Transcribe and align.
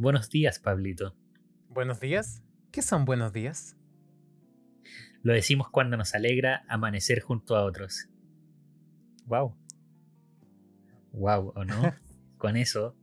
Buenos 0.00 0.30
días, 0.30 0.60
Pablito. 0.60 1.16
¿Buenos 1.70 1.98
días? 1.98 2.44
¿Qué 2.70 2.82
son 2.82 3.04
buenos 3.04 3.32
días? 3.32 3.76
Lo 5.24 5.32
decimos 5.32 5.70
cuando 5.70 5.96
nos 5.96 6.14
alegra 6.14 6.64
amanecer 6.68 7.20
junto 7.20 7.56
a 7.56 7.64
otros. 7.64 8.08
Wow. 9.26 9.56
Wow, 11.10 11.52
¿o 11.56 11.64
no? 11.64 11.96
Con 12.38 12.56
eso 12.56 12.94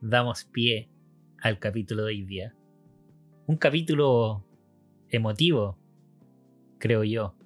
damos 0.00 0.44
pie 0.44 0.90
al 1.40 1.60
capítulo 1.60 2.02
de 2.02 2.08
hoy 2.08 2.22
día. 2.22 2.56
Un 3.46 3.56
capítulo 3.56 4.44
emotivo, 5.10 5.78
creo 6.78 7.04
yo, 7.04 7.36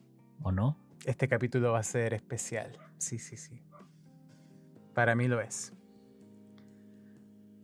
¿o 0.41 0.53
no? 0.53 0.81
Este 1.05 1.29
capítulo 1.29 1.73
va 1.73 1.81
a 1.81 1.83
ser 1.83 2.15
especial. 2.15 2.79
Sí, 2.97 3.19
sí, 3.19 3.37
sí. 3.37 3.61
Para 4.95 5.15
mí 5.15 5.29
lo 5.29 5.43
es. 5.43 5.75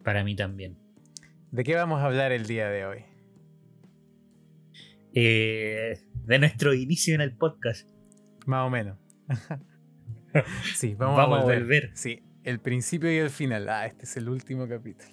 Para 0.04 0.24
mí 0.24 0.36
también. 0.36 0.81
¿De 1.52 1.64
qué 1.64 1.76
vamos 1.76 2.00
a 2.00 2.06
hablar 2.06 2.32
el 2.32 2.46
día 2.46 2.70
de 2.70 2.86
hoy? 2.86 3.04
Eh, 5.12 6.00
de 6.24 6.38
nuestro 6.38 6.72
inicio 6.72 7.14
en 7.14 7.20
el 7.20 7.36
podcast. 7.36 7.90
Más 8.46 8.66
o 8.66 8.70
menos. 8.70 8.98
sí, 10.74 10.94
vamos, 10.94 11.18
Vamos 11.18 11.38
a 11.38 11.40
a 11.40 11.44
volver. 11.44 11.60
volver. 11.60 11.90
Sí, 11.92 12.22
el 12.42 12.58
principio 12.58 13.12
y 13.12 13.18
el 13.18 13.28
final. 13.28 13.68
Ah, 13.68 13.86
este 13.86 14.04
es 14.04 14.16
el 14.16 14.30
último 14.30 14.66
capítulo. 14.66 15.10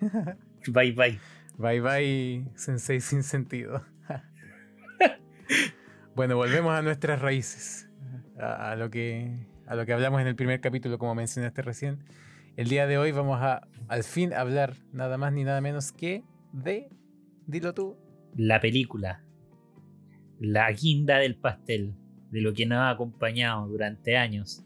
Bye 0.66 0.92
bye. 0.92 1.20
Bye 1.56 1.80
bye, 1.80 2.50
Sensei 2.56 3.00
sin 3.00 3.22
sentido. 3.22 3.86
bueno, 6.16 6.34
volvemos 6.34 6.76
a 6.76 6.82
nuestras 6.82 7.22
raíces. 7.22 7.88
A, 8.40 8.72
a 8.72 8.76
lo 8.76 8.90
que, 8.90 9.46
a 9.66 9.76
lo 9.76 9.86
que 9.86 9.92
hablamos 9.92 10.20
en 10.20 10.26
el 10.26 10.34
primer 10.34 10.60
capítulo, 10.60 10.98
como 10.98 11.14
mencionaste 11.14 11.62
recién. 11.62 12.02
El 12.58 12.66
día 12.66 12.88
de 12.88 12.98
hoy 12.98 13.12
vamos 13.12 13.40
a 13.40 13.68
al 13.86 14.02
fin 14.02 14.34
hablar 14.34 14.74
nada 14.90 15.16
más 15.16 15.32
ni 15.32 15.44
nada 15.44 15.60
menos 15.60 15.92
que 15.92 16.24
de. 16.52 16.90
Dilo 17.46 17.72
tú. 17.72 17.96
La 18.34 18.60
película. 18.60 19.22
La 20.40 20.68
guinda 20.72 21.18
del 21.18 21.36
pastel. 21.36 21.94
De 22.32 22.40
lo 22.40 22.52
que 22.54 22.66
nos 22.66 22.78
ha 22.78 22.90
acompañado 22.90 23.68
durante 23.68 24.16
años. 24.16 24.64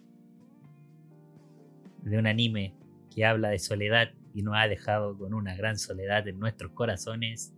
De 2.01 2.17
un 2.17 2.27
anime 2.27 2.75
que 3.15 3.27
habla 3.27 3.51
de 3.51 3.59
soledad 3.59 4.09
y 4.33 4.41
nos 4.41 4.55
ha 4.57 4.69
dejado 4.69 5.19
con 5.19 5.35
una 5.35 5.55
gran 5.55 5.77
soledad 5.77 6.27
en 6.27 6.41
nuestros 6.41 6.73
corazones. 6.73 7.55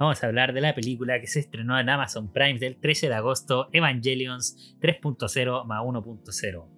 Vamos 0.00 0.24
a 0.24 0.26
hablar 0.26 0.54
de 0.54 0.62
la 0.62 0.74
película 0.74 1.20
que 1.20 1.26
se 1.26 1.40
estrenó 1.40 1.78
en 1.78 1.90
Amazon 1.90 2.32
Prime 2.32 2.58
del 2.58 2.78
13 2.78 3.08
de 3.08 3.14
agosto, 3.14 3.68
Evangelions 3.74 4.74
3.0 4.80 5.66
más 5.66 5.82
1.0. 5.82 6.73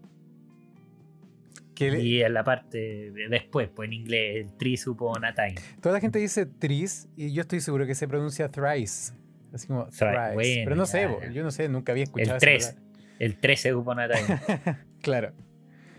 Le- 1.78 2.02
Y 2.02 2.22
en 2.22 2.34
la 2.34 2.42
parte 2.44 2.78
de 3.12 3.28
después, 3.28 3.68
pues 3.68 3.86
en 3.88 3.92
inglés, 3.92 4.36
el 4.46 4.56
Tris 4.56 4.86
Upon 4.86 5.24
a 5.24 5.34
Time. 5.34 5.54
Toda 5.80 5.94
la 5.94 6.00
gente 6.00 6.18
dice 6.18 6.46
tris 6.46 7.08
y 7.16 7.32
yo 7.32 7.42
estoy 7.42 7.60
seguro 7.60 7.86
que 7.86 7.94
se 7.94 8.08
pronuncia 8.08 8.48
thrice. 8.50 9.12
Así 9.52 9.66
como 9.68 9.84
Thrice, 9.86 9.98
thrice. 10.06 10.34
bueno, 10.34 10.60
Pero 10.64 10.76
no 10.76 10.86
sé, 10.86 11.08
ya, 11.22 11.30
yo 11.30 11.42
no 11.42 11.50
sé, 11.50 11.68
nunca 11.68 11.92
había 11.92 12.04
escuchado 12.04 12.32
El 12.32 12.36
esa 12.36 12.40
3. 12.40 12.66
palabra. 12.66 12.86
El 13.18 13.38
13 13.40 13.74
Upon 13.74 14.00
a 14.00 14.08
Time. 14.08 14.38
claro. 15.02 15.32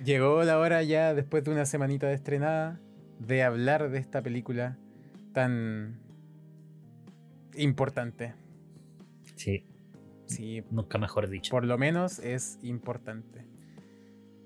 Llegó 0.03 0.44
la 0.44 0.59
hora 0.59 0.83
ya, 0.83 1.14
después 1.16 1.44
de 1.44 1.52
una 1.52 1.66
semanita 1.66 2.08
de 2.08 2.14
estrenada, 2.14 2.80
de 3.20 3.42
hablar 3.44 3.89
de 3.89 3.98
esta 3.98 4.22
película 4.22 4.78
tan 5.33 6.00
importante. 7.55 8.33
Sí, 9.36 9.66
Sí, 10.28 10.61
nunca 10.72 10.98
mejor 10.98 11.30
dicho. 11.30 11.50
por 11.52 11.64
lo 11.66 11.78
menos 11.78 12.20
es 12.20 12.59
importante. 12.61 13.47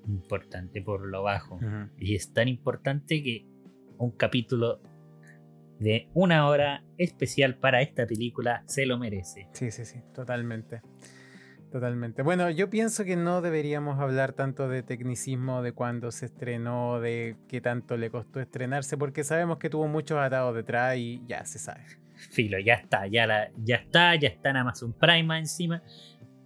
Importante 0.07 0.81
por 0.81 1.07
lo 1.07 1.23
bajo. 1.23 1.59
Y 1.97 2.15
es 2.15 2.33
tan 2.33 2.47
importante 2.47 3.21
que 3.23 3.45
un 3.97 4.11
capítulo 4.11 4.81
de 5.79 6.09
una 6.13 6.47
hora 6.47 6.83
especial 6.97 7.55
para 7.55 7.81
esta 7.81 8.05
película 8.05 8.63
se 8.67 8.85
lo 8.85 8.97
merece. 8.97 9.47
Sí, 9.53 9.71
sí, 9.71 9.85
sí, 9.85 9.99
totalmente. 10.13 10.81
Totalmente. 11.71 12.21
Bueno, 12.21 12.49
yo 12.49 12.69
pienso 12.69 13.05
que 13.05 13.15
no 13.15 13.41
deberíamos 13.41 13.97
hablar 13.99 14.33
tanto 14.33 14.67
de 14.67 14.83
tecnicismo, 14.83 15.61
de 15.61 15.71
cuándo 15.71 16.11
se 16.11 16.25
estrenó, 16.25 16.99
de 16.99 17.37
qué 17.47 17.61
tanto 17.61 17.95
le 17.95 18.11
costó 18.11 18.41
estrenarse, 18.41 18.97
porque 18.97 19.23
sabemos 19.23 19.57
que 19.57 19.69
tuvo 19.69 19.87
muchos 19.87 20.19
atados 20.19 20.53
detrás 20.53 20.97
y 20.97 21.23
ya 21.27 21.45
se 21.45 21.59
sabe. 21.59 21.85
Filo, 22.29 22.59
ya 22.59 22.73
está, 22.73 23.07
ya, 23.07 23.25
la, 23.25 23.49
ya 23.57 23.77
está, 23.77 24.15
ya 24.15 24.27
está 24.27 24.49
en 24.49 24.57
Amazon 24.57 24.93
Prime 24.93 25.39
encima. 25.39 25.81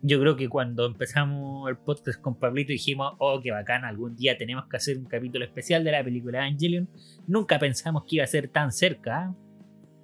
Yo 0.08 0.20
creo 0.20 0.36
que 0.36 0.48
cuando 0.48 0.86
empezamos 0.86 1.68
el 1.68 1.78
podcast 1.78 2.22
con 2.22 2.38
Pablito 2.38 2.72
dijimos, 2.72 3.14
oh, 3.18 3.42
qué 3.42 3.50
bacán, 3.50 3.86
algún 3.86 4.16
día 4.16 4.38
tenemos 4.38 4.66
que 4.70 4.78
hacer 4.78 5.00
un 5.00 5.06
capítulo 5.06 5.44
especial 5.44 5.84
de 5.84 5.92
la 5.92 6.04
película 6.04 6.46
Evangelion. 6.46 6.88
Nunca 7.26 7.58
pensamos 7.58 8.04
que 8.04 8.18
iba 8.18 8.24
a 8.24 8.28
ser 8.28 8.48
tan 8.50 8.72
cerca, 8.72 9.18
¿ah? 9.18 9.36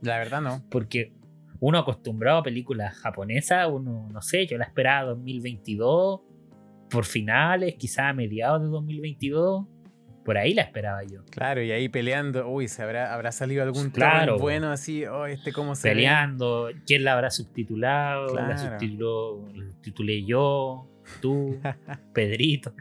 La 0.02 0.18
verdad 0.18 0.42
no. 0.42 0.64
porque 0.72 1.14
uno 1.60 1.78
acostumbrado 1.78 2.40
a 2.40 2.44
películas 2.44 2.98
japonesas, 2.98 3.70
uno, 3.72 4.10
no 4.12 4.22
sé, 4.24 4.48
yo 4.48 4.58
la 4.58 4.66
esperaba 4.66 5.10
2022, 5.10 6.22
por 6.90 7.06
finales, 7.06 7.76
quizá 7.76 8.10
a 8.10 8.14
mediados 8.14 8.64
de 8.64 8.70
2022, 8.70 9.68
por 10.24 10.38
ahí 10.38 10.54
la 10.54 10.62
esperaba 10.64 11.04
yo. 11.04 11.24
Claro, 11.32 11.62
y 11.62 11.72
ahí 11.72 11.90
peleando, 11.90 12.48
uy, 12.48 12.68
¿se 12.68 12.82
habrá, 12.84 13.14
habrá 13.14 13.32
salido 13.32 13.64
algún 13.64 13.90
Claro, 13.90 14.38
bueno 14.38 14.72
así? 14.72 15.06
Oh, 15.06 15.26
este 15.26 15.52
cómo 15.52 15.76
se 15.76 15.90
ve? 15.90 15.96
Peleando, 15.96 16.70
¿quién 16.86 17.04
la 17.04 17.14
habrá 17.14 17.30
subtitulado? 17.32 18.34
La, 18.36 18.46
Claro. 18.56 18.58
subtituló, 18.80 19.48
la 19.56 19.66
subtitulé 19.72 20.24
yo, 20.26 20.88
tú, 21.22 21.60
Pedrito. 22.14 22.74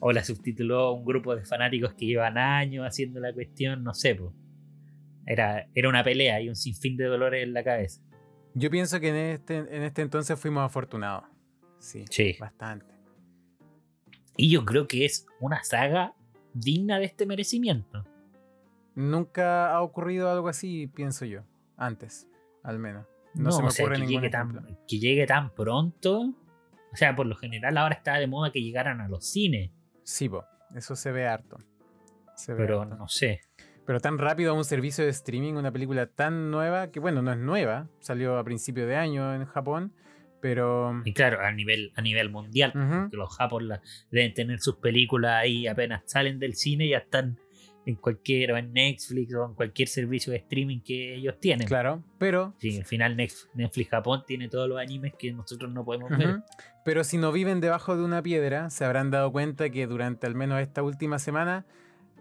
O 0.00 0.12
la 0.12 0.22
subtituló 0.22 0.92
un 0.92 1.04
grupo 1.06 1.34
de 1.34 1.44
fanáticos 1.46 1.94
que 1.94 2.04
llevan 2.04 2.36
años 2.36 2.86
haciendo 2.86 3.20
la 3.20 3.32
cuestión, 3.32 3.82
no 3.82 3.94
sé, 3.94 4.14
pues. 4.14 4.32
Era, 5.26 5.66
era 5.74 5.88
una 5.88 6.04
pelea 6.04 6.42
y 6.42 6.50
un 6.50 6.56
sinfín 6.56 6.98
de 6.98 7.04
dolores 7.06 7.42
en 7.42 7.54
la 7.54 7.64
cabeza. 7.64 8.02
Yo 8.52 8.70
pienso 8.70 9.00
que 9.00 9.08
en 9.08 9.16
este, 9.16 9.56
en 9.56 9.82
este 9.82 10.02
entonces 10.02 10.38
fuimos 10.38 10.62
afortunados. 10.64 11.24
Sí, 11.78 12.04
Sí. 12.10 12.36
bastante. 12.38 12.84
Y 14.36 14.50
yo 14.50 14.64
creo 14.66 14.86
que 14.86 15.04
es 15.06 15.26
una 15.40 15.64
saga 15.64 16.12
digna 16.54 16.98
de 16.98 17.04
este 17.04 17.26
merecimiento. 17.26 18.04
Nunca 18.94 19.74
ha 19.74 19.82
ocurrido 19.82 20.30
algo 20.30 20.48
así, 20.48 20.86
pienso 20.86 21.24
yo. 21.24 21.42
Antes, 21.76 22.28
al 22.62 22.78
menos. 22.78 23.06
No, 23.34 23.50
se 23.50 23.62
me 23.62 23.68
o 23.68 23.70
sea, 23.70 23.84
ocurre 23.84 23.96
que 23.96 24.06
ningún 24.06 24.22
llegue, 24.22 24.30
tan, 24.30 24.78
que 24.86 24.98
llegue 24.98 25.26
tan 25.26 25.50
pronto. 25.50 26.32
O 26.92 26.96
sea, 26.96 27.16
por 27.16 27.26
lo 27.26 27.34
general 27.34 27.76
ahora 27.76 27.96
está 27.96 28.14
de 28.14 28.28
moda 28.28 28.52
que 28.52 28.62
llegaran 28.62 29.00
a 29.00 29.08
los 29.08 29.26
cines. 29.26 29.70
Sí, 30.04 30.28
po, 30.28 30.44
eso 30.74 30.94
se 30.94 31.10
ve 31.10 31.26
harto. 31.26 31.58
Se 32.36 32.52
ve 32.52 32.58
Pero 32.58 32.82
harto. 32.82 32.96
no 32.96 33.08
sé. 33.08 33.40
Pero 33.84 34.00
tan 34.00 34.18
rápido 34.18 34.52
a 34.52 34.54
un 34.54 34.64
servicio 34.64 35.04
de 35.04 35.10
streaming, 35.10 35.54
una 35.54 35.72
película 35.72 36.06
tan 36.06 36.50
nueva, 36.50 36.90
que 36.90 37.00
bueno, 37.00 37.20
no 37.20 37.32
es 37.32 37.38
nueva, 37.38 37.88
salió 37.98 38.38
a 38.38 38.44
principio 38.44 38.86
de 38.86 38.96
año 38.96 39.34
en 39.34 39.44
Japón, 39.44 39.92
pero... 40.44 41.00
Y 41.06 41.14
claro, 41.14 41.40
a 41.40 41.50
nivel, 41.52 41.90
a 41.96 42.02
nivel 42.02 42.28
mundial. 42.28 42.70
Que 43.10 43.16
los 43.16 43.34
japos 43.34 43.62
la- 43.62 43.80
deben 44.10 44.34
tener 44.34 44.60
sus 44.60 44.76
películas 44.76 45.36
ahí 45.40 45.66
apenas 45.66 46.02
salen 46.04 46.38
del 46.38 46.52
cine 46.52 46.86
ya 46.86 46.98
están 46.98 47.38
en 47.86 47.94
cualquier 47.94 48.52
o 48.52 48.58
en 48.58 48.70
Netflix 48.74 49.34
o 49.34 49.46
en 49.46 49.54
cualquier 49.54 49.88
servicio 49.88 50.32
de 50.32 50.40
streaming 50.40 50.80
que 50.82 51.14
ellos 51.14 51.40
tienen. 51.40 51.66
Claro, 51.66 52.04
pero... 52.18 52.52
Sí, 52.58 52.76
al 52.76 52.84
final 52.84 53.16
Netf- 53.16 53.48
Netflix 53.54 53.88
Japón 53.88 54.22
tiene 54.26 54.48
todos 54.50 54.68
los 54.68 54.78
animes 54.78 55.14
que 55.18 55.32
nosotros 55.32 55.72
no 55.72 55.82
podemos 55.82 56.10
ver. 56.10 56.42
Pero 56.84 57.04
si 57.04 57.16
no 57.16 57.32
viven 57.32 57.62
debajo 57.62 57.96
de 57.96 58.04
una 58.04 58.22
piedra, 58.22 58.68
se 58.68 58.84
habrán 58.84 59.10
dado 59.10 59.32
cuenta 59.32 59.70
que 59.70 59.86
durante 59.86 60.26
al 60.26 60.34
menos 60.34 60.60
esta 60.60 60.82
última 60.82 61.18
semana, 61.18 61.64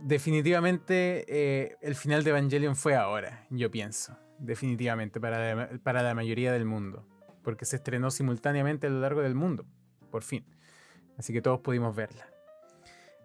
definitivamente 0.01 1.25
eh, 1.27 1.75
el 1.81 1.95
final 1.95 2.23
de 2.23 2.29
Evangelion 2.29 2.77
fue 2.77 2.95
ahora, 2.95 3.45
yo 3.49 3.69
pienso. 3.69 4.17
Definitivamente, 4.39 5.19
para 5.19 5.55
la, 5.55 5.69
para 5.83 6.03
la 6.03 6.15
mayoría 6.15 6.53
del 6.53 6.63
mundo. 6.65 7.05
Porque 7.43 7.65
se 7.65 7.75
estrenó 7.77 8.09
simultáneamente 8.11 8.87
a 8.87 8.89
lo 8.89 8.99
largo 9.01 9.21
del 9.21 9.35
mundo, 9.35 9.65
por 10.11 10.23
fin. 10.23 10.45
Así 11.17 11.33
que 11.33 11.41
todos 11.41 11.59
pudimos 11.59 11.95
verla. 11.95 12.27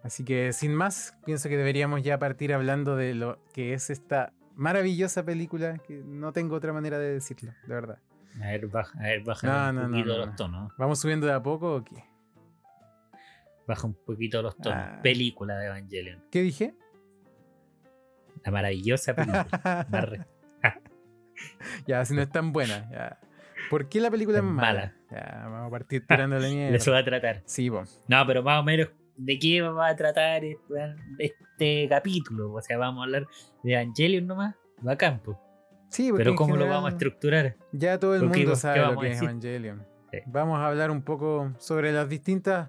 Así 0.03 0.23
que 0.23 0.53
sin 0.53 0.73
más, 0.75 1.17
pienso 1.25 1.49
que 1.49 1.57
deberíamos 1.57 2.03
ya 2.03 2.19
partir 2.19 2.53
hablando 2.53 2.95
de 2.95 3.13
lo 3.15 3.39
que 3.53 3.73
es 3.73 3.89
esta 3.89 4.31
maravillosa 4.55 5.23
película, 5.23 5.77
que 5.79 6.01
no 6.05 6.31
tengo 6.33 6.55
otra 6.55 6.71
manera 6.73 6.99
de 6.99 7.13
decirlo, 7.13 7.51
de 7.65 7.73
verdad. 7.73 7.99
A 8.41 8.47
ver, 8.47 8.67
baja, 8.67 8.97
a 8.99 9.03
ver, 9.03 9.23
baja 9.23 9.47
No, 9.47 9.69
un 9.69 9.75
no, 9.75 9.89
poquito 9.97 10.09
no, 10.13 10.17
los 10.19 10.27
no. 10.29 10.35
tonos. 10.35 10.73
¿Vamos 10.77 10.99
subiendo 10.99 11.27
de 11.27 11.33
a 11.33 11.41
poco 11.41 11.75
o 11.77 11.83
qué? 11.83 12.03
Baja 13.67 13.87
un 13.87 13.93
poquito 13.93 14.41
los 14.41 14.55
tonos. 14.57 14.77
Ah. 14.79 14.99
Película 15.03 15.55
de 15.57 15.65
Evangelion. 15.67 16.23
¿Qué 16.31 16.41
dije? 16.41 16.75
La 18.43 18.51
maravillosa 18.51 19.13
película. 19.15 20.27
Ya, 21.87 22.03
si 22.05 22.13
no 22.13 22.21
es 22.21 22.29
tan 22.29 22.51
buena. 22.51 22.89
ya. 22.91 23.19
¿Por 23.69 23.87
qué 23.89 23.99
la 24.01 24.09
película 24.11 24.39
es 24.39 24.43
Es 24.43 24.49
mala? 24.49 24.93
Ya, 25.11 25.41
vamos 25.49 25.67
a 25.67 25.71
partir 25.71 26.05
tirándole 26.07 26.47
de 26.47 26.55
mierda. 26.55 26.75
eso 26.77 26.91
va 26.91 26.99
a 26.99 27.03
tratar. 27.05 27.41
Sí, 27.45 27.69
po. 27.69 27.83
No, 28.07 28.25
pero 28.27 28.43
más 28.43 28.59
o 28.61 28.63
menos 28.63 28.89
de 29.17 29.37
qué 29.39 29.61
va 29.61 29.87
a 29.89 29.95
tratar 29.95 30.41
este, 31.17 31.87
capítulo. 31.89 32.53
O 32.53 32.61
sea, 32.61 32.77
vamos 32.77 33.01
a 33.01 33.03
hablar 33.05 33.27
de 33.63 33.73
Evangelion 33.73 34.27
nomás. 34.27 34.55
Bacán, 34.81 35.19
pues. 35.23 35.37
Sí, 35.89 36.09
porque 36.09 36.23
Pero 36.23 36.35
¿cómo 36.35 36.55
lo 36.55 36.67
vamos 36.67 36.89
a 36.91 36.93
estructurar? 36.93 37.55
Ya 37.71 37.99
todo 37.99 38.15
el 38.15 38.21
¿Lo 38.21 38.31
que- 38.31 38.39
mundo 38.39 38.55
sabe 38.55 38.79
lo 38.79 38.83
vamos 38.89 39.03
a 39.03 39.07
que 39.07 39.13
es? 39.13 39.21
Evangelion. 39.21 39.85
Sí. 40.11 40.19
Vamos 40.27 40.59
a 40.59 40.67
hablar 40.67 40.89
un 40.91 41.01
poco 41.03 41.51
sobre 41.57 41.91
los 41.91 42.07
distintos 42.09 42.67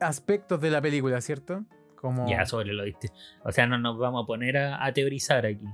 aspectos 0.00 0.60
de 0.60 0.70
la 0.70 0.80
película, 0.80 1.20
¿cierto? 1.20 1.64
Como... 1.96 2.28
Ya 2.28 2.46
sobre 2.46 2.72
lo 2.72 2.84
viste. 2.84 3.10
O 3.42 3.50
sea, 3.52 3.66
no 3.66 3.78
nos 3.78 3.98
vamos 3.98 4.24
a 4.24 4.26
poner 4.26 4.56
a, 4.56 4.84
a 4.84 4.92
teorizar 4.92 5.44
aquí. 5.44 5.66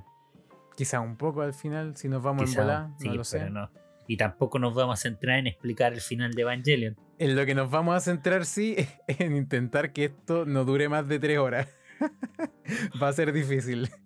Quizá 0.76 1.00
un 1.00 1.16
poco 1.16 1.42
al 1.42 1.52
final, 1.54 1.96
si 1.96 2.08
nos 2.08 2.22
vamos 2.22 2.44
Quizá, 2.44 2.60
en 2.60 2.66
volar, 2.66 2.88
sí, 2.98 3.08
no 3.08 3.14
lo 3.14 3.24
sé. 3.24 3.38
pero 3.38 3.50
no. 3.50 3.70
Y 4.06 4.16
tampoco 4.16 4.58
nos 4.58 4.74
vamos 4.74 4.98
a 4.98 5.02
centrar 5.02 5.38
en 5.38 5.46
explicar 5.46 5.92
el 5.94 6.00
final 6.00 6.32
de 6.32 6.42
Evangelion. 6.42 6.96
En 7.18 7.36
lo 7.36 7.46
que 7.46 7.54
nos 7.54 7.70
vamos 7.70 7.94
a 7.96 8.00
centrar, 8.00 8.44
sí, 8.44 8.74
es 8.76 8.88
en 9.20 9.36
intentar 9.36 9.92
que 9.92 10.04
esto 10.06 10.44
no 10.44 10.64
dure 10.64 10.88
más 10.88 11.08
de 11.08 11.18
tres 11.18 11.38
horas. 11.38 11.68
va 13.02 13.08
a 13.08 13.12
ser 13.12 13.32
difícil. 13.32 13.88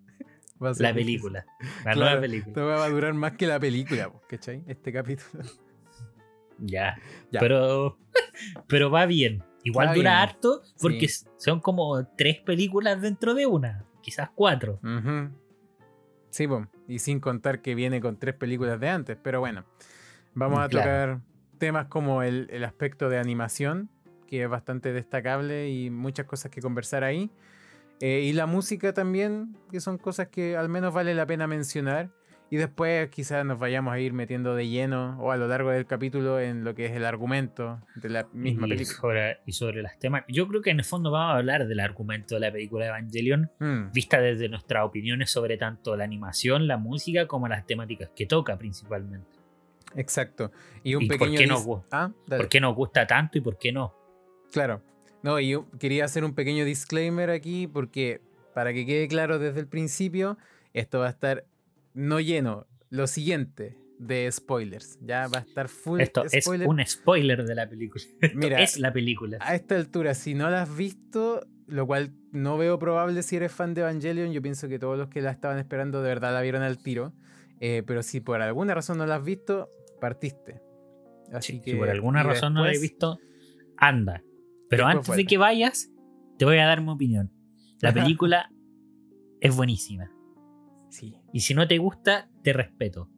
Va 0.60 0.70
a 0.70 0.74
ser 0.74 0.82
La 0.82 0.92
difícil. 0.92 1.06
película. 1.32 1.46
La 1.84 1.92
Claro, 1.92 2.00
nueva 2.00 2.20
película. 2.20 2.48
Esto 2.48 2.66
va 2.66 2.84
a 2.84 2.88
durar 2.88 3.14
más 3.14 3.32
que 3.36 3.46
la 3.46 3.60
película, 3.60 4.10
¿cachai? 4.28 4.64
Este 4.66 4.92
capítulo. 4.92 5.44
Ya. 6.58 6.96
Ya. 7.30 7.38
Pero, 7.38 7.96
pero 8.66 8.90
va 8.90 9.06
bien. 9.06 9.44
Igual 9.62 9.86
Va 9.88 9.94
dura 9.94 10.10
bien. 10.10 10.22
harto 10.30 10.62
porque 10.80 11.06
Sí. 11.06 11.26
son 11.36 11.60
como 11.60 12.04
tres 12.16 12.40
películas 12.40 13.00
dentro 13.00 13.34
de 13.34 13.46
una. 13.46 13.84
Quizás 14.02 14.30
cuatro. 14.34 14.80
Ujú. 14.82 15.30
Sí, 16.30 16.48
po, 16.48 16.66
y 16.88 16.98
sin 16.98 17.20
contar 17.20 17.60
que 17.62 17.74
viene 17.76 18.00
con 18.00 18.16
tres 18.18 18.34
películas 18.34 18.80
de 18.80 18.88
antes, 18.88 19.16
pero 19.22 19.40
bueno. 19.40 19.64
Vamos 20.34 20.60
a 20.60 20.68
Claro. 20.68 20.88
tocar 20.88 21.20
temas 21.58 21.86
como 21.86 22.22
el, 22.22 22.48
el 22.50 22.64
aspecto 22.64 23.08
de 23.08 23.18
animación, 23.18 23.88
que 24.26 24.42
es 24.42 24.48
bastante 24.48 24.92
destacable 24.92 25.68
y 25.70 25.90
muchas 25.90 26.26
cosas 26.26 26.50
que 26.50 26.60
conversar 26.60 27.04
ahí. 27.04 27.30
Eh, 28.00 28.22
y 28.24 28.32
la 28.32 28.46
música 28.46 28.92
también, 28.92 29.56
que 29.70 29.80
son 29.80 29.98
cosas 29.98 30.28
que 30.28 30.56
al 30.56 30.68
menos 30.68 30.94
vale 30.94 31.14
la 31.14 31.26
pena 31.26 31.46
mencionar. 31.46 32.10
Y 32.50 32.56
después 32.56 33.10
quizás 33.10 33.44
nos 33.44 33.58
vayamos 33.58 33.92
a 33.92 34.00
ir 34.00 34.14
metiendo 34.14 34.54
de 34.54 34.66
lleno 34.68 35.18
o 35.20 35.32
a 35.32 35.36
lo 35.36 35.48
largo 35.48 35.70
del 35.70 35.84
capítulo 35.84 36.40
en 36.40 36.64
lo 36.64 36.74
que 36.74 36.86
es 36.86 36.92
el 36.92 37.04
argumento 37.04 37.78
de 37.96 38.08
la 38.08 38.26
misma 38.32 38.66
y, 38.66 38.70
película. 38.70 38.96
sobre, 38.98 39.38
y 39.44 39.52
sobre 39.52 39.82
las 39.82 39.98
temas. 39.98 40.24
Yo 40.28 40.48
creo 40.48 40.62
que 40.62 40.70
en 40.70 40.78
el 40.78 40.84
fondo 40.86 41.10
vamos 41.10 41.34
a 41.34 41.38
hablar 41.38 41.66
del 41.66 41.78
argumento 41.80 42.36
de 42.36 42.40
la 42.40 42.50
película 42.50 42.86
Evangelion, 42.86 43.50
Mm, 43.58 43.92
vista 43.92 44.18
desde 44.20 44.48
nuestras 44.48 44.84
opiniones 44.86 45.30
sobre 45.30 45.58
tanto 45.58 45.94
la 45.94 46.04
animación, 46.04 46.66
la 46.66 46.78
música, 46.78 47.26
como 47.26 47.48
las 47.48 47.66
temáticas 47.66 48.10
que 48.16 48.24
toca 48.24 48.56
principalmente. 48.56 49.28
exacto. 49.94 50.50
Y 50.82 50.94
un 50.94 51.02
¿Y 51.02 51.08
por 51.08 51.18
pequeño... 51.18 51.38
qué 51.38 51.46
nos 51.46 51.66
Ah. 51.90 52.10
¿Por 52.28 52.48
qué 52.48 52.60
nos 52.60 52.74
gusta 52.74 53.06
tanto 53.06 53.36
y 53.36 53.40
por 53.42 53.58
qué 53.58 53.72
no? 53.72 53.94
Claro. 54.52 54.82
No, 55.22 55.38
y 55.38 55.50
yo 55.50 55.66
quería 55.78 56.04
hacer 56.06 56.24
un 56.24 56.34
pequeño 56.34 56.64
disclaimer 56.64 57.28
aquí 57.30 57.66
porque 57.66 58.22
para 58.54 58.72
que 58.72 58.86
quede 58.86 59.06
claro 59.08 59.38
desde 59.38 59.60
el 59.60 59.66
principio, 59.66 60.38
esto 60.72 61.00
va 61.00 61.08
a 61.08 61.10
estar 61.10 61.44
no 61.94 62.20
lleno, 62.20 62.66
lo 62.90 63.06
siguiente 63.06 63.78
de 63.98 64.30
spoilers. 64.30 64.98
Ya 65.02 65.26
va 65.28 65.38
a 65.38 65.40
estar 65.42 65.68
full 65.68 66.00
Esto 66.00 66.22
spoiler. 66.28 66.66
es 66.66 66.68
un 66.70 66.86
spoiler 66.86 67.44
de 67.44 67.54
la 67.54 67.68
película. 67.68 68.04
Esto 68.20 68.38
Mira, 68.38 68.62
es 68.62 68.78
la 68.78 68.92
película. 68.92 69.38
A 69.40 69.54
esta 69.54 69.76
altura, 69.76 70.14
si 70.14 70.34
no 70.34 70.48
la 70.50 70.62
has 70.62 70.76
visto, 70.76 71.46
lo 71.66 71.86
cual 71.86 72.12
no 72.32 72.56
veo 72.58 72.78
probable 72.78 73.22
si 73.22 73.36
eres 73.36 73.52
fan 73.52 73.74
de 73.74 73.80
Evangelion, 73.82 74.32
yo 74.32 74.40
pienso 74.42 74.68
que 74.68 74.78
todos 74.78 74.96
los 74.96 75.08
que 75.08 75.20
la 75.20 75.30
estaban 75.30 75.58
esperando 75.58 76.02
de 76.02 76.08
verdad 76.08 76.32
la 76.32 76.42
vieron 76.42 76.62
al 76.62 76.78
tiro. 76.78 77.12
Eh, 77.60 77.82
pero 77.86 78.02
si 78.04 78.20
por 78.20 78.40
alguna 78.40 78.74
razón 78.74 78.98
no 78.98 79.06
la 79.06 79.16
has 79.16 79.24
visto, 79.24 79.68
partiste. 80.00 80.62
Así 81.32 81.54
Sí, 81.54 81.60
que, 81.60 81.72
si 81.72 81.76
por 81.76 81.90
alguna 81.90 82.22
razón 82.22 82.54
no 82.54 82.64
la 82.64 82.72
he 82.72 82.78
visto, 82.78 83.18
anda. 83.76 84.22
Pero 84.70 84.86
antes 84.86 85.14
de 85.14 85.24
que 85.24 85.38
vayas, 85.38 85.90
te 86.38 86.44
voy 86.44 86.58
a 86.58 86.66
dar 86.66 86.80
mi 86.80 86.90
opinión. 86.90 87.32
La 87.80 87.92
película 87.94 88.48
es 89.40 89.56
buenísima. 89.56 90.10
Sí. 90.90 91.14
Y 91.32 91.40
si 91.40 91.54
no 91.54 91.66
te 91.68 91.78
gusta, 91.78 92.30
te 92.42 92.52
respeto. 92.52 93.10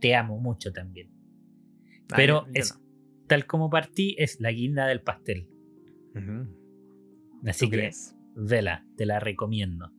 Te 0.00 0.14
amo 0.14 0.38
mucho 0.38 0.72
también. 0.72 1.10
Ah, 2.10 2.14
Pero 2.16 2.46
es, 2.54 2.74
no. 2.74 2.80
tal 3.26 3.46
como 3.46 3.70
partí, 3.70 4.14
es 4.18 4.40
la 4.40 4.50
guinda 4.52 4.86
del 4.86 5.00
pastel. 5.02 5.48
Así 7.46 7.66
¿Tú 7.66 7.70
que, 7.70 7.76
crees? 7.78 8.16
vela, 8.34 8.86
te 8.96 9.06
la 9.06 9.20
recomiendo. 9.20 9.90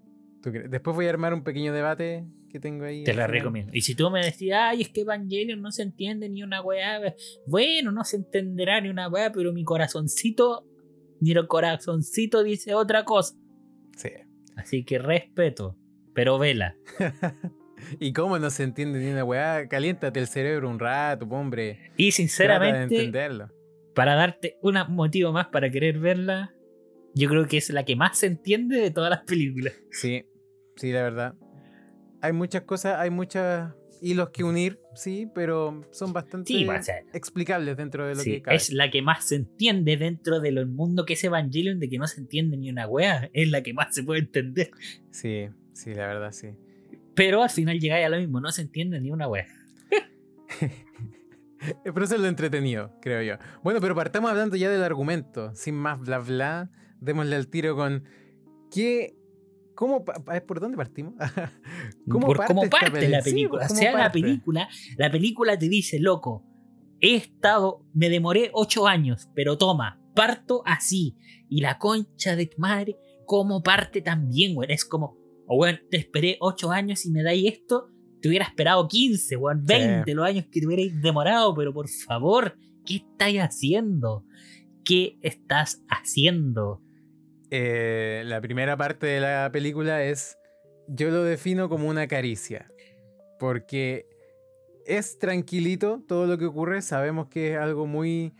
Después 0.69 0.95
voy 0.95 1.07
a 1.07 1.09
armar 1.09 1.33
un 1.33 1.43
pequeño 1.43 1.73
debate 1.73 2.25
que 2.49 2.59
tengo 2.59 2.85
ahí. 2.85 3.03
Te 3.03 3.13
la 3.13 3.25
final. 3.25 3.31
recomiendo. 3.31 3.71
Y 3.75 3.81
si 3.81 3.95
tú 3.95 4.09
me 4.09 4.23
decías, 4.23 4.59
ay, 4.71 4.81
es 4.81 4.89
que 4.89 5.01
Evangelion 5.01 5.61
no 5.61 5.71
se 5.71 5.83
entiende 5.83 6.29
ni 6.29 6.43
una 6.43 6.61
weá. 6.61 7.01
Bueno, 7.45 7.91
no 7.91 8.03
se 8.03 8.17
entenderá 8.17 8.79
ni 8.81 8.89
una 8.89 9.09
weá, 9.09 9.31
pero 9.31 9.51
mi 9.51 9.63
corazoncito, 9.63 10.65
mi 11.19 11.33
corazoncito 11.47 12.43
dice 12.43 12.73
otra 12.73 13.03
cosa. 13.03 13.35
Sí. 13.97 14.09
Así 14.55 14.83
que 14.85 14.97
respeto, 14.99 15.77
pero 16.17 16.39
vela. 16.39 16.75
¿Y 17.99 18.11
cómo 18.11 18.39
no 18.39 18.49
se 18.49 18.63
entiende 18.63 18.97
ni 18.97 19.11
una 19.11 19.23
weá? 19.23 19.67
Caliéntate 19.67 20.19
el 20.19 20.25
cerebro 20.25 20.67
un 20.67 20.79
rato, 20.79 21.27
hombre. 21.29 21.73
Y 21.73 21.77
Trata 21.77 21.99
de 22.05 22.11
sinceramente, 22.11 22.95
entenderlo. 22.95 23.51
para 23.93 24.15
darte 24.15 24.57
un 24.63 24.79
motivo 24.89 25.31
más 25.31 25.49
para 25.49 25.69
querer 25.69 25.99
verla, 25.99 26.55
yo 27.13 27.29
creo 27.29 27.45
que 27.47 27.57
es 27.57 27.69
la 27.69 27.85
que 27.85 27.95
más 27.95 28.17
se 28.17 28.25
entiende 28.25 28.81
de 28.81 28.89
todas 28.89 29.11
las 29.11 29.25
películas. 29.25 29.75
Sí, 29.91 30.25
sí, 30.75 30.91
la 30.91 31.03
verdad. 31.03 31.35
Hay 32.23 32.33
muchas 32.33 32.63
cosas, 32.63 32.99
hay 32.99 33.11
muchos 33.11 33.71
hilos 34.01 34.29
que 34.29 34.44
unir, 34.44 34.79
sí, 34.95 35.27
pero 35.33 35.81
son 35.91 36.13
bastante 36.13 36.47
Sí, 36.53 36.67
ser. 36.81 37.05
explicables 37.13 37.77
dentro 37.77 38.07
de 38.07 38.15
lo 38.15 38.21
Sí, 38.21 38.31
que 38.33 38.41
cabe. 38.44 38.57
es 38.57 38.71
la 38.71 38.89
que 38.91 39.01
más 39.01 39.25
se 39.25 39.35
entiende 39.35 39.97
dentro 39.97 40.39
del 40.39 40.65
mundo 40.67 41.05
que 41.05 41.13
es 41.13 41.23
Evangelion, 41.23 41.79
de 41.79 41.89
que 41.89 41.97
no 41.97 42.07
se 42.07 42.19
entiende 42.21 42.57
ni 42.57 42.69
una 42.69 42.88
wea. 42.88 43.29
Es 43.33 43.49
la 43.49 43.61
que 43.63 43.73
más 43.73 43.94
se 43.95 44.03
puede 44.03 44.21
entender. 44.21 44.71
Sí, 45.11 45.47
sí, 45.73 45.94
la 45.94 46.07
verdad, 46.07 46.31
sí. 46.31 46.49
Pero 47.15 47.41
al 47.44 47.49
final 47.49 47.79
llegáis 47.79 48.05
a 48.05 48.09
lo 48.09 48.17
mismo, 48.17 48.39
no 48.39 48.51
se 48.51 48.61
entiende 48.61 48.99
ni 49.01 49.11
una 49.11 49.27
wea. 49.27 49.47
Pero 51.83 52.03
eso 52.05 52.15
es 52.15 52.21
lo 52.21 52.27
entretenido, 52.27 52.91
creo 53.01 53.21
yo. 53.23 53.44
Bueno, 53.63 53.81
pero 53.81 53.95
partamos 53.95 54.29
hablando 54.29 54.55
ya 54.55 54.69
del 54.69 54.83
argumento. 54.83 55.53
Sin 55.55 55.75
más 55.75 55.99
bla 55.99 56.19
bla, 56.19 56.69
démosle 57.01 57.35
al 57.35 57.47
tiro 57.47 57.75
con. 57.75 58.03
¿Qué. 58.71 59.15
¿Cómo, 59.77 60.03
¿Por 60.03 60.59
dónde 60.59 60.75
partimos? 60.75 61.13
Por 62.07 62.45
cómo 62.45 62.63
esta 62.63 62.79
parte 62.79 62.91
peli- 63.00 63.12
la 63.12 63.21
Sí, 63.21 63.31
película. 63.31 63.65
o 63.65 63.68
¿cómo 63.68 63.79
sea, 63.79 63.91
la 63.94 63.97
parte? 64.06 64.19
película, 64.21 64.69
la 64.97 65.12
película 65.12 65.57
te 65.59 65.69
dice, 65.69 66.00
loco, 66.00 66.44
he 67.00 67.15
estado, 67.15 67.85
me 67.94 68.09
demoré 68.09 68.50
ocho 68.53 68.88
años, 68.88 69.29
pero 69.35 69.57
toma, 69.57 70.01
parto 70.15 70.63
así. 70.65 71.15
Y 71.47 71.62
la 71.62 71.77
concha 71.77 72.35
de 72.35 72.47
tu 72.47 72.57
madre, 72.59 72.97
¿cómo 73.25 73.62
parte 73.62 74.01
también, 74.01 74.56
güey? 74.56 74.71
Es 74.71 74.83
como, 74.83 75.15
oh, 75.47 75.57
weón, 75.57 75.80
te 75.91 75.97
esperé 75.97 76.38
ocho 76.39 76.71
años 76.71 77.06
y 77.06 77.12
me 77.12 77.21
dais 77.23 77.45
esto, 77.53 77.89
te 78.19 78.30
hubiera 78.30 78.45
esperado 78.45 78.88
15, 78.88 79.35
weón, 79.38 79.63
20 79.63 80.13
los 80.15 80.25
años 80.25 80.45
que 80.51 80.59
te 80.59 80.65
hubierais 80.65 81.00
demorado, 81.01 81.53
pero 81.53 81.71
por 81.71 81.88
favor, 81.88 82.57
¿qué 82.83 82.95
estáis 82.95 83.39
haciendo? 83.41 84.25
¿Qué 84.83 85.19
estás 85.21 85.83
haciendo? 85.88 86.81
Eh, 87.51 88.23
la 88.25 88.41
primera 88.41 88.75
parte 88.77 89.05
de 89.07 89.19
la 89.21 89.49
película 89.51 90.04
es, 90.04 90.37
yo 90.87 91.09
lo 91.09 91.23
defino 91.23 91.69
como 91.69 91.87
una 91.87 92.07
caricia, 92.07 92.71
porque 93.39 94.06
es 94.85 95.18
tranquilito 95.19 96.01
todo 96.07 96.25
lo 96.27 96.37
que 96.37 96.45
ocurre, 96.45 96.81
sabemos 96.81 97.27
que 97.27 97.54
es 97.54 97.57
algo 97.59 97.85
muy... 97.87 98.33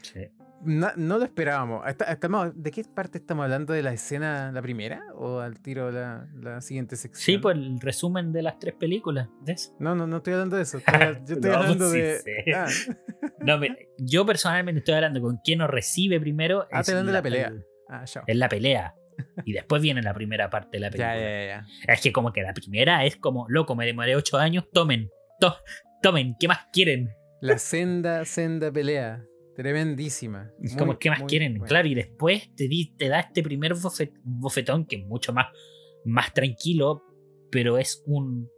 na- 0.64 0.94
no 0.98 1.18
lo 1.18 1.26
esperábamos. 1.26 1.84
Calmado, 2.20 2.52
¿De 2.56 2.72
qué 2.72 2.84
parte 2.84 3.18
estamos 3.18 3.44
hablando? 3.44 3.74
¿De 3.74 3.84
la 3.84 3.94
escena, 3.94 4.52
la 4.52 4.62
primera? 4.62 5.04
¿O 5.16 5.40
al 5.40 5.60
tiro 5.62 5.92
la, 5.92 6.28
la 6.36 6.62
siguiente 6.62 6.96
sección? 6.96 7.24
Sí, 7.24 7.38
pues 7.38 7.56
el 7.58 7.80
resumen 7.80 8.32
de 8.32 8.42
las 8.44 8.60
tres 8.60 8.76
películas. 8.76 9.30
¿ves? 9.42 9.74
No, 9.80 9.94
no, 9.96 10.08
no 10.08 10.18
estoy 10.18 10.34
hablando 10.34 10.56
de 10.58 10.64
eso. 10.64 10.78
estoy- 10.86 11.16
yo 11.26 11.36
estoy 11.36 11.52
No, 11.52 11.58
hablando 11.58 11.92
sí 11.92 12.00
de... 12.02 12.22
Ah, 12.56 12.68
No, 13.40 13.60
yo 13.98 14.26
personalmente 14.26 14.80
estoy 14.80 14.96
hablando 14.96 15.22
con 15.22 15.38
quien 15.44 15.60
nos 15.60 15.70
recibe 15.70 16.20
primero. 16.20 16.66
Ah, 16.72 16.80
hablando 16.80 17.08
de 17.12 17.14
la 17.18 17.22
pelea. 17.22 17.54
Ah. 17.90 18.04
Es 18.28 18.36
la 18.36 18.50
pelea. 18.50 18.94
Y 19.46 19.54
después 19.54 19.82
viene 19.82 20.02
la 20.04 20.14
primera 20.14 20.50
parte 20.50 20.78
de 20.78 20.80
la 20.80 20.90
película. 20.92 21.16
Ya, 21.16 21.22
ya, 21.22 21.30
ya, 21.30 21.46
ya. 21.86 21.94
Es 21.94 22.02
que 22.02 22.12
como 22.12 22.32
que 22.32 22.42
la 22.42 22.54
primera 22.54 23.04
es 23.06 23.16
como, 23.18 23.46
loco, 23.50 23.76
me 23.76 23.86
demoré 23.86 24.16
ocho 24.16 24.38
años, 24.38 24.66
tomen, 24.72 25.10
to- 25.40 25.56
tomen, 26.02 26.36
¿qué 26.40 26.48
más 26.48 26.68
quieren? 26.72 27.10
La 27.42 27.58
senda, 27.58 28.24
senda 28.26 28.72
pelea. 28.72 29.24
Tremendísima. 29.56 30.52
Muy, 30.60 30.76
como, 30.76 31.00
¿qué 31.00 31.10
más 31.10 31.24
quieren? 31.24 31.60
Claro, 31.62 31.88
y 31.88 31.96
después 31.96 32.54
te, 32.56 32.68
di- 32.68 32.96
te 32.96 33.08
da 33.10 33.20
este 33.22 33.42
primer 33.42 33.74
bofe- 33.74 34.14
bofetón 34.24 34.86
que 34.86 34.98
es 34.98 35.06
mucho 35.08 35.34
más, 35.34 35.48
más 36.06 36.32
tranquilo, 36.34 37.02
pero 37.52 37.78
es 37.80 38.04
un 38.06 38.50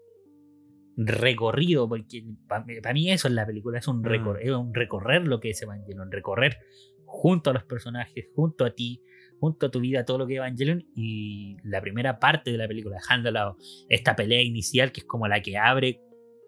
recorrido, 0.98 1.88
porque 1.88 2.24
para 2.48 2.94
mí 2.94 3.10
eso 3.12 3.28
es 3.30 3.34
la 3.34 3.46
película, 3.46 3.80
es 3.80 3.88
un, 3.88 4.04
recor- 4.04 4.40
Mm. 4.44 4.48
es 4.48 4.52
un 4.52 4.74
recorrer 4.74 5.26
lo 5.26 5.40
que 5.40 5.52
es 5.52 5.62
Evangelion, 5.62 6.12
recorrer 6.12 6.58
junto 7.06 7.50
a 7.50 7.54
los 7.54 7.64
personajes, 7.64 8.26
junto 8.36 8.66
a 8.66 8.72
ti, 8.74 9.02
junto 9.40 9.68
a 9.68 9.72
tu 9.72 9.80
vida, 9.80 10.06
todo 10.06 10.18
lo 10.20 10.28
que 10.28 10.34
es 10.34 10.38
Evangelion, 10.38 10.86
y 10.96 11.58
la 11.64 11.82
primera 11.82 12.20
parte 12.20 12.52
de 12.52 12.58
la 12.58 12.68
película, 12.68 12.96
dejando 12.98 13.56
esta 13.90 14.16
pelea 14.16 14.42
inicial 14.42 14.92
que 14.92 15.02
es 15.02 15.06
como 15.06 15.28
la 15.28 15.42
que 15.42 15.58
abre 15.58 16.02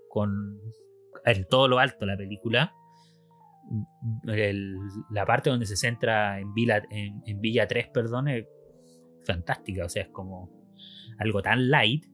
con 0.10 0.60
en 1.26 1.46
todo 1.48 1.68
lo 1.68 1.80
alto 1.80 2.06
la 2.06 2.18
película, 2.18 2.74
el- 4.28 4.76
la 5.12 5.26
parte 5.26 5.50
donde 5.50 5.66
se 5.66 5.78
centra 5.78 6.40
en 6.40 6.54
Villa, 6.54 6.82
en, 6.90 7.22
en 7.26 7.40
Villa 7.42 7.68
3, 7.68 7.88
perdón, 7.94 8.28
es 8.28 8.46
fantástica. 9.26 9.86
O 9.86 9.90
sea, 9.90 10.04
es 10.04 10.10
como 10.10 10.50
algo 11.20 11.42
tan 11.42 11.70
light, 11.70 12.06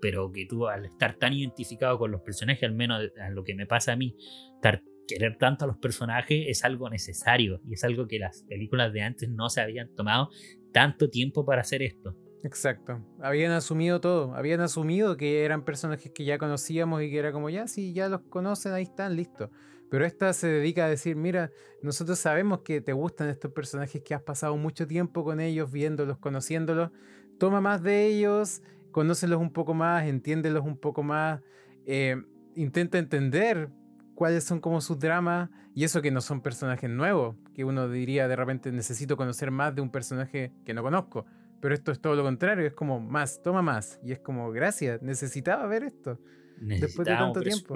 pero 0.00 0.30
que 0.32 0.46
tú 0.46 0.66
al 0.66 0.84
estar 0.84 1.14
tan 1.14 1.32
identificado 1.32 1.98
con 1.98 2.10
los 2.10 2.20
personajes, 2.22 2.62
al 2.64 2.74
menos 2.74 3.02
a 3.20 3.30
lo 3.30 3.44
que 3.44 3.54
me 3.54 3.66
pasa 3.66 3.92
a 3.92 3.96
mí, 3.96 4.16
estar, 4.56 4.82
querer 5.06 5.36
tanto 5.38 5.64
a 5.64 5.68
los 5.68 5.78
personajes 5.78 6.44
es 6.48 6.64
algo 6.64 6.90
necesario 6.90 7.60
y 7.64 7.74
es 7.74 7.84
algo 7.84 8.06
que 8.06 8.18
las 8.18 8.42
películas 8.42 8.92
de 8.92 9.02
antes 9.02 9.28
no 9.28 9.48
se 9.48 9.60
habían 9.60 9.94
tomado 9.94 10.30
tanto 10.72 11.08
tiempo 11.08 11.44
para 11.44 11.62
hacer 11.62 11.82
esto. 11.82 12.14
Exacto. 12.42 13.02
Habían 13.20 13.52
asumido 13.52 14.00
todo. 14.00 14.34
Habían 14.34 14.60
asumido 14.60 15.16
que 15.16 15.44
eran 15.44 15.64
personajes 15.64 16.12
que 16.12 16.24
ya 16.24 16.38
conocíamos 16.38 17.02
y 17.02 17.10
que 17.10 17.18
era 17.18 17.32
como, 17.32 17.50
ya, 17.50 17.66
sí, 17.66 17.92
ya 17.92 18.08
los 18.08 18.20
conocen, 18.22 18.72
ahí 18.72 18.84
están, 18.84 19.16
listo. 19.16 19.50
Pero 19.90 20.04
esta 20.04 20.32
se 20.32 20.48
dedica 20.48 20.86
a 20.86 20.88
decir, 20.88 21.16
mira, 21.16 21.50
nosotros 21.82 22.18
sabemos 22.18 22.60
que 22.60 22.80
te 22.80 22.92
gustan 22.92 23.28
estos 23.28 23.52
personajes 23.52 24.02
que 24.02 24.14
has 24.14 24.22
pasado 24.22 24.56
mucho 24.56 24.86
tiempo 24.86 25.24
con 25.24 25.40
ellos, 25.40 25.72
viéndolos, 25.72 26.18
conociéndolos. 26.18 26.90
Toma 27.38 27.60
más 27.60 27.82
de 27.82 28.06
ellos, 28.06 28.62
conócelos 28.90 29.40
un 29.40 29.52
poco 29.52 29.74
más, 29.74 30.06
entiéndelos 30.06 30.64
un 30.64 30.78
poco 30.78 31.02
más, 31.02 31.40
eh, 31.84 32.16
intenta 32.54 32.98
entender 32.98 33.70
cuáles 34.16 34.42
son 34.42 34.60
como 34.60 34.80
sus 34.80 34.98
dramas 34.98 35.50
y 35.74 35.84
eso 35.84 36.02
que 36.02 36.10
no 36.10 36.20
son 36.20 36.40
personajes 36.40 36.90
nuevos, 36.90 37.36
que 37.54 37.64
uno 37.64 37.88
diría 37.88 38.26
de 38.26 38.34
repente 38.34 38.72
necesito 38.72 39.16
conocer 39.16 39.52
más 39.52 39.74
de 39.76 39.82
un 39.82 39.90
personaje 39.90 40.52
que 40.64 40.74
no 40.74 40.82
conozco. 40.82 41.26
Pero 41.60 41.74
esto 41.74 41.92
es 41.92 42.00
todo 42.00 42.16
lo 42.16 42.22
contrario, 42.22 42.66
es 42.66 42.72
como 42.72 42.98
más, 42.98 43.42
toma 43.42 43.62
más. 43.62 44.00
Y 44.02 44.12
es 44.12 44.18
como, 44.18 44.50
gracias, 44.50 45.02
necesitaba 45.02 45.66
ver 45.66 45.84
esto. 45.84 46.18
Después 46.58 47.06
de 47.06 47.14
tanto 47.14 47.40
tiempo. 47.40 47.74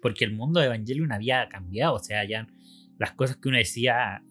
Porque, 0.00 0.24
el 0.24 0.32
mundo 0.32 0.60
de 0.60 0.66
Evangelion 0.66 1.10
había 1.10 1.48
cambiado, 1.48 1.94
o 1.94 1.98
sea, 1.98 2.24
ya 2.28 2.46
las 2.98 3.12
cosas 3.12 3.36
que 3.36 3.48
uno 3.48 3.58
decía 3.58 4.22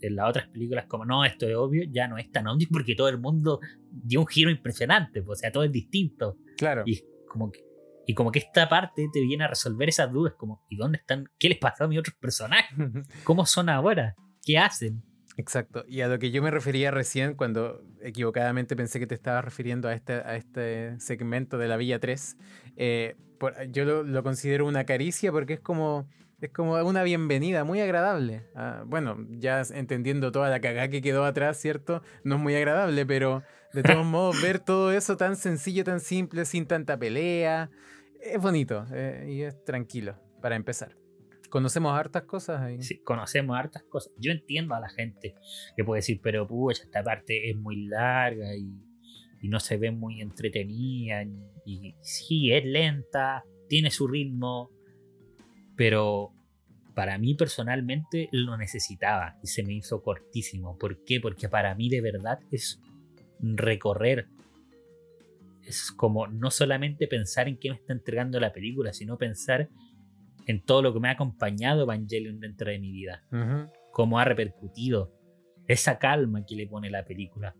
en 0.00 0.16
las 0.16 0.28
otras 0.28 0.48
películas 0.48 0.86
como 0.86 1.04
no, 1.04 1.24
esto 1.24 1.48
es 1.48 1.56
obvio, 1.56 1.84
ya 1.90 2.08
no 2.08 2.18
es 2.18 2.30
tan 2.30 2.46
obvio 2.46 2.68
porque 2.72 2.94
todo 2.94 3.08
el 3.08 3.18
mundo 3.18 3.60
dio 3.90 4.20
un 4.20 4.26
giro 4.26 4.50
impresionante, 4.50 5.22
pues, 5.22 5.38
o 5.38 5.40
sea, 5.40 5.50
todo 5.50 5.64
es 5.64 5.72
distinto. 5.72 6.36
Claro. 6.56 6.82
Y 6.86 7.02
como 7.26 7.50
que, 7.50 7.60
y 8.10 8.14
como 8.14 8.32
que 8.32 8.40
esta 8.40 8.68
parte 8.68 9.08
te 9.12 9.20
viene 9.20 9.44
a 9.44 9.46
resolver 9.46 9.88
esas 9.88 10.10
dudas, 10.10 10.34
como 10.36 10.64
¿y 10.68 10.76
dónde 10.76 10.98
están? 10.98 11.26
¿Qué 11.38 11.48
les 11.48 11.58
pasó 11.58 11.84
a 11.84 11.86
mis 11.86 12.00
otros 12.00 12.16
personajes? 12.16 12.76
¿Cómo 13.24 13.46
son 13.46 13.68
ahora? 13.68 14.16
¿Qué 14.42 14.58
hacen? 14.58 15.04
Exacto. 15.36 15.84
Y 15.86 16.00
a 16.00 16.08
lo 16.08 16.18
que 16.18 16.32
yo 16.32 16.42
me 16.42 16.50
refería 16.50 16.90
recién 16.90 17.34
cuando 17.34 17.80
equivocadamente 18.02 18.74
pensé 18.74 18.98
que 18.98 19.06
te 19.06 19.14
estabas 19.14 19.44
refiriendo 19.44 19.86
a 19.86 19.94
este, 19.94 20.14
a 20.14 20.34
este 20.34 20.98
segmento 20.98 21.56
de 21.56 21.68
la 21.68 21.76
Villa 21.76 22.00
3, 22.00 22.36
eh, 22.76 23.16
yo 23.68 23.84
lo, 23.84 24.22
considero 24.24 24.66
una 24.66 24.84
caricia 24.84 25.30
porque 25.30 25.52
es 25.52 25.60
como, 25.60 26.08
es 26.40 26.50
como 26.50 26.74
una 26.82 27.04
bienvenida 27.04 27.62
muy 27.62 27.80
agradable. 27.80 28.42
Ah, 28.56 28.82
bueno, 28.86 29.18
ya 29.38 29.62
entendiendo 29.72 30.32
toda 30.32 30.50
la 30.50 30.60
cagada 30.60 30.88
que 30.88 31.00
quedó 31.00 31.24
atrás, 31.24 31.58
¿cierto? 31.60 32.02
No 32.24 32.34
es 32.34 32.40
muy 32.40 32.56
agradable, 32.56 33.06
pero 33.06 33.44
de 33.72 33.84
todos 33.84 34.04
modos 34.04 34.42
ver 34.42 34.58
todo 34.58 34.90
eso 34.90 35.16
tan 35.16 35.36
sencillo, 35.36 35.84
tan 35.84 36.00
simple, 36.00 36.44
sin 36.44 36.66
tanta 36.66 36.98
pelea, 36.98 37.70
es 38.22 38.40
bonito 38.40 38.86
eh, 38.92 39.26
y 39.28 39.42
es 39.42 39.64
tranquilo 39.64 40.16
para 40.40 40.56
empezar. 40.56 40.96
Conocemos 41.48 41.98
hartas 41.98 42.22
cosas 42.22 42.60
ahí. 42.60 42.82
Sí, 42.82 43.00
conocemos 43.02 43.56
hartas 43.56 43.82
cosas. 43.82 44.12
Yo 44.18 44.30
entiendo 44.30 44.74
a 44.74 44.80
la 44.80 44.88
gente 44.88 45.34
que 45.76 45.84
puede 45.84 45.98
decir, 45.98 46.20
pero 46.22 46.46
pucha, 46.46 46.84
esta 46.84 47.02
parte 47.02 47.50
es 47.50 47.56
muy 47.56 47.86
larga 47.86 48.54
y, 48.56 48.70
no 49.42 49.58
se 49.58 49.78
ve 49.78 49.90
muy 49.90 50.20
entretenida. 50.20 51.24
Y, 51.64 51.96
sí, 52.02 52.52
es 52.52 52.64
lenta, 52.64 53.42
tiene 53.68 53.90
su 53.90 54.06
ritmo, 54.06 54.70
pero 55.76 56.32
para 56.94 57.18
mí 57.18 57.34
personalmente 57.34 58.28
lo 58.32 58.56
necesitaba 58.56 59.38
y 59.42 59.48
se 59.48 59.64
me 59.64 59.72
hizo 59.72 60.02
cortísimo. 60.02 60.78
¿Por 60.78 61.02
qué? 61.04 61.20
Porque 61.20 61.48
para 61.48 61.74
mí 61.74 61.88
de 61.88 62.00
verdad 62.00 62.38
es 62.52 62.80
recorrer. 63.40 64.28
Es 65.70 65.92
como 65.92 66.26
no 66.26 66.50
solamente 66.50 67.06
pensar 67.06 67.48
en 67.48 67.58
qué 67.58 67.70
me 67.70 67.76
está 67.76 67.92
entregando 67.92 68.40
la 68.40 68.52
película, 68.52 68.92
sino 68.92 69.16
pensar 69.16 69.68
en 70.46 70.62
todo 70.64 70.82
lo 70.82 70.92
que 70.92 71.00
me 71.00 71.08
ha 71.08 71.12
acompañado 71.12 71.82
Evangelion 71.82 72.40
dentro 72.40 72.70
de 72.70 72.78
mi 72.78 72.90
vida. 72.90 73.24
Cómo 73.92 74.18
ha 74.18 74.24
repercutido 74.24 75.12
esa 75.66 75.98
calma 75.98 76.44
que 76.44 76.56
le 76.56 76.66
pone 76.66 76.90
la 76.90 77.04
película. 77.04 77.54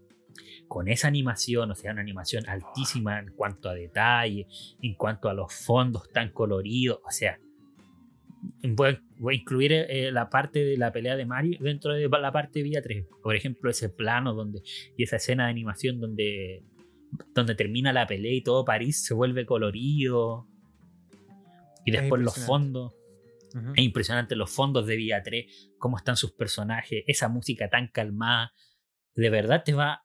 Con 0.69 0.89
esa 0.89 1.09
animación, 1.09 1.71
o 1.71 1.75
sea, 1.75 1.93
una 1.93 2.01
animación 2.01 2.49
altísima 2.49 3.19
en 3.19 3.33
cuanto 3.35 3.69
a 3.69 3.75
detalle, 3.75 4.47
en 4.81 4.95
cuanto 4.95 5.29
a 5.29 5.35
los 5.35 5.53
fondos 5.53 6.11
tan 6.11 6.31
coloridos, 6.33 7.01
o 7.07 7.11
sea, 7.11 7.39
voy 8.63 8.89
a, 8.89 9.35
incluir 9.35 9.73
eh, 9.73 10.11
la 10.13 10.31
parte 10.31 10.65
de 10.65 10.77
la 10.77 10.93
pelea 10.93 11.17
de 11.17 11.27
Mario 11.27 11.59
dentro 11.61 11.95
de 11.95 12.09
la 12.09 12.33
parte 12.33 12.61
de 12.61 12.63
Villa 12.65 12.83
3. 12.83 13.07
Por 13.23 13.37
ejemplo, 13.37 13.71
ese 13.71 13.89
plano 13.89 14.35
donde, 14.35 14.63
y 14.97 15.03
esa 15.03 15.17
escena 15.17 15.45
de 15.45 15.51
animación 15.51 16.01
donde, 16.01 16.63
donde 17.35 17.55
termina 17.55 17.93
la 17.93 18.07
pelea 18.07 18.33
y 18.33 18.43
todo 18.43 18.65
París 18.65 19.05
se 19.05 19.15
vuelve 19.15 19.47
colorido. 19.47 20.47
Y 21.85 21.91
después 21.91 22.23
los 22.23 22.37
fondos. 22.45 22.95
Es 23.75 23.85
impresionante 23.85 24.37
los 24.37 24.51
fondos 24.51 24.87
de 24.87 24.95
Vía 24.95 25.23
3, 25.25 25.73
cómo 25.79 25.97
están 25.97 26.17
sus 26.17 26.33
personajes, 26.33 27.03
esa 27.09 27.29
música 27.29 27.69
tan 27.69 27.89
calmada. 27.89 28.53
De 29.17 29.29
verdad 29.29 29.63
te 29.65 29.75
va. 29.75 30.05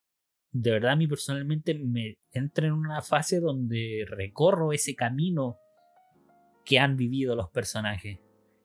De 0.51 0.71
verdad, 0.71 0.93
a 0.93 0.95
mí 0.95 1.05
personalmente 1.05 1.75
me 1.75 2.17
entra 2.31 2.65
en 2.65 2.73
una 2.73 3.01
fase 3.01 3.39
donde 3.39 4.05
recorro 4.07 4.71
ese 4.71 4.95
camino 4.95 5.57
que 6.63 6.79
han 6.79 6.97
vivido 6.97 7.35
los 7.35 7.49
personajes 7.49 8.19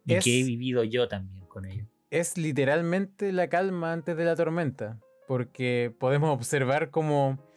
y 0.07 0.19
que 0.21 0.41
he 0.41 0.45
vivido 0.45 0.85
yo 0.85 1.09
también 1.09 1.45
con 1.47 1.67
ellos. 1.67 1.89
Es 2.11 2.39
literalmente 2.39 3.33
la 3.33 3.49
calma 3.49 3.93
antes 3.93 4.17
de 4.17 4.25
la 4.25 4.35
tormenta, 4.35 4.99
porque 5.29 5.95
podemos 5.99 6.31
observar 6.31 6.91
cómo 6.91 7.50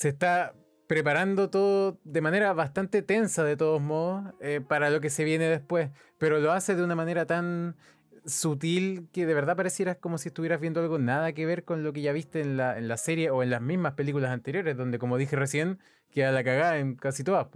se 0.00 0.08
está 0.08 0.54
preparando 0.86 1.50
todo 1.50 2.00
de 2.04 2.22
manera 2.22 2.54
bastante 2.54 3.02
tensa 3.02 3.44
de 3.44 3.54
todos 3.58 3.82
modos 3.82 4.32
eh, 4.40 4.62
para 4.66 4.88
lo 4.88 4.98
que 5.02 5.10
se 5.10 5.24
viene 5.24 5.44
después, 5.44 5.90
pero 6.16 6.40
lo 6.40 6.52
hace 6.52 6.74
de 6.74 6.82
una 6.82 6.94
manera 6.94 7.26
tan 7.26 7.76
sutil 8.24 9.08
que 9.12 9.26
de 9.26 9.34
verdad 9.34 9.58
pareciera 9.58 9.96
como 9.96 10.16
si 10.16 10.28
estuvieras 10.28 10.58
viendo 10.58 10.80
algo 10.80 10.98
nada 10.98 11.34
que 11.34 11.44
ver 11.44 11.64
con 11.64 11.84
lo 11.84 11.92
que 11.92 12.00
ya 12.00 12.12
viste 12.12 12.40
en 12.40 12.56
la, 12.56 12.78
en 12.78 12.88
la 12.88 12.96
serie 12.96 13.28
o 13.28 13.42
en 13.42 13.50
las 13.50 13.60
mismas 13.60 13.92
películas 13.92 14.30
anteriores, 14.30 14.74
donde 14.74 14.98
como 14.98 15.18
dije 15.18 15.36
recién, 15.36 15.78
queda 16.10 16.32
la 16.32 16.42
cagada 16.44 16.78
en 16.78 16.94
casi 16.94 17.22
todas. 17.22 17.48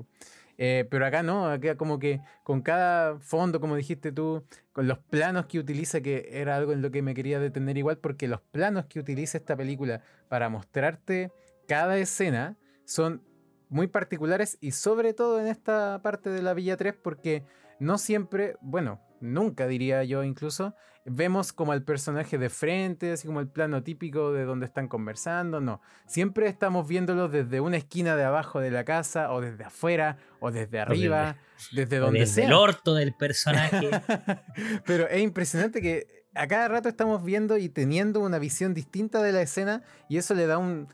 Eh, 0.58 0.86
pero 0.90 1.06
acá 1.06 1.22
no, 1.22 1.48
acá 1.48 1.78
como 1.78 1.98
que 1.98 2.20
con 2.42 2.60
cada 2.60 3.18
fondo, 3.20 3.58
como 3.58 3.74
dijiste 3.74 4.12
tú, 4.12 4.44
con 4.72 4.86
los 4.86 4.98
planos 4.98 5.46
que 5.46 5.58
utiliza, 5.58 6.02
que 6.02 6.28
era 6.30 6.56
algo 6.56 6.72
en 6.74 6.82
lo 6.82 6.90
que 6.90 7.00
me 7.00 7.14
quería 7.14 7.40
detener 7.40 7.78
igual, 7.78 7.96
porque 7.96 8.28
los 8.28 8.42
planos 8.42 8.84
que 8.84 9.00
utiliza 9.00 9.38
esta 9.38 9.56
película 9.56 10.02
para 10.28 10.50
mostrarte 10.50 11.32
cada 11.66 11.97
escena 11.99 12.56
son 12.85 13.23
muy 13.68 13.87
particulares 13.88 14.59
y 14.61 14.73
sobre 14.73 15.14
todo 15.14 15.40
en 15.40 15.47
esta 15.47 16.00
parte 16.02 16.30
de 16.30 16.42
la 16.42 16.54
Villa 16.54 16.76
3 16.76 16.94
porque 17.02 17.44
no 17.78 17.99
siempre, 17.99 18.56
bueno, 18.61 19.00
nunca 19.21 19.66
diría 19.66 20.04
yo 20.04 20.23
incluso, 20.23 20.75
vemos 21.04 21.52
como 21.52 21.73
al 21.73 21.83
personaje 21.83 22.38
de 22.38 22.49
frente, 22.49 23.12
así 23.12 23.26
como 23.26 23.40
el 23.40 23.49
plano 23.49 23.83
típico 23.83 24.33
de 24.33 24.44
donde 24.44 24.66
están 24.66 24.88
conversando, 24.88 25.61
no. 25.61 25.80
Siempre 26.06 26.47
estamos 26.47 26.88
viéndolo 26.88 27.28
desde 27.28 27.61
una 27.61 27.76
esquina 27.76 28.16
de 28.16 28.25
abajo 28.25 28.61
de 28.61 28.71
la 28.71 28.85
casa, 28.85 29.33
o 29.33 29.40
desde 29.40 29.64
afuera, 29.64 30.18
o 30.40 30.50
desde 30.50 30.80
arriba, 30.80 31.37
desde, 31.73 31.99
donde 31.99 32.21
desde 32.21 32.44
el 32.44 32.52
orto 32.52 32.94
del 32.94 33.14
personaje. 33.14 33.90
Pero 34.87 35.09
es 35.09 35.21
impresionante 35.21 35.83
que 35.83 36.25
a 36.35 36.47
cada 36.47 36.68
rato 36.68 36.88
estamos 36.88 37.23
viendo 37.23 37.59
y 37.59 37.68
teniendo 37.68 38.21
una 38.21 38.38
visión 38.38 38.73
distinta 38.73 39.23
de 39.23 39.33
la 39.33 39.42
escena, 39.42 39.83
y 40.09 40.16
eso 40.16 40.35
le 40.35 40.47
da 40.47 40.59
un 40.59 40.88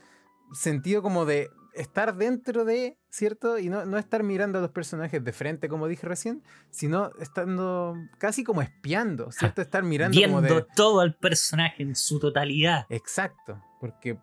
sentido 0.53 1.01
como 1.01 1.25
de 1.25 1.49
estar 1.73 2.15
dentro 2.15 2.65
de, 2.65 2.97
¿cierto? 3.09 3.57
Y 3.57 3.69
no, 3.69 3.97
estar 3.97 4.23
mirando 4.23 4.59
a 4.59 4.61
los 4.61 4.71
personajes 4.71 5.23
de 5.23 5.33
frente, 5.33 5.69
como 5.69 5.87
dije 5.87 6.07
recién, 6.07 6.43
sino 6.69 7.11
estando 7.19 7.95
casi 8.17 8.43
como 8.43 8.61
espiando, 8.61 9.31
¿cierto? 9.31 9.61
Estar 9.61 9.83
mirando 9.83 10.17
Viendo 10.17 10.65
todo 10.75 11.01
al 11.01 11.15
personaje 11.15 11.83
en 11.83 11.95
su 11.95 12.19
totalidad. 12.19 12.85
Exacto, 12.89 13.61
porque 13.79 14.17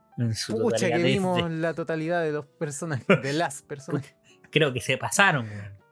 pucha 0.49 0.90
que 0.90 0.99
vimos 0.99 1.50
la 1.50 1.75
totalidad 1.75 2.23
de 2.23 2.32
los 2.32 2.47
personajes, 2.47 3.06
de 3.23 3.32
las 3.32 3.62
personas. 3.62 4.14
Creo 4.50 4.73
que 4.73 4.80
se 4.80 4.97
pasaron, 4.97 5.47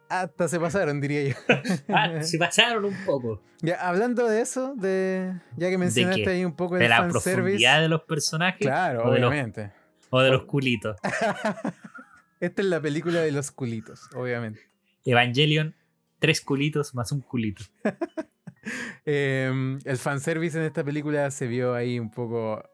Hasta 0.08 0.48
se 0.48 0.58
pasaron, 0.60 1.00
diría 1.00 1.30
yo. 1.30 1.34
Ah, 1.88 2.22
se 2.22 2.38
pasaron 2.38 2.84
un 2.84 2.96
poco. 3.04 3.42
Ya, 3.62 3.76
hablando 3.86 4.26
de 4.28 4.40
eso, 4.40 4.74
de 4.76 5.32
ya 5.56 5.70
que 5.70 5.78
mencionaste 5.78 6.28
ahí 6.28 6.44
un 6.44 6.54
poco 6.54 6.76
el 6.76 6.82
de 6.82 6.88
la 6.88 7.08
profundidad 7.08 7.80
de 7.80 7.88
los 7.88 8.02
personajes. 8.02 8.60
Claro, 8.60 9.10
obviamente. 9.10 9.72
O 10.16 10.22
de 10.22 10.30
los 10.30 10.44
culitos. 10.44 10.96
Esta 12.40 12.62
es 12.62 12.68
la 12.68 12.80
película 12.80 13.20
de 13.20 13.30
los 13.32 13.50
culitos, 13.50 14.08
obviamente. 14.14 14.62
Evangelion, 15.04 15.74
tres 16.18 16.40
culitos 16.40 16.94
más 16.94 17.12
un 17.12 17.20
culito. 17.20 17.64
eh, 19.04 19.78
el 19.84 19.96
fanservice 19.98 20.56
en 20.56 20.64
esta 20.64 20.82
película 20.82 21.30
se 21.30 21.46
vio 21.46 21.74
ahí 21.74 21.98
un 21.98 22.10
poco 22.10 22.66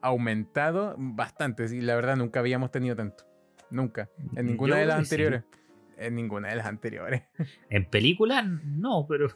aumentado, 0.00 0.94
bastante. 0.96 1.66
Y 1.66 1.82
la 1.82 1.96
verdad, 1.96 2.16
nunca 2.16 2.40
habíamos 2.40 2.70
tenido 2.70 2.96
tanto. 2.96 3.24
Nunca. 3.70 4.08
En 4.34 4.46
ninguna 4.46 4.76
de 4.78 4.86
las 4.86 4.98
anteriores. 4.98 5.44
En 5.98 6.14
ninguna 6.14 6.48
de 6.48 6.56
las 6.56 6.66
anteriores. 6.66 7.24
En 7.68 7.84
película, 7.90 8.40
no, 8.40 9.04
pero. 9.06 9.28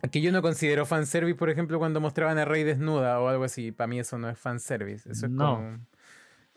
Aquí 0.00 0.22
yo 0.22 0.32
no 0.32 0.40
considero 0.40 0.86
fanservice, 0.86 1.36
por 1.36 1.50
ejemplo, 1.50 1.78
cuando 1.78 2.00
mostraban 2.00 2.38
a 2.38 2.46
Rey 2.46 2.64
desnuda 2.64 3.20
o 3.20 3.28
algo 3.28 3.44
así. 3.44 3.72
Para 3.72 3.88
mí 3.88 3.98
eso 3.98 4.16
no 4.16 4.30
es 4.30 4.38
fanservice. 4.38 5.10
Eso 5.10 5.26
es 5.26 5.32
no. 5.32 5.56
como 5.56 5.86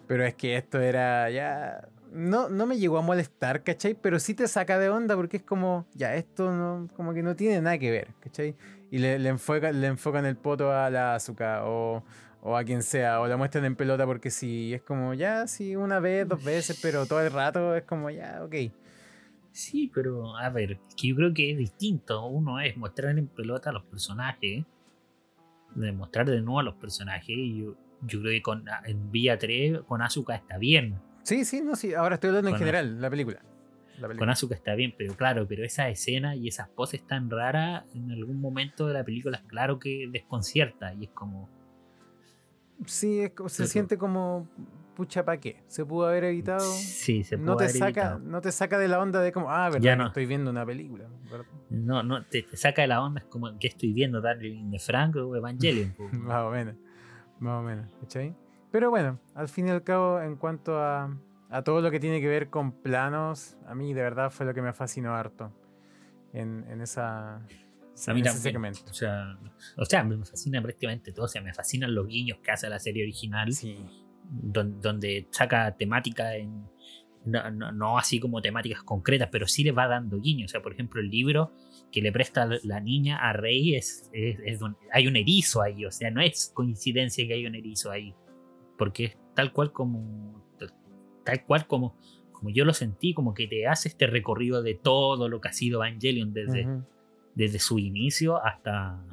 pero 0.07 0.25
es 0.25 0.35
que 0.35 0.57
esto 0.57 0.79
era 0.79 1.29
ya. 1.29 1.87
No, 2.11 2.49
no 2.49 2.65
me 2.65 2.77
llegó 2.77 2.97
a 2.97 3.01
molestar, 3.01 3.63
¿cachai? 3.63 3.93
Pero 3.93 4.19
sí 4.19 4.33
te 4.33 4.47
saca 4.47 4.79
de 4.79 4.89
onda 4.89 5.15
porque 5.15 5.37
es 5.37 5.43
como, 5.43 5.85
ya, 5.93 6.15
esto 6.15 6.51
no, 6.51 6.87
como 6.95 7.13
que 7.13 7.21
no 7.21 7.35
tiene 7.35 7.61
nada 7.61 7.77
que 7.77 7.91
ver, 7.91 8.07
¿cachai? 8.21 8.55
Y 8.89 8.99
le, 8.99 9.19
le, 9.19 9.29
enfocan, 9.29 9.79
le 9.79 9.87
enfocan 9.87 10.25
el 10.25 10.37
poto 10.37 10.71
a 10.71 10.89
la 10.89 11.15
azúcar 11.15 11.63
o, 11.65 12.03
o 12.41 12.55
a 12.55 12.63
quien 12.63 12.81
sea, 12.81 13.19
o 13.19 13.27
la 13.27 13.35
muestran 13.35 13.65
en 13.65 13.75
pelota 13.75 14.05
porque 14.05 14.31
sí, 14.31 14.73
es 14.73 14.81
como 14.81 15.13
ya, 15.13 15.47
sí, 15.47 15.75
una 15.75 15.99
vez, 15.99 16.27
dos 16.27 16.43
veces, 16.43 16.79
pero 16.81 17.05
todo 17.05 17.21
el 17.21 17.31
rato 17.31 17.75
es 17.75 17.83
como 17.83 18.09
ya, 18.09 18.41
ok. 18.43 18.55
Sí, 19.51 19.91
pero 19.93 20.37
a 20.37 20.49
ver, 20.49 20.79
que 20.95 21.07
yo 21.07 21.15
creo 21.15 21.33
que 21.33 21.51
es 21.51 21.57
distinto. 21.57 22.23
Uno 22.27 22.59
es 22.59 22.77
mostrar 22.77 23.17
en 23.17 23.27
pelota 23.27 23.71
a 23.71 23.73
los 23.73 23.83
personajes, 23.83 24.63
demostrar 25.73 26.29
de 26.29 26.41
nuevo 26.41 26.59
a 26.59 26.63
los 26.63 26.75
personajes, 26.75 27.35
y 27.35 27.65
yo 28.01 28.21
creo 28.21 28.31
que 28.31 28.41
con, 28.41 28.65
en 28.85 29.11
Vía 29.11 29.37
3 29.37 29.81
con 29.87 30.01
Asuka 30.01 30.35
está 30.35 30.57
bien. 30.57 30.99
Sí, 31.23 31.45
sí, 31.45 31.61
no, 31.61 31.75
sí, 31.75 31.93
ahora 31.93 32.15
estoy 32.15 32.29
hablando 32.29 32.51
en 32.51 32.57
general, 32.57 33.01
la 33.01 33.09
película. 33.09 33.41
Con 34.17 34.29
Asuka 34.29 34.53
está 34.55 34.75
bien, 34.75 34.93
pero 34.97 35.15
claro, 35.15 35.47
pero 35.47 35.63
esa 35.63 35.89
escena 35.89 36.35
y 36.35 36.47
esas 36.47 36.69
poses 36.69 37.05
tan 37.05 37.29
raras 37.29 37.83
en 37.95 38.11
algún 38.11 38.39
momento 38.39 38.85
de 38.87 38.93
la 38.93 39.03
película 39.03 39.37
es 39.37 39.43
claro 39.43 39.79
que 39.79 40.07
desconcierta 40.11 40.93
y 40.93 41.05
es 41.05 41.09
como 41.09 41.49
Sí, 42.85 43.23
se 43.47 43.67
siente 43.67 43.97
como 43.97 44.47
pucha 44.95 45.25
pa' 45.25 45.37
qué. 45.37 45.63
Se 45.67 45.85
pudo 45.85 46.07
haber 46.07 46.25
evitado. 46.25 46.59
Sí, 46.59 47.23
se 47.23 47.37
pudo 47.37 47.47
no 47.47 47.57
te 47.57 47.65
haber 47.65 47.75
saca, 47.75 48.01
evitado. 48.01 48.19
No 48.19 48.41
te 48.41 48.51
saca 48.51 48.77
de 48.77 48.87
la 48.87 48.99
onda 48.99 49.21
de 49.21 49.31
como, 49.31 49.51
ah, 49.51 49.69
verdad, 49.69 49.91
que 49.91 49.95
no. 49.95 50.07
estoy 50.07 50.25
viendo 50.25 50.51
una 50.51 50.65
película. 50.65 51.05
¿verdad? 51.29 51.45
No, 51.69 52.03
no, 52.03 52.23
te, 52.25 52.43
te 52.43 52.57
saca 52.57 52.83
de 52.83 52.87
la 52.87 53.01
onda, 53.01 53.21
es 53.21 53.27
como 53.27 53.57
que 53.59 53.67
estoy 53.67 53.93
viendo 53.93 54.21
Darling 54.21 54.69
de 54.69 54.79
Frank 54.79 55.15
o 55.15 55.35
Evangelion. 55.35 55.95
Más 56.11 56.43
o 56.43 56.51
menos. 56.51 56.75
Más 57.39 57.59
o 57.59 57.63
menos. 57.63 57.87
¿Cachai? 58.01 58.35
Pero 58.71 58.89
bueno, 58.89 59.19
al 59.35 59.47
fin 59.47 59.67
y 59.67 59.71
al 59.71 59.83
cabo, 59.83 60.21
en 60.21 60.35
cuanto 60.35 60.79
a, 60.79 61.15
a 61.49 61.61
todo 61.63 61.81
lo 61.81 61.89
que 61.91 61.99
tiene 61.99 62.19
que 62.21 62.27
ver 62.27 62.49
con 62.49 62.71
planos, 62.71 63.57
a 63.67 63.75
mí 63.75 63.93
de 63.93 64.01
verdad 64.01 64.29
fue 64.29 64.45
lo 64.45 64.53
que 64.53 64.61
me 64.61 64.73
fascinó 64.73 65.13
harto 65.15 65.51
en, 66.33 66.65
en 66.69 66.81
esa. 66.81 67.35
A 67.37 68.13
mí 68.13 68.19
en 68.19 68.27
ese 68.27 68.37
segmento. 68.39 68.81
O 68.89 68.93
sea, 68.93 69.37
o 69.77 69.85
sea, 69.85 70.03
me 70.03 70.17
fascina 70.23 70.61
prácticamente 70.61 71.11
todo. 71.11 71.25
O 71.25 71.29
sea, 71.29 71.41
me 71.41 71.53
fascinan 71.53 71.95
los 71.95 72.07
guiños 72.07 72.39
que 72.43 72.51
hace 72.51 72.69
la 72.69 72.79
serie 72.79 73.03
original, 73.03 73.51
Sí. 73.53 73.77
don- 74.29 74.79
donde 74.81 75.27
saca 75.31 75.75
temática 75.75 76.35
en. 76.35 76.67
No, 77.25 77.49
no- 77.51 77.71
no 77.71 77.97
así 77.97 78.19
como 78.19 78.41
temáticas 78.41 78.83
concretas, 78.83 79.29
pero 79.31 79.47
sí 79.47 79.63
le 79.63 79.71
va 79.71 79.87
dando 79.87 80.19
guiños. 80.19 80.49
O 80.49 80.53
sea, 80.53 80.61
por 80.61 80.73
ejemplo, 80.73 81.01
el 81.01 81.09
libro 81.09 81.51
que 81.91 82.01
le 82.01 82.11
presta 82.11 82.47
la- 82.63 82.79
niña 82.79 83.17
a 83.17 83.33
Rey 83.33 83.75
es, 83.75 84.09
es- 84.13 84.39
es 84.45 84.59
hay 84.91 85.07
un 85.07 85.15
erizo 85.15 85.61
ahí. 85.61 85.85
O 85.85 85.91
sea, 85.91 86.11
no 86.11 86.21
es 86.21 86.51
coincidencia 86.53 87.25
que 87.27 87.33
hay 87.33 87.45
un 87.45 87.55
erizo 87.55 87.91
ahí. 87.91 88.13
Porque 88.77 89.05
es 89.05 89.17
tal 89.35 89.51
cual 89.53 89.71
como. 89.71 90.45
Tal 91.23 91.43
cual 91.45 91.67
como, 91.67 91.97
como 92.31 92.49
yo 92.51 92.63
lo 92.63 92.73
sentí, 92.73 93.13
como 93.13 93.33
que 93.33 93.47
te 93.47 93.67
hace 93.67 93.89
este 93.89 94.07
recorrido 94.07 94.63
de 94.63 94.75
todo 94.75 95.27
lo 95.27 95.41
que 95.41 95.49
ha 95.49 95.53
sido 95.53 95.83
Evangelion 95.83 96.31
desde, 96.33 96.61
desde 97.35 97.59
su 97.59 97.79
inicio 97.79 98.41
hasta, 98.43 99.03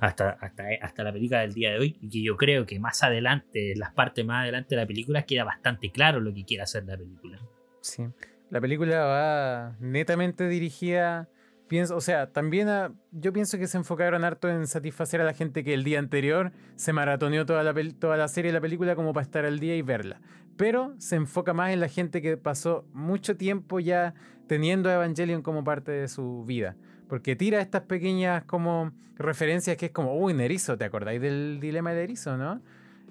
hasta, 0.00 0.30
hasta, 0.30 0.64
hasta 0.82 1.04
la 1.04 1.12
película 1.12 1.40
del 1.40 1.54
día 1.54 1.70
de 1.72 1.78
hoy. 1.78 1.96
Y 2.00 2.08
que 2.08 2.22
yo 2.22 2.36
creo 2.36 2.66
que 2.66 2.78
más 2.78 3.02
adelante, 3.02 3.74
las 3.76 3.92
partes 3.92 4.24
más 4.26 4.42
adelante 4.42 4.74
de 4.74 4.80
la 4.82 4.86
película, 4.86 5.22
queda 5.22 5.44
bastante 5.44 5.90
claro 5.90 6.20
lo 6.20 6.34
que 6.34 6.44
quiere 6.44 6.62
hacer 6.64 6.84
la 6.84 6.96
película. 6.96 7.38
Sí. 7.80 8.04
La 8.50 8.60
película 8.60 9.04
va 9.04 9.76
netamente 9.80 10.48
dirigida. 10.48 11.28
Pienso, 11.68 11.96
o 11.96 12.00
sea, 12.00 12.32
también 12.32 12.68
yo 13.10 13.32
pienso 13.32 13.58
que 13.58 13.66
se 13.66 13.76
enfocaron 13.76 14.22
harto 14.24 14.48
en 14.48 14.68
satisfacer 14.68 15.20
a 15.20 15.24
la 15.24 15.32
gente 15.32 15.64
que 15.64 15.74
el 15.74 15.82
día 15.82 15.98
anterior 15.98 16.52
se 16.76 16.92
maratoneó 16.92 17.44
toda 17.44 17.64
la, 17.64 18.28
serie 18.28 18.50
y 18.50 18.54
la 18.54 18.60
película 18.60 18.94
como 18.94 19.12
para 19.12 19.24
estar 19.24 19.44
al 19.44 19.58
día 19.58 19.74
y 19.74 19.82
verla. 19.82 20.20
Pero 20.56 20.94
se 20.98 21.16
enfoca 21.16 21.54
más 21.54 21.72
en 21.72 21.80
la 21.80 21.88
gente 21.88 22.22
que 22.22 22.36
pasó 22.36 22.86
mucho 22.92 23.36
tiempo 23.36 23.80
ya 23.80 24.14
teniendo 24.46 24.88
a 24.88 24.94
Evangelion 24.94 25.42
como 25.42 25.64
parte 25.64 25.90
de 25.90 26.06
su 26.06 26.44
vida. 26.44 26.76
Porque 27.08 27.34
tira 27.34 27.60
estas 27.60 27.82
pequeñas 27.82 28.44
como 28.44 28.92
referencias 29.16 29.76
que 29.76 29.86
es 29.86 29.92
como, 29.92 30.16
uy, 30.16 30.34
un 30.34 30.40
erizo, 30.40 30.78
¿te 30.78 30.84
acordáis 30.84 31.20
del 31.20 31.58
dilema 31.60 31.90
del 31.90 32.04
erizo, 32.04 32.36
no? 32.36 32.62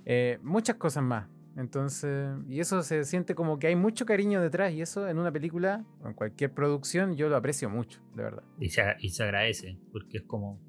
Eh, 0.05 0.39
muchas 0.43 0.77
cosas 0.77 1.03
más. 1.03 1.27
Entonces, 1.57 2.29
y 2.49 2.59
eso 2.59 2.83
se 2.83 3.05
siente 3.05 3.33
como 3.33 3.59
que 3.59 3.67
hay 3.67 3.75
mucho 3.75 4.05
cariño 4.05 4.41
detrás 4.41 4.73
y 4.73 4.81
eso 4.81 5.07
en 5.07 5.17
una 5.17 5.31
película 5.31 5.85
o 6.01 6.07
en 6.07 6.13
cualquier 6.13 6.51
producción 6.51 7.15
yo 7.15 7.29
lo 7.29 7.37
aprecio 7.37 7.69
mucho, 7.69 8.01
de 8.13 8.23
verdad. 8.23 8.43
Y 8.59 8.69
se, 8.69 8.83
y 8.99 9.09
se 9.09 9.23
agradece, 9.23 9.77
porque 9.91 10.17
es 10.17 10.23
como. 10.23 10.59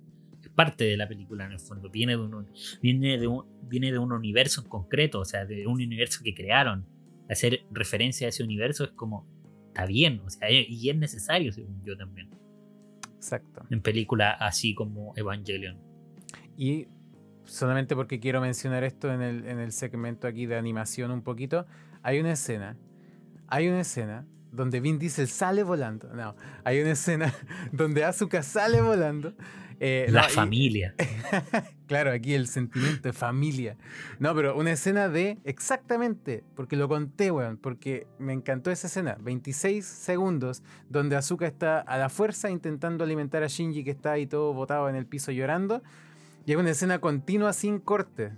Es 0.41 0.49
parte 0.51 0.85
de 0.85 0.97
la 0.97 1.09
película 1.09 1.45
en 1.45 1.53
el 1.53 1.59
fondo. 1.59 1.91
Viene 1.91 2.13
de, 2.13 2.23
un, 2.23 2.47
viene, 2.81 3.19
de 3.19 3.27
un, 3.27 3.45
viene 3.63 3.91
de 3.91 3.99
un 3.99 4.13
universo 4.13 4.63
en 4.63 4.69
concreto, 4.69 5.19
o 5.19 5.25
sea, 5.25 5.45
de 5.45 5.67
un 5.67 5.75
universo 5.75 6.21
que 6.23 6.35
crearon. 6.35 6.87
Hacer 7.29 7.65
referencia 7.73 8.29
a 8.29 8.31
ese 8.31 8.45
universo 8.45 8.85
es 8.85 8.93
como. 8.93 9.27
Está 9.69 9.87
bien, 9.87 10.23
o 10.25 10.31
sea, 10.31 10.49
y 10.51 10.89
es 10.89 10.97
necesario, 10.97 11.53
según 11.53 11.83
yo 11.85 11.97
también. 11.97 12.31
Exacto. 13.17 13.67
En 13.71 13.83
películas 13.83 14.37
así 14.39 14.75
como 14.75 15.13
Evangelion. 15.17 15.79
Y 16.57 16.87
solamente 17.47 17.97
porque 17.97 18.21
quiero 18.21 18.41
mencionar 18.41 18.85
esto 18.85 19.13
en 19.13 19.23
el, 19.23 19.47
en 19.47 19.59
el 19.59 19.73
segmento 19.73 20.27
aquí 20.27 20.47
de 20.47 20.57
animación 20.57 21.11
un 21.11 21.23
poquito, 21.23 21.67
hay 22.03 22.21
una 22.21 22.33
escena, 22.33 22.77
hay 23.49 23.69
una 23.69 23.81
escena 23.81 24.27
donde 24.53 24.81
Vin 24.81 24.99
Diesel 24.99 25.29
sale 25.29 25.63
volando, 25.63 26.13
no, 26.15 26.37
hay 26.65 26.81
una 26.81 26.93
escena 26.93 27.33
donde 27.73 28.05
Asuka 28.05 28.43
sale 28.43 28.81
volando. 28.81 29.35
eh, 29.81 30.07
La 30.11 30.23
no, 30.23 30.29
y- 30.29 30.31
familia. 30.33 30.95
Claro, 31.87 32.11
aquí 32.11 32.35
el 32.35 32.49
sentimiento 32.49 33.03
de 33.03 33.13
familia. 33.13 33.77
No, 34.19 34.35
pero 34.35 34.57
una 34.59 34.73
escena 34.73 35.09
de 35.09 35.39
exactamente, 35.45 36.43
porque 36.57 36.75
lo 36.75 36.89
conté, 36.89 37.31
weón, 37.31 37.59
porque 37.59 38.09
me 38.19 38.33
encantó 38.33 38.73
esa 38.73 38.89
escena. 38.89 39.17
26 39.21 39.87
segundos 39.87 40.65
donde 40.89 41.15
Asuka 41.15 41.47
está 41.47 41.79
a 41.79 41.97
la 41.97 42.09
fuerza 42.09 42.51
intentando 42.51 43.05
alimentar 43.05 43.45
a 43.45 43.47
Shinji 43.47 43.85
que 43.85 43.93
está 43.93 44.11
ahí 44.11 44.27
todo 44.27 44.53
botado 44.53 44.89
en 44.89 44.97
el 44.97 45.07
piso 45.07 45.31
llorando. 45.31 45.81
Y 46.47 46.53
es 46.53 46.57
una 46.57 46.71
escena 46.71 47.01
continua 47.01 47.53
sin 47.53 47.79
cortes. 47.81 48.33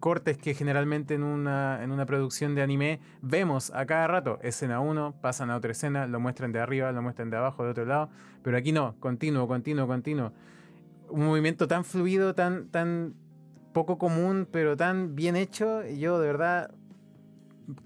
Cortes 0.00 0.38
que 0.38 0.54
generalmente 0.54 1.14
en 1.14 1.22
una, 1.22 1.82
en 1.82 1.92
una 1.92 2.06
producción 2.06 2.54
de 2.54 2.62
anime 2.62 3.00
vemos 3.22 3.70
a 3.72 3.86
cada 3.86 4.08
rato. 4.08 4.38
Escena 4.42 4.80
1, 4.80 5.20
pasan 5.20 5.50
a 5.50 5.56
otra 5.56 5.70
escena, 5.72 6.06
lo 6.06 6.18
muestran 6.18 6.50
de 6.50 6.58
arriba, 6.58 6.90
lo 6.90 7.02
muestran 7.02 7.30
de 7.30 7.36
abajo, 7.36 7.64
de 7.64 7.70
otro 7.70 7.84
lado. 7.84 8.10
Pero 8.42 8.56
aquí 8.56 8.72
no, 8.72 8.98
continuo, 8.98 9.46
continuo, 9.46 9.86
continuo 9.86 10.32
un 11.10 11.26
movimiento 11.26 11.68
tan 11.68 11.84
fluido, 11.84 12.34
tan, 12.34 12.68
tan 12.68 13.14
poco 13.72 13.98
común, 13.98 14.48
pero 14.50 14.76
tan 14.76 15.14
bien 15.14 15.36
hecho. 15.36 15.86
y 15.86 15.98
Yo 15.98 16.18
de 16.20 16.26
verdad 16.26 16.74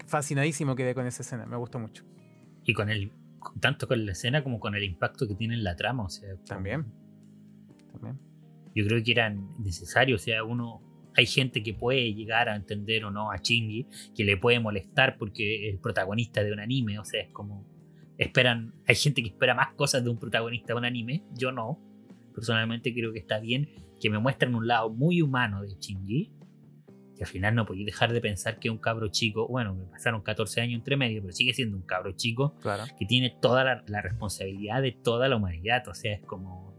fascinadísimo 0.07 0.75
quedé 0.75 0.93
con 0.93 1.05
esa 1.05 1.23
escena, 1.23 1.45
me 1.45 1.57
gustó 1.57 1.79
mucho. 1.79 2.03
Y 2.63 2.73
con 2.73 2.89
el. 2.89 3.11
Tanto 3.59 3.87
con 3.87 4.05
la 4.05 4.13
escena 4.13 4.41
como 4.41 4.59
con 4.59 4.73
el 4.73 4.83
impacto 4.83 5.27
que 5.27 5.35
tiene 5.35 5.55
en 5.55 5.63
la 5.63 5.75
trama. 5.75 6.03
O 6.03 6.09
sea, 6.09 6.35
También. 6.47 6.85
También. 7.91 8.17
Yo 8.75 8.85
creo 8.85 9.03
que 9.03 9.11
eran 9.11 9.49
necesarios. 9.59 10.21
O 10.21 10.23
sea, 10.23 10.43
uno. 10.43 10.81
Hay 11.15 11.27
gente 11.27 11.61
que 11.61 11.75
puede 11.75 12.11
llegar 12.15 12.49
a 12.49 12.55
entender 12.55 13.05
o 13.05 13.11
no 13.11 13.29
a 13.31 13.37
Shinji, 13.37 13.85
que 14.15 14.23
le 14.23 14.35
puede 14.35 14.59
molestar 14.59 15.17
porque 15.19 15.67
es 15.67 15.73
el 15.75 15.79
protagonista 15.79 16.43
de 16.43 16.51
un 16.51 16.59
anime. 16.59 16.97
O 16.99 17.05
sea, 17.05 17.21
es 17.21 17.29
como. 17.29 17.65
Esperan. 18.17 18.73
Hay 18.87 18.95
gente 18.95 19.21
que 19.21 19.29
espera 19.29 19.53
más 19.53 19.73
cosas 19.75 20.03
de 20.03 20.09
un 20.09 20.19
protagonista 20.19 20.73
de 20.73 20.79
un 20.79 20.85
anime. 20.85 21.23
Yo 21.37 21.51
no. 21.51 21.79
Personalmente 22.33 22.93
creo 22.93 23.13
que 23.13 23.19
está 23.19 23.39
bien 23.39 23.69
que 24.01 24.09
me 24.09 24.17
muestren 24.19 24.53
un 24.55 24.67
lado 24.67 24.89
muy 24.89 25.21
humano 25.21 25.61
de 25.61 25.69
Shinji. 25.79 26.31
Que 27.15 27.23
al 27.25 27.29
final 27.29 27.53
no 27.53 27.65
podéis 27.67 27.85
dejar 27.85 28.11
de 28.11 28.19
pensar 28.19 28.57
que 28.57 28.69
es 28.69 28.71
un 28.71 28.79
cabro 28.79 29.07
chico. 29.09 29.47
Bueno, 29.47 29.75
me 29.75 29.85
pasaron 29.85 30.21
14 30.23 30.61
años 30.61 30.79
entre 30.79 30.97
medio, 30.97 31.21
pero 31.21 31.31
sigue 31.31 31.53
siendo 31.53 31.77
un 31.77 31.83
cabro 31.83 32.11
chico 32.13 32.55
Claro. 32.61 32.83
que 32.97 33.05
tiene 33.05 33.37
toda 33.39 33.63
la, 33.63 33.83
la 33.87 34.01
responsabilidad 34.01 34.81
de 34.81 34.93
toda 34.93 35.27
la 35.29 35.35
humanidad. 35.35 35.87
O 35.87 35.93
sea, 35.93 36.13
es 36.13 36.21
como. 36.25 36.72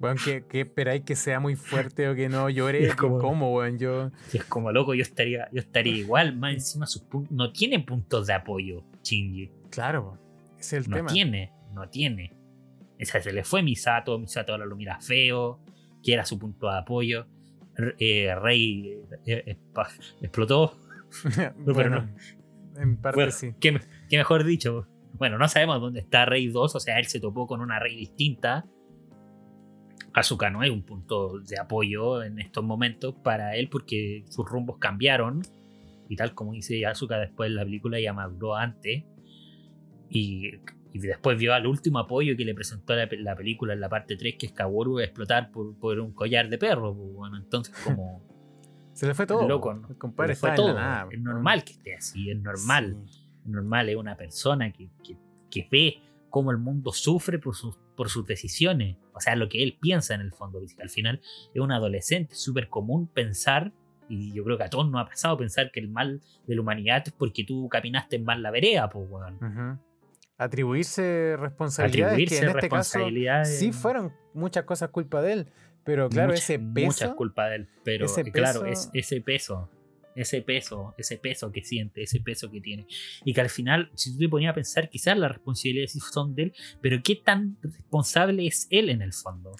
Bueno, 0.00 0.16
¿qué, 0.24 0.44
qué 0.48 0.62
esperáis 0.62 1.02
que 1.04 1.14
sea 1.14 1.38
muy 1.40 1.54
fuerte 1.56 2.08
o 2.08 2.14
que 2.14 2.28
no 2.28 2.48
llore? 2.50 2.84
Es 2.86 2.94
como- 2.96 3.18
¿Cómo, 3.18 3.52
weón? 3.54 3.78
Yo. 3.78 4.10
es 4.32 4.44
como 4.44 4.72
loco, 4.72 4.94
yo 4.94 5.02
estaría, 5.02 5.48
yo 5.52 5.60
estaría 5.60 5.94
igual. 5.96 6.36
Más 6.36 6.54
encima, 6.54 6.86
sus 6.86 7.04
no 7.30 7.52
tiene 7.52 7.80
puntos 7.80 8.26
de 8.26 8.32
apoyo, 8.32 8.82
Shinji. 9.02 9.50
Claro, 9.70 10.18
ese 10.58 10.78
es 10.78 10.84
el 10.86 10.90
No 10.90 10.96
tema. 10.96 11.12
tiene, 11.12 11.52
no 11.74 11.88
tiene. 11.88 12.32
O 13.00 13.04
sea, 13.04 13.20
se 13.22 13.32
le 13.32 13.44
fue 13.44 13.62
Misato, 13.62 14.18
Misato 14.18 14.52
ahora 14.52 14.66
lo 14.66 14.74
mira 14.76 14.98
feo, 15.00 15.60
que 16.02 16.12
era 16.14 16.24
su 16.24 16.38
punto 16.38 16.68
de 16.70 16.78
apoyo. 16.78 17.26
Eh, 17.98 18.34
Rey 18.34 18.98
eh, 19.26 19.44
eh, 19.46 19.56
explotó. 20.20 20.76
pero 21.34 21.74
bueno, 21.74 22.08
en 22.76 22.96
parte 22.96 23.16
Bueno, 23.16 23.32
sí. 23.32 23.54
¿qué, 23.60 23.78
qué 24.08 24.16
mejor 24.18 24.44
dicho? 24.44 24.86
Bueno, 25.14 25.38
no 25.38 25.48
sabemos 25.48 25.80
dónde 25.80 26.00
está 26.00 26.24
Rey 26.24 26.48
2, 26.48 26.74
o 26.74 26.80
sea, 26.80 26.98
él 26.98 27.06
se 27.06 27.20
topó 27.20 27.46
con 27.46 27.60
una 27.60 27.78
Rey 27.78 27.96
distinta. 27.96 28.64
Asuka 30.12 30.50
no 30.50 30.62
es 30.62 30.70
un 30.70 30.82
punto 30.82 31.38
de 31.40 31.58
apoyo 31.58 32.22
en 32.22 32.38
estos 32.40 32.64
momentos 32.64 33.14
para 33.22 33.54
él 33.56 33.68
porque 33.68 34.24
sus 34.28 34.44
rumbos 34.48 34.78
cambiaron. 34.78 35.42
Y 36.08 36.16
tal 36.16 36.34
como 36.34 36.52
dice 36.52 36.84
Asuka 36.86 37.18
después 37.18 37.50
de 37.50 37.54
la 37.56 37.64
película, 37.64 38.00
ya 38.00 38.12
maduró 38.12 38.56
antes. 38.56 39.04
Y, 40.08 40.48
y 40.92 40.98
después 40.98 41.38
vio 41.38 41.54
al 41.54 41.66
último 41.66 42.00
apoyo 42.00 42.36
que 42.36 42.44
le 42.44 42.54
presentó 42.54 42.94
la, 42.96 43.08
la 43.18 43.36
película 43.36 43.74
en 43.74 43.80
la 43.80 43.88
parte 43.88 44.16
3, 44.16 44.34
que 44.36 44.46
es 44.46 44.52
Kaworu 44.52 44.98
a 44.98 45.04
explotar 45.04 45.50
por, 45.52 45.76
por 45.78 45.98
un 46.00 46.12
collar 46.12 46.48
de 46.48 46.58
perro. 46.58 46.94
pues, 46.94 47.12
Bueno, 47.14 47.36
entonces 47.36 47.74
como... 47.84 48.22
Se 48.92 49.06
le 49.06 49.14
fue 49.14 49.24
todo. 49.26 49.46
loco. 49.48 49.72
¿no? 49.72 49.88
Compadre 49.96 50.34
fue 50.34 50.50
todo. 50.54 50.74
nada, 50.74 51.06
es 51.10 51.20
normal 51.20 51.62
que 51.64 51.72
esté 51.72 51.94
así, 51.94 52.28
es 52.30 52.38
normal 52.40 52.96
Sí. 53.08 53.24
normal, 53.46 53.88
es 53.88 53.96
una 53.96 54.16
persona 54.16 54.72
que, 54.72 54.90
que- 55.02 55.16
que 55.48 55.66
ve 55.70 56.00
cómo 56.28 56.50
el 56.50 56.58
mundo 56.58 56.92
sufre 56.92 57.38
por 57.38 57.54
sus, 57.56 57.76
por 58.00 58.08
sus 58.08 58.24
decisiones, 58.24 58.96
o 59.12 59.20
sea, 59.20 59.36
lo 59.36 59.50
que 59.50 59.62
él 59.62 59.76
piensa 59.78 60.14
en 60.14 60.22
el 60.22 60.32
fondo. 60.32 60.58
Al 60.80 60.88
final 60.88 61.20
es 61.52 61.60
un 61.60 61.70
adolescente, 61.70 62.32
es 62.32 62.40
súper 62.40 62.70
común 62.70 63.08
pensar, 63.08 63.74
y 64.08 64.32
yo 64.32 64.42
creo 64.42 64.56
que 64.56 64.64
a 64.64 64.70
todos 64.70 64.90
nos 64.90 65.02
ha 65.02 65.04
pasado 65.04 65.36
pensar 65.36 65.70
que 65.70 65.80
el 65.80 65.88
mal 65.90 66.22
de 66.46 66.54
la 66.54 66.62
humanidad 66.62 67.02
es 67.04 67.12
porque 67.12 67.44
tú 67.44 67.68
caminaste 67.68 68.16
en 68.16 68.24
mal 68.24 68.42
la 68.42 68.50
vereda, 68.50 68.88
pues, 68.88 69.06
weón. 69.06 69.78
Atribuirse 70.38 71.36
responsabilidades. 71.38 72.14
Atribuirse 72.14 72.36
que 72.36 72.40
en 72.40 72.48
este 72.48 72.60
responsabilidades. 72.62 73.48
Caso, 73.48 73.60
sí 73.60 73.72
fueron 73.72 74.14
muchas 74.32 74.64
cosas 74.64 74.88
culpa 74.88 75.20
de 75.20 75.32
él, 75.34 75.46
pero 75.84 76.08
claro, 76.08 76.32
ese 76.32 76.58
peso. 76.58 76.86
Muchas 76.86 77.14
culpa 77.14 77.50
de 77.50 77.56
él, 77.56 77.68
pero 77.84 78.06
claro, 78.32 78.64
es 78.64 78.88
ese 78.94 79.20
peso 79.20 79.68
ese 80.14 80.42
peso, 80.42 80.94
ese 80.98 81.16
peso 81.16 81.52
que 81.52 81.62
siente, 81.62 82.02
ese 82.02 82.20
peso 82.20 82.50
que 82.50 82.60
tiene. 82.60 82.86
Y 83.24 83.32
que 83.32 83.40
al 83.40 83.50
final, 83.50 83.90
si 83.94 84.12
tú 84.12 84.18
te 84.18 84.28
ponías 84.28 84.52
a 84.52 84.54
pensar, 84.54 84.88
quizás 84.88 85.16
las 85.16 85.32
responsabilidades 85.32 85.92
son 86.12 86.34
de 86.34 86.44
él, 86.44 86.54
pero 86.80 86.98
¿qué 87.02 87.16
tan 87.16 87.56
responsable 87.62 88.46
es 88.46 88.66
él 88.70 88.90
en 88.90 89.02
el 89.02 89.12
fondo? 89.12 89.52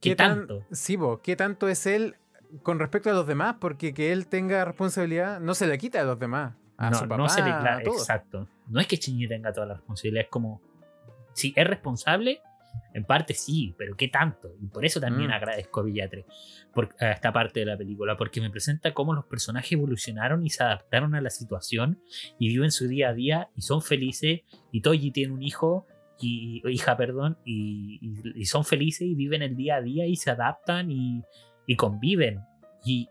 ¿Qué, 0.00 0.14
tanto? 0.14 0.64
sí, 0.70 0.96
vos, 0.96 1.20
¿qué 1.22 1.36
tanto 1.36 1.68
es 1.68 1.86
él 1.86 2.16
con 2.62 2.78
respecto 2.78 3.10
a 3.10 3.12
los 3.12 3.26
demás? 3.26 3.56
Porque 3.60 3.92
que 3.92 4.12
él 4.12 4.26
tenga 4.26 4.64
responsabilidad 4.64 5.40
no 5.40 5.54
se 5.54 5.66
le 5.66 5.76
quita 5.78 6.00
a 6.00 6.04
los 6.04 6.18
demás. 6.18 6.54
A 6.76 6.90
no, 6.90 6.98
su 6.98 7.08
papá, 7.08 7.16
no 7.16 7.28
se 7.28 7.42
le 7.42 7.50
Exacto. 7.84 8.48
No 8.68 8.80
es 8.80 8.86
que 8.86 8.98
Chiñi 8.98 9.26
tenga 9.26 9.52
toda 9.52 9.66
la 9.66 9.74
responsabilidad, 9.74 10.24
es 10.24 10.30
como. 10.30 10.62
Si 11.32 11.52
es 11.56 11.66
responsable, 11.66 12.40
en 12.98 13.04
parte 13.04 13.34
sí, 13.34 13.74
pero 13.78 13.96
¿qué 13.96 14.08
tanto? 14.08 14.54
Y 14.60 14.66
por 14.66 14.84
eso 14.84 15.00
también 15.00 15.30
mm. 15.30 15.34
agradezco 15.34 15.80
a 15.80 15.82
Villatre 15.84 16.26
por, 16.74 16.94
a 17.00 17.12
esta 17.12 17.32
parte 17.32 17.60
de 17.60 17.66
la 17.66 17.76
película, 17.76 18.16
porque 18.16 18.40
me 18.40 18.50
presenta 18.50 18.92
cómo 18.94 19.14
los 19.14 19.24
personajes 19.24 19.72
evolucionaron 19.72 20.44
y 20.44 20.50
se 20.50 20.62
adaptaron 20.62 21.14
a 21.14 21.20
la 21.20 21.30
situación 21.30 22.00
y 22.38 22.48
viven 22.48 22.70
su 22.70 22.88
día 22.88 23.10
a 23.10 23.14
día 23.14 23.48
y 23.56 23.62
son 23.62 23.82
felices. 23.82 24.40
Y 24.72 24.80
Toji 24.82 25.10
tiene 25.10 25.32
un 25.32 25.42
hijo 25.42 25.86
y 26.20 26.62
hija, 26.68 26.96
perdón, 26.96 27.38
y, 27.44 28.00
son 28.44 28.64
felices 28.64 29.02
y 29.02 29.14
viven 29.14 29.42
el 29.42 29.56
día 29.56 29.76
a 29.76 29.82
día 29.82 30.06
y 30.06 30.16
se 30.16 30.30
adaptan 30.30 30.90
y, 30.90 31.24
conviven 31.76 32.40
y, 32.84 33.08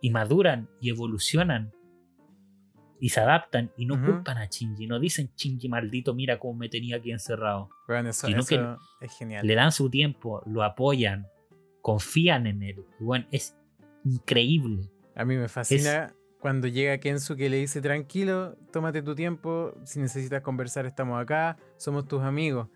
y 0.00 0.10
maduran 0.10 0.68
y 0.80 0.90
evolucionan 0.90 1.72
y 3.00 3.10
se 3.10 3.20
adaptan 3.20 3.70
y 3.76 3.86
no 3.86 4.02
culpan 4.02 4.38
a 4.38 4.46
Shinji, 4.46 4.86
no 4.86 4.98
dicen 4.98 5.30
Shinji 5.36 5.68
maldito, 5.68 6.14
mira 6.14 6.38
cómo 6.38 6.54
me 6.54 6.68
tenía 6.68 6.96
aquí 6.96 7.10
encerrado. 7.10 7.70
Bueno, 7.86 8.10
eso, 8.10 8.26
es 9.00 9.18
genial. 9.18 9.46
Le 9.46 9.54
dan 9.54 9.72
su 9.72 9.90
tiempo, 9.90 10.42
lo 10.46 10.62
apoyan, 10.62 11.26
confían 11.82 12.46
en 12.46 12.62
él. 12.62 12.84
Bueno, 12.98 13.26
es 13.30 13.56
increíble. 14.04 14.90
A 15.14 15.24
mí 15.24 15.36
me 15.36 15.48
fascina 15.48 16.14
cuando 16.40 16.68
llega 16.68 16.98
Kensu 16.98 17.34
que 17.34 17.50
le 17.50 17.56
dice 17.56 17.80
tranquilo, 17.80 18.56
tómate 18.72 19.02
tu 19.02 19.14
tiempo, 19.14 19.74
si 19.84 19.98
necesitas 19.98 20.42
conversar 20.42 20.86
estamos 20.86 21.20
acá, 21.20 21.56
somos 21.76 22.06
tus 22.06 22.22
amigos. 22.22 22.68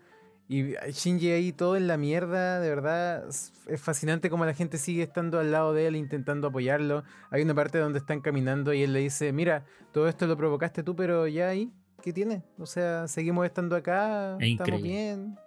Y 0.51 0.75
Shinji 0.91 1.31
ahí 1.31 1.53
todo 1.53 1.77
en 1.77 1.87
la 1.87 1.95
mierda, 1.95 2.59
de 2.59 2.67
verdad, 2.67 3.25
es 3.29 3.53
fascinante 3.77 4.29
como 4.29 4.45
la 4.45 4.53
gente 4.53 4.77
sigue 4.77 5.01
estando 5.01 5.39
al 5.39 5.49
lado 5.49 5.73
de 5.73 5.87
él, 5.87 5.95
intentando 5.95 6.49
apoyarlo. 6.49 7.05
Hay 7.29 7.41
una 7.41 7.55
parte 7.55 7.77
donde 7.77 7.99
están 7.99 8.19
caminando 8.19 8.73
y 8.73 8.83
él 8.83 8.91
le 8.91 8.99
dice, 8.99 9.31
mira, 9.31 9.63
todo 9.93 10.09
esto 10.09 10.27
lo 10.27 10.35
provocaste 10.35 10.83
tú, 10.83 10.93
pero 10.93 11.25
ya 11.25 11.47
ahí, 11.47 11.71
¿qué 12.01 12.11
tiene? 12.11 12.43
O 12.57 12.65
sea, 12.65 13.07
seguimos 13.07 13.45
estando 13.45 13.77
acá, 13.77 14.37
estamos 14.41 14.81
bien, 14.81 15.37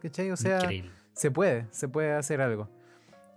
¿cachai? 0.00 0.30
O 0.30 0.36
sea, 0.38 0.60
se 1.12 1.30
puede, 1.30 1.66
se 1.70 1.86
puede 1.86 2.14
hacer 2.14 2.40
algo. 2.40 2.70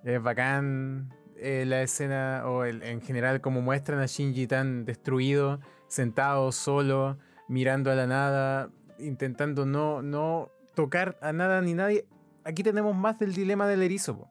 Es 0.05 0.23
bacán 0.23 1.13
eh, 1.35 1.65
la 1.67 1.81
escena, 1.81 2.43
o 2.45 2.63
en 2.63 3.01
general 3.01 3.41
como 3.41 3.59
muestran 3.59 3.99
a 3.99 4.05
Shinji 4.05 4.47
tan 4.47 4.85
destruido, 4.85 5.59
sentado, 5.89 6.53
solo, 6.53 7.17
mirando 7.49 7.91
a 7.91 7.95
la 7.95 8.07
nada, 8.07 8.69
intentando 8.97 9.65
no, 9.65 10.01
no 10.01 10.53
tocar 10.77 11.17
a 11.23 11.33
nada 11.33 11.59
ni 11.59 11.73
nadie. 11.73 12.05
Aquí 12.43 12.61
tenemos 12.61 12.95
más 12.95 13.17
del 13.17 13.33
dilema 13.33 13.67
del 13.67 13.81
erizo. 13.81 14.29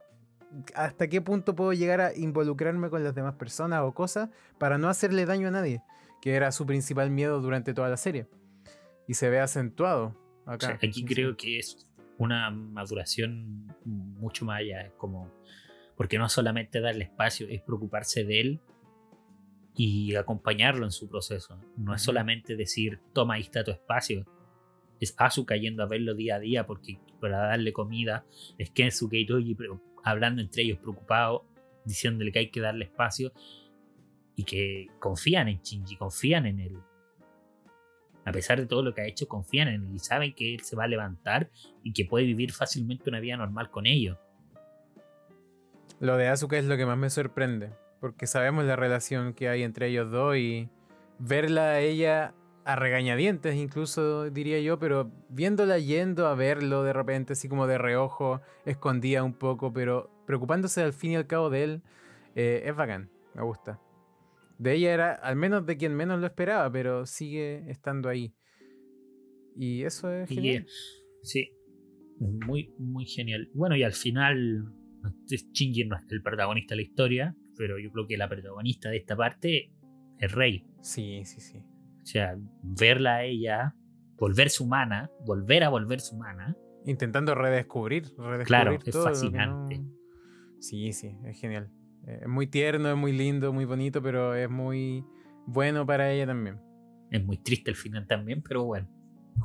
¿Hasta 0.77 1.09
qué 1.09 1.21
punto 1.21 1.57
puedo 1.57 1.73
llegar 1.73 2.01
a 2.01 2.17
involucrarme 2.17 2.89
con 2.89 3.03
las 3.03 3.17
demás 3.17 3.35
personas 3.35 3.83
o 3.83 3.93
cosas 3.93 4.31
para 4.57 4.79
no 4.79 4.89
hacerle 4.89 5.27
daño 5.27 5.49
a 5.49 5.51
nadie? 5.51 5.83
Que 6.23 6.35
era 6.35 6.53
su 6.53 6.65
principal 6.65 7.11
miedo 7.11 7.41
durante 7.41 7.75
toda 7.75 7.89
la 7.89 7.97
serie. 7.97 8.29
Y 9.09 9.15
se 9.15 9.29
ve 9.29 9.41
acentuado 9.41 10.17
acá. 10.47 10.79
aquí 10.81 11.05
creo 11.05 11.37
que 11.37 11.59
es 11.59 11.89
una 12.17 12.49
maduración 12.51 13.67
mucho 13.85 14.45
más 14.45 14.61
allá. 14.61 14.93
como. 14.99 15.33
Porque 15.97 16.17
no 16.17 16.29
solamente 16.29 16.81
darle 16.81 17.05
espacio, 17.05 17.49
es 17.49 17.61
preocuparse 17.61 18.23
de 18.23 18.41
él 18.41 18.61
y 19.75 20.15
acompañarlo 20.15 20.85
en 20.85 20.93
su 20.93 21.09
proceso. 21.09 21.59
No 21.77 21.93
es 21.93 22.03
solamente 22.03 22.55
decir, 22.55 23.01
toma, 23.13 23.35
ahí 23.35 23.43
está 23.43 23.65
tu 23.65 23.73
espacio 23.73 24.27
es 25.01 25.15
Asuka 25.17 25.57
yendo 25.57 25.83
a 25.83 25.87
verlo 25.87 26.15
día 26.15 26.37
a 26.37 26.39
día 26.39 26.67
porque 26.67 26.99
para 27.21 27.39
darle 27.39 27.73
comida, 27.73 28.25
es 28.59 28.71
Kensuke 28.71 29.15
y 29.15 29.27
Toji 29.27 29.57
hablando 30.03 30.41
entre 30.41 30.63
ellos 30.63 30.79
preocupados, 30.79 31.43
diciéndole 31.85 32.33
que 32.33 32.39
hay 32.41 32.51
que 32.51 32.61
darle 32.61 32.85
espacio 32.85 33.33
y 34.37 34.45
que 34.45 34.89
confían 34.99 35.49
en 35.49 35.61
Shinji, 35.63 35.97
confían 35.97 36.47
en 36.47 36.61
él. 36.61 36.79
A 38.25 38.33
pesar 38.33 38.61
de 38.61 38.67
todo 38.67 38.83
lo 38.83 38.93
que 38.93 39.03
ha 39.03 39.07
hecho, 39.07 39.29
confían 39.29 39.69
en 39.69 39.87
él 39.87 39.95
y 39.95 39.99
saben 39.99 40.35
que 40.35 40.55
él 40.55 40.61
se 40.61 40.77
va 40.77 40.85
a 40.85 40.89
levantar 40.89 41.51
y 41.83 41.93
que 41.93 42.05
puede 42.05 42.25
vivir 42.27 42.53
fácilmente 42.53 43.09
una 43.09 43.21
vida 43.21 43.37
normal 43.37 43.71
con 43.71 43.87
ellos. 43.87 44.19
Lo 46.01 46.17
de 46.17 46.29
Asuka 46.29 46.59
es 46.59 46.67
lo 46.67 46.77
que 46.77 46.85
más 46.85 46.99
me 46.99 47.09
sorprende, 47.09 47.73
porque 48.01 48.27
sabemos 48.27 48.65
la 48.65 48.77
relación 48.77 49.33
que 49.33 49.49
hay 49.49 49.63
entre 49.63 49.89
ellos 49.89 50.11
dos 50.11 50.37
y 50.37 50.69
verla 51.19 51.71
a 51.71 51.81
ella 51.81 52.35
a 52.67 52.75
regañadientes 52.75 53.55
incluso 53.55 54.29
diría 54.29 54.61
yo, 54.61 54.77
pero 54.81 55.13
viéndola 55.29 55.79
yendo 55.79 56.27
a 56.27 56.35
verlo 56.35 56.83
de 56.83 56.93
repente 56.93 57.35
así 57.35 57.49
como 57.49 57.69
de 57.69 57.79
reojo, 57.79 58.41
escondía 58.65 59.23
un 59.23 59.35
poco, 59.35 59.73
pero 59.73 60.11
preocupándose 60.27 60.83
al 60.83 60.93
fin 60.93 61.13
y 61.13 61.17
al 61.17 61.29
cabo 61.29 61.49
de 61.49 61.63
él, 61.63 61.83
eh, 62.35 62.65
es 62.67 62.75
bacán, 62.75 63.09
me 63.35 63.43
gusta. 63.45 63.81
De 64.59 64.75
ella 64.75 64.93
era 64.93 65.13
al 65.13 65.37
menos 65.37 65.65
de 65.65 65.77
quien 65.77 65.95
menos 65.95 66.19
lo 66.19 66.27
esperaba, 66.27 66.69
pero 66.73 67.07
sigue 67.07 67.71
estando 67.71 68.09
ahí. 68.09 68.35
Y 69.55 69.85
eso 69.85 70.11
es 70.11 70.29
genial. 70.29 70.67
sí, 71.23 71.53
muy, 72.19 72.75
muy 72.79 73.07
genial. 73.07 73.49
Bueno, 73.55 73.77
y 73.77 73.85
al 73.85 73.93
final, 73.93 74.65
Shinji 75.29 75.85
no 75.85 75.97
es 75.97 76.03
el 76.11 76.21
protagonista 76.21 76.75
de 76.75 76.77
la 76.77 76.83
historia, 76.83 77.37
pero 77.57 77.79
yo 77.79 77.93
creo 77.93 78.09
que 78.09 78.17
la 78.17 78.29
protagonista 78.29 78.91
de 78.91 78.97
esta 78.97 79.15
parte 79.15 79.71
es 80.19 80.33
Rey. 80.33 80.65
Sí, 80.81 81.25
sí, 81.25 81.41
sí. 81.41 81.63
O 82.07 82.09
sea, 82.09 82.39
verla 82.63 83.17
a 83.17 83.25
ella, 83.25 83.75
volverse 84.17 84.63
humana, 84.63 85.11
volver 85.25 85.65
a 85.65 85.71
volverse 85.71 86.15
humana. 86.15 86.57
Intentando 86.85 87.35
redescubrir, 87.35 88.05
redescubrir 88.17 88.47
claro, 88.47 88.79
es 88.85 88.97
fascinante. 88.97 89.83
Sí, 90.61 90.93
sí, 90.93 91.19
es 91.25 91.41
genial. 91.41 91.69
Eh, 92.07 92.21
es 92.23 92.29
muy 92.29 92.47
tierno, 92.47 92.89
es 92.89 92.97
muy 92.97 93.11
lindo, 93.11 93.53
muy 93.53 93.65
bonito, 93.65 94.01
pero 94.01 94.37
es 94.37 94.49
muy 94.49 95.05
bueno 95.49 95.85
para 95.85 96.13
ella 96.13 96.29
también. 96.29 96.61
Es 97.11 97.25
muy 97.25 97.39
triste 97.39 97.73
el 97.73 97.77
final 97.77 98.07
también, 98.07 98.41
pero 98.41 98.63
bueno. 98.63 98.89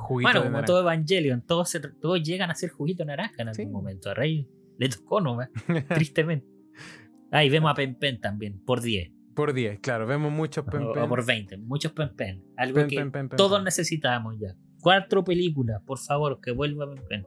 bueno, 0.08 0.44
como 0.44 0.62
todo 0.62 0.82
Evangelion, 0.82 1.42
todos, 1.42 1.76
todos 2.00 2.22
llegan 2.22 2.52
a 2.52 2.54
ser 2.54 2.70
juguito 2.70 3.04
naranja 3.04 3.42
en 3.42 3.48
algún 3.48 3.72
momento. 3.72 4.08
A 4.08 4.14
Rey 4.14 4.48
le 4.78 4.88
tocó 4.88 5.20
no 5.20 5.36
tristemente. 5.88 6.46
Ahí 7.32 7.50
vemos 7.50 7.72
a 7.72 7.74
Pen 7.74 7.96
Pen 7.96 8.20
también, 8.20 8.64
por 8.64 8.80
10. 8.80 9.10
Por 9.34 9.54
10, 9.54 9.80
claro, 9.80 10.06
vemos 10.06 10.30
muchos 10.30 10.64
pen, 10.64 10.82
O, 10.82 11.08
por 11.08 11.24
20, 11.24 11.56
muchos 11.58 11.92
pen 11.92 12.14
pen. 12.14 12.44
Algo 12.56 12.86
que 12.86 13.28
todos 13.36 13.62
necesitamos 13.62 14.36
ya. 14.38 14.54
Cuatro 14.80 15.24
películas, 15.24 15.80
por 15.86 15.98
favor, 15.98 16.40
que 16.40 16.50
vuelva 16.50 16.86
pen 16.86 17.04
pen. 17.08 17.26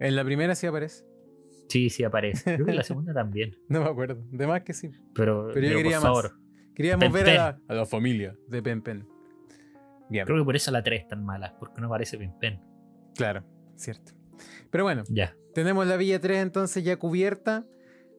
En 0.00 0.16
la 0.16 0.24
primera 0.24 0.54
sí 0.54 0.66
aparece. 0.66 1.04
Sí, 1.68 1.90
sí 1.90 2.04
aparece. 2.04 2.54
Creo 2.54 2.64
que 2.64 2.70
en 2.70 2.76
la 2.76 2.84
segunda 2.84 3.12
también. 3.14 3.56
No 3.68 3.80
me 3.80 3.86
acuerdo. 3.86 4.22
De 4.30 4.46
más 4.46 4.62
que 4.62 4.72
sí. 4.72 4.90
Pero, 5.14 5.48
yo 5.48 5.54
quería 5.54 6.00
por 6.00 6.08
favor. 6.08 6.32
Queríamos 6.74 7.10
ver 7.12 7.38
a 7.38 7.58
la, 7.68 7.86
familia 7.86 8.36
de 8.48 8.62
Pen 8.62 8.82
Pen. 8.82 9.08
Bien. 10.10 10.26
Creo 10.26 10.38
que 10.38 10.44
por 10.44 10.56
eso 10.56 10.70
la 10.70 10.82
3 10.82 11.02
es 11.02 11.08
tan 11.08 11.24
mala, 11.24 11.56
porque 11.58 11.80
no 11.80 11.86
aparece 11.86 12.18
Pen 12.18 12.34
Pen. 12.38 12.60
Claro, 13.14 13.44
cierto. 13.76 14.12
Pero 14.70 14.84
bueno, 14.84 15.02
ya. 15.08 15.34
tenemos 15.54 15.86
la 15.86 15.96
Villa 15.96 16.20
3 16.20 16.38
entonces 16.42 16.84
ya 16.84 16.98
cubierta. 16.98 17.66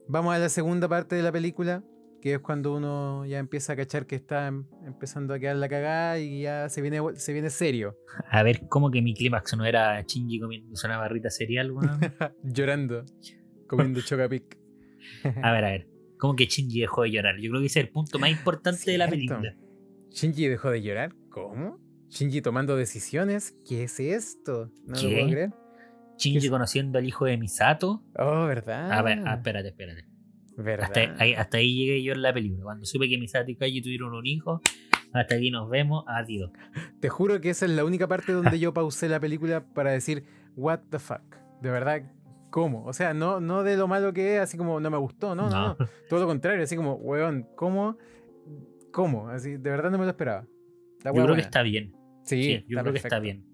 Vamos 0.07 0.33
a 0.33 0.39
la 0.39 0.49
segunda 0.49 0.87
parte 0.87 1.15
de 1.15 1.21
la 1.21 1.31
película 1.31 1.83
que 2.21 2.33
es 2.33 2.39
cuando 2.39 2.75
uno 2.75 3.25
ya 3.25 3.39
empieza 3.39 3.73
a 3.73 3.75
cachar 3.75 4.05
que 4.05 4.15
está 4.15 4.47
em, 4.47 4.65
empezando 4.85 5.33
a 5.33 5.39
quedar 5.39 5.55
la 5.55 5.69
cagada 5.69 6.19
y 6.19 6.41
ya 6.41 6.69
se 6.69 6.81
viene, 6.81 6.99
se 7.15 7.33
viene 7.33 7.49
serio. 7.49 7.97
A 8.29 8.43
ver, 8.43 8.67
¿cómo 8.67 8.91
que 8.91 9.01
mi 9.01 9.13
clímax 9.13 9.55
no 9.55 9.65
era 9.65 10.01
Shinji 10.01 10.39
comiendo 10.39 10.73
una 10.83 10.97
barrita 10.97 11.29
cereal, 11.29 11.71
weón? 11.71 11.99
Llorando, 12.43 13.05
comiendo 13.67 14.01
chocapic. 14.05 14.57
a 15.41 15.51
ver, 15.51 15.65
a 15.65 15.69
ver. 15.71 15.87
¿Cómo 16.17 16.35
que 16.35 16.45
Shinji 16.45 16.81
dejó 16.81 17.03
de 17.03 17.11
llorar? 17.11 17.35
Yo 17.39 17.49
creo 17.51 17.61
que 17.61 17.67
ese 17.67 17.79
es 17.79 17.85
el 17.85 17.91
punto 17.91 18.17
más 18.17 18.31
importante 18.31 18.91
de 18.91 18.97
la 18.97 19.07
película. 19.07 19.55
¿Shinji 20.09 20.47
dejó 20.47 20.71
de 20.71 20.81
llorar? 20.81 21.13
¿Cómo? 21.29 21.79
¿Shinji 22.09 22.41
tomando 22.41 22.75
decisiones? 22.75 23.55
¿Qué 23.67 23.83
es 23.83 23.99
esto? 23.99 24.71
No 24.85 24.95
lo 24.99 25.09
puedo 25.09 25.29
creer. 25.29 25.53
¿Shinji 26.17 26.49
conociendo 26.49 26.97
al 26.97 27.05
hijo 27.05 27.25
de 27.25 27.37
Misato? 27.37 28.03
Oh, 28.17 28.45
¿verdad? 28.47 28.91
A 28.91 29.01
ver, 29.03 29.19
ah, 29.25 29.35
espérate, 29.35 29.67
espérate. 29.69 30.06
Hasta 30.57 31.15
ahí, 31.19 31.33
hasta 31.33 31.57
ahí, 31.57 31.75
llegué 31.75 32.03
yo 32.03 32.13
en 32.13 32.21
la 32.21 32.33
película. 32.33 32.63
Cuando 32.63 32.85
supe 32.85 33.07
que 33.07 33.17
Misato 33.17 33.51
y 33.51 33.55
Kaji 33.55 33.81
tuvieron 33.81 34.13
un 34.13 34.25
hijo, 34.25 34.61
hasta 35.13 35.35
aquí 35.35 35.51
nos 35.51 35.69
vemos, 35.69 36.03
adiós. 36.07 36.51
Te 36.99 37.09
juro 37.09 37.39
que 37.41 37.51
esa 37.51 37.65
es 37.65 37.71
la 37.71 37.85
única 37.85 38.07
parte 38.07 38.33
donde 38.33 38.59
yo 38.59 38.73
pausé 38.73 39.07
la 39.07 39.19
película 39.19 39.63
para 39.73 39.91
decir, 39.91 40.23
what 40.55 40.79
the 40.89 40.99
fuck. 40.99 41.21
De 41.61 41.69
verdad, 41.69 42.01
¿cómo? 42.49 42.85
O 42.85 42.93
sea, 42.93 43.13
no, 43.13 43.39
no 43.39 43.63
de 43.63 43.77
lo 43.77 43.87
malo 43.87 44.13
que 44.13 44.35
es, 44.35 44.41
así 44.41 44.57
como 44.57 44.79
no 44.79 44.89
me 44.89 44.97
gustó, 44.97 45.35
no, 45.35 45.49
no, 45.49 45.69
no. 45.69 45.77
Todo 46.09 46.21
lo 46.21 46.27
contrario, 46.27 46.63
así 46.63 46.75
como, 46.75 46.95
weón, 46.95 47.47
¿cómo? 47.55 47.97
¿Cómo? 48.91 49.29
Así, 49.29 49.51
de 49.51 49.69
verdad 49.69 49.91
no 49.91 49.97
me 49.97 50.05
lo 50.05 50.11
esperaba. 50.11 50.47
yo 51.03 51.13
creo 51.13 51.35
que 51.35 51.41
está 51.41 51.61
bien. 51.61 51.93
Sí, 52.23 52.65
yo 52.67 52.79
creo 52.81 52.93
que 52.93 52.99
está 52.99 53.19
bien. 53.19 53.45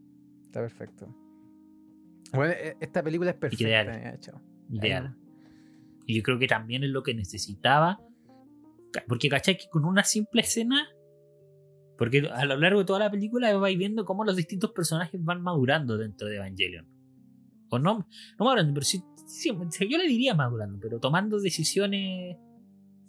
Está 0.46 0.62
perfecto. 0.62 1.14
Bueno, 2.34 2.54
e, 2.54 2.78
esta 2.80 3.04
película 3.04 3.32
es 3.32 3.36
perfecta. 3.36 3.64
Ideal. 3.64 4.20
Ideal. 4.70 5.16
Y 6.06 6.16
yo 6.16 6.24
creo 6.24 6.40
que 6.40 6.48
también 6.48 6.84
es 6.84 6.90
lo 6.90 7.04
que 7.04 7.14
necesitaba. 7.14 8.00
Porque, 9.08 9.30
¿cachai? 9.30 9.58
Que 9.58 9.68
con 9.70 9.86
una 9.86 10.04
simple 10.04 10.42
escena. 10.42 10.88
Porque 11.98 12.28
a 12.32 12.46
lo 12.46 12.58
largo 12.58 12.80
de 12.80 12.86
toda 12.86 13.00
la 13.00 13.12
película 13.12 13.56
vais 13.58 13.78
viendo 13.78 14.06
cómo 14.06 14.26
los 14.26 14.36
distintos 14.36 14.72
personajes 14.72 15.24
van 15.24 15.42
madurando 15.42 15.98
dentro 15.98 16.28
de 16.28 16.38
Evangelion. 16.38 16.88
O 17.70 17.80
no, 17.80 18.08
no 18.38 18.46
madurando, 18.46 18.74
pero 18.74 18.86
sí, 18.86 19.04
yo 19.90 19.98
le 19.98 20.08
diría 20.08 20.36
madurando, 20.36 20.80
pero 20.80 21.00
tomando 21.00 21.40
decisiones 21.40 22.38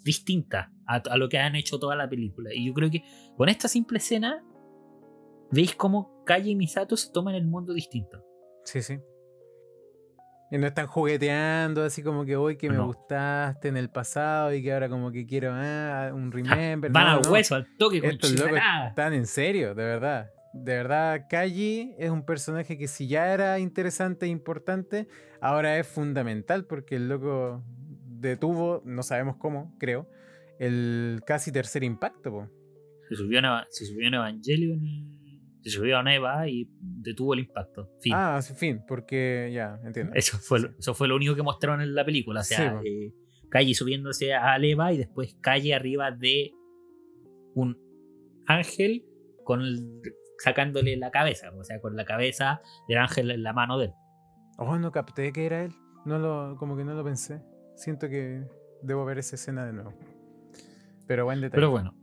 distintas 0.03 0.69
a, 0.87 0.97
a, 0.97 1.17
lo 1.17 1.29
que 1.29 1.39
han 1.39 1.57
hecho 1.57 1.79
toda 1.79 1.97
la 1.97 2.09
película. 2.09 2.51
Y 2.55 2.67
yo 2.67 2.75
creo 2.75 2.91
que 2.91 3.03
con 3.37 3.49
esta 3.49 3.69
simple 3.69 3.99
escena 3.99 4.43
veis 5.51 5.75
cómo 5.75 6.23
Kaji 6.25 6.51
y 6.51 6.57
Misato 6.57 6.97
se 6.97 7.11
toman 7.11 7.35
el 7.35 7.47
mundo 7.47 7.73
distinto. 7.73 8.23
Sí, 8.65 8.83
sí. 8.83 8.99
Y 10.55 10.59
no 10.59 10.69
están 10.69 10.87
jugueteando 10.87 11.83
así 11.83 12.01
como 12.01 12.25
que 12.25 12.37
hoy 12.37 12.57
que 12.57 12.71
me 12.71 12.79
gustaste 12.79 13.67
en 13.67 13.77
el 13.77 13.91
pasado 13.91 14.55
y 14.55 14.63
que 14.63 14.73
ahora 14.73 14.89
como 14.89 15.11
que 15.11 15.27
quiero 15.27 15.51
ah, 15.53 16.13
un 16.15 16.31
remember. 16.31 16.93
Van 16.93 17.09
al 17.09 17.29
hueso, 17.29 17.57
al 17.57 17.67
toque 17.77 18.01
con 18.01 18.11
Estos 18.11 18.31
locos 18.39 18.61
están 18.87 19.15
en 19.15 19.27
serio, 19.27 19.75
de 19.75 19.83
verdad. 19.83 20.31
De 20.53 20.77
verdad, 20.77 21.27
Kaji 21.29 21.97
es 21.99 22.09
un 22.09 22.25
personaje 22.25 22.79
que 22.79 22.87
si 22.87 23.09
ya 23.09 23.35
era 23.35 23.59
interesante 23.59 24.27
e 24.27 24.29
importante, 24.29 25.09
ahora 25.41 25.77
es 25.77 25.89
fundamental 25.89 26.67
porque 26.67 26.95
el 26.95 27.09
loco 27.09 27.65
detuvo, 28.05 28.81
no 28.85 29.03
sabemos 29.03 29.35
cómo, 29.39 29.75
creo, 29.81 30.09
el 30.61 31.23
casi 31.27 31.51
tercer 31.51 31.83
impacto. 31.83 32.49
Se, 33.09 33.17
subió 33.17 33.41
se 33.71 33.87
subió 33.87 34.07
en 34.07 34.15
Evangelion 34.15 34.85
y 34.85 35.24
se 35.65 35.71
subió 35.71 35.99
a 35.99 36.03
Neva 36.03 36.47
y 36.47 36.69
detuvo 36.79 37.33
el 37.33 37.41
impacto. 37.41 37.91
Fin. 38.01 38.13
Ah, 38.15 38.41
fin, 38.43 38.83
porque 38.87 39.51
ya, 39.53 39.81
entiendo. 39.83 40.13
Eso 40.15 40.37
fue, 40.37 40.59
eso 40.79 40.95
fue 40.95 41.09
lo 41.09 41.17
único 41.17 41.35
que 41.35 41.43
mostraron 41.43 41.81
en 41.81 41.95
la 41.95 42.05
película. 42.05 42.41
O 42.41 42.45
sea, 42.45 42.81
Calle 43.49 43.71
eh, 43.71 43.75
subiéndose 43.75 44.35
a 44.35 44.59
Neva 44.59 44.93
y 44.93 44.99
después 44.99 45.37
Calle 45.41 45.75
arriba 45.75 46.11
de 46.11 46.53
un 47.55 47.79
ángel 48.47 49.07
con 49.43 49.63
sacándole 50.39 50.97
la 50.97 51.11
cabeza, 51.11 51.51
o 51.57 51.65
sea, 51.65 51.81
con 51.81 51.97
la 51.97 52.05
cabeza 52.05 52.61
del 52.87 52.99
ángel 52.99 53.31
en 53.31 53.43
la 53.43 53.55
mano 53.55 53.79
de 53.79 53.87
él. 53.87 53.93
Oh, 54.59 54.79
no 54.79 54.93
capté 54.93 55.33
que 55.33 55.47
era 55.47 55.65
él. 55.65 55.73
No 56.05 56.19
lo, 56.19 56.57
como 56.59 56.77
que 56.77 56.85
no 56.85 56.93
lo 56.93 57.03
pensé. 57.03 57.41
Siento 57.77 58.09
que 58.09 58.45
debo 58.83 59.07
ver 59.07 59.19
esa 59.19 59.37
escena 59.37 59.65
de 59.65 59.73
nuevo. 59.73 59.95
Pero 61.07 61.25
buen 61.25 61.41
detalle. 61.41 61.57
Pero 61.57 61.71
bueno, 61.71 61.97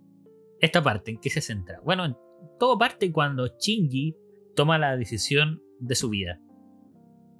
esta 0.59 0.81
parte, 0.81 1.11
¿en 1.11 1.19
qué 1.19 1.29
se 1.29 1.41
centra? 1.41 1.79
Bueno, 1.83 2.17
todo 2.59 2.77
parte 2.77 3.11
cuando 3.11 3.47
Shinji 3.47 4.15
toma 4.55 4.77
la 4.77 4.95
decisión 4.95 5.61
de 5.79 5.95
su 5.95 6.09
vida, 6.09 6.39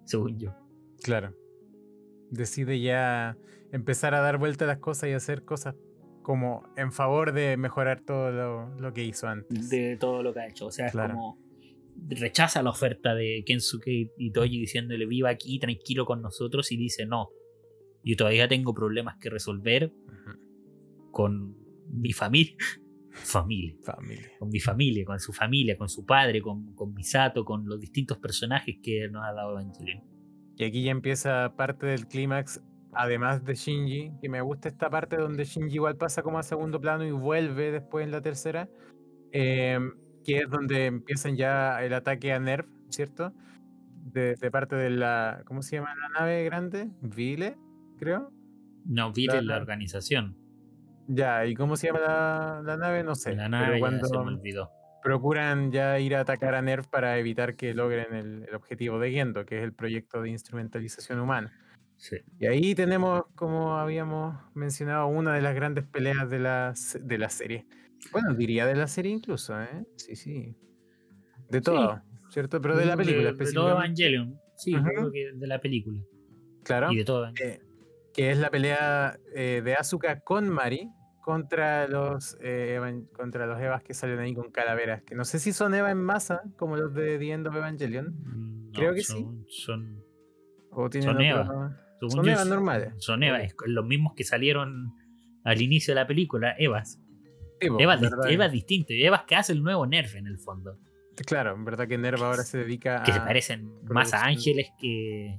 según 0.06 0.40
yo. 0.40 0.56
Claro. 1.04 1.36
Decide 2.30 2.80
ya 2.80 3.38
empezar 3.72 4.16
a 4.16 4.22
dar 4.22 4.38
vuelta 4.38 4.66
a 4.66 4.68
las 4.68 4.80
cosas 4.80 5.10
y 5.10 5.14
hacer 5.14 5.44
cosas 5.44 5.76
como 6.22 6.64
en 6.78 6.92
favor 6.92 7.34
de 7.34 7.58
mejorar 7.58 8.02
todo 8.02 8.32
lo, 8.78 8.94
que 8.94 9.04
hizo 9.04 9.28
antes. 9.28 9.70
De 9.70 9.98
todo 9.98 10.24
lo 10.24 10.34
que 10.34 10.40
ha 10.40 10.48
hecho. 10.48 10.68
O 10.68 10.72
sea, 10.72 10.88
es 10.88 10.94
como 10.94 11.40
rechaza 12.08 12.64
la 12.64 12.70
oferta 12.70 13.14
de 13.14 13.44
Kensuke 13.46 14.12
y 14.18 14.32
Toji 14.32 14.60
diciéndole 14.60 15.06
viva 15.06 15.30
aquí 15.30 15.60
tranquilo 15.60 16.06
con 16.06 16.22
nosotros 16.22 16.72
y 16.72 16.78
dice 16.78 17.06
no. 17.06 17.30
Yo 18.04 18.16
todavía 18.16 18.48
tengo 18.48 18.74
problemas 18.74 19.18
que 19.20 19.30
resolver 19.30 19.94
con 21.12 21.56
mi 21.90 22.14
familia 22.14 22.56
familia. 23.12 23.76
Con 24.40 24.50
mi 24.50 24.60
familia, 24.60 25.06
con 25.06 25.20
su 25.20 25.34
familia, 25.34 25.78
con 25.78 25.90
su 25.90 26.06
padre, 26.06 26.42
con, 26.42 26.74
con 26.74 26.94
Misato, 26.94 27.46
con 27.46 27.68
los 27.68 27.80
distintos 27.80 28.18
personajes 28.18 28.78
que 28.82 29.08
nos 29.10 29.24
ha 29.24 29.34
dado 29.34 29.52
Evangelion. 29.52 30.04
Y 30.58 30.64
aquí 30.64 30.84
ya 30.84 30.92
empieza 30.92 31.56
parte 31.56 31.86
del 31.86 32.08
clímax, 32.08 32.62
además 32.94 33.44
de 33.44 33.56
Shinji, 33.56 34.12
que 34.22 34.30
me 34.30 34.42
gusta 34.42 34.70
esta 34.70 34.90
parte 34.90 35.18
donde 35.18 35.44
Shinji 35.44 35.76
igual 35.76 35.98
pasa 35.98 36.22
como 36.22 36.40
a 36.40 36.44
segundo 36.44 36.80
plano 36.80 37.04
y 37.06 37.12
vuelve 37.12 37.72
después 37.72 38.06
en 38.06 38.12
la 38.12 38.22
tercera, 38.22 38.70
em, 39.32 39.94
que 40.24 40.40
es 40.40 40.50
donde 40.50 40.86
empiezan 40.86 41.36
ya 41.36 41.84
el 41.84 41.94
ataque 41.94 42.32
a 42.34 42.40
Nerv, 42.40 42.68
¿cierto? 42.90 43.34
De, 44.04 44.36
parte 44.52 44.76
de 44.76 44.90
la, 44.90 45.44
¿cómo 45.46 45.62
se 45.62 45.78
llama 45.78 45.96
la 45.96 46.20
nave 46.20 46.44
grande? 46.44 46.90
Vile, 47.02 47.56
creo. 47.98 48.32
No, 48.86 49.14
Vile 49.14 49.38
es 49.38 49.46
la 49.46 49.58
organización. 49.58 50.41
Ya, 51.08 51.46
¿y 51.46 51.56
cómo 51.56 51.76
se 51.76 51.88
llama 51.88 52.62
la, 52.64 52.78
nave? 52.78 53.04
No 53.04 53.16
sé. 53.16 53.36
La 53.36 53.50
nave 53.50 53.80
cuando 53.80 54.06
se 54.06 54.18
me 54.18 54.24
olvidó. 54.24 54.72
Procuran 55.04 55.72
ya 55.72 56.00
ir 56.00 56.16
a 56.16 56.22
atacar 56.22 56.54
a 56.54 56.62
NERF 56.62 56.88
para 56.88 57.18
evitar 57.18 57.56
que 57.56 57.74
logren 57.74 58.14
el, 58.14 58.56
objetivo 58.56 59.00
de 59.00 59.12
Gendo, 59.12 59.46
que 59.46 59.58
es 59.58 59.64
el 59.64 59.74
proyecto 59.74 60.22
de 60.22 60.30
instrumentalización 60.30 61.20
humana. 61.20 61.52
Sí. 61.98 62.18
Y 62.40 62.46
ahí 62.46 62.76
tenemos, 62.76 63.24
como 63.36 63.78
habíamos 63.78 64.38
mencionado, 64.54 65.08
una 65.08 65.34
de 65.34 65.42
las 65.42 65.56
grandes 65.56 65.86
peleas 65.86 66.30
de 66.30 66.40
la, 66.40 66.74
de 67.00 67.18
la 67.18 67.30
serie. 67.30 67.66
Bueno, 68.12 68.34
diría 68.34 68.66
de 68.66 68.76
la 68.76 68.88
serie 68.88 69.12
incluso, 69.12 69.60
¿eh? 69.62 69.86
Sí, 69.98 70.16
sí. 70.16 70.56
De 71.50 71.62
todo, 71.62 72.02
¿cierto? 72.30 72.62
Pero 72.62 72.78
de 72.78 72.86
la 72.86 72.96
película 72.96 73.34
de, 73.34 73.46
de 73.46 73.54
todo 73.54 73.72
Evangelion. 73.72 74.40
Sí, 74.56 74.74
creo 74.74 75.12
que 75.12 75.32
de 75.34 75.48
la 75.48 75.60
película. 75.60 76.00
Claro. 76.64 76.92
Y 76.92 76.98
de 76.98 77.04
todo 77.04 77.28
eh, 77.42 77.62
que 78.14 78.32
es 78.32 78.38
la 78.38 78.50
pelea 78.50 79.18
eh, 79.36 79.62
de 79.64 79.74
Asuka 79.76 80.20
con 80.22 80.50
Mari 80.50 80.90
contra 81.22 81.88
los 81.88 82.38
eh, 82.42 82.80
contra 83.14 83.46
los 83.46 83.60
Evas 83.60 83.84
que 83.84 83.94
salen 83.94 84.20
ahí 84.20 84.34
con 84.34 84.52
calaveras. 84.52 85.04
Que 85.04 85.16
no 85.16 85.24
sé 85.24 85.40
si 85.40 85.54
son 85.54 85.74
Eva 85.74 85.92
en 85.92 86.02
masa, 86.02 86.42
como 86.58 86.76
los 86.76 86.94
de 86.94 87.18
The 87.18 87.32
End 87.32 87.48
of 87.48 87.56
Evangelion. 87.56 88.08
Mm, 88.08 88.72
Creo 88.74 88.94
que 88.94 89.04
sí. 89.04 89.26
Son, 89.48 90.04
o 90.72 90.90
son 90.92 91.22
Evas. 91.22 91.48
Son 92.10 92.28
Evas 92.28 92.48
normales. 92.48 92.94
Son 92.98 93.24
Evas, 93.24 93.54
los 93.66 93.86
mismos 93.86 94.14
que 94.16 94.24
salieron 94.24 94.94
al 95.44 95.62
inicio 95.62 95.94
de 95.94 96.02
la 96.02 96.08
película, 96.08 96.56
Evas. 96.58 97.00
Evas, 97.60 98.02
Evas 98.28 98.52
distintas, 98.52 98.96
Evas 99.00 99.24
que 99.26 99.36
hace 99.36 99.54
el 99.54 99.62
nuevo 99.62 99.86
Nerf 99.86 100.16
en 100.16 100.26
el 100.26 100.40
fondo. 100.40 100.80
Claro, 101.28 101.54
en 101.54 101.64
verdad 101.64 101.88
que 101.88 101.98
Nerf 101.98 102.22
ahora 102.22 102.44
se 102.44 102.58
dedica 102.58 103.02
a. 103.02 103.04
Que 103.04 103.12
se 103.12 103.20
parecen 103.20 103.72
más 103.84 104.14
a 104.14 104.26
ángeles 104.26 104.72
que, 104.80 105.38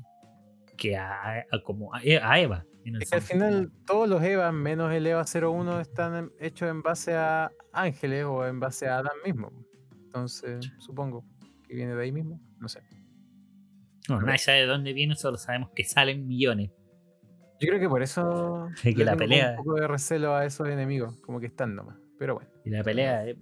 que 0.82 0.96
a, 0.96 1.46
como 1.64 1.94
a, 1.94 2.02
Eva. 2.02 2.66
al 3.12 3.22
final 3.22 3.70
todos 3.86 4.08
los 4.08 4.20
Eva 4.20 4.50
menos 4.50 4.92
el 4.92 5.06
Eva 5.06 5.24
01 5.24 5.80
están 5.80 6.32
hechos 6.40 6.68
en 6.68 6.82
base 6.82 7.14
a 7.14 7.52
ángeles 7.72 8.24
o 8.24 8.44
en 8.44 8.58
base 8.58 8.88
a 8.88 8.98
Adán 8.98 9.14
mismo. 9.24 9.52
Entonces, 9.92 10.72
supongo 10.78 11.24
que 11.68 11.76
viene 11.76 11.94
de 11.94 12.02
ahí 12.02 12.10
mismo, 12.10 12.40
no 12.58 12.68
sé. 12.68 12.82
No, 14.08 14.20
nadie 14.20 14.38
sabe 14.38 14.58
de 14.58 14.66
dónde 14.66 14.92
viene, 14.92 15.14
solo 15.14 15.36
sabemos 15.36 15.70
que 15.72 15.84
salen 15.84 16.26
millones. 16.26 16.72
Yo 17.60 17.68
creo 17.68 17.78
que 17.78 17.88
por 17.88 18.02
eso 18.02 18.68
que 18.82 19.04
la 19.04 19.16
pelea... 19.16 19.50
un 19.50 19.56
poco 19.58 19.74
de 19.74 19.86
recelo 19.86 20.34
a 20.34 20.44
esos 20.44 20.68
enemigos, 20.68 21.16
como 21.20 21.38
que 21.38 21.46
están 21.46 21.76
nomás. 21.76 21.96
Pero 22.18 22.34
bueno. 22.34 22.50
Y 22.64 22.70
la 22.70 22.82
pelea 22.82 23.24
es 23.24 23.36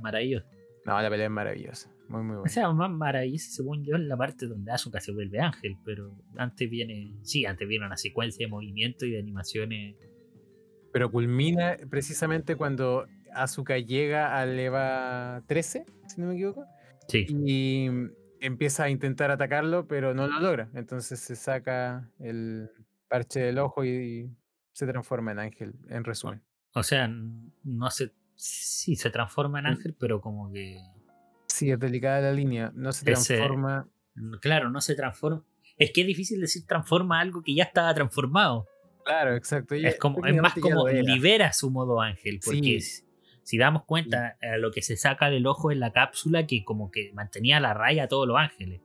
maravillosa. 0.00 0.46
No, 0.86 1.00
la 1.00 1.10
pelea 1.10 1.26
es 1.26 1.32
maravillosa. 1.32 1.93
Muy, 2.08 2.22
muy 2.22 2.36
buena. 2.36 2.42
O 2.42 2.48
sea, 2.48 2.72
más 2.72 2.90
maravillosa, 2.90 3.50
según 3.50 3.84
yo, 3.84 3.96
en 3.96 4.08
la 4.08 4.16
parte 4.16 4.46
donde 4.46 4.72
Asuka 4.72 5.00
se 5.00 5.12
vuelve 5.12 5.40
ángel. 5.40 5.76
Pero 5.84 6.16
antes 6.36 6.68
viene. 6.68 7.14
Sí, 7.22 7.46
antes 7.46 7.66
viene 7.66 7.86
una 7.86 7.96
secuencia 7.96 8.46
de 8.46 8.50
movimiento 8.50 9.06
y 9.06 9.10
de 9.12 9.18
animaciones. 9.18 9.96
Pero 10.92 11.10
culmina 11.10 11.76
precisamente 11.90 12.56
cuando 12.56 13.06
Asuka 13.32 13.78
llega 13.78 14.38
al 14.38 14.58
EVA 14.58 15.42
13, 15.46 15.84
si 16.06 16.20
no 16.20 16.28
me 16.28 16.34
equivoco. 16.34 16.66
Sí. 17.08 17.26
Y 17.28 17.88
empieza 18.40 18.84
a 18.84 18.90
intentar 18.90 19.30
atacarlo, 19.30 19.88
pero 19.88 20.14
no 20.14 20.26
lo 20.26 20.40
logra. 20.40 20.70
Entonces 20.74 21.20
se 21.20 21.36
saca 21.36 22.08
el 22.20 22.70
parche 23.08 23.40
del 23.40 23.58
ojo 23.58 23.84
y 23.84 24.30
se 24.72 24.86
transforma 24.86 25.32
en 25.32 25.38
ángel, 25.38 25.74
en 25.88 26.04
resumen. 26.04 26.42
O 26.74 26.82
sea, 26.82 27.08
no 27.08 27.90
se 27.90 28.12
Sí, 28.36 28.96
se 28.96 29.10
transforma 29.10 29.60
en 29.60 29.66
ángel, 29.66 29.94
pero 29.98 30.20
como 30.20 30.50
que. 30.50 30.78
Sí, 31.54 31.70
es 31.70 31.78
delicada 31.78 32.20
la 32.20 32.32
línea. 32.32 32.72
No 32.74 32.90
se 32.90 33.04
transforma. 33.04 33.88
claro, 34.40 34.70
no 34.70 34.80
se 34.80 34.96
transforma. 34.96 35.44
Es 35.78 35.92
que 35.92 36.00
es 36.00 36.06
difícil 36.08 36.40
decir 36.40 36.66
transforma 36.66 37.20
algo 37.20 37.44
que 37.44 37.54
ya 37.54 37.62
estaba 37.62 37.94
transformado. 37.94 38.66
Claro, 39.04 39.36
exacto. 39.36 39.76
es, 39.76 39.96
como, 39.96 40.26
es 40.26 40.34
más 40.34 40.54
como 40.54 40.88
libera 40.88 41.52
su 41.52 41.70
modo 41.70 42.00
ángel. 42.00 42.40
Porque 42.44 42.80
si, 43.44 43.56
damos 43.56 43.84
cuenta, 43.84 44.36
a 44.42 44.56
lo 44.56 44.72
que 44.72 44.82
se 44.82 44.96
saca 44.96 45.30
del 45.30 45.46
ojo 45.46 45.70
es 45.70 45.78
la 45.78 45.92
cápsula 45.92 46.44
que 46.44 46.64
como 46.64 46.90
que 46.90 47.12
mantenía 47.12 47.60
la 47.60 47.72
raya 47.72 48.04
a 48.04 48.08
todos 48.08 48.26
los 48.26 48.36
ángeles. 48.36 48.80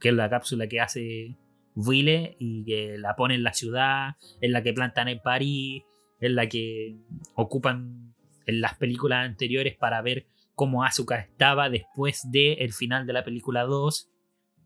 Que 0.00 0.08
es 0.08 0.14
la 0.14 0.28
cápsula 0.28 0.66
que 0.66 0.80
hace 0.80 1.36
Wille 1.76 2.34
y 2.40 2.64
que 2.64 2.98
la 2.98 3.14
pone 3.14 3.36
en 3.36 3.44
la 3.44 3.52
ciudad, 3.52 4.16
es 4.40 4.50
la 4.50 4.64
que 4.64 4.72
plantan 4.72 5.06
en 5.06 5.20
París, 5.20 5.84
es 6.18 6.32
la 6.32 6.48
que 6.48 6.96
ocupan 7.36 8.12
en 8.44 8.60
las 8.60 8.74
películas 8.74 9.24
anteriores 9.24 9.76
para 9.76 10.02
ver 10.02 10.26
cómo 10.58 10.82
Asuka 10.82 11.20
estaba 11.20 11.70
después 11.70 12.28
del 12.32 12.72
final 12.72 13.06
de 13.06 13.12
la 13.12 13.22
película 13.22 13.62
2, 13.62 14.10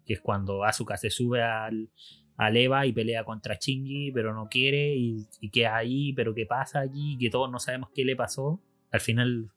que 0.06 0.14
es 0.14 0.22
cuando 0.22 0.64
Asuka 0.64 0.96
se 0.96 1.10
sube 1.10 1.42
al, 1.42 1.90
Aleva 2.38 2.86
y 2.86 2.94
pelea 2.94 3.24
contra 3.24 3.58
Shinji, 3.60 4.10
pero 4.10 4.32
no 4.34 4.48
quiere 4.48 4.96
y, 4.96 5.28
y 5.38 5.50
queda 5.50 5.76
ahí, 5.76 6.14
pero 6.14 6.32
qué 6.32 6.46
pasa 6.46 6.80
allí, 6.80 7.18
que 7.18 7.28
todos 7.28 7.50
no 7.50 7.58
sabemos 7.58 7.90
qué 7.94 8.06
le 8.06 8.16
pasó. 8.16 8.58
Al 8.90 9.00
final, 9.00 9.50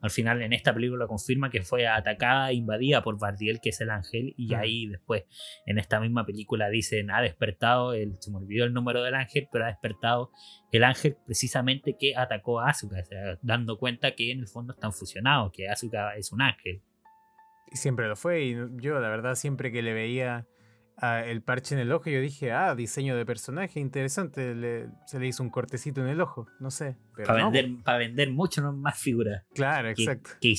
al 0.00 0.10
final 0.10 0.42
en 0.42 0.52
esta 0.52 0.72
película 0.72 1.06
confirma 1.06 1.50
que 1.50 1.62
fue 1.62 1.86
atacada, 1.86 2.50
e 2.50 2.54
invadida 2.54 3.02
por 3.02 3.18
Bardiel, 3.18 3.60
que 3.60 3.70
es 3.70 3.80
el 3.80 3.90
ángel, 3.90 4.34
y 4.36 4.54
ahí 4.54 4.86
después 4.86 5.24
en 5.66 5.78
esta 5.78 6.00
misma 6.00 6.24
película 6.24 6.68
dicen 6.68 7.10
ha 7.10 7.20
despertado, 7.20 7.92
el, 7.92 8.16
se 8.20 8.30
me 8.30 8.38
olvidó 8.38 8.64
el 8.64 8.72
número 8.72 9.02
del 9.02 9.14
ángel, 9.14 9.48
pero 9.52 9.64
ha 9.64 9.68
despertado 9.68 10.30
el 10.72 10.84
ángel 10.84 11.16
precisamente 11.26 11.96
que 11.98 12.16
atacó 12.16 12.60
a 12.60 12.70
Asuka, 12.70 13.00
o 13.00 13.04
sea, 13.04 13.38
dando 13.42 13.78
cuenta 13.78 14.14
que 14.14 14.32
en 14.32 14.40
el 14.40 14.48
fondo 14.48 14.72
están 14.72 14.92
fusionados, 14.92 15.52
que 15.52 15.68
Asuka 15.68 16.16
es 16.16 16.32
un 16.32 16.42
ángel. 16.42 16.82
Y 17.72 17.76
siempre 17.76 18.08
lo 18.08 18.16
fue. 18.16 18.42
Y 18.42 18.56
yo, 18.80 18.98
la 18.98 19.08
verdad, 19.08 19.34
siempre 19.36 19.70
que 19.70 19.82
le 19.82 19.92
veía 19.92 20.46
el 21.02 21.42
parche 21.42 21.74
en 21.74 21.80
el 21.80 21.92
ojo, 21.92 22.10
yo 22.10 22.20
dije, 22.20 22.52
ah, 22.52 22.74
diseño 22.74 23.16
de 23.16 23.24
personaje, 23.24 23.80
interesante. 23.80 24.54
le- 24.54 24.88
se 25.06 25.18
le 25.18 25.26
hizo 25.26 25.42
un 25.42 25.50
cortecito 25.50 26.00
en 26.02 26.08
el 26.08 26.20
ojo, 26.20 26.46
no 26.60 26.70
sé. 26.70 26.96
Para 27.26 27.40
no, 27.40 27.50
vender, 27.50 27.82
para 27.84 27.98
vender 27.98 28.30
mucho 28.30 28.60
no 28.62 28.72
más 28.72 28.98
figuras. 28.98 29.44
Claro, 29.54 29.94
Que, 29.94 30.02
exacto. 30.02 30.30
que, 30.40 30.54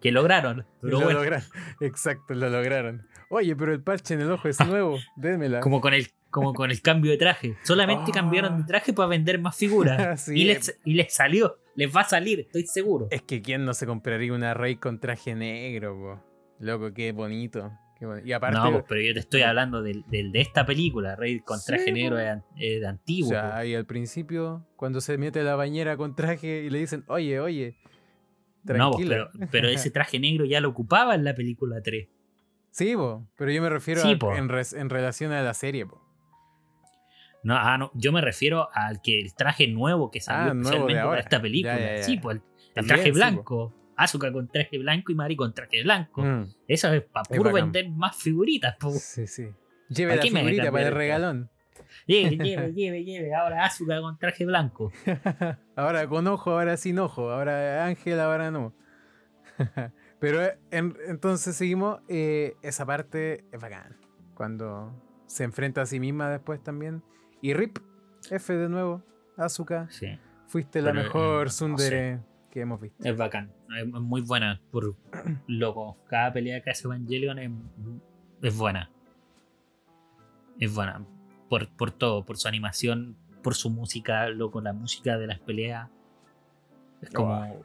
que 0.00 0.12
lograron. 0.12 0.66
Pero 0.80 1.00
lo 1.00 1.06
bueno. 1.06 1.36
Exacto, 1.80 2.34
lo 2.34 2.48
lograron. 2.50 3.02
Oye, 3.30 3.56
pero 3.56 3.72
el 3.72 3.82
parche 3.82 4.14
en 4.14 4.20
el 4.20 4.30
ojo 4.30 4.48
es 4.48 4.60
nuevo, 4.66 4.98
démela. 5.16 5.60
como 5.60 5.80
con 5.80 5.94
el 5.94 6.08
como 6.30 6.52
con 6.52 6.70
el 6.70 6.82
cambio 6.82 7.10
de 7.12 7.16
traje. 7.16 7.56
Solamente 7.62 8.10
Ah. 8.10 8.14
cambiaron 8.14 8.58
de 8.58 8.64
traje 8.64 8.92
para 8.92 9.08
vender 9.08 9.38
más 9.40 9.56
figuras. 9.56 10.20
Sí, 10.26 10.34
y, 10.40 10.44
les, 10.44 10.78
y 10.84 10.92
les 10.94 11.14
salió. 11.14 11.58
Les 11.76 11.94
va 11.94 12.02
a 12.02 12.04
salir, 12.04 12.40
estoy 12.40 12.66
seguro. 12.66 13.08
Es 13.10 13.22
que 13.22 13.40
quién 13.40 13.64
no 13.64 13.72
se 13.72 13.86
compraría 13.86 14.32
una 14.34 14.52
Rey 14.52 14.76
con 14.76 14.98
traje 15.00 15.34
negro, 15.34 15.94
po? 15.96 16.22
Loco, 16.58 16.92
qué 16.92 17.12
bonito. 17.12 17.72
Y 18.24 18.32
aparte, 18.32 18.58
no, 18.58 18.70
pues, 18.72 18.84
pero 18.88 19.00
yo 19.00 19.14
te 19.14 19.20
estoy 19.20 19.42
hablando 19.42 19.82
del, 19.82 20.04
del 20.08 20.30
de 20.30 20.40
esta 20.42 20.66
película. 20.66 21.16
Rey 21.16 21.40
con 21.40 21.58
Sí, 21.58 21.66
traje 21.68 21.92
negro 21.92 22.16
po. 22.16 22.20
es, 22.22 22.38
es 22.56 22.80
de 22.80 22.86
o 22.86 22.88
antiguo. 22.90 23.28
sea, 23.30 23.50
po. 23.50 23.56
ahí 23.56 23.74
al 23.74 23.86
principio, 23.86 24.66
cuando 24.76 25.00
se 25.00 25.16
mete 25.16 25.40
a 25.40 25.44
la 25.44 25.56
bañera 25.56 25.96
con 25.96 26.14
traje 26.14 26.64
y 26.64 26.70
le 26.70 26.78
dicen, 26.78 27.04
oye, 27.08 27.40
oye, 27.40 27.74
no, 28.64 28.90
po, 28.90 28.96
tranquila. 28.98 29.30
pero, 29.32 29.48
pero 29.50 29.68
ese 29.68 29.90
traje 29.92 30.18
negro 30.18 30.44
ya 30.44 30.60
lo 30.60 30.68
ocupaba 30.68 31.14
en 31.14 31.24
la 31.24 31.34
película 31.34 31.80
3. 31.82 32.08
Sí, 32.70 32.94
po, 32.94 33.26
pero 33.36 33.50
yo 33.50 33.62
me 33.62 33.70
refiero 33.70 34.02
Sí, 34.02 34.18
a- 34.20 34.36
en, 34.36 34.48
res- 34.50 34.74
en 34.74 34.90
relación 34.90 35.32
a 35.32 35.40
la 35.42 35.54
serie, 35.54 35.86
po. 35.86 36.02
No, 37.42 37.54
ah, 37.56 37.78
no, 37.78 37.90
yo 37.94 38.12
me 38.12 38.20
refiero 38.20 38.68
al 38.74 39.00
que 39.00 39.20
el 39.20 39.34
traje 39.34 39.68
nuevo 39.68 40.10
que 40.10 40.20
salió 40.20 40.50
Ah, 40.50 40.54
especialmente 40.54 41.02
para 41.02 41.20
esta 41.20 41.40
película. 41.40 41.78
Ya, 41.78 41.86
ya, 41.92 41.96
ya. 41.98 42.02
Sí, 42.02 42.16
pues 42.18 42.36
el, 42.36 42.42
el 42.74 42.86
traje 42.88 43.04
sí, 43.04 43.10
blanco. 43.12 43.72
Asuka 43.96 44.30
con 44.32 44.48
traje 44.48 44.78
blanco 44.78 45.10
y 45.12 45.14
Mari 45.14 45.36
con 45.36 45.52
traje 45.54 45.82
blanco. 45.82 46.22
Mm, 46.22 46.46
Eso 46.68 46.92
es 46.92 47.02
para 47.02 47.24
puro 47.24 47.50
bacán. 47.50 47.72
vender 47.72 47.88
más 47.90 48.16
figuritas. 48.16 48.76
po. 48.78 48.90
sí, 48.92 49.26
sí. 49.26 49.48
Lleve 49.88 50.12
¿Para 50.16 50.24
la 50.30 50.30
figurita 50.38 50.72
para 50.72 50.88
el 50.88 50.94
regalón. 50.94 51.50
Lleve, 52.06 52.36
lleve, 52.44 52.72
lleve, 52.72 53.04
lleve. 53.04 53.34
Ahora 53.34 53.64
Asuka 53.64 54.00
con 54.00 54.18
traje 54.18 54.44
blanco. 54.44 54.92
ahora 55.76 56.06
con 56.08 56.26
ojo, 56.26 56.50
ahora 56.52 56.76
sin 56.76 56.98
ojo. 56.98 57.30
Ahora 57.30 57.84
Ángel, 57.86 58.20
ahora 58.20 58.50
no. 58.50 58.74
Pero 60.20 60.42
en- 60.70 60.96
entonces 61.08 61.56
seguimos. 61.56 62.00
eh, 62.08 62.54
esa 62.62 62.84
parte 62.86 63.44
es 63.52 63.60
bacán. 63.60 63.96
Cuando 64.34 64.92
se 65.26 65.44
enfrenta 65.44 65.82
a 65.82 65.86
sí 65.86 66.00
misma 66.00 66.30
después 66.30 66.62
también. 66.62 67.02
Y 67.40 67.54
Rip, 67.54 67.78
F 68.30 68.52
de 68.54 68.68
nuevo. 68.68 69.02
Asuka, 69.36 69.86
Sí, 69.90 70.18
fuiste 70.46 70.80
la 70.80 70.92
Pero, 70.92 71.02
mejor 71.04 71.44
no 71.46 71.50
Sundere 71.50 72.20
que 72.50 72.60
hemos 72.62 72.80
visto. 72.80 73.06
es 73.06 73.16
bacán. 73.16 73.52
Es 73.74 73.86
muy 73.86 74.20
buena. 74.20 74.60
Por 74.70 74.94
loco. 75.46 75.96
Cada 76.08 76.32
pelea 76.32 76.62
que 76.62 76.70
hace 76.70 76.86
Evangelion 76.86 77.38
es, 77.38 77.50
es 78.42 78.56
buena. 78.56 78.90
Es 80.58 80.74
buena. 80.74 81.04
Por, 81.48 81.68
por 81.68 81.90
todo. 81.90 82.24
Por 82.24 82.36
su 82.36 82.48
animación. 82.48 83.16
Por 83.42 83.54
su 83.54 83.70
música. 83.70 84.28
Loco. 84.28 84.60
La 84.60 84.72
música 84.72 85.18
de 85.18 85.26
las 85.26 85.40
peleas. 85.40 85.88
Es 87.02 87.10
como. 87.10 87.34
Oh. 87.34 87.64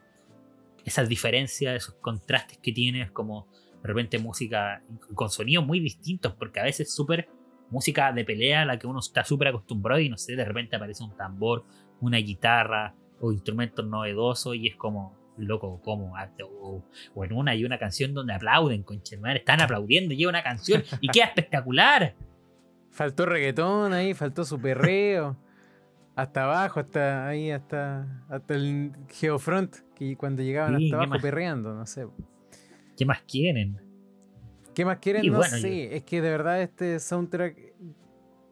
Esas 0.84 1.08
diferencias, 1.08 1.76
esos 1.76 1.94
contrastes 1.94 2.58
que 2.58 2.72
tiene. 2.72 3.02
Es 3.02 3.10
como. 3.10 3.46
De 3.82 3.88
repente 3.88 4.18
música 4.18 4.82
con 5.14 5.30
sonidos 5.30 5.66
muy 5.66 5.80
distintos. 5.80 6.34
Porque 6.34 6.60
a 6.60 6.64
veces 6.64 6.92
súper. 6.92 7.28
Música 7.70 8.12
de 8.12 8.22
pelea 8.24 8.62
a 8.62 8.64
la 8.66 8.78
que 8.78 8.86
uno 8.86 8.98
está 8.98 9.24
súper 9.24 9.48
acostumbrado. 9.48 10.00
Y 10.00 10.08
no 10.08 10.18
sé, 10.18 10.36
de 10.36 10.44
repente 10.44 10.76
aparece 10.76 11.04
un 11.04 11.16
tambor. 11.16 11.64
Una 12.00 12.18
guitarra. 12.18 12.94
O 13.20 13.32
instrumentos 13.32 13.86
novedosos. 13.86 14.56
Y 14.56 14.66
es 14.66 14.76
como. 14.76 15.21
Loco, 15.36 15.80
como. 15.82 16.14
O, 16.60 16.84
o 17.14 17.24
en 17.24 17.32
una 17.32 17.52
hay 17.52 17.64
una 17.64 17.78
canción 17.78 18.12
donde 18.14 18.34
aplauden, 18.34 18.82
conchetumare, 18.82 19.38
Están 19.40 19.60
aplaudiendo. 19.60 20.14
Lleva 20.14 20.30
una 20.30 20.42
canción. 20.42 20.82
Y 21.00 21.08
queda 21.08 21.24
espectacular. 21.34 22.14
Faltó 22.90 23.24
reggaetón 23.26 23.92
ahí, 23.94 24.12
faltó 24.14 24.44
su 24.44 24.60
perreo. 24.60 25.36
hasta 26.14 26.44
abajo, 26.44 26.80
hasta 26.80 27.26
ahí, 27.26 27.50
hasta, 27.50 28.22
hasta 28.28 28.54
el 28.54 28.92
Geofront, 29.08 29.76
que 29.94 30.14
cuando 30.16 30.42
llegaban 30.42 30.76
Sí, 30.78 30.84
hasta 30.84 30.90
¿qué 30.90 30.94
abajo 30.96 31.10
más? 31.14 31.22
perreando, 31.22 31.74
no 31.74 31.86
sé. 31.86 32.06
¿Qué 32.96 33.06
más 33.06 33.22
quieren? 33.22 33.80
¿Qué 34.74 34.84
más 34.84 34.98
quieren? 34.98 35.24
Y 35.24 35.30
no 35.30 35.38
bueno, 35.38 35.56
sé. 35.56 35.96
Es 35.96 36.02
que 36.04 36.20
de 36.20 36.30
verdad 36.30 36.60
este 36.60 36.98
soundtrack 37.00 37.56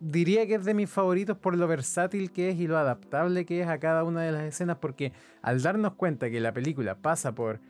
diría 0.00 0.46
que 0.46 0.54
es 0.54 0.64
de 0.64 0.74
mis 0.74 0.90
favoritos 0.90 1.36
por 1.36 1.56
lo 1.56 1.68
versátil 1.68 2.32
que 2.32 2.50
es 2.50 2.58
y 2.58 2.66
lo 2.66 2.78
adaptable 2.78 3.44
que 3.44 3.60
es 3.60 3.68
a 3.68 3.78
cada 3.78 4.02
una 4.02 4.22
de 4.22 4.32
las 4.32 4.42
escenas, 4.44 4.78
porque 4.80 5.12
al 5.42 5.62
darnos 5.62 5.94
cuenta 5.94 6.30
que 6.30 6.40
la 6.40 6.52
película 6.52 6.96
pasa 6.96 7.34
por 7.34 7.60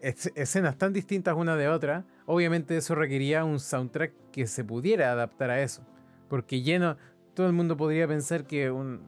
es- 0.00 0.32
escenas 0.34 0.76
tan 0.76 0.92
distintas 0.92 1.34
una 1.36 1.56
de 1.56 1.68
otra, 1.68 2.04
obviamente 2.26 2.76
eso 2.76 2.94
requería 2.94 3.44
un 3.44 3.60
soundtrack 3.60 4.12
que 4.32 4.46
se 4.46 4.64
pudiera 4.64 5.12
adaptar 5.12 5.50
a 5.50 5.62
eso. 5.62 5.82
Porque 6.28 6.62
lleno, 6.62 6.96
todo 7.34 7.46
el 7.46 7.52
mundo 7.52 7.76
podría 7.76 8.08
pensar 8.08 8.46
que 8.46 8.70
un, 8.70 9.02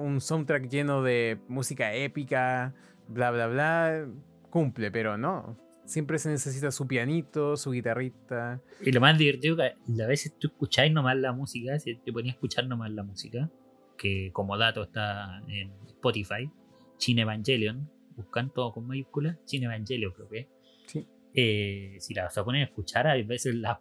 un 0.00 0.20
soundtrack 0.20 0.68
lleno 0.68 1.02
de 1.02 1.38
música 1.48 1.94
épica, 1.94 2.74
bla, 3.06 3.30
bla, 3.30 3.46
bla, 3.46 4.06
cumple, 4.50 4.90
pero 4.90 5.16
no. 5.16 5.56
Siempre 5.88 6.18
se 6.18 6.28
necesita 6.28 6.70
su 6.70 6.86
pianito, 6.86 7.56
su 7.56 7.70
guitarrita. 7.70 8.60
Y 8.84 8.92
lo 8.92 9.00
más 9.00 9.16
divertido 9.16 9.56
que 9.56 10.02
a 10.02 10.06
veces 10.06 10.34
tú 10.38 10.48
escucháis 10.48 10.92
nomás 10.92 11.16
la 11.16 11.32
música, 11.32 11.78
si 11.78 11.96
te 11.96 12.12
ponías 12.12 12.34
a 12.34 12.36
escuchar 12.36 12.66
nomás 12.66 12.90
la 12.90 13.02
música, 13.04 13.50
que 13.96 14.30
como 14.34 14.58
dato 14.58 14.82
está 14.82 15.42
en 15.48 15.72
Spotify, 15.86 16.50
Cine 16.98 17.22
Evangelion, 17.22 17.90
buscan 18.14 18.52
todo 18.52 18.74
con 18.74 18.86
mayúsculas, 18.86 19.38
Cine 19.46 19.64
Evangelion 19.64 20.12
creo 20.12 20.28
que. 20.28 20.48
Sí. 20.88 21.06
Eh, 21.32 21.96
si 22.00 22.12
la 22.12 22.24
vas 22.24 22.36
a 22.36 22.44
poner 22.44 22.60
a 22.60 22.64
escuchar, 22.66 23.06
a 23.06 23.14
veces 23.22 23.54
la, 23.54 23.80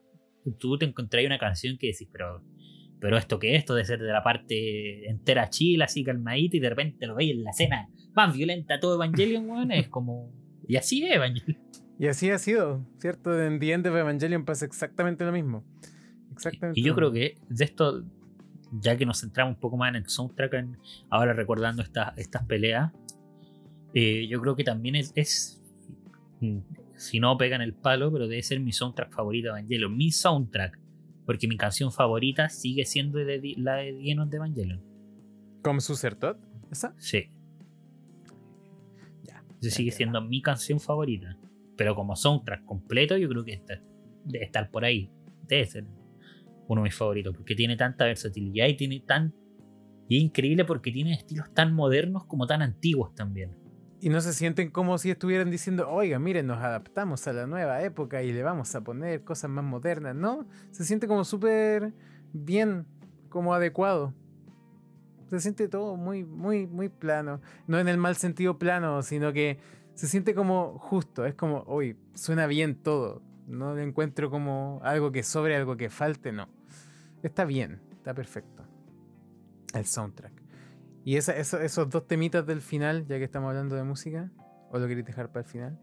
tú 0.58 0.78
te 0.78 0.86
encontrás 0.86 1.26
una 1.26 1.38
canción 1.38 1.78
que 1.78 1.88
decís, 1.88 2.08
pero, 2.10 2.42
pero 3.02 3.18
esto 3.18 3.38
que 3.38 3.54
es, 3.54 3.60
esto 3.60 3.76
debe 3.76 3.86
ser 3.86 4.00
de 4.00 4.14
la 4.14 4.24
parte 4.24 5.10
entera 5.10 5.50
chila, 5.50 5.84
así 5.84 6.06
calmadita, 6.06 6.56
y 6.56 6.62
de 6.62 6.70
repente 6.70 7.06
lo 7.06 7.16
veis 7.16 7.34
en 7.34 7.44
la 7.44 7.50
escena 7.50 7.90
más 8.16 8.34
violenta 8.34 8.80
todo 8.80 8.96
Evangelion, 8.96 9.50
weón, 9.50 9.74
es 9.74 9.90
como... 9.90 10.32
Y 10.70 10.78
así 10.78 11.04
es 11.04 11.14
Evangelion. 11.14 11.68
Y 12.00 12.08
así 12.08 12.30
ha 12.30 12.38
sido, 12.38 12.86
¿cierto? 13.00 13.42
En 13.42 13.60
The 13.60 13.72
End 13.74 13.88
of 13.88 13.96
Evangelion 13.96 14.46
pasa 14.46 14.66
exactamente 14.66 15.26
lo 15.26 15.32
mismo. 15.32 15.64
Exactamente. 16.32 16.80
Y 16.80 16.84
yo 16.84 16.94
creo 16.94 17.12
que 17.12 17.36
de 17.50 17.66
esto, 17.66 18.04
ya 18.72 18.96
que 18.98 19.06
nos 19.06 19.22
centramos 19.22 19.56
un 19.56 19.60
poco 19.60 19.78
más 19.78 19.90
en 19.90 19.96
el 19.96 20.08
soundtrack, 20.08 20.54
en- 20.54 20.78
ahora 21.10 21.34
recordando 21.34 21.82
estas 21.82 22.16
estas 22.18 22.44
peleas, 22.46 22.92
eh, 23.96 24.28
yo 24.30 24.40
creo 24.42 24.56
que 24.56 24.64
también 24.64 24.96
es, 24.96 25.12
es, 25.16 25.64
mm, 26.42 26.60
si 26.96 27.20
no 27.20 27.36
pegan 27.38 27.62
el 27.62 27.74
palo, 27.74 28.12
pero 28.12 28.28
debe 28.28 28.44
ser 28.44 28.60
mi 28.60 28.72
soundtrack 28.74 29.12
favorito 29.12 29.48
de 29.54 29.60
Evangelion. 29.60 29.98
Mi 29.98 30.12
soundtrack, 30.12 30.78
porque 31.26 31.48
mi 31.48 31.58
canción 31.58 31.92
favorita 31.92 32.50
sigue 32.50 32.86
siendo 32.86 33.18
de, 33.18 33.54
la 33.58 33.76
de 33.78 33.94
The 33.94 34.12
End 34.12 34.20
of 34.22 34.32
Evangelion. 34.34 34.82
¿Como 35.64 35.80
Susertot? 35.82 36.38
¿Esa? 36.72 36.94
Sí. 37.00 37.32
Ya. 39.24 39.44
Esa 39.62 39.76
sigue 39.76 39.92
siendo 39.92 40.22
mi 40.22 40.42
canción 40.44 40.80
favorita. 40.80 41.38
Pero 41.78 41.96
como 41.96 42.16
soundtrack 42.16 42.66
completo, 42.66 43.16
yo 43.18 43.30
creo 43.30 43.46
que 43.46 43.62
debe 44.26 44.46
estar 44.46 44.70
por 44.72 44.84
ahí. 44.84 45.12
Debe 45.44 45.66
ser 45.66 45.86
uno 46.68 46.82
de 46.82 46.86
mis 46.86 46.96
favoritos. 46.96 47.36
Porque 47.36 47.56
tiene 47.56 47.78
tanta 47.78 48.06
versatilidad 48.06 48.68
y 48.68 48.76
tiene 48.76 49.00
tan. 49.00 49.34
Y 50.10 50.18
es 50.18 50.24
increíble 50.24 50.66
porque 50.66 50.92
tiene 50.92 51.14
estilos 51.14 51.54
tan 51.54 51.74
modernos 51.74 52.26
como 52.26 52.48
tan 52.48 52.62
antiguos 52.62 53.14
también. 53.14 53.56
Y 54.00 54.10
no 54.10 54.22
se 54.22 54.32
sienten 54.34 54.70
como 54.70 54.98
si 54.98 55.10
estuvieran 55.10 55.50
diciendo, 55.50 55.90
oiga, 55.90 56.20
miren, 56.20 56.46
nos 56.46 56.60
adaptamos 56.60 57.28
a 57.28 57.34
la 57.34 57.48
nueva 57.48 57.82
época 57.82 58.22
y 58.22 58.32
le 58.32 58.44
vamos 58.44 58.74
a 58.76 58.82
poner 58.82 59.24
cosas 59.24 59.50
más 59.50 59.66
modernas. 59.66 60.16
No, 60.16 60.48
se 60.72 60.86
siente 60.86 61.08
como 61.08 61.24
súper 61.24 61.94
bien, 62.32 62.86
como 63.30 63.56
adecuado. 63.56 64.14
Se 65.30 65.40
siente 65.40 65.68
todo 65.68 65.98
muy, 65.98 66.24
muy, 66.24 66.68
muy 66.68 66.90
plano. 66.90 67.42
No 67.66 67.80
en 67.80 67.88
el 67.88 67.98
mal 67.98 68.16
sentido 68.16 68.60
plano, 68.60 69.02
sino 69.02 69.34
que 69.34 69.58
se 69.98 70.08
siente 70.08 70.34
como 70.36 70.78
justo. 70.80 71.26
Es 71.26 71.34
como, 71.36 71.64
uy, 71.68 71.98
suena 72.14 72.46
bien 72.48 72.76
todo. 72.82 73.22
No 73.48 73.74
le 73.76 73.84
encuentro 73.84 74.30
como 74.30 74.80
algo 74.84 75.12
que 75.12 75.24
sobre, 75.24 75.56
algo 75.56 75.76
que 75.78 75.90
falte, 75.90 76.32
no. 76.32 76.48
Está 77.24 77.46
bien, 77.46 77.82
está 77.92 78.14
perfecto. 78.14 78.64
El 79.74 79.86
soundtrack. 79.86 80.34
¿Y 81.04 81.16
esa- 81.16 81.36
eso- 81.38 81.60
esos 81.60 81.90
dos 81.90 82.08
temitas 82.08 82.46
del 82.46 82.62
final, 82.62 83.06
ya 83.08 83.18
que 83.18 83.24
estamos 83.24 83.50
hablando 83.50 83.76
de 83.76 83.84
música? 83.84 84.32
¿O 84.70 84.78
lo 84.80 84.88
queréis 84.88 85.06
dejar 85.06 85.32
para 85.32 85.46
el 85.46 85.50
final? 85.52 85.80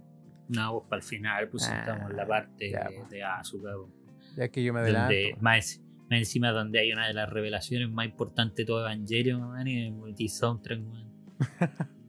No, 0.49 0.73
pues 0.75 0.85
para 0.89 1.01
el 1.01 1.03
final, 1.09 1.49
pues 1.49 1.69
Ah, 1.69 1.79
estamos 1.81 2.11
en 2.11 2.17
la 2.17 2.27
parte 2.27 2.71
ya, 2.71 2.89
de, 2.89 2.97
pues. 2.97 3.11
de 3.11 3.23
Asuka. 3.25 3.71
pues, 3.77 4.37
Ya 4.37 4.49
que 4.49 4.62
yo 4.62 4.73
me 4.75 4.81
adelanto. 4.81 5.12
Donde 5.15 5.37
más, 5.41 5.81
Encima 6.11 6.51
donde 6.51 6.79
hay 6.79 6.93
una 6.93 7.07
de 7.09 7.15
las 7.15 7.29
revelaciones 7.31 7.91
más 7.91 8.05
importantes 8.07 8.57
de 8.59 8.65
todo 8.67 8.81
Evangelion, 8.83 9.41
man, 9.49 9.67
y 9.67 9.87
el 9.87 9.93
multi-soundtrack, 9.93 10.81
man. 10.83 11.11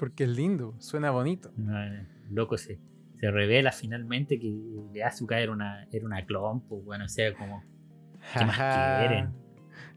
Porque 0.00 0.24
es 0.24 0.30
lindo, 0.30 0.74
suena 0.78 1.10
bonito. 1.10 1.52
Loco 2.30 2.56
se, 2.56 2.80
se 3.20 3.30
revela 3.30 3.70
finalmente 3.70 4.40
que 4.40 4.50
de 4.92 5.04
Asuka 5.04 5.38
era 5.38 5.52
una, 5.52 5.86
era 5.92 6.06
una 6.06 6.24
clon, 6.24 6.62
pues 6.62 6.82
bueno, 6.86 7.04
o 7.04 7.08
sea, 7.08 7.34
como... 7.34 7.62
¿Qué 8.32 8.44
más 8.46 8.56
quieren? 8.98 9.34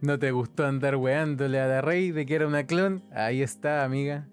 ¿No 0.02 0.20
te 0.20 0.32
gustó 0.32 0.66
andar 0.66 0.98
weándole 0.98 1.58
a 1.62 1.68
la 1.68 1.80
rey 1.82 2.12
de 2.12 2.26
que 2.26 2.36
era 2.36 2.46
una 2.46 2.66
clon? 2.66 3.06
Ahí 3.14 3.42
está, 3.42 3.86
amiga. 3.86 4.28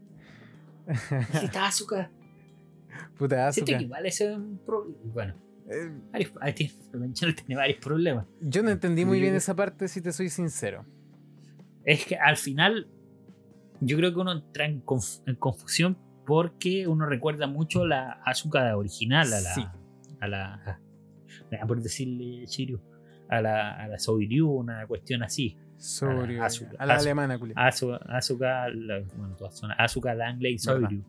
¿Qué 0.88 1.44
está 1.46 1.66
Asuka? 1.68 2.10
Puta 3.16 3.52
Siento 3.52 3.78
que 3.78 3.84
igual 3.84 4.06
ese 4.06 4.32
es 4.32 4.36
un 4.36 4.58
problema. 4.66 4.98
Bueno, 5.04 5.34
Eh, 5.68 5.88
varios, 6.10 6.32
tiene, 6.56 7.54
varios 7.56 7.78
problemas. 7.78 8.26
yo 8.40 8.64
no 8.64 8.70
entendí 8.70 9.04
muy 9.04 9.20
bien 9.20 9.36
esa 9.36 9.54
parte, 9.54 9.86
si 9.86 10.00
te 10.00 10.10
soy 10.10 10.30
sincero. 10.30 10.84
Es 11.84 12.04
que 12.06 12.16
al 12.16 12.36
final 12.36 12.88
yo 13.80 13.96
creo 13.96 14.12
que 14.12 14.20
uno 14.20 14.32
entra 14.32 14.66
en, 14.66 14.84
conf- 14.84 15.22
en 15.26 15.36
confusión 15.36 15.96
porque 16.26 16.86
uno 16.86 17.06
recuerda 17.06 17.46
mucho 17.46 17.86
la 17.86 18.20
Asuka 18.24 18.76
original, 18.76 19.26
a 19.32 19.40
la. 19.40 19.54
Sí. 19.54 19.64
A 20.20 20.28
la 20.28 20.78
a- 21.60 21.66
por 21.66 21.80
decirle 21.82 22.46
Shiryu. 22.46 22.80
A 23.28 23.40
la, 23.40 23.70
a 23.76 23.88
la 23.88 23.98
una 24.50 24.86
cuestión 24.86 25.22
así. 25.22 25.56
Sobre. 25.76 26.36
A 26.36 26.40
la 26.40 26.46
Asuka. 26.46 26.76
alemana, 26.84 27.38
culia. 27.38 27.54
Asuka, 27.56 27.96
Asuka, 28.08 28.68
la- 28.68 29.00
bueno, 29.16 29.34
todas 29.36 29.56
son 29.56 29.70
Asuka 29.76 30.14
Langley 30.14 30.58
y. 30.58 31.02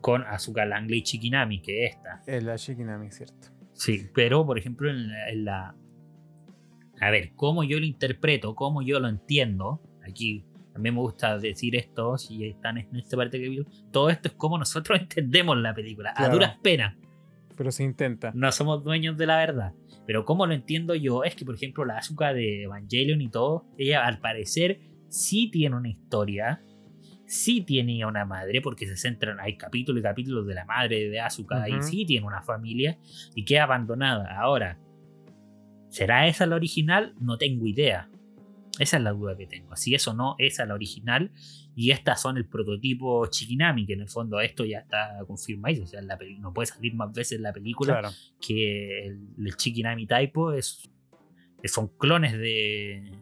Con 0.00 0.22
Asuka 0.22 0.64
Langley 0.64 1.02
Chikinami, 1.02 1.60
que 1.60 1.84
es 1.86 1.94
esta. 1.96 2.22
Es 2.26 2.42
la 2.42 2.56
Shikinami, 2.56 3.10
¿cierto? 3.10 3.48
Sí, 3.72 4.08
pero 4.14 4.44
por 4.44 4.58
ejemplo 4.58 4.90
en 4.90 5.08
la, 5.08 5.28
en 5.30 5.44
la- 5.44 5.74
A 7.00 7.10
ver, 7.10 7.32
cómo 7.36 7.64
yo 7.64 7.78
lo 7.80 7.86
interpreto, 7.86 8.54
cómo 8.54 8.82
yo 8.82 9.00
lo 9.00 9.08
entiendo, 9.08 9.80
aquí 10.06 10.44
también 10.80 10.94
me 10.94 11.02
gusta 11.02 11.38
decir 11.38 11.76
esto, 11.76 12.16
si 12.16 12.46
están 12.46 12.78
en 12.78 12.96
esta 12.96 13.14
parte 13.14 13.38
que 13.38 13.50
vi, 13.50 13.62
todo 13.92 14.08
esto 14.08 14.28
es 14.28 14.34
como 14.34 14.56
nosotros 14.56 14.98
entendemos 15.00 15.58
la 15.58 15.74
película, 15.74 16.14
a 16.16 16.28
duras 16.30 16.56
penas, 16.62 16.96
Pero 17.54 17.70
se 17.70 17.84
intenta. 17.84 18.32
no 18.34 18.50
somos 18.50 18.82
dueños 18.82 19.18
de 19.18 19.26
la 19.26 19.36
verdad. 19.36 19.74
Pero 20.06 20.24
como 20.24 20.46
lo 20.46 20.54
entiendo 20.54 20.94
yo, 20.94 21.22
es 21.22 21.34
que 21.34 21.44
por 21.44 21.54
ejemplo 21.54 21.84
la 21.84 21.98
Asuka 21.98 22.32
de 22.32 22.62
Evangelion 22.62 23.20
y 23.20 23.28
todo, 23.28 23.66
ella 23.76 24.06
al 24.06 24.20
parecer 24.20 24.80
sí 25.08 25.50
tiene 25.50 25.76
una 25.76 25.90
historia, 25.90 26.62
sí 27.26 27.60
tiene 27.60 28.04
una 28.06 28.24
madre, 28.24 28.62
porque 28.62 28.86
se 28.86 28.96
centran, 28.96 29.38
hay 29.38 29.58
capítulos 29.58 30.00
y 30.00 30.02
capítulos 30.02 30.46
de 30.46 30.54
la 30.54 30.64
madre 30.64 31.10
de 31.10 31.20
Asuka, 31.20 31.68
y 31.68 31.74
Ujú. 31.74 31.82
sí 31.82 32.06
tiene 32.06 32.26
una 32.26 32.40
familia, 32.42 32.98
y 33.34 33.44
queda 33.44 33.64
abandonada. 33.64 34.34
Ahora, 34.40 34.78
¿será 35.90 36.26
esa 36.26 36.46
la 36.46 36.56
original? 36.56 37.14
No 37.20 37.36
tengo 37.36 37.66
idea. 37.66 38.09
Esa 38.80 38.96
es 38.96 39.02
la 39.02 39.10
duda 39.10 39.36
que 39.36 39.46
tengo. 39.46 39.76
Si 39.76 39.94
eso 39.94 40.14
no, 40.14 40.36
esa 40.38 40.62
es 40.62 40.68
la 40.68 40.74
original. 40.74 41.30
Y 41.76 41.90
estas 41.90 42.20
son 42.22 42.38
el 42.38 42.46
prototipo 42.48 43.26
Chikinami, 43.26 43.84
que 43.86 43.92
en 43.92 44.00
el 44.00 44.08
fondo 44.08 44.40
esto 44.40 44.64
ya 44.64 44.78
está 44.78 45.18
confirmado. 45.26 45.82
O 45.82 45.86
sea, 45.86 46.00
la 46.00 46.18
no 46.38 46.52
puede 46.54 46.66
salir 46.66 46.94
más 46.94 47.12
veces 47.12 47.36
en 47.36 47.42
la 47.42 47.52
película 47.52 47.92
Claro. 48.00 48.08
que 48.40 49.06
el, 49.06 49.20
el 49.38 49.56
Chikinami 49.56 50.06
Taipo 50.06 50.52
es, 50.52 50.90
son 51.64 51.88
clones 51.98 52.32
de, 52.32 53.12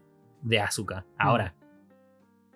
de 0.43 0.59
Asuka. 0.59 1.05
Ahora, 1.17 1.55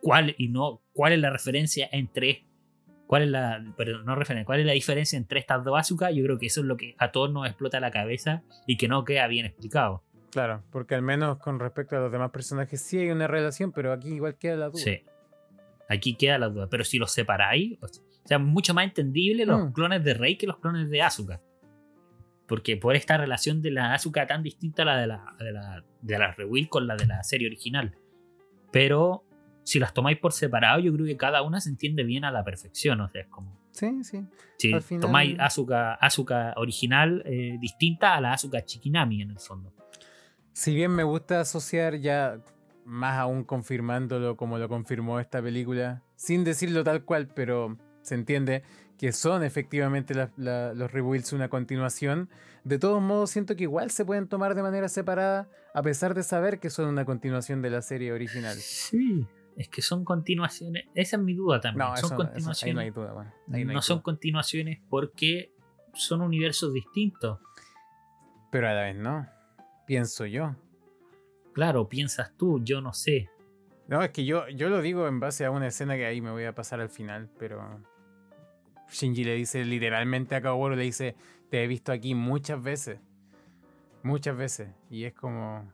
¿cuál 0.02 0.34
y 0.38 0.48
no 0.48 0.82
cuál 0.94 1.12
es 1.14 1.20
la 1.20 1.30
referencia 1.30 1.90
entre 1.92 2.46
cuál 3.06 3.24
es 3.24 3.30
la 3.30 3.64
perdón, 3.76 4.06
no 4.06 4.16
referencia, 4.16 4.46
cuál 4.46 4.62
es 4.62 4.66
la 4.66 4.72
diferencia 4.74 5.18
entre 5.18 5.40
estas 5.40 5.64
dos 5.64 5.78
Asuka? 5.78 6.10
Yo 6.12 6.24
creo 6.24 6.38
que 6.40 6.46
eso 6.46 6.62
es 6.62 6.68
lo 6.68 6.78
que 6.78 6.96
a 6.98 7.12
todos 7.12 7.32
nos 7.32 7.46
explota 7.48 7.80
la 7.82 7.92
cabeza 7.92 8.44
y 8.66 8.78
que 8.78 8.88
no 8.88 9.04
queda 9.04 9.28
bien 9.28 9.46
explicado. 9.46 10.04
Claro, 10.34 10.64
porque 10.72 10.96
al 10.96 11.02
menos 11.04 11.38
con 11.38 11.60
respecto 11.60 11.96
a 11.96 12.00
los 12.00 12.12
demás 12.12 12.32
personajes 12.32 12.82
sí 12.82 12.98
hay 12.98 13.12
una 13.12 13.28
relación, 13.28 13.72
pero 13.72 13.94
aquí 13.94 14.10
igual 14.10 14.36
queda 14.36 14.56
la 14.58 14.70
duda. 14.70 14.82
Sí. 14.84 15.04
Aquí 15.90 16.16
queda 16.16 16.38
la 16.40 16.50
duda, 16.50 16.68
pero 16.70 16.84
si 16.84 16.98
los 16.98 17.12
separáis, 17.12 17.78
o 17.82 17.88
sea, 18.26 18.40
mucho 18.40 18.74
más 18.74 18.86
entendible 18.86 19.46
los 19.46 19.70
Mm. 19.70 19.74
clones 19.74 20.04
de 20.04 20.14
Rey 20.16 20.36
que 20.38 20.48
los 20.48 20.58
clones 20.58 20.90
de 20.90 21.02
Asuka. 21.02 21.40
Porque 22.48 22.78
por 22.78 22.96
esta 22.96 23.18
relación 23.18 23.62
de 23.62 23.72
la 23.72 23.94
Asuka 23.94 24.26
tan 24.28 24.44
distinta 24.44 24.82
a 24.82 24.86
la 24.86 24.98
de 24.98 25.08
la, 25.08 25.26
de 25.40 25.52
la, 25.52 25.84
de 26.02 26.20
la 26.20 26.32
Rewill 26.32 26.68
con 26.68 26.88
la 26.88 26.96
de 26.96 27.06
la 27.06 27.24
serie 27.24 27.48
original. 27.48 27.96
Pero 28.72 29.24
si 29.64 29.80
las 29.80 29.94
tomáis 29.94 30.18
por 30.18 30.34
separado, 30.34 30.80
yo 30.80 30.92
creo 30.94 31.06
que 31.06 31.16
cada 31.18 31.42
una 31.42 31.62
se 31.62 31.70
entiende 31.70 32.04
bien 32.04 32.26
a 32.26 32.32
la 32.32 32.44
perfección. 32.44 33.00
O 33.02 33.08
sea, 33.10 33.22
es 33.22 33.28
como. 33.28 33.60
Sí, 33.72 34.04
sí. 34.04 34.26
Si 34.58 34.74
final- 34.82 35.02
tomáis 35.02 35.40
Asuka, 35.40 35.94
Asuka 35.96 36.54
original 36.58 37.24
eh, 37.26 37.58
distinta 37.60 38.16
a 38.16 38.22
la 38.22 38.34
Asuka 38.34 38.64
Chikinami 38.64 39.22
en 39.22 39.32
el 39.32 39.40
fondo. 39.40 39.72
Si 40.54 40.74
bien 40.76 40.92
me 40.92 41.04
gusta 41.04 41.40
asociar 41.42 41.98
ya 41.98 42.40
más 42.86 43.18
aún 43.18 43.44
confirmándolo 43.44 44.36
como 44.38 44.58
lo 44.58 44.70
confirmó 44.70 45.20
esta 45.20 45.42
película, 45.42 46.02
sin 46.16 46.44
decirlo 46.44 46.84
tal 46.84 47.04
cual, 47.04 47.28
pero 47.28 47.78
se 48.02 48.16
entiende 48.16 48.64
que 48.98 49.12
son 49.12 49.44
efectivamente 49.44 50.14
la- 50.14 50.32
la- 50.38 50.74
los 50.74 50.92
rebuilds 50.92 51.34
una 51.34 51.50
continuación. 51.50 52.30
De 52.64 52.78
todos 52.78 53.02
modos, 53.02 53.32
siento 53.32 53.56
que 53.56 53.64
igual 53.64 53.90
se 53.92 54.06
pueden 54.06 54.28
tomar 54.28 54.54
de 54.56 54.62
manera 54.62 54.88
separada, 54.90 55.50
a 55.74 55.82
pesar 55.82 56.14
de 56.14 56.24
saber 56.24 56.60
que 56.60 56.70
son 56.70 56.88
una 56.88 57.04
continuación 57.06 57.62
de 57.62 57.70
la 57.70 57.82
serie 57.82 58.12
original. 58.14 58.56
Sí. 58.58 59.28
Es 59.56 59.70
que 59.70 59.82
son 59.82 60.04
continuaciones. 60.04 60.86
Esa 60.96 61.18
es 61.18 61.22
mi 61.24 61.34
duda 61.36 61.62
también. 61.62 61.88
No, 61.90 61.96
son 61.98 62.06
eso, 62.06 62.06
eso- 62.08 62.16
continuaciones. 62.18 62.64
ahí 62.64 62.74
no 62.74 62.80
hay 62.82 62.90
duda. 62.92 63.14
Bueno, 63.14 63.32
ahí 63.52 63.66
no 63.66 63.82
son 63.82 64.02
continuaciones 64.02 64.80
porque 64.90 65.52
son 65.94 66.22
universos 66.22 66.74
distintos. 66.74 67.40
Pero 68.52 68.68
a 68.70 68.74
la 68.74 68.82
vez 68.84 68.96
no, 68.96 69.28
pienso 69.86 70.26
yo. 70.26 70.56
Claro, 71.54 71.88
piensas 71.88 72.34
tú, 72.38 72.62
yo 72.64 72.82
no 72.82 72.94
sé. 72.94 73.30
No, 73.88 74.02
es 74.02 74.12
que 74.12 74.26
yo, 74.26 74.48
yo 74.50 74.70
lo 74.70 74.82
digo 74.82 75.08
en 75.08 75.20
base 75.20 75.46
a 75.46 75.52
una 75.52 75.68
escena 75.68 75.96
que 75.96 76.06
ahí 76.06 76.22
me 76.22 76.32
voy 76.32 76.46
a 76.46 76.56
pasar 76.56 76.80
al 76.80 76.90
final, 76.90 77.30
pero 77.38 77.80
Shinji 78.90 79.24
le 79.24 79.36
dice 79.36 79.66
literalmente 79.66 80.36
a 80.36 80.42
Kaworu, 80.42 80.76
le 80.76 80.84
dice, 80.84 81.16
te 81.50 81.64
he 81.64 81.68
visto 81.68 81.92
aquí 81.92 82.16
muchas 82.16 82.62
veces, 82.64 83.00
muchas 84.02 84.36
veces, 84.38 84.70
y 84.90 85.04
es 85.04 85.14
como, 85.14 85.70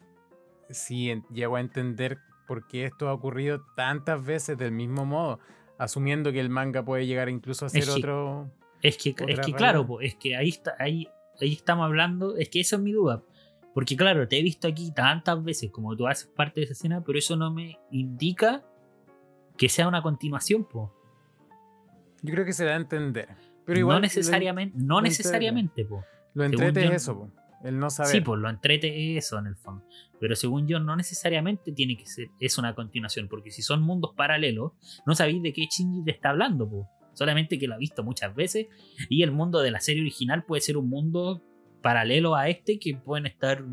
sí, 0.70 1.12
en- 1.12 1.24
llego 1.32 1.56
a 1.56 1.60
entender 1.62 2.18
por 2.48 2.68
qué 2.68 2.86
esto 2.86 3.08
ha 3.10 3.14
ocurrido 3.14 3.62
tantas 3.76 4.26
veces 4.26 4.58
del 4.58 4.72
mismo 4.72 5.06
modo, 5.06 5.40
asumiendo 5.78 6.32
que 6.32 6.40
el 6.40 6.50
manga 6.50 6.84
puede 6.84 7.06
llegar 7.06 7.30
incluso 7.30 7.66
a 7.66 7.70
ser 7.70 7.84
que- 7.86 7.92
otro... 7.92 8.52
Es 8.82 8.98
que, 8.98 9.10
es 9.10 9.40
que 9.42 9.54
claro, 9.54 10.00
es 10.02 10.16
que 10.16 10.36
ahí 10.38 10.50
está, 10.50 10.74
ahí, 10.80 11.08
ahí 11.42 11.54
estamos 11.54 11.86
hablando, 11.86 12.38
es 12.38 12.50
que 12.50 12.62
esa 12.62 12.78
es 12.78 12.82
mi 12.82 12.94
duda. 12.94 13.22
Porque 13.74 13.96
claro, 13.96 14.28
te 14.28 14.40
he 14.40 14.44
visto 14.44 14.68
aquí 14.68 14.92
tantas 14.92 15.44
veces 15.44 15.70
como 15.72 15.96
tú 15.96 16.08
haces 16.08 16.28
parte 16.36 16.60
de 16.60 16.66
esa 16.66 16.74
escena, 16.74 17.04
pero 17.04 17.18
eso 17.20 17.36
no 17.36 17.52
me 17.54 17.78
indica 17.92 18.64
que 19.58 19.70
sea 19.70 19.88
una 19.88 20.02
continuación, 20.02 20.66
po. 20.66 20.94
Yo 22.22 22.34
creo 22.34 22.46
que 22.46 22.54
se 22.54 22.66
da 22.66 22.74
a 22.74 22.78
entender. 22.78 23.30
Pero 23.66 23.80
igual 23.80 23.96
no 23.96 24.00
lo- 24.00 24.02
necesariamente, 24.02 24.78
no 24.78 24.96
lo 24.96 25.02
necesariamente, 25.02 25.86
po. 25.86 26.04
Lo 26.34 26.44
entrete 26.44 26.86
es 26.86 26.92
eso, 27.04 27.18
po, 27.18 27.32
el 27.64 27.78
no 27.80 27.90
saber. 27.90 28.12
Sí, 28.12 28.22
pues 28.22 28.40
lo 28.40 28.50
entrete 28.50 29.18
eso 29.18 29.38
en 29.40 29.48
el 29.48 29.56
fondo. 29.56 29.86
Pero 30.20 30.36
según 30.36 30.68
yo, 30.68 30.80
no 30.80 30.96
necesariamente 30.96 31.72
tiene 31.72 31.96
que 31.98 32.06
ser 32.06 32.28
es 32.40 32.58
una 32.58 32.74
continuación, 32.76 33.28
porque 33.30 33.52
si 33.52 33.62
son 33.62 33.82
mundos 33.82 34.12
paralelos, 34.16 34.72
no 35.06 35.16
sabéis 35.16 35.42
de 35.44 35.54
qué 35.54 35.68
Shinji 35.70 36.04
te 36.04 36.12
está 36.12 36.30
hablando, 36.32 36.70
po. 36.70 36.90
solamente 37.14 37.60
que 37.60 37.68
lo 37.68 37.76
ha 37.76 37.78
visto 37.78 38.04
muchas 38.04 38.34
veces. 38.34 38.68
Y 39.10 39.24
el 39.24 39.32
mundo 39.32 39.60
de 39.60 39.72
la 39.72 39.80
serie 39.82 40.02
original 40.02 40.44
puede 40.46 40.62
ser 40.62 40.78
un 40.78 40.88
mundo 40.90 41.42
paralelo 41.82 42.36
a 42.36 42.50
este 42.50 42.80
que 42.80 42.96
pueden 42.96 43.26
estar 43.26 43.64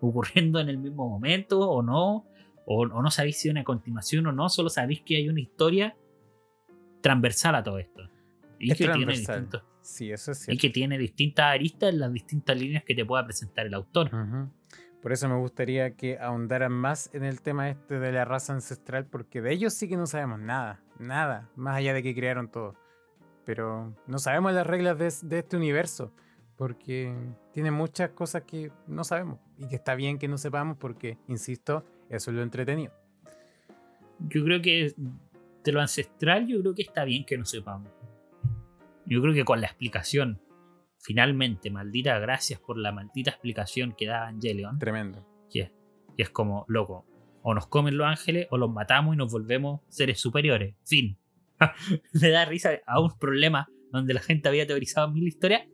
ocurriendo 0.00 0.60
en 0.60 0.68
el 0.68 0.78
mismo 0.78 1.08
momento 1.08 1.60
o 1.60 1.82
no. 1.82 2.26
O, 2.64 2.82
o 2.82 3.02
no 3.02 3.10
sabéis 3.10 3.38
si 3.38 3.48
es 3.48 3.52
una 3.52 3.64
continuación 3.64 4.26
o 4.28 4.32
no, 4.32 4.48
solo 4.48 4.68
sabéis 4.68 5.02
que 5.02 5.16
hay 5.16 5.28
una 5.28 5.40
historia 5.40 5.96
transversal 7.00 7.56
a 7.56 7.62
todo 7.64 7.78
esto. 7.78 8.08
Y 8.58 8.70
Es 8.70 8.78
que 8.78 8.88
tiene 8.88 9.12
distintos 9.12 9.64
Sí, 9.82 10.12
eso 10.12 10.30
es 10.30 10.48
y 10.48 10.56
que 10.56 10.70
tiene 10.70 10.96
distintas 10.96 11.46
aristas 11.46 11.92
en 11.92 11.98
las 11.98 12.12
distintas 12.12 12.56
líneas 12.56 12.84
que 12.84 12.94
te 12.94 13.04
pueda 13.04 13.24
presentar 13.24 13.66
el 13.66 13.74
autor. 13.74 14.10
Por 15.02 15.12
eso 15.12 15.28
me 15.28 15.36
gustaría 15.36 15.96
que 15.96 16.18
ahondaran 16.18 16.70
más 16.70 17.12
en 17.12 17.24
el 17.24 17.42
tema 17.42 17.68
este 17.68 17.98
de 17.98 18.12
la 18.12 18.24
raza 18.24 18.52
ancestral, 18.52 19.06
porque 19.06 19.42
de 19.42 19.52
ellos 19.52 19.74
sí 19.74 19.88
que 19.88 19.96
no 19.96 20.06
sabemos 20.06 20.38
nada, 20.38 20.80
nada, 21.00 21.50
más 21.56 21.76
allá 21.76 21.92
de 21.92 22.04
que 22.04 22.14
crearon 22.14 22.48
todo. 22.48 22.76
Pero 23.44 23.96
no 24.06 24.18
sabemos 24.18 24.52
las 24.52 24.64
reglas 24.64 24.96
de, 24.98 25.28
de 25.28 25.38
este 25.40 25.56
universo, 25.56 26.14
porque 26.62 27.12
tiene 27.52 27.72
muchas 27.72 28.10
cosas 28.10 28.44
que 28.44 28.70
no 28.86 29.02
sabemos 29.02 29.40
y 29.58 29.66
que 29.66 29.74
está 29.74 29.96
bien 29.96 30.16
que 30.16 30.28
no 30.28 30.38
sepamos 30.38 30.76
porque, 30.78 31.18
insisto, 31.26 31.84
eso 32.08 32.30
es 32.30 32.36
lo 32.36 32.42
entretenido. 32.44 32.92
Yo 34.20 34.44
creo 34.44 34.62
que 34.62 34.94
de 35.64 35.72
lo 35.72 35.80
ancestral, 35.80 36.46
yo 36.46 36.60
creo 36.60 36.72
que 36.72 36.82
está 36.82 37.04
bien 37.04 37.24
que 37.24 37.36
no 37.36 37.46
sepamos. 37.46 37.90
Yo 39.06 39.20
creo 39.20 39.34
que 39.34 39.44
con 39.44 39.60
la 39.60 39.66
explicación, 39.66 40.40
finalmente, 41.00 41.68
maldita 41.68 42.16
gracias 42.20 42.60
por 42.60 42.78
la 42.78 42.92
maldita 42.92 43.32
explicación 43.32 43.96
que 43.98 44.06
da 44.06 44.28
Evangelion, 44.30 44.78
Tremendo. 44.78 45.26
que 45.50 45.62
es, 45.62 45.72
que 46.16 46.22
es 46.22 46.30
como, 46.30 46.64
loco, 46.68 47.04
o 47.42 47.54
nos 47.54 47.66
comen 47.66 47.96
los 47.96 48.06
ángeles 48.06 48.46
o 48.50 48.56
los 48.56 48.70
matamos 48.70 49.16
y 49.16 49.18
nos 49.18 49.32
volvemos 49.32 49.80
seres 49.88 50.20
superiores. 50.20 50.76
Fin. 50.84 51.18
Me 52.12 52.30
da 52.30 52.44
risa 52.44 52.70
a 52.86 53.00
un 53.00 53.18
problema 53.18 53.68
donde 53.90 54.14
la 54.14 54.20
gente 54.20 54.48
había 54.48 54.64
teorizado 54.64 55.10
mil 55.10 55.26
historias 55.26 55.66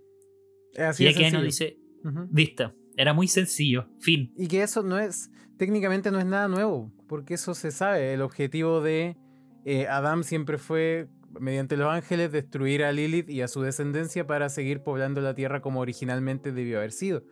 Así 0.77 1.05
y 1.05 1.09
aquí 1.09 1.23
nos 1.23 1.31
sencillo. 1.31 1.43
dice, 1.45 1.79
Ujú. 2.05 2.27
Vista, 2.31 2.75
Era 2.97 3.13
muy 3.13 3.29
sencillo, 3.29 3.87
fin. 3.99 4.33
Y 4.37 4.49
que 4.49 4.63
eso 4.63 4.83
no 4.83 4.99
es, 4.99 5.31
técnicamente 5.57 6.11
no 6.11 6.19
es 6.19 6.27
nada 6.27 6.49
nuevo, 6.49 6.93
porque 7.07 7.35
eso 7.35 7.55
se 7.55 7.71
sabe. 7.71 8.13
El 8.13 8.23
objetivo 8.23 8.81
de 8.81 9.17
eh, 9.65 9.87
Adam 9.89 10.23
siempre 10.25 10.59
fue, 10.59 11.09
mediante 11.39 11.77
los 11.77 11.89
ángeles, 11.89 12.33
destruir 12.33 12.85
a 12.85 12.93
Lilith 12.93 13.29
y 13.31 13.43
a 13.43 13.49
su 13.49 13.63
descendencia 13.63 14.27
para 14.27 14.49
seguir 14.49 14.83
poblando 14.83 15.21
la 15.21 15.35
Tierra 15.35 15.61
como 15.61 15.81
originalmente 15.81 16.53
debió 16.53 16.79
haber 16.79 16.93
sido. 16.93 17.25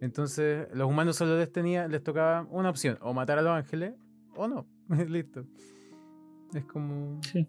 Entonces, 0.00 0.68
los 0.74 0.88
humanos 0.88 1.16
solo 1.16 1.38
les, 1.38 1.50
tenía, 1.52 1.88
les 1.88 2.02
tocaba 2.02 2.46
una 2.50 2.68
opción, 2.70 2.98
o 3.00 3.14
matar 3.14 3.38
a 3.38 3.42
los 3.42 3.52
ángeles, 3.52 3.94
o 4.36 4.48
no. 4.48 4.66
Listo. 5.08 5.46
Es 6.52 6.64
como... 6.64 7.20
Sí. 7.22 7.48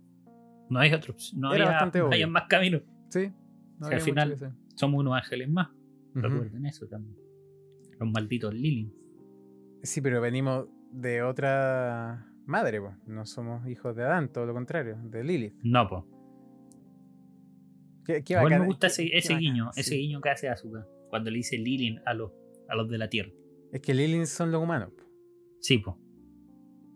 No 0.69 0.79
hay 0.79 0.93
otro. 0.93 1.15
No 1.35 1.53
Era 1.53 1.65
bastante 1.65 1.99
no 1.99 2.09
hay 2.11 2.25
más 2.25 2.45
caminos. 2.47 2.81
Sí. 3.09 3.31
al 3.81 4.01
final 4.01 4.35
somos 4.75 4.99
unos 4.99 5.15
ángeles 5.15 5.49
más. 5.49 5.69
Recuerden 6.13 6.65
eso 6.65 6.87
también. 6.87 7.17
Los 7.99 8.09
malditos 8.11 8.53
Lilith. 8.53 8.93
Sí, 9.83 10.01
pero 10.01 10.21
venimos 10.21 10.67
de 10.91 11.23
otra 11.23 12.31
madre, 12.45 12.81
pues. 12.81 12.95
No 13.05 13.25
somos 13.25 13.67
hijos 13.67 13.95
de 13.95 14.03
Adán, 14.03 14.31
todo 14.31 14.45
lo 14.45 14.53
contrario, 14.53 14.97
de 15.03 15.23
Lilith. 15.23 15.55
No, 15.63 15.87
pues. 15.87 16.03
¿Qué, 18.05 18.23
qué 18.23 18.37
me 18.37 18.65
gusta 18.65 18.87
ese, 18.87 19.03
guiño, 19.35 19.71
ese 19.75 19.95
guiño 19.95 20.21
que 20.21 20.29
hace 20.29 20.47
Azuka 20.47 20.87
cuando 21.09 21.31
le 21.31 21.37
dice 21.37 21.57
Lilith 21.57 21.99
a 22.05 22.13
los, 22.13 22.31
a 22.69 22.75
los 22.75 22.89
de 22.89 22.97
la 22.97 23.09
Tierra. 23.09 23.31
Es 23.71 23.81
que 23.81 23.93
Lilith 23.93 24.25
son 24.25 24.51
los 24.51 24.61
humanos. 24.61 24.91
Sí, 25.59 25.79
pues. 25.79 25.95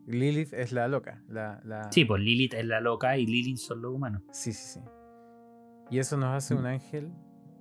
Lilith 0.05 0.53
es 0.53 0.71
la 0.71 0.87
loca. 0.87 1.23
La, 1.27 1.61
la... 1.65 1.91
Sí, 1.91 2.05
pues 2.05 2.21
Lilith 2.21 2.53
es 2.53 2.65
la 2.65 2.79
loca 2.81 3.17
y 3.17 3.25
Lilith 3.25 3.57
son 3.57 3.81
los 3.81 3.93
humanos. 3.93 4.23
Sí, 4.31 4.53
sí, 4.53 4.79
sí. 4.79 4.79
¿Y 5.91 5.99
eso 5.99 6.17
nos 6.17 6.35
hace 6.35 6.53
un 6.53 6.65
ángel? 6.65 7.11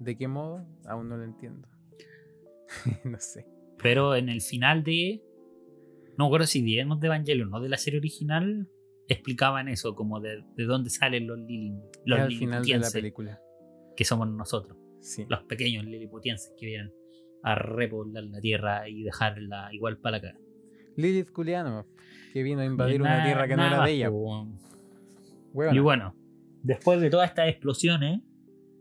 ¿De 0.00 0.16
qué 0.16 0.28
modo? 0.28 0.66
Aún 0.86 1.08
no 1.08 1.16
lo 1.16 1.24
entiendo. 1.24 1.68
no 3.04 3.18
sé. 3.18 3.46
Pero 3.82 4.14
en 4.14 4.28
el 4.28 4.40
final 4.40 4.82
de. 4.82 5.22
No 6.16 6.26
recuerdo 6.26 6.46
si 6.46 6.62
digamos 6.62 7.00
de 7.00 7.06
Evangelion, 7.06 7.50
no 7.50 7.60
de 7.60 7.68
la 7.68 7.76
serie 7.76 8.00
original, 8.00 8.68
explicaban 9.08 9.68
eso, 9.68 9.94
como 9.94 10.20
de, 10.20 10.44
de 10.56 10.64
dónde 10.64 10.90
salen 10.90 11.26
los 11.26 11.38
Lilith. 11.38 11.74
Los 12.04 12.20
al 12.20 12.32
final 12.32 12.64
de 12.64 12.78
la 12.78 12.90
película. 12.90 13.40
Que 13.96 14.04
somos 14.04 14.28
nosotros. 14.28 14.76
Sí. 15.00 15.26
Los 15.28 15.44
pequeños 15.44 15.84
Liliputienses 15.84 16.52
que 16.58 16.66
vienen 16.66 16.92
a 17.42 17.54
repoblar 17.54 18.24
la 18.24 18.40
tierra 18.40 18.88
y 18.88 19.02
dejarla 19.04 19.68
igual 19.72 19.98
para 19.98 20.18
acá. 20.18 20.34
Lilith 20.96 21.30
Culiano, 21.30 21.86
que 22.32 22.42
vino 22.42 22.60
a 22.60 22.64
invadir 22.64 23.00
una 23.00 23.24
tierra 23.24 23.46
que 23.46 23.56
no 23.56 23.66
era 23.66 23.84
de 23.84 23.92
ella. 23.92 24.10
Y 25.72 25.78
bueno, 25.78 26.14
después 26.62 27.00
de 27.00 27.10
todas 27.10 27.30
estas 27.30 27.48
explosiones. 27.48 28.20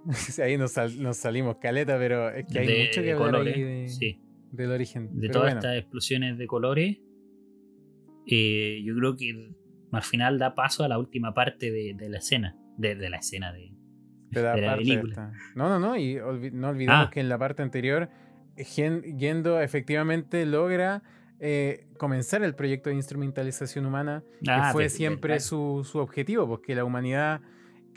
ahí 0.44 0.58
nos, 0.58 0.74
salimos 1.18 1.58
caleta, 1.58 1.98
pero 1.98 2.30
es 2.30 2.46
que 2.46 2.60
hay 2.60 2.88
mucho 2.88 3.02
que 3.02 3.12
hablar 3.14 3.32
colores, 3.32 4.00
ahí 4.02 4.22
del 4.52 4.72
origen. 4.72 5.10
De 5.20 5.30
todas 5.30 5.54
estas 5.56 5.78
explosiones 5.78 6.38
de 6.38 6.48
colores, 6.48 6.98
eh, 8.26 8.82
yo 8.84 8.96
creo 8.96 9.16
que 9.16 9.54
al 9.92 10.04
final 10.04 10.40
da 10.40 10.56
paso 10.56 10.84
a 10.84 10.88
la 10.88 10.98
última 11.00 11.34
parte 11.34 11.72
de, 11.72 12.10
la 12.10 12.18
escena. 12.18 12.58
De, 12.78 12.96
la 13.10 13.18
escena 13.18 13.54
de, 13.54 13.72
la, 14.32 14.76
película. 14.76 15.32
No, 15.56 15.70
no, 15.70 15.80
no, 15.80 15.98
y 15.98 16.16
no 16.52 16.70
olvidemos 16.70 17.08
ah. 17.08 17.10
que 17.12 17.20
en 17.20 17.30
la 17.30 17.38
parte 17.38 17.64
anterior, 17.64 18.10
yendo 18.56 19.62
efectivamente 19.62 20.46
logra 20.46 21.04
eh, 21.40 21.88
comenzar 21.98 22.44
el 22.44 22.56
proyecto 22.56 22.90
de 22.90 22.96
instrumentalización 22.96 23.86
humana, 23.86 24.24
que 24.44 24.52
ah, 24.52 24.72
fue 24.72 24.90
siempre 24.90 25.40
su, 25.40 25.88
su, 25.90 26.00
objetivo, 26.00 26.48
porque 26.48 26.76
la 26.76 26.84
humanidad 26.84 27.42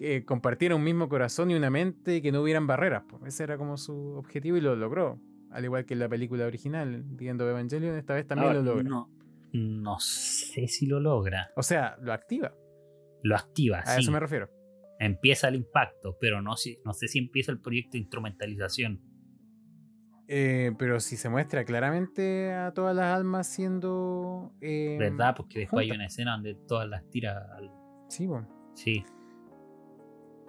eh, 0.01 0.25
compartiera 0.25 0.75
un 0.75 0.83
mismo 0.83 1.09
corazón 1.09 1.51
y 1.51 1.55
una 1.55 1.69
mente 1.69 2.17
y 2.17 2.23
que 2.23 2.33
no 2.33 2.41
hubieran 2.43 2.67
barreras. 2.67 3.05
Pues. 3.09 3.23
Ese 3.27 3.45
era 3.45 3.59
como 3.59 3.77
su 3.77 4.15
objetivo 4.17 4.57
y 4.57 4.61
lo 4.63 4.75
logró. 4.75 5.21
Al 5.51 5.65
igual 5.65 5.85
que 5.85 5.95
en 5.95 6.01
la 6.01 6.09
película 6.09 6.47
original, 6.47 7.03
viendo 7.05 7.49
Evangelion, 7.49 7.97
esta 7.97 8.15
vez 8.15 8.27
también 8.27 8.55
lo 8.55 8.63
logra. 8.63 8.89
No, 8.89 9.11
no 9.53 9.99
sé 9.99 10.69
si 10.69 10.87
lo 10.87 11.01
logra. 11.01 11.51
O 11.57 11.63
sea, 11.63 11.97
lo 12.01 12.13
activa. 12.13 12.55
Lo 13.23 13.37
activa, 13.37 13.83
A 13.85 13.99
eso 13.99 14.11
me 14.11 14.21
refiero. 14.21 14.49
Empieza 14.99 15.49
el 15.49 15.57
impacto, 15.57 16.17
pero 16.19 16.41
no, 16.41 16.57
si, 16.57 16.77
no 16.85 16.95
sé 16.95 17.09
si 17.09 17.19
empieza 17.19 17.53
el 17.53 17.61
proyecto 17.61 17.93
de 17.93 17.99
instrumentalización. 17.99 19.03
Eh, 20.29 20.73
pero 20.79 21.01
si 21.01 21.17
se 21.17 21.29
muestra 21.29 21.65
claramente 21.65 22.53
a 22.53 22.73
todas 22.73 22.95
las 22.95 23.17
almas 23.17 23.53
siendo. 23.53 24.55
Eh, 24.61 24.97
¿Verdad? 24.99 25.35
Porque 25.37 25.61
después 25.61 25.85
hay 25.85 25.91
una 25.91 26.07
escena 26.07 26.33
donde 26.33 26.55
todas 26.55 26.89
las 26.89 27.09
tira 27.11 27.49
al. 27.57 27.71
Sí, 28.09 28.27
bueno. 28.27 28.49
Sí. 28.75 29.05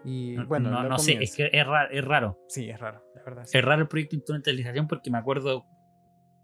Y 0.04 0.36
bueno, 0.46 0.84
no, 0.84 0.98
sé, 0.98 1.18
es 1.22 1.36
que 1.36 1.50
es 1.52 1.66
raro, 1.66 1.90
es 1.92 2.04
raro. 2.04 2.40
Sí, 2.48 2.70
es 2.70 2.80
raro, 2.80 3.04
la 3.16 3.24
verdad. 3.24 3.46
Es 3.52 3.64
raro 3.64 3.82
el 3.84 3.88
proyecto 3.88 4.16
de 4.16 4.18
instrumentalización 4.18 4.88
porque 4.88 5.12
me 5.12 5.18
acuerdo 5.18 5.66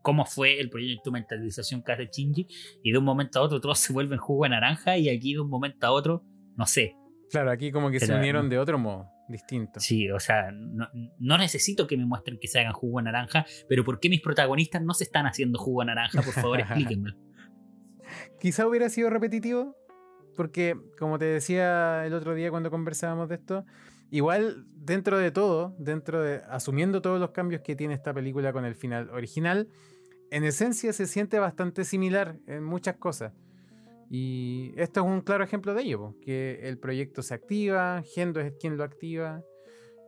cómo 0.01 0.26
fue 0.26 0.60
el 0.60 0.70
proyecto 0.70 0.91
de 0.91 0.93
instrumentalización 0.93 1.84
que 1.84 1.91
hace 1.91 2.05
Shinji 2.12 2.47
y 2.84 2.91
de 2.91 2.97
un 2.97 3.03
momento 3.03 3.39
a 3.39 3.41
otro 3.41 3.60
todos 3.60 3.80
se 3.80 3.93
vuelven 3.93 4.20
jugo 4.20 4.43
de 4.43 4.49
naranja 4.49 4.97
y 4.97 5.10
aquí 5.10 5.34
de 5.34 5.41
un 5.41 5.49
momento 5.49 5.88
a 5.88 5.91
otro, 5.91 6.24
no 6.55 6.66
sé. 6.66 6.95
Claro, 7.30 7.51
aquí 7.51 7.72
como 7.72 7.91
que 7.91 7.99
se 7.99 8.14
unieron 8.14 8.49
de 8.49 8.58
otro 8.58 8.78
modo 8.78 9.10
distinto. 9.28 9.80
Sí, 9.80 10.10
o 10.10 10.20
sea, 10.20 10.51
no, 10.51 11.38
necesito 11.38 11.88
que 11.88 11.97
me 11.97 12.05
muestren 12.05 12.38
que 12.39 12.47
se 12.47 12.60
hagan 12.60 12.74
jugo 12.74 12.99
de 12.99 13.05
naranja, 13.05 13.45
pero 13.68 13.84
¿por 13.84 13.99
qué 13.99 14.10
mis 14.10 14.22
protagonistas 14.22 14.82
no 14.82 14.93
se 14.93 15.03
están 15.03 15.26
haciendo 15.26 15.60
jugo 15.60 15.82
de 15.82 15.88
naranja? 15.88 16.22
Por 16.22 16.34
favor, 16.34 16.60
explíquenme. 16.62 17.12
Quizá 18.39 18.68
hubiera 18.68 18.89
sido 18.89 19.10
repetitivo, 19.10 19.76
porque 20.38 20.77
como 20.97 21.19
te 21.19 21.25
decía 21.25 22.05
el 22.05 22.13
otro 22.13 22.33
día 22.33 22.49
cuando 22.49 22.71
conversábamos 22.71 23.27
de 23.27 23.35
esto, 23.35 23.65
igual 24.09 24.65
dentro 24.73 25.17
de 25.17 25.31
todo, 25.31 25.75
dentro 25.77 26.21
de 26.21 26.41
asumiendo 26.49 27.01
todos 27.01 27.19
los 27.19 27.31
cambios 27.31 27.61
que 27.61 27.75
tiene 27.75 27.93
esta 27.93 28.13
película 28.13 28.53
con 28.53 28.63
el 28.63 28.75
final 28.75 29.09
original, 29.09 29.67
en 30.31 30.45
esencia 30.45 30.93
se 30.93 31.07
siente 31.07 31.39
bastante 31.39 31.83
similar 31.83 32.38
en 32.47 32.63
muchas 32.63 32.95
cosas. 32.95 33.33
Y 34.09 34.73
esto 34.77 35.01
es 35.01 35.05
un 35.05 35.21
claro 35.21 35.43
ejemplo 35.43 35.73
de 35.73 35.81
ello, 35.81 36.15
que 36.21 36.61
el 36.63 36.77
proyecto 36.77 37.21
se 37.21 37.33
activa, 37.33 38.01
Gendo 38.15 38.39
es 38.39 38.53
quien 38.57 38.77
lo 38.77 38.85
activa, 38.85 39.41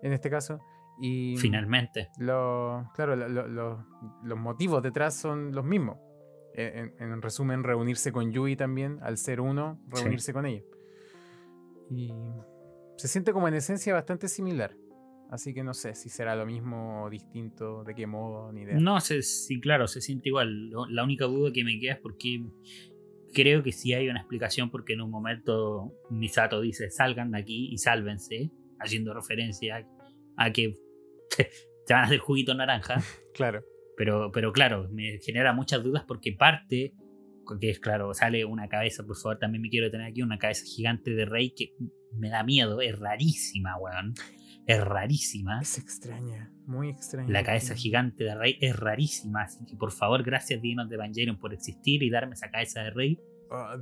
en 0.01 0.13
este 0.13 0.29
caso. 0.29 0.59
Y 1.01 1.35
Finalmente. 1.37 2.09
Lo, 2.17 2.89
claro, 2.95 3.15
los 3.15 4.37
motivos 4.39 4.81
detrás 4.83 5.15
son 5.15 5.53
los 5.53 5.65
mismos. 5.65 5.97
En, 6.53 7.21
resumen, 7.21 7.63
reunirse 7.63 8.11
con 8.11 8.31
Yui 8.31 8.55
también, 8.55 8.99
al 9.01 9.17
ser 9.17 9.39
uno, 9.39 9.81
reunirse 9.87 10.33
con 10.33 10.45
ella. 10.45 10.63
Y 11.89 12.11
se 12.97 13.07
siente 13.07 13.31
como 13.31 13.47
en 13.47 13.53
esencia 13.53 13.93
bastante 13.93 14.27
similar. 14.27 14.75
Así 15.29 15.53
que 15.53 15.63
no 15.63 15.73
sé 15.75 15.93
si 15.93 16.09
será 16.09 16.35
lo 16.35 16.45
mismo 16.45 17.03
o 17.03 17.09
distinto, 17.09 17.83
de 17.83 17.93
qué 17.93 18.07
modo, 18.07 18.51
ni 18.51 18.63
idea. 18.63 18.79
No 18.79 18.99
sé, 18.99 19.21
sí, 19.21 19.59
claro, 19.61 19.87
se 19.87 20.01
siente 20.01 20.29
igual. 20.29 20.71
La 20.89 21.03
única 21.03 21.25
duda 21.25 21.51
que 21.53 21.63
me 21.63 21.79
queda 21.79 21.93
es 21.93 21.99
porque 21.99 22.43
creo 23.33 23.61
que 23.61 23.71
sí 23.71 23.93
hay 23.93 24.09
una 24.09 24.19
explicación 24.19 24.71
porque 24.71 24.93
en 24.93 25.01
un 25.01 25.11
momento 25.11 25.93
Misato 26.09 26.61
dice 26.61 26.89
salgan 26.89 27.31
de 27.31 27.39
aquí 27.39 27.69
y 27.71 27.77
sálvense, 27.77 28.51
haciendo 28.79 29.13
referencia 29.13 29.87
a 30.35 30.51
que 30.51 30.73
te 31.85 31.93
van 31.93 32.03
a 32.03 32.05
hacer 32.07 32.19
juguito 32.19 32.53
naranja. 32.55 32.95
claro. 33.33 33.63
Pero, 33.99 34.31
pero 34.31 34.53
claro, 34.53 34.87
me 34.93 35.19
genera 35.19 35.51
muchas 35.51 35.83
dudas 35.83 36.05
porque 36.07 36.31
parte, 36.31 36.93
que 37.59 37.69
es 37.69 37.81
claro, 37.81 38.13
sale 38.13 38.45
una 38.45 38.69
cabeza, 38.69 39.03
por 39.05 39.17
favor, 39.17 39.39
también 39.39 39.61
me 39.61 39.69
quiero 39.69 39.91
tener 39.91 40.07
aquí 40.07 40.21
una 40.21 40.37
cabeza 40.37 40.63
gigante 40.63 41.11
de 41.11 41.25
rey 41.25 41.53
que 41.53 41.73
me 42.13 42.29
da 42.29 42.41
miedo, 42.43 42.79
es 42.79 42.97
rarísima, 42.97 43.75
weón. 43.77 44.13
Es 44.65 44.81
rarísima. 44.81 45.59
Es 45.59 45.77
extraña, 45.77 46.49
muy 46.65 46.91
extraña. 46.91 47.29
La 47.29 47.43
cabeza 47.43 47.75
gigante 47.75 48.23
de 48.23 48.35
rey 48.35 48.57
es 48.61 48.73
rarísima, 48.79 49.41
así 49.41 49.65
que 49.65 49.75
por 49.75 49.91
favor, 49.91 50.23
gracias 50.23 50.61
Dinos 50.61 50.87
de 50.87 50.95
Evangelion 50.95 51.37
por 51.37 51.53
existir 51.53 52.01
y 52.01 52.09
darme 52.09 52.35
esa 52.35 52.49
cabeza 52.49 52.81
de 52.83 52.91
rey. 52.91 53.19
Oh, 53.51 53.75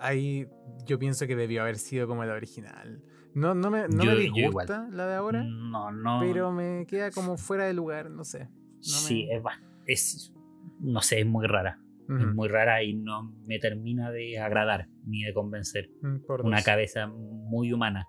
ahí 0.00 0.48
yo 0.86 0.98
pienso 0.98 1.24
que 1.28 1.36
debió 1.36 1.62
haber 1.62 1.76
sido 1.76 2.08
como 2.08 2.24
la 2.24 2.32
original. 2.32 3.00
No, 3.32 3.54
no 3.54 3.70
me, 3.70 3.86
no 3.86 4.02
me 4.02 4.16
disgusta 4.16 4.88
la 4.90 5.06
de 5.06 5.14
ahora. 5.14 5.44
No, 5.44 5.92
no. 5.92 6.18
Pero 6.20 6.50
me 6.50 6.84
queda 6.88 7.12
como 7.12 7.36
fuera 7.36 7.66
de 7.66 7.74
lugar, 7.74 8.10
no 8.10 8.24
sé. 8.24 8.48
Sí, 8.80 9.28
es, 9.30 9.42
es, 9.86 10.34
no 10.80 11.00
sé, 11.00 11.20
es 11.20 11.26
muy 11.26 11.46
rara. 11.46 11.80
Es 12.08 12.34
muy 12.34 12.46
rara 12.46 12.84
y 12.84 12.94
no 12.94 13.32
me 13.46 13.58
termina 13.58 14.12
de 14.12 14.38
agradar 14.38 14.88
ni 15.04 15.24
de 15.24 15.34
convencer. 15.34 15.90
Mm, 16.02 16.18
Una 16.44 16.62
cabeza 16.62 17.08
muy 17.08 17.72
humana 17.72 18.06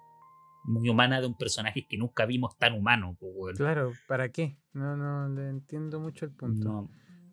muy 0.67 0.89
humana 0.89 1.21
de 1.21 1.27
un 1.27 1.37
personaje 1.37 1.87
que 1.87 1.97
nunca 1.97 2.25
vimos 2.25 2.57
tan 2.57 2.73
humano. 2.73 3.17
Claro, 3.55 3.93
¿para 4.07 4.29
qué? 4.29 4.57
No, 4.73 4.97
no 4.97 5.29
le 5.29 5.49
entiendo 5.49 5.99
mucho 5.99 6.25
el 6.25 6.31
punto. 6.31 6.89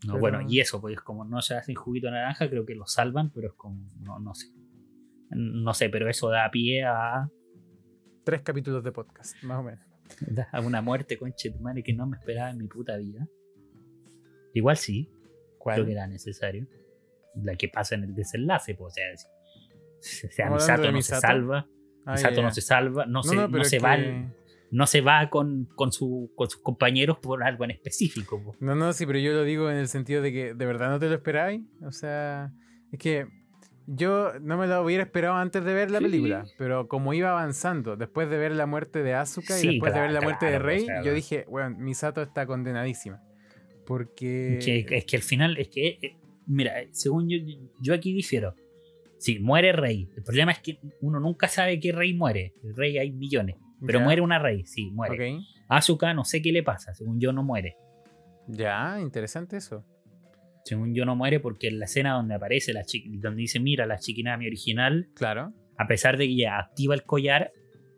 No, 0.07 0.19
bueno, 0.19 0.41
y 0.49 0.61
eso, 0.61 0.81
pues 0.81 1.01
como 1.01 1.25
no 1.25 1.43
se 1.43 1.57
hacen 1.57 1.75
juguito 1.75 2.11
naranja, 2.11 2.49
creo 2.49 2.65
que 2.65 2.75
lo 2.75 2.87
salvan, 2.87 3.31
pero 3.31 3.49
es 3.49 3.55
como, 3.55 3.91
no, 4.01 4.21
no 4.21 4.35
sé. 4.35 4.53
No 5.31 5.75
sé, 5.75 5.89
pero 5.89 6.09
eso 6.09 6.29
da 6.29 6.49
pie 6.51 6.85
a... 6.85 7.29
Tres 8.23 8.43
capítulos 8.43 8.85
de 8.85 8.93
podcast, 8.93 9.43
más 9.43 9.59
o 9.59 9.63
menos. 9.65 9.85
A 10.53 10.61
una 10.61 10.83
muerte, 10.83 11.19
conche 11.19 11.51
tu 11.51 11.61
madre, 11.61 11.83
que 11.83 11.93
no 11.93 12.07
me 12.07 12.17
esperaba 12.17 12.51
en 12.51 12.59
mi 12.59 12.67
puta 12.67 12.97
vida. 12.97 13.27
Igual 14.53 14.77
sí. 14.77 15.11
Creo 15.65 15.85
que 15.85 15.93
era 15.93 16.07
necesario. 16.07 16.67
La 17.43 17.57
que 17.57 17.69
pasa 17.69 17.95
en 17.95 18.05
el 18.05 18.15
desenlace, 18.15 18.75
pues, 18.75 18.93
o 18.93 18.95
sea, 18.95 19.05
si, 20.01 20.29
sea 20.31 20.51
Misato 20.51 20.93
no 20.93 21.03
se 21.03 21.17
salva, 21.17 21.67
Misato 22.07 22.43
no 22.43 22.51
se 22.51 22.61
salva, 22.61 23.07
no, 23.07 23.23
se, 23.23 23.35
no, 23.35 23.65
se 23.65 23.79
va 23.79 23.97
no 24.71 24.87
se 24.87 25.01
va 25.01 25.31
con, 25.31 25.67
con, 25.77 25.93
su, 25.93 26.33
con 26.35 26.51
sus 26.51 26.61
compañeros 26.61 27.19
por 27.19 27.45
algo 27.45 27.65
en 27.65 27.71
específico. 27.71 28.43
po. 28.43 28.57
No, 28.59 28.75
no, 28.75 28.93
sí, 28.93 29.07
pero 29.07 29.21
yo 29.21 29.33
lo 29.33 29.45
digo 29.45 29.71
en 29.71 29.77
el 29.77 29.87
sentido 29.87 30.21
de 30.21 30.33
que 30.33 30.55
de 30.55 30.67
verdad 30.67 30.91
no 30.91 30.99
te 30.99 31.09
lo 31.09 31.15
esperabais. 31.15 31.63
O 31.83 31.93
sea, 31.93 32.53
es 32.91 32.99
que 32.99 33.29
yo 33.87 34.33
no 34.41 34.57
me 34.59 34.67
lo 34.67 34.83
hubiera 34.83 35.03
esperado 35.03 35.35
antes 35.37 35.65
de 35.65 35.75
ver 35.75 35.91
la 35.91 35.99
Sí. 35.99 36.05
película, 36.05 36.45
pero 36.59 36.89
como 36.89 37.13
iba 37.15 37.31
avanzando, 37.31 37.97
después 37.97 38.29
de 38.31 38.39
ver 38.39 38.53
la 38.53 38.67
muerte 38.67 39.03
de 39.03 39.15
Asuka 39.15 39.55
Sí, 39.55 39.67
y 39.69 39.71
después 39.73 39.93
de 39.95 40.01
ver 40.01 40.13
la 40.13 40.21
muerte 40.21 40.47
de 40.47 40.59
Rey, 40.59 40.87
yo 41.05 41.13
dije, 41.13 41.45
bueno, 41.49 41.77
Misato 41.79 42.23
está 42.23 42.47
condenadísima. 42.47 43.21
Porque... 43.87 44.59
Que- 44.65 44.97
es 44.97 45.05
que 45.05 45.17
al 45.17 45.23
final, 45.23 45.57
es 45.59 45.69
que, 45.69 45.99
eh, 46.01 46.17
mira, 46.47 46.73
según 46.91 47.29
yo, 47.29 47.37
yo 47.81 47.95
aquí 47.95 48.13
difiero. 48.15 48.55
Sí, 49.19 49.39
muere 49.39 49.73
Rey. 49.73 50.09
El 50.17 50.23
problema 50.23 50.53
es 50.53 50.59
que 50.61 50.79
uno 51.01 51.21
nunca 51.21 51.49
sabe 51.49 51.79
qué 51.81 51.93
Rey 51.93 52.15
muere. 52.15 52.55
El 52.63 52.75
Rey 52.77 52.99
hay 52.99 53.13
millones. 53.13 53.57
Pero 53.87 53.99
Ya, 53.99 54.05
muere 54.05 54.21
una 54.23 54.39
Rey, 54.39 54.65
sí, 54.65 54.91
muere. 54.91 55.37
Ok. 55.37 55.43
Asuka 55.69 56.13
no 56.15 56.25
sé 56.25 56.41
qué 56.43 56.53
le 56.53 56.63
pasa. 56.63 56.95
Según 56.95 57.21
yo 57.21 57.33
no 57.33 57.43
muere. 57.43 57.77
Ya, 58.49 58.99
interesante 59.01 59.57
eso. 59.57 59.85
Según 60.65 60.95
yo 60.95 61.05
no 61.05 61.15
muere 61.15 61.41
porque 61.41 61.69
en 61.69 61.79
la 61.79 61.85
escena 61.85 62.15
donde 62.15 62.35
aparece 62.35 62.73
la 62.73 62.85
donde 63.21 63.41
dice 63.41 63.61
mira 63.61 63.87
la 63.87 63.99
Chikinami 63.99 64.47
original, 64.47 65.09
Claro. 65.15 65.53
a 65.77 65.87
pesar 65.87 66.17
de 66.17 66.27
que 66.27 66.33
ella 66.33 66.59
activa 66.59 66.95
el 66.95 67.03
collar, 67.05 67.53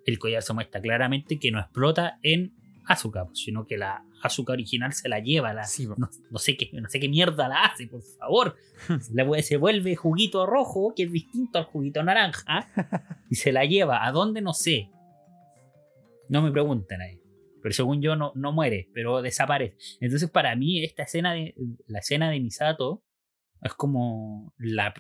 el 0.05 0.19
collar 0.19 0.43
se 0.43 0.53
muestra 0.53 0.81
claramente 0.81 1.39
que 1.39 1.51
no 1.53 1.61
explota 1.61 2.19
en 2.23 2.55
Asuka, 2.89 3.25
pues, 3.25 3.39
sino 3.41 3.67
que 3.67 3.77
la 3.77 4.05
Asuka 4.23 4.53
original 4.53 4.93
se 4.93 5.09
la 5.09 5.19
lleva, 5.21 5.53
la, 5.53 5.64
Sí, 5.64 5.87
po. 5.87 5.95
no, 5.99 6.09
no 6.31 6.39
sé 6.39 6.57
qué, 6.57 6.71
no 6.73 6.89
sé 6.89 7.01
qué 7.01 7.09
mierda 7.09 7.49
la 7.49 7.64
hace, 7.64 7.87
por 7.87 8.03
favor. 8.03 8.57
La 9.14 9.43
se 9.43 9.57
vuelve 9.57 9.97
juguito 9.97 10.47
rojo, 10.47 10.93
que 10.95 11.05
es 11.05 11.12
distinto 11.12 11.59
al 11.59 11.64
juguito 11.64 12.03
naranja, 12.05 12.69
y 13.31 13.35
se 13.37 13.51
la 13.53 13.64
lleva. 13.64 14.07
¿A 14.07 14.12
dónde? 14.12 14.41
No 14.41 14.53
sé. 14.53 14.91
No 16.29 16.43
me 16.43 16.51
preguntan 16.53 17.01
ahí. 17.01 17.19
Pero 17.67 17.75
según 17.75 18.01
yo 18.01 18.14
no, 18.14 18.31
no 18.37 18.53
muere, 18.53 18.89
pero 18.95 19.23
desaparece. 19.23 19.77
Entonces 20.01 20.31
para 20.31 20.55
mí 20.55 20.85
esta 20.85 21.03
escena 21.03 21.33
de 21.35 21.53
la 21.89 21.99
escena 21.99 22.31
de 22.31 22.39
Misato 22.39 23.03
es 23.61 23.75
como 23.75 24.55
la, 24.57 24.95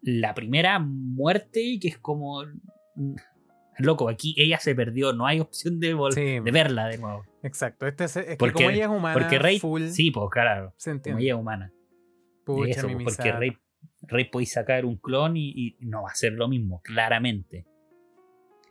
la 0.00 0.32
primera 0.32 0.78
muerte 0.78 1.78
que 1.82 1.88
es 1.88 1.98
como 1.98 2.44
mm, 2.94 3.14
loco, 3.78 4.08
aquí 4.08 4.36
ella 4.38 4.60
se 4.60 4.76
perdió, 4.76 5.12
no 5.12 5.26
hay 5.26 5.40
opción 5.40 5.80
de, 5.80 5.96
Sí. 6.12 6.20
de 6.38 6.50
verla 6.52 6.86
de 6.86 6.98
nuevo. 6.98 7.24
Exacto. 7.42 7.88
Este 7.88 8.04
es, 8.04 8.16
es 8.16 8.26
que 8.26 8.36
Porque- 8.36 8.52
como 8.54 8.70
ella 8.70 8.84
es 8.84 8.90
humana, 8.90 9.14
Porque 9.18 9.40
Rey, 9.40 9.58
full, 9.58 9.86
sí, 9.88 10.12
pues 10.12 10.28
claro, 10.30 10.72
se 10.76 11.00
como 11.00 11.18
ella 11.18 11.34
es 11.34 11.40
humana. 11.40 11.72
Pucha, 12.44 12.70
Eso, 12.70 12.88
mi 12.88 13.02
porque. 13.02 13.32
Rey, 13.32 13.58
Rey 14.02 14.24
podéis 14.26 14.52
sacar 14.52 14.84
un 14.84 14.98
clon 14.98 15.36
y, 15.36 15.50
y 15.56 15.76
no 15.80 16.04
va 16.04 16.10
a 16.10 16.14
ser 16.14 16.34
lo 16.34 16.46
mismo, 16.46 16.80
claramente. 16.84 17.66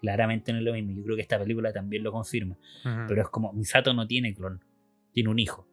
Claramente 0.04 0.52
no 0.52 0.60
es 0.60 0.66
lo 0.66 0.74
mismo. 0.74 0.92
Yo 0.92 1.02
creo 1.02 1.16
que 1.16 1.22
esta 1.22 1.40
película 1.40 1.72
también 1.72 2.04
lo 2.04 2.12
confirma. 2.12 2.58
Pero 2.84 3.22
es 3.22 3.30
como, 3.30 3.54
Misato 3.54 3.94
no 3.94 4.06
tiene 4.06 4.34
clon, 4.36 4.62
tiene 5.14 5.30
un 5.30 5.40
hijo. 5.40 5.66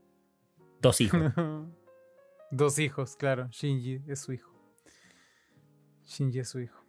Dos 0.80 1.00
hijos. 1.00 1.20
Dos 2.52 2.78
hijos, 2.78 3.16
claro. 3.16 3.48
Shinji 3.50 4.02
es 4.06 4.20
su 4.20 4.32
hijo. 4.32 4.52
Shinji 6.06 6.38
es 6.38 6.48
su 6.48 6.60
hijo. 6.60 6.80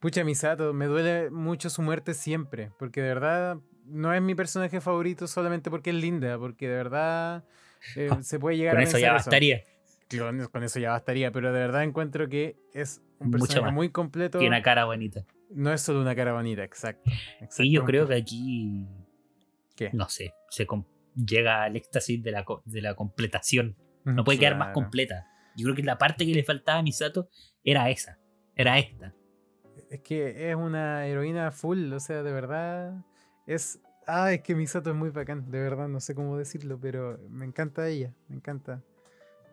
Pucha, 0.00 0.24
Misato, 0.24 0.72
me 0.72 0.86
duele 0.86 1.28
mucho 1.28 1.68
su 1.68 1.82
muerte 1.82 2.14
siempre. 2.14 2.70
Porque 2.78 3.02
de 3.02 3.08
verdad 3.08 3.58
no 3.84 4.14
es 4.14 4.22
mi 4.22 4.34
personaje 4.34 4.80
favorito 4.80 5.26
solamente 5.26 5.70
porque 5.70 5.90
es 5.90 5.96
linda. 5.96 6.38
Porque 6.38 6.66
de 6.66 6.76
verdad 6.76 7.44
eh, 7.94 8.08
se 8.22 8.38
puede 8.38 8.56
llegar 8.56 8.76
Con 8.76 8.80
a 8.80 8.84
eso 8.84 8.98
ya 8.98 9.12
bastaría. 9.12 9.60
Con, 9.60 9.75
con 10.52 10.62
eso 10.62 10.78
ya 10.78 10.90
bastaría. 10.90 11.30
Pero 11.32 11.52
de 11.52 11.58
verdad 11.60 11.82
encuentro 11.84 12.28
que 12.28 12.56
es 12.72 13.02
un 13.18 13.28
Mucho 13.28 13.38
personaje 13.40 13.66
más. 13.66 13.74
muy 13.74 13.90
completo. 13.90 14.38
Tiene 14.38 14.56
una 14.56 14.62
cara 14.62 14.84
bonita. 14.84 15.24
No 15.50 15.72
es 15.72 15.80
solo 15.80 16.00
una 16.00 16.14
cara 16.14 16.32
bonita, 16.32 16.64
exacto. 16.64 17.10
Y 17.58 17.72
yo 17.72 17.84
creo 17.84 18.06
que 18.08 18.14
aquí, 18.16 18.86
¿Qué? 19.76 19.90
no 19.92 20.08
sé, 20.08 20.34
se 20.50 20.66
llega 21.14 21.62
al 21.62 21.76
éxtasis 21.76 22.22
de 22.22 22.30
la, 22.32 22.44
co- 22.44 22.62
de 22.64 22.82
la 22.82 22.94
completación. 22.94 23.76
No 24.04 24.24
puede 24.24 24.38
quedar 24.38 24.56
más 24.56 24.72
completa. 24.72 25.26
Yo 25.56 25.64
creo 25.64 25.76
que 25.76 25.82
la 25.82 25.98
parte 25.98 26.26
que 26.26 26.32
le 26.34 26.42
faltaba 26.44 26.80
a 26.80 26.82
Misato 26.82 27.28
era 27.64 27.88
esa. 27.90 28.18
Era 28.54 28.78
esta. 28.78 29.14
Es 29.90 30.00
que 30.00 30.50
es 30.50 30.56
una 30.56 31.06
heroína 31.06 31.50
full, 31.52 31.92
o 31.92 32.00
sea, 32.00 32.22
de 32.22 32.32
verdad. 32.32 33.04
Es. 33.46 33.80
Ah, 34.06 34.32
es 34.32 34.42
que 34.42 34.54
Misato 34.54 34.90
es 34.90 34.96
muy 34.96 35.10
bacán, 35.10 35.50
de 35.50 35.60
verdad, 35.60 35.88
no 35.88 36.00
sé 36.00 36.14
cómo 36.14 36.36
decirlo, 36.36 36.78
pero 36.80 37.18
me 37.28 37.44
encanta 37.44 37.88
ella, 37.88 38.12
me 38.28 38.36
encanta. 38.36 38.82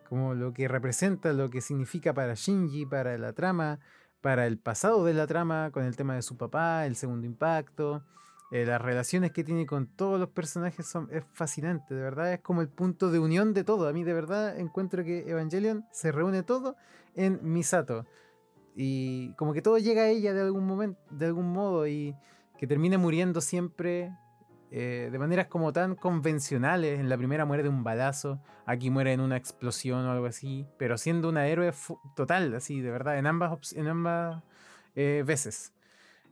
Como 0.08 0.34
lo 0.34 0.52
que 0.52 0.68
representa, 0.68 1.32
lo 1.32 1.50
que 1.50 1.60
significa 1.60 2.12
para 2.12 2.34
Shinji, 2.34 2.86
para 2.86 3.16
la 3.18 3.32
trama, 3.32 3.80
para 4.20 4.46
el 4.46 4.58
pasado 4.58 5.04
de 5.04 5.14
la 5.14 5.26
trama, 5.26 5.70
con 5.70 5.84
el 5.84 5.96
tema 5.96 6.14
de 6.14 6.22
su 6.22 6.36
papá, 6.36 6.86
el 6.86 6.96
segundo 6.96 7.26
impacto, 7.26 8.04
eh, 8.50 8.64
las 8.64 8.80
relaciones 8.80 9.32
que 9.32 9.42
tiene 9.42 9.66
con 9.66 9.86
todos 9.86 10.20
los 10.20 10.28
personajes 10.28 10.86
son, 10.86 11.08
es 11.10 11.24
fascinante, 11.32 11.94
de 11.94 12.00
verdad, 12.00 12.32
es 12.32 12.40
como 12.40 12.60
el 12.60 12.68
punto 12.68 13.10
de 13.10 13.18
unión 13.18 13.52
de 13.52 13.64
todo. 13.64 13.88
A 13.88 13.92
mí 13.92 14.04
de 14.04 14.12
verdad 14.12 14.58
encuentro 14.58 15.02
que 15.02 15.28
Evangelion 15.28 15.84
se 15.90 16.12
reúne 16.12 16.42
todo 16.42 16.76
en 17.14 17.40
Misato 17.42 18.06
y 18.76 19.32
como 19.34 19.52
que 19.52 19.62
todo 19.62 19.78
llega 19.78 20.02
a 20.02 20.08
ella 20.08 20.32
de 20.32 20.40
algún 20.40 20.66
momento, 20.66 21.00
de 21.10 21.26
algún 21.26 21.52
modo 21.52 21.86
y 21.86 22.14
que 22.58 22.66
termina 22.66 22.98
muriendo 22.98 23.40
siempre 23.40 24.12
eh, 24.76 25.08
de 25.12 25.18
maneras 25.20 25.46
como 25.46 25.72
tan 25.72 25.94
convencionales. 25.94 26.98
En 26.98 27.08
la 27.08 27.16
primera 27.16 27.44
muere 27.44 27.62
de 27.62 27.68
un 27.68 27.84
balazo, 27.84 28.40
aquí 28.66 28.90
muere 28.90 29.12
en 29.12 29.20
una 29.20 29.36
explosión 29.36 30.04
o 30.04 30.10
algo 30.10 30.26
así, 30.26 30.66
pero 30.78 30.98
siendo 30.98 31.28
una 31.28 31.46
héroe 31.46 31.72
total, 32.16 32.52
así, 32.56 32.80
de 32.80 32.90
verdad, 32.90 33.16
en 33.18 33.26
ambas, 33.28 33.72
en 33.74 33.86
ambas 33.86 34.42
eh, 34.96 35.22
veces. 35.24 35.72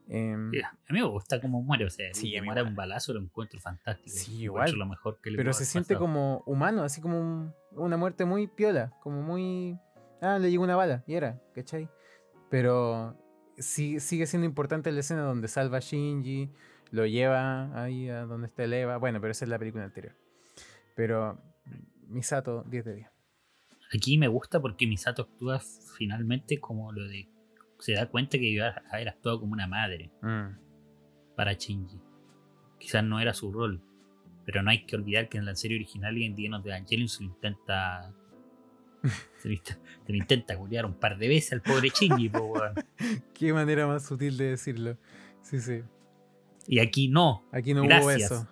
Em, 0.09 0.51
A 0.89 0.93
mí 0.93 1.01
me 1.01 1.05
gusta 1.07 1.41
cómo 1.41 1.63
muere. 1.63 1.85
O 1.87 1.91
sea, 1.91 2.13
Sí, 2.15 2.37
a 2.37 2.41
mí 2.41 2.47
muera 2.47 2.63
igual. 2.63 2.73
un 2.73 2.77
balazo 2.77 3.13
lo 3.15 3.21
encuentro 3.21 3.61
fantástico. 3.61 4.11
Sí, 4.17 4.43
igual. 4.43 4.63
encuentro 4.69 4.79
lo 4.85 4.91
mejor 4.91 5.21
que 5.23 5.31
le 5.31 5.37
pero 5.37 5.53
se 5.53 5.65
siente 5.65 5.95
pasado. 5.95 6.01
como 6.07 6.43
humano, 6.47 6.83
así 6.83 7.01
como 7.01 7.21
un- 7.21 7.55
una 7.71 7.97
muerte 7.97 8.25
muy 8.25 8.49
piola, 8.49 8.93
como 9.01 9.23
muy... 9.23 9.79
Ah, 10.21 10.39
le 10.41 10.51
llegó 10.51 10.65
una 10.65 10.75
bala, 10.77 11.05
y 11.07 11.15
era, 11.15 11.41
¿cachai? 11.55 11.89
Pero 12.51 13.17
sí- 13.59 14.01
sigue 14.01 14.27
siendo 14.27 14.47
importante 14.47 14.91
la 14.93 15.01
escena 15.01 15.23
donde 15.23 15.49
salva 15.49 15.79
a 15.79 15.81
Shinji, 15.81 16.51
lo 16.93 17.05
lleva 17.07 17.83
ahí 17.83 18.09
a 18.09 18.23
donde 18.27 18.47
está 18.47 18.63
el 18.65 18.73
Eva. 18.73 18.99
Bueno, 18.99 19.21
pero 19.21 19.33
esa 19.33 19.45
es 19.45 19.49
la 19.49 19.59
película 19.59 19.83
anterior. 19.85 20.15
Pero 20.95 21.43
Misato, 22.07 22.63
10 22.69 22.85
de 22.85 22.95
10. 22.95 23.09
Aquí 23.95 24.17
me 24.19 24.29
gusta 24.29 24.61
porque 24.61 24.87
Misato 24.87 25.23
actúa 25.23 25.61
finalmente 25.99 26.61
como 26.61 26.93
lo 26.93 27.03
de. 27.09 27.29
Se 27.79 27.95
da 27.95 28.07
cuenta 28.09 28.39
que 28.39 28.45
iba 28.45 28.69
a 28.69 28.83
haber 28.93 29.09
actuado 29.09 29.41
como 29.41 29.53
una 29.55 29.67
madre 29.67 30.11
Mm, 30.23 30.57
para 31.35 31.55
Shinji. 31.55 32.01
Quizás 32.79 33.03
no 33.03 33.19
era 33.21 33.35
su 33.35 33.51
rol. 33.53 33.83
Pero 34.45 34.63
no 34.63 34.71
hay 34.71 34.87
que 34.87 34.97
olvidar 34.97 35.29
que 35.29 35.39
en 35.39 35.45
la 35.47 35.55
serie 35.57 35.77
original 35.77 36.17
y 36.19 36.25
en 36.25 36.35
Dienos 36.35 36.63
de 36.65 36.71
Evangelion 36.71 37.09
se 37.09 37.23
lo 37.25 37.31
intenta. 37.31 38.13
Se 39.39 39.49
lo, 39.49 39.55
intenta- 39.55 39.81
se 40.07 40.13
lo 40.13 40.19
intenta 40.19 40.57
culiar 40.57 40.87
un 40.87 40.95
par 40.95 41.19
de 41.19 41.27
veces 41.27 41.53
al 41.55 41.61
pobre 41.63 41.89
Shinji, 41.89 42.29
po. 42.29 42.55
Qué 43.35 43.53
manera 43.53 43.87
más 43.89 44.05
sutil 44.07 44.37
de 44.37 44.45
decirlo. 44.51 44.97
Sí, 45.43 45.61
sí. 45.61 45.83
Y 46.67 46.79
aquí 46.79 47.09
no. 47.09 47.45
Aquí 47.53 47.75
no 47.75 47.83
hubo 47.83 48.11
eso. 48.11 48.49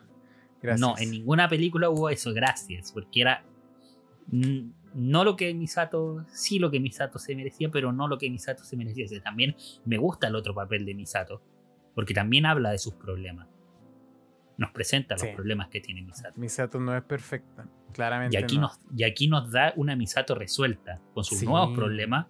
Gracias. 0.63 0.81
No, 0.81 0.95
en 0.99 1.11
ninguna 1.11 1.49
película 1.49 1.89
hubo 1.91 2.11
eso, 2.11 2.33
gracias. 2.35 2.93
Porque 2.93 3.21
era. 3.23 3.45
No 4.95 5.25
lo 5.25 5.37
que 5.37 5.53
Misato. 5.55 6.25
Sí, 6.33 6.59
lo 6.59 6.71
que 6.71 6.81
Misato 6.81 7.19
se 7.19 7.35
merecía, 7.35 7.71
pero 7.71 7.93
no 7.93 8.09
lo 8.09 8.19
que 8.19 8.29
Misato 8.31 8.65
se 8.65 8.77
merecía. 8.77 9.05
O 9.07 9.09
sea, 9.09 9.23
también 9.23 9.55
me 9.85 9.97
gusta 9.99 10.27
el 10.29 10.35
otro 10.35 10.55
papel 10.55 10.85
de 10.85 10.95
Misato. 10.95 11.43
Porque 11.95 12.15
también 12.15 12.47
habla 12.47 12.71
de 12.71 12.79
sus 12.79 12.95
problemas. 12.95 13.49
Nos 14.57 14.71
presenta 14.73 15.17
Sí. 15.17 15.27
los 15.27 15.35
problemas 15.35 15.69
que 15.69 15.81
tiene 15.81 16.03
Misato. 16.03 16.39
Misato 16.39 16.79
no 16.79 16.97
es 16.97 17.03
perfecta. 17.05 17.67
Claramente. 17.93 18.37
Y 18.39 18.43
aquí, 18.43 18.57
no. 18.57 18.63
nos, 18.63 18.79
y 18.95 19.05
aquí 19.05 19.27
nos 19.29 19.51
da 19.51 19.73
una 19.77 19.97
Misato 19.97 20.35
resuelta, 20.35 21.01
con 21.15 21.25
sus 21.25 21.39
Sí. 21.39 21.47
nuevos 21.47 21.77
problemas, 21.77 22.27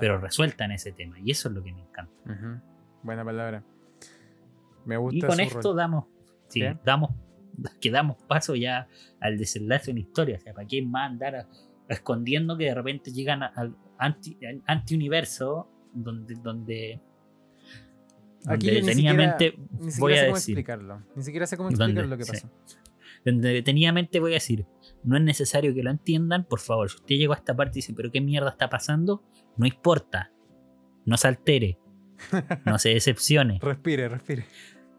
pero 0.00 0.18
resuelta 0.18 0.64
en 0.64 0.72
ese 0.72 0.92
tema. 0.92 1.18
Y 1.20 1.30
eso 1.30 1.48
es 1.48 1.54
lo 1.54 1.62
que 1.62 1.72
me 1.72 1.82
encanta. 1.82 2.12
Buena 3.02 3.24
palabra. 3.24 3.62
Me 4.84 4.96
gusta 4.96 5.16
Y 5.16 5.20
con 5.20 5.40
esto 5.40 5.60
rol. 5.70 5.76
damos, 5.76 6.04
sí, 6.48 6.62
damos, 6.84 7.10
que 7.80 7.90
damos 7.90 8.16
paso 8.28 8.54
ya 8.54 8.88
al 9.20 9.38
desenlace 9.38 9.86
de 9.86 9.92
una 9.92 10.00
historia. 10.00 10.36
O 10.36 10.40
sea, 10.40 10.52
¿para 10.54 10.66
qué 10.66 10.82
más 10.82 11.10
andar 11.10 11.36
a- 11.36 11.48
escondiendo 11.88 12.56
que 12.56 12.64
de 12.64 12.74
repente 12.74 13.12
llegan 13.12 13.42
al 13.42 13.76
anti, 13.98 14.36
al 14.46 14.62
antiuniverso 14.66 15.68
donde, 15.92 16.34
donde, 16.42 17.00
Aquí 18.46 18.66
donde 18.66 18.72
ni 18.72 18.80
detenidamente 18.80 19.50
siquiera, 19.52 19.68
ni 19.72 19.78
voy 19.78 19.90
siquiera 19.90 20.14
a 20.14 20.18
sé 20.18 20.26
cómo 20.26 20.34
decir, 20.36 20.52
explicarlo. 20.58 21.02
Ni 21.16 21.22
siquiera 21.22 21.46
sé 21.46 21.56
cómo 21.56 21.68
explicar 21.70 22.06
lo 22.06 22.16
que 22.16 22.24
Sí. 22.24 22.32
pasó. 22.32 22.50
donde 23.24 23.52
detenidamente 23.54 24.20
voy 24.20 24.32
a 24.32 24.34
decir, 24.34 24.66
no 25.02 25.16
es 25.16 25.22
necesario 25.22 25.72
que 25.74 25.82
lo 25.82 25.90
entiendan, 25.90 26.44
por 26.44 26.60
favor, 26.60 26.90
si 26.90 26.96
usted 26.96 27.14
llegó 27.16 27.32
a 27.32 27.36
esta 27.36 27.56
parte 27.56 27.78
y 27.78 27.80
dice, 27.80 27.94
pero 27.94 28.10
qué 28.10 28.20
mierda 28.20 28.50
está 28.50 28.68
pasando, 28.68 29.22
no 29.56 29.66
importa, 29.66 30.30
no 31.06 31.16
se 31.16 31.28
altere, 31.28 31.78
no 32.66 32.78
se 32.78 32.88
decepcione, 32.94 33.60
Respire, 33.62 34.08
respire. 34.10 34.44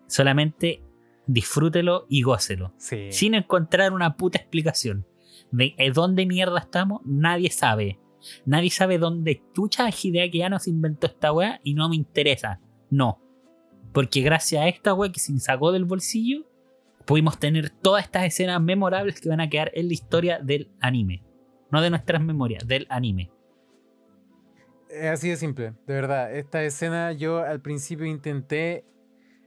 Solamente 0.08 0.84
disfrútelo 1.28 2.06
y 2.10 2.22
gócelo. 2.22 2.74
Sí. 2.78 3.12
sin 3.12 3.34
encontrar 3.34 3.94
una 3.94 4.16
puta 4.16 4.38
explicación. 4.38 5.06
De 5.52 5.76
eh, 5.78 5.92
dónde 5.92 6.26
mierda 6.26 6.60
estamos, 6.60 7.02
nadie 7.06 7.52
sabe. 7.52 8.00
Nadie 8.46 8.72
sabe 8.72 8.98
dónde 8.98 9.44
chucha 9.54 9.90
Hideaki 9.90 10.40
ya 10.40 10.50
nos 10.50 10.68
inventó 10.68 11.08
esta 11.08 11.32
weá 11.32 11.60
y 11.64 11.74
no 11.74 11.90
me 11.90 11.96
interesa. 11.96 12.60
No. 12.90 13.22
Porque 13.94 14.22
gracias 14.22 14.64
a 14.64 14.68
esta 14.68 14.94
wea 14.94 15.12
que 15.12 15.20
se 15.20 15.38
sacó 15.40 15.72
del 15.72 15.86
bolsillo, 15.86 16.46
pudimos 17.06 17.40
tener 17.40 17.70
todas 17.70 18.04
estas 18.04 18.26
escenas 18.26 18.62
memorables 18.62 19.22
que 19.22 19.30
van 19.30 19.42
a 19.42 19.50
quedar 19.50 19.72
en 19.74 19.88
la 19.88 19.94
historia 19.94 20.40
del 20.40 20.72
anime. 20.80 21.24
No 21.72 21.82
de 21.82 21.90
nuestras 21.90 22.22
memorias, 22.22 22.68
del 22.68 22.88
anime. 22.90 23.32
Es 24.90 25.06
así 25.06 25.30
de 25.30 25.36
simple, 25.36 25.74
de 25.88 25.94
verdad. 25.94 26.36
Esta 26.36 26.64
escena 26.64 27.12
yo 27.12 27.40
al 27.40 27.62
principio 27.62 28.06
intenté, 28.06 28.86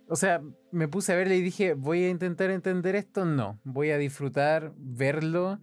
o 0.08 0.16
sea, 0.16 0.42
me 0.72 0.88
puse 0.88 1.12
a 1.12 1.16
verla 1.16 1.34
y 1.34 1.42
dije, 1.42 1.74
voy 1.74 2.04
a 2.04 2.10
intentar 2.10 2.50
entender 2.50 2.96
esto, 2.96 3.24
no, 3.24 3.60
voy 3.64 3.90
a 3.90 3.98
disfrutar, 3.98 4.72
verlo, 4.76 5.60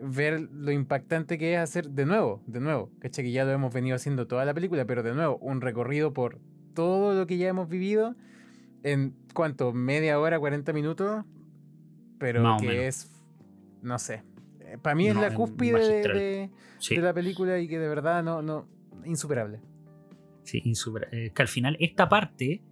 ver 0.00 0.40
lo 0.40 0.72
impactante 0.72 1.38
que 1.38 1.54
es 1.54 1.60
hacer 1.60 1.90
de 1.90 2.06
nuevo, 2.06 2.42
de 2.46 2.60
nuevo, 2.60 2.90
¿cachai? 2.98 3.24
Que 3.26 3.32
ya 3.32 3.44
lo 3.44 3.52
hemos 3.52 3.72
venido 3.72 3.94
haciendo 3.94 4.26
toda 4.26 4.44
la 4.44 4.54
película, 4.54 4.86
pero 4.86 5.02
de 5.02 5.14
nuevo, 5.14 5.36
un 5.38 5.60
recorrido 5.60 6.12
por 6.12 6.40
todo 6.74 7.14
lo 7.14 7.26
que 7.26 7.36
ya 7.36 7.48
hemos 7.48 7.68
vivido 7.68 8.16
en 8.82 9.14
cuánto, 9.34 9.72
media 9.72 10.18
hora, 10.18 10.38
40 10.38 10.72
minutos, 10.72 11.24
pero 12.18 12.56
que 12.58 12.86
es, 12.86 13.12
no 13.82 13.98
sé, 13.98 14.22
eh, 14.60 14.78
para 14.80 14.94
mí 14.94 15.08
es 15.08 15.16
la 15.16 15.34
cúspide 15.34 16.02
de, 16.02 16.50
de, 16.90 17.02
la 17.02 17.12
película 17.12 17.58
y 17.58 17.68
que 17.68 17.78
de 17.78 17.88
verdad 17.88 18.22
no, 18.22 18.40
no, 18.40 18.66
insuperable. 19.04 19.60
Sí, 20.42 20.60
insuperable. 20.64 21.26
Eh, 21.26 21.30
que 21.30 21.42
al 21.42 21.48
final 21.48 21.76
esta 21.80 22.08
parte 22.08 22.62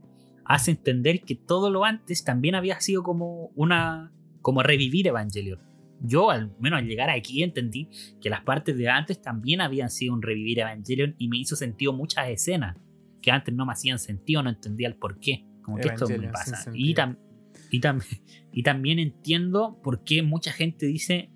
hace 0.44 0.72
entender 0.72 1.22
que 1.22 1.34
todo 1.34 1.70
lo 1.70 1.84
antes 1.84 2.24
también 2.24 2.54
había 2.54 2.80
sido 2.80 3.02
como 3.02 3.50
una, 3.54 4.12
como 4.40 4.62
revivir 4.62 5.06
Evangelion. 5.06 5.60
Yo 6.00 6.30
al 6.30 6.52
menos 6.58 6.80
al 6.80 6.86
llegar 6.86 7.10
aquí 7.10 7.42
entendí 7.42 7.88
que 8.20 8.28
las 8.28 8.42
partes 8.42 8.76
de 8.76 8.88
antes 8.88 9.22
también 9.22 9.60
habían 9.60 9.90
sido 9.90 10.14
un 10.14 10.22
revivir 10.22 10.58
Evangelion 10.58 11.14
y 11.18 11.28
me 11.28 11.38
hizo 11.38 11.54
sentido 11.54 11.92
muchas 11.92 12.28
escenas 12.28 12.76
que 13.20 13.30
antes 13.30 13.54
no 13.54 13.64
me 13.64 13.72
hacían 13.72 13.98
sentido, 13.98 14.42
no 14.42 14.50
entendía 14.50 14.88
el 14.88 14.96
por 14.96 15.20
qué. 15.20 15.46
Como 15.62 15.76
que 15.76 15.88
esto 15.88 16.08
me 16.08 16.28
pasa. 16.28 16.70
Y, 16.74 16.90
y, 16.90 17.80
y 18.52 18.62
también 18.62 18.98
entiendo 18.98 19.80
por 19.82 20.02
qué 20.02 20.22
mucha 20.22 20.52
gente 20.52 20.86
dice 20.86 21.30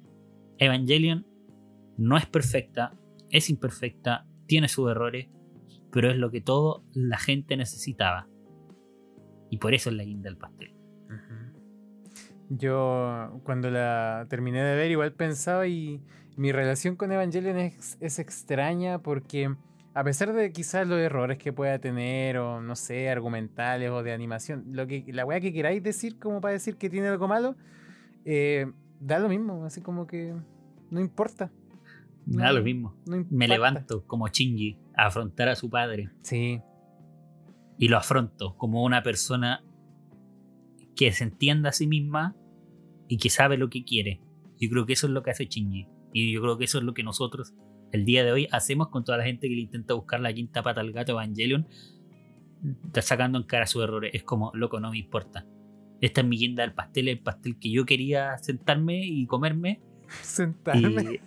Evangelion 0.59 1.27
no 1.97 2.17
es 2.17 2.27
perfecta, 2.27 2.93
es 3.31 3.49
imperfecta, 3.49 4.27
tiene 4.47 4.69
sus 4.69 4.91
errores, 4.91 5.29
pero 5.91 6.11
es 6.11 6.17
lo 6.17 6.31
que 6.31 6.41
todo 6.41 6.85
la 6.93 7.19
gente 7.19 7.57
necesitaba. 7.57 8.29
Y 9.57 9.59
por 9.59 9.73
eso 9.73 9.89
es 9.89 9.97
la 9.97 10.05
guinda 10.05 10.29
del 10.29 10.37
pastel. 10.37 10.71
Yo 12.51 13.41
cuando 13.43 13.71
la 13.71 14.27
terminé 14.29 14.63
de 14.63 14.77
ver 14.77 14.91
igual 14.91 15.15
pensaba 15.15 15.67
y 15.67 16.03
mi 16.37 16.53
relación 16.53 16.95
con 16.95 17.11
Evangelion 17.11 17.57
es, 17.57 17.97
es 18.03 18.19
extraña 18.19 18.99
porque 18.99 19.57
a 19.95 20.05
pesar 20.05 20.35
de 20.35 20.53
quizás 20.53 20.87
los 20.87 20.99
errores 20.99 21.39
que 21.39 21.55
pueda 21.55 21.79
tener, 21.79 22.37
o 22.37 22.61
no 22.61 22.77
sé, 22.77 23.09
argumentales 23.09 23.91
o 23.91 24.03
de 24.03 24.13
animación, 24.13 24.65
lo 24.73 24.87
que, 24.87 25.07
la 25.09 25.25
weá 25.25 25.41
que 25.41 25.55
queráis 25.55 25.83
decir 25.83 26.19
como 26.19 26.43
para 26.43 26.53
decir 26.53 26.77
que 26.77 26.91
tiene 26.91 27.09
algo 27.09 27.27
malo, 27.27 27.57
eh, 28.27 28.71
da 29.01 29.19
lo 29.19 29.31
mismo, 29.31 29.65
así 29.65 29.81
como 29.81 30.07
que 30.07 30.35
no 30.91 31.01
importa. 31.01 31.51
da 32.27 32.53
lo 32.53 32.63
mismo. 32.63 32.95
Me 33.07 33.49
levanto 33.49 34.07
como 34.07 34.29
Shinji 34.29 34.77
a 34.95 35.07
afrontar 35.07 35.49
a 35.49 35.57
su 35.57 35.71
padre. 35.71 36.11
Sí. 36.21 36.61
Y 37.79 37.89
lo 37.89 37.99
afronto 37.99 38.57
como 38.57 38.85
una 38.85 39.03
persona 39.03 39.65
que 40.95 41.13
se 41.13 41.25
entienda 41.25 41.71
a 41.71 41.73
sí 41.73 41.87
misma 41.87 42.35
y 43.09 43.19
que 43.19 43.31
sabe 43.31 43.59
lo 43.59 43.69
que 43.69 43.85
quiere. 43.85 44.21
Yo 44.59 44.71
creo 44.71 44.87
que 44.87 44.95
eso 44.95 45.07
es 45.07 45.13
lo 45.13 45.23
que 45.23 45.31
hace 45.31 45.47
Shinji. 45.47 45.87
Y 46.13 46.33
yo 46.33 46.41
creo 46.41 46.57
que 46.57 46.65
eso 46.65 46.79
es 46.79 46.85
lo 46.85 46.95
que 46.95 47.03
nosotros 47.03 47.55
el 47.93 48.05
día 48.05 48.25
de 48.25 48.33
hoy 48.33 48.49
hacemos 48.51 48.89
con 48.89 49.05
toda 49.05 49.19
la 49.19 49.25
gente 49.25 49.49
que 49.49 49.55
le 49.55 49.63
intenta 49.63 49.95
buscar 49.95 50.21
la 50.21 50.33
quinta 50.33 50.63
pata 50.63 50.81
al 50.81 50.93
gato 50.93 51.13
Evangelion, 51.13 51.67
está 52.85 53.03
sacando 53.03 53.39
en 53.39 53.45
cara 53.45 53.67
sus 53.67 53.83
errores. 53.83 54.11
Es 54.15 54.23
como, 54.23 54.53
loco, 54.55 54.81
no 54.81 54.91
me 54.91 54.99
importa. 54.99 55.47
Esta 56.01 56.21
es 56.21 56.27
mi 56.27 56.37
guinda 56.37 56.63
del 56.63 56.75
pastel, 56.75 57.09
el 57.09 57.21
pastel 57.21 57.59
que 57.59 57.71
yo 57.71 57.87
quería 57.87 58.37
sentarme 58.39 59.05
y 59.05 59.27
comerme. 59.27 59.81
Sentarme. 60.23 61.21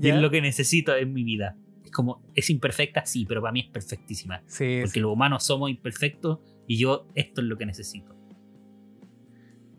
Y, 0.00 0.08
es 0.08 0.16
lo 0.16 0.30
que 0.30 0.40
necesito 0.40 0.94
en 0.96 1.12
mi 1.12 1.24
vida. 1.24 1.56
Como, 1.94 2.20
es 2.34 2.50
imperfecta, 2.50 3.06
sí, 3.06 3.24
pero 3.24 3.40
para 3.40 3.52
mí 3.52 3.60
es 3.60 3.68
perfectísima. 3.68 4.42
Sí, 4.46 4.80
porque 4.82 5.00
los 5.00 5.12
humanos 5.12 5.44
somos 5.44 5.70
imperfectos 5.70 6.40
y 6.66 6.76
yo 6.76 7.06
esto 7.14 7.40
es 7.40 7.46
lo 7.46 7.56
que 7.56 7.66
necesito. 7.66 8.16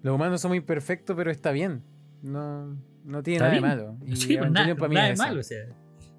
Los 0.02 0.16
humanos 0.16 0.40
somos 0.40 0.56
imperfectos, 0.56 1.16
pero 1.16 1.30
está 1.30 1.52
bien. 1.52 1.84
No, 2.22 2.80
no 3.04 3.22
tiene 3.22 3.40
nada 3.40 3.54
de 3.54 3.62
malo. 3.62 3.98
Y 4.06 4.16
sí, 4.16 4.38
pues 4.38 4.50
nada, 4.50 4.74
nada 4.74 5.08
de 5.10 5.16
malo. 5.16 5.40
O 5.42 5.44
sea, 5.44 5.66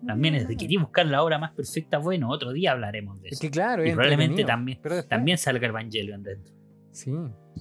también 0.07 0.35
es 0.35 0.47
de 0.47 0.57
querer 0.57 0.81
buscar 0.81 1.07
la 1.07 1.23
obra 1.23 1.39
más 1.39 1.53
perfecta. 1.53 1.99
Bueno, 1.99 2.29
otro 2.31 2.53
día 2.53 2.73
hablaremos 2.73 3.21
de 3.23 3.29
eso. 3.29 3.35
Es 3.35 3.41
que 3.41 3.51
claro, 3.51 3.87
y 3.87 3.93
probablemente 3.93 4.45
también, 4.45 4.81
también 5.09 5.39
salga 5.39 5.67
Evangelion 5.67 6.23
dentro. 6.23 6.55
Sí. 6.93 7.13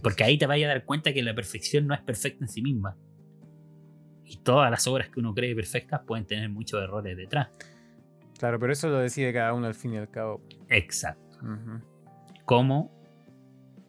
Porque 0.03 0.23
ahí 0.23 0.37
te 0.37 0.45
vayas 0.45 0.69
a 0.69 0.73
dar 0.73 0.85
cuenta 0.85 1.13
que 1.13 1.23
la 1.23 1.33
perfección 1.33 1.87
no 1.87 1.93
es 1.93 2.01
perfecta 2.01 2.43
en 2.43 2.49
sí 2.49 2.61
misma. 2.61 2.97
Y 4.25 4.37
todas 4.37 4.69
las 4.71 4.85
obras 4.87 5.09
que 5.09 5.19
uno 5.19 5.33
cree 5.33 5.55
perfectas 5.55 6.01
pueden 6.05 6.25
tener 6.25 6.49
muchos 6.49 6.81
errores 6.83 7.15
detrás. 7.15 7.49
Claro, 8.37 8.59
pero 8.59 8.73
eso 8.73 8.89
lo 8.89 8.99
decide 8.99 9.33
cada 9.33 9.53
uno 9.53 9.67
al 9.67 9.75
fin 9.75 9.93
y 9.93 9.97
al 9.97 10.09
cabo. 10.09 10.41
Exacto. 10.69 11.39
Cómo 12.45 12.91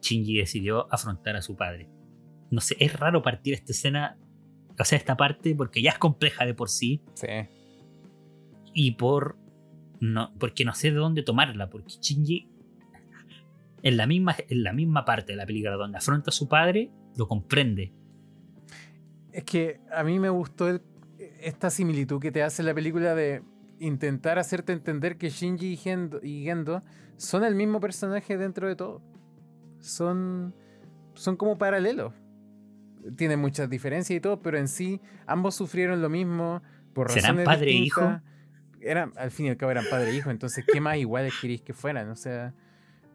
Shinji 0.01 0.37
decidió 0.37 0.91
afrontar 0.93 1.35
a 1.35 1.41
su 1.41 1.55
padre. 1.55 1.89
No 2.49 2.61
sé, 2.61 2.75
es 2.79 2.97
raro 2.97 3.21
partir 3.21 3.53
esta 3.53 3.71
escena 3.73 4.17
o 4.79 4.83
sea, 4.83 4.97
esta 4.97 5.17
parte, 5.17 5.55
porque 5.55 5.81
ya 5.81 5.91
es 5.91 5.97
compleja 5.97 6.45
de 6.45 6.53
por 6.53 6.69
sí. 6.69 7.01
Sí. 7.15 7.27
Y 8.73 8.91
por. 8.91 9.37
No, 9.99 10.31
porque 10.37 10.63
no 10.63 10.73
sé 10.73 10.91
de 10.91 10.97
dónde 10.97 11.23
tomarla, 11.23 11.69
porque 11.69 11.95
Shinji, 11.99 12.47
en 13.81 13.97
la, 13.97 14.05
misma, 14.05 14.35
en 14.47 14.63
la 14.63 14.73
misma 14.73 15.05
parte 15.05 15.33
de 15.33 15.37
la 15.37 15.47
película 15.47 15.75
donde 15.75 15.97
afronta 15.97 16.29
a 16.29 16.33
su 16.33 16.47
padre, 16.47 16.91
lo 17.15 17.27
comprende. 17.27 17.91
Es 19.31 19.43
que 19.43 19.79
a 19.91 20.03
mí 20.03 20.19
me 20.19 20.29
gustó 20.29 20.79
esta 21.41 21.71
similitud 21.71 22.21
que 22.21 22.31
te 22.31 22.43
hace 22.43 22.61
la 22.61 22.75
película 22.75 23.15
de 23.15 23.41
intentar 23.79 24.39
hacerte 24.39 24.73
entender 24.73 25.17
que 25.17 25.29
Shinji 25.29 25.73
y 25.73 25.77
Gendo, 25.77 26.19
y 26.23 26.43
Gendo 26.43 26.83
son 27.17 27.43
el 27.43 27.55
mismo 27.55 27.79
personaje 27.79 28.37
dentro 28.37 28.67
de 28.67 28.75
todo. 28.75 29.01
Son, 29.79 30.55
son 31.13 31.37
como 31.37 31.57
paralelos 31.57 32.13
tiene 33.15 33.37
muchas 33.37 33.69
diferencias 33.69 34.17
y 34.17 34.19
todo, 34.19 34.41
pero 34.41 34.57
en 34.57 34.67
sí 34.67 35.01
ambos 35.25 35.55
sufrieron 35.55 36.01
lo 36.01 36.09
mismo 36.09 36.61
por 36.93 37.07
razones 37.07 37.23
¿Serán 37.23 37.45
padre 37.45 37.71
e 37.71 37.73
hijo? 37.73 38.21
Eran, 38.81 39.13
al 39.17 39.31
fin 39.31 39.47
y 39.47 39.49
al 39.49 39.57
cabo 39.57 39.71
eran 39.71 39.85
padre 39.89 40.11
e 40.11 40.15
hijo, 40.15 40.29
entonces 40.29 40.65
¿qué 40.71 40.81
más 40.81 40.97
iguales 40.97 41.33
queréis 41.39 41.61
que 41.61 41.73
fueran? 41.73 42.09
O 42.09 42.15
sea, 42.15 42.53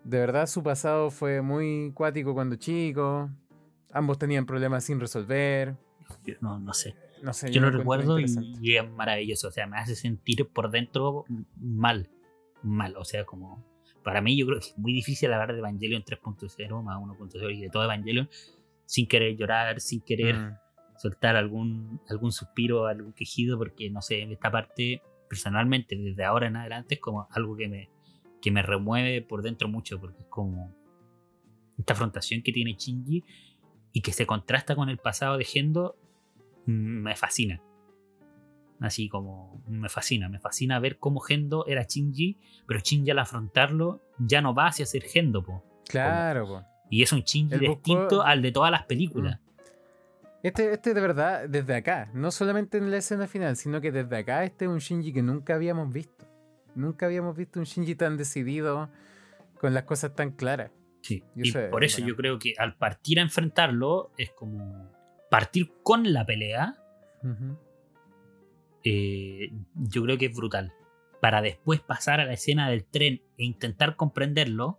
de 0.05 0.19
verdad 0.19 0.47
su 0.47 0.63
pasado 0.63 1.11
fue 1.11 1.43
muy 1.43 1.93
cuático 1.95 2.35
cuando 2.35 2.57
chico, 2.57 3.31
ambos 3.93 4.19
tenían 4.19 4.47
problemas 4.47 4.85
sin 4.85 5.01
resolver. 5.01 5.77
no, 6.41 6.59
no 6.59 6.73
sé. 6.75 6.95
No 7.23 7.33
sé 7.33 7.53
yo, 7.53 7.61
lo 7.61 7.71
recuerdo 7.71 8.19
y, 8.19 8.25
es 8.25 8.91
maravilloso, 8.91 9.49
o 9.49 9.51
sea, 9.53 9.67
me 9.67 9.79
hace 9.79 9.95
sentir 9.95 10.49
por 10.49 10.71
dentro 10.71 11.25
mal, 11.57 12.11
mal, 12.63 12.97
o 12.97 13.05
sea, 13.05 13.25
como... 13.25 13.71
Para 14.03 14.21
mí 14.21 14.37
yo 14.37 14.47
creo 14.47 14.59
que 14.59 14.67
es 14.67 14.79
muy 14.79 14.93
difícil 14.93 15.33
hablar 15.33 15.53
de 15.53 15.61
Evangelion 15.61 16.03
3.0 16.03 16.83
más 16.83 16.99
1.0 16.99 17.57
y 17.57 17.61
de 17.61 17.71
todo 17.71 17.85
Evangelion 17.85 18.29
sin 18.85 19.07
querer 19.07 19.37
llorar, 19.37 19.81
sin 19.81 20.01
querer 20.01 20.37
mm. 20.37 20.57
soltar 20.99 21.37
algún, 21.37 22.01
algún 22.09 22.33
suspiro, 22.33 22.87
algún 22.87 23.13
quejido, 23.13 23.57
porque 23.57 23.89
no 23.91 24.03
sé, 24.03 24.23
esta 24.25 24.51
parte 24.51 25.01
personalmente 25.29 25.97
desde 25.97 26.25
ahora 26.25 26.49
en 26.49 26.57
adelante 26.57 26.97
es 26.97 27.01
como 27.01 27.29
algo 27.31 27.57
que 27.57 27.69
me, 27.69 27.91
que 28.43 28.51
me 28.51 28.63
remueve 28.63 29.23
por 29.23 29.43
dentro 29.43 29.69
mucho, 29.69 30.01
porque 30.01 30.21
es 30.21 30.27
como 30.29 30.75
esta 31.79 31.95
afrontación 31.95 32.43
que 32.43 32.53
tiene 32.53 32.75
Shinji 32.75 33.25
y 33.93 34.01
que 34.03 34.13
se 34.13 34.27
contrasta 34.27 34.75
con 34.75 34.89
el 34.89 34.99
pasado 34.99 35.39
de 35.39 35.45
Gendo, 35.45 35.97
me 36.67 37.17
fascina. 37.17 37.61
Así 38.81 39.09
como 39.09 39.63
me 39.69 39.89
fascina, 39.89 40.29
me 40.29 40.41
fascina 40.41 40.81
ver 40.81 40.99
cómo 40.99 41.21
Gendo 41.21 41.65
era 41.67 41.85
Shinji, 41.85 42.39
pero 42.67 42.81
Shinji 42.81 43.13
al 43.13 43.21
afrontarlo 43.21 44.03
ya 44.19 44.43
no 44.43 44.55
va 44.55 44.67
hacia 44.67 44.87
ser 44.87 45.05
Gendo, 45.05 45.45
po. 45.45 45.65
Claro, 45.89 46.47
po. 46.47 46.63
Y 46.91 47.03
es 47.03 47.13
un 47.13 47.21
Shinji 47.21 47.59
distinto 47.59 48.23
al 48.23 48.43
de 48.43 48.51
todas 48.51 48.71
las 48.73 48.85
películas. 48.85 49.39
Mm. 49.39 49.53
Este, 50.43 50.73
este 50.73 50.95
de 50.95 51.01
verdad, 51.01 51.49
desde 51.49 51.77
acá, 51.77 52.11
no 52.13 52.33
solamente 52.33 52.79
en 52.79 52.91
la 52.91 52.97
escena 52.97 53.29
final, 53.29 53.57
sino 53.57 53.81
que 53.81 53.93
desde 53.93 54.17
acá 54.17 54.43
este 54.43 54.65
es 54.65 54.71
un 54.71 54.79
Shinji 54.79 55.13
que 55.13 55.23
nunca 55.23 55.55
habíamos 55.55 55.93
visto. 55.93 56.27
Nunca 56.75 57.07
habíamos 57.07 57.37
visto 57.37 57.61
un 57.61 57.67
Shinji 57.67 57.95
tan 57.95 58.17
decidido, 58.17 58.91
con 59.61 59.75
las 59.75 59.85
cosas 59.85 60.17
tan 60.17 60.33
claras. 60.33 60.73
Sí, 61.03 61.23
y, 61.37 61.53
por 61.53 61.85
eso 61.85 62.05
yo 62.05 62.17
creo 62.17 62.39
que 62.39 62.55
al 62.59 62.77
partir 62.77 63.21
a 63.21 63.23
enfrentarlo 63.23 64.11
es 64.19 64.33
como 64.33 64.91
partir 65.33 65.73
con 65.83 66.13
la 66.13 66.27
pelea. 66.27 66.77
Eh, 68.85 69.51
yo 69.75 70.03
creo 70.03 70.19
que 70.19 70.27
es 70.27 70.37
brutal. 70.37 70.75
Para 71.23 71.41
después 71.41 71.81
pasar 71.81 72.21
a 72.21 72.27
la 72.27 72.35
escena 72.35 72.69
del 72.69 72.85
tren 72.85 73.23
e 73.39 73.45
intentar 73.45 73.97
comprenderlo, 73.97 74.79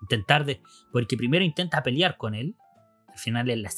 Intentar 0.00 0.46
de. 0.46 0.62
Porque 0.90 1.18
primero 1.18 1.44
intenta 1.44 1.82
pelear 1.82 2.16
con 2.16 2.34
él. 2.34 2.56
Al 3.06 3.18
final 3.18 3.46
la, 3.46 3.70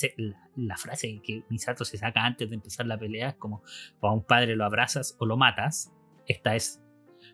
la, 0.54 0.76
frase 0.76 1.20
que 1.20 1.42
Misato 1.50 1.84
se 1.84 1.98
saca 1.98 2.24
antes 2.24 2.48
de 2.48 2.54
empezar 2.54 2.86
la 2.86 2.96
pelea. 2.96 3.30
Es 3.30 3.34
como: 3.34 3.64
o 3.98 4.08
a 4.08 4.12
un 4.12 4.24
padre 4.24 4.54
lo 4.54 4.64
abrazas 4.64 5.16
o 5.18 5.26
lo 5.26 5.36
matas. 5.36 5.92
Esta 6.28 6.54
es: 6.54 6.80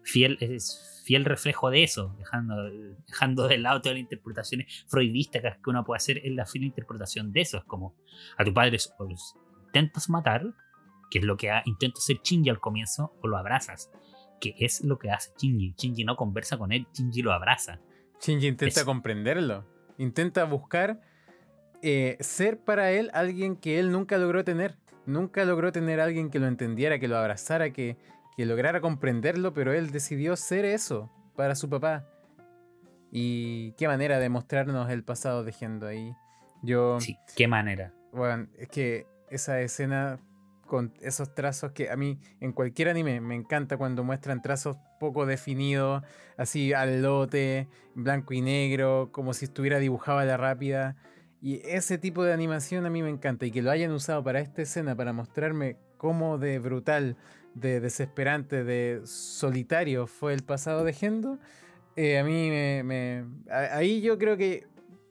fiel, 0.03 0.39
es 0.41 1.03
fiel 1.05 1.25
reflejo 1.25 1.71
de 1.71 1.83
eso, 1.83 2.15
dejando, 2.19 2.55
dejando 3.07 3.49
de 3.49 3.59
lado 3.59 3.81
todas 3.81 3.95
las 3.95 4.03
interpretaciones 4.03 4.85
freudistas 4.89 5.43
que 5.43 5.71
uno 5.71 5.85
puede 5.85 5.97
hacer, 5.97 6.19
es 6.19 6.33
la 6.33 6.47
fiel 6.47 6.65
interpretación 6.65 7.33
de 7.33 7.41
eso. 7.41 7.59
Es 7.59 7.65
como 7.65 7.95
a 8.37 8.45
tu 8.45 8.53
padre 8.55 8.77
o 8.99 9.05
los 9.05 9.37
intentas 9.67 10.09
matar, 10.09 10.45
que 11.11 11.19
es 11.19 11.25
lo 11.25 11.37
que 11.37 11.51
intenta 11.65 11.99
hacer 11.99 12.21
Shinji 12.23 12.51
al 12.51 12.61
comienzo, 12.61 13.15
o 13.23 13.29
lo 13.29 13.37
abrazas, 13.37 13.91
que 14.41 14.55
es 14.59 14.83
lo 14.85 14.99
que 14.99 15.11
hace 15.11 15.33
Shinji. 15.37 15.75
Shinji 15.77 16.05
no 16.05 16.17
conversa 16.17 16.59
con 16.59 16.73
él, 16.73 16.87
Shinji 16.93 17.23
lo 17.23 17.33
abraza. 17.33 17.81
Shinji 18.21 18.47
intenta 18.47 18.85
comprenderlo, 18.85 19.67
intenta 19.99 20.45
buscar 20.45 21.01
eh, 21.83 22.17
ser 22.21 22.61
para 22.63 22.93
él 22.93 23.11
alguien 23.15 23.57
que 23.57 23.79
él 23.79 23.91
nunca 23.91 24.19
logró 24.19 24.45
tener. 24.45 24.77
Nunca 25.07 25.45
logró 25.45 25.73
tener 25.73 25.99
alguien 25.99 26.31
que 26.31 26.39
lo 26.39 26.47
entendiera, 26.47 26.99
que 27.01 27.09
lo 27.09 27.17
abrazara, 27.17 27.73
que, 27.73 27.97
que 28.37 28.47
lograra 28.47 28.81
comprenderlo, 28.81 29.53
pero 29.55 29.73
él 29.73 29.91
decidió 29.91 30.37
ser 30.37 30.65
eso 30.65 31.11
para 31.37 31.55
su 31.55 31.69
papá. 31.69 32.07
Y 33.11 33.73
qué 33.73 33.89
manera 33.89 34.19
de 34.19 34.29
mostrarnos 34.29 34.91
el 34.91 35.03
pasado 35.03 35.45
de 35.45 35.53
Gendo 35.53 35.87
ahí. 35.87 36.15
Yo. 36.63 37.01
Sí, 37.01 37.17
qué 37.37 37.49
manera. 37.49 37.93
Bueno, 38.13 38.49
es 38.59 38.69
que 38.69 39.07
esa 39.31 39.61
escena 39.61 40.21
con 40.71 40.95
esos 41.01 41.35
trazos 41.35 41.73
que 41.73 41.91
a 41.91 41.97
mí 41.97 42.21
en 42.39 42.53
cualquier 42.53 42.89
anime 42.89 43.21
me 43.21 43.35
encanta 43.35 43.77
cuando 43.77 44.05
muestran 44.05 44.41
trazos 44.41 44.77
poco 45.01 45.27
definidos, 45.27 46.05
así 46.37 46.73
al 46.73 47.03
lote, 47.03 47.69
blanco 47.97 48.35
y 48.35 48.41
negro, 48.41 49.09
como 49.11 49.35
si 49.35 49.47
estuviera 49.47 49.81
dibujado 49.81 50.19
a 50.19 50.25
la 50.25 50.37
rápida. 50.37 50.97
Y 51.43 51.61
ese 51.65 51.99
tipo 51.99 52.23
de 52.23 52.33
animación 52.33 52.87
a 52.87 52.91
mí 52.91 53.03
me 53.03 53.11
encanta 53.11 53.47
y 53.47 53.51
que 53.51 53.63
lo 53.63 53.73
hayan 53.73 53.91
usado 53.91 54.23
para 54.23 54.41
esta 54.41 54.63
escena, 54.63 54.95
para 54.95 55.13
mostrarme 55.13 55.77
cómo 55.97 56.39
de 56.39 56.61
brutal, 56.61 57.17
de 57.55 57.81
desesperante, 57.81 58.65
de 58.65 59.01
solitario 59.05 60.07
fue 60.07 60.35
el 60.35 60.43
pasado 60.43 60.85
de 60.85 60.93
Gendo, 60.93 61.39
eh, 61.97 62.19
a 62.19 62.25
mí 62.25 62.51
me, 62.51 63.25
Ahí 63.51 64.01
yo 64.01 64.19
creo 64.19 64.37
que... 64.37 64.67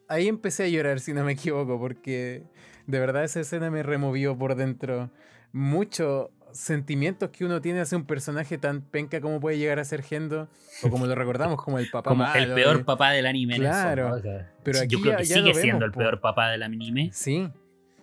Ahí 0.08 0.28
empecé 0.28 0.64
a 0.64 0.68
llorar, 0.68 1.00
si 1.00 1.14
no 1.14 1.24
me 1.24 1.34
equivoco, 1.34 1.78
porque 1.80 2.44
de 2.88 3.00
verdad 3.00 3.24
esa 3.24 3.42
escena 3.42 3.70
me 3.70 3.84
removió 3.84 4.36
por 4.36 4.56
dentro 4.56 5.12
mucho 5.52 6.32
sentimientos 6.52 7.30
que 7.30 7.46
uno 7.46 7.62
tiene 7.62 7.82
hacia 7.82 7.96
un 7.96 8.06
personaje 8.06 8.58
tan 8.58 8.82
penca 8.82 9.22
como 9.22 9.40
puede 9.40 9.60
llegar 9.60 9.78
a 9.78 9.84
ser 9.84 10.02
Gendo, 10.02 10.50
o 10.84 10.90
como 10.90 11.06
lo 11.06 11.14
recordamos, 11.14 11.62
como 11.62 11.78
el 11.78 11.88
papá 11.92 12.10
Como 12.10 12.26
el 12.34 12.54
peor 12.54 12.84
papá 12.86 13.12
del 13.12 13.28
anime. 13.28 13.58
Claro. 13.58 14.20
pero 14.64 14.84
yo 14.86 15.00
creo 15.00 15.18
que 15.18 15.26
sigue 15.26 15.54
siendo 15.54 15.86
el 15.86 15.92
peor 15.92 16.20
papá 16.20 16.50
del 16.50 16.64
anime. 16.64 17.10
Sí. 17.14 17.50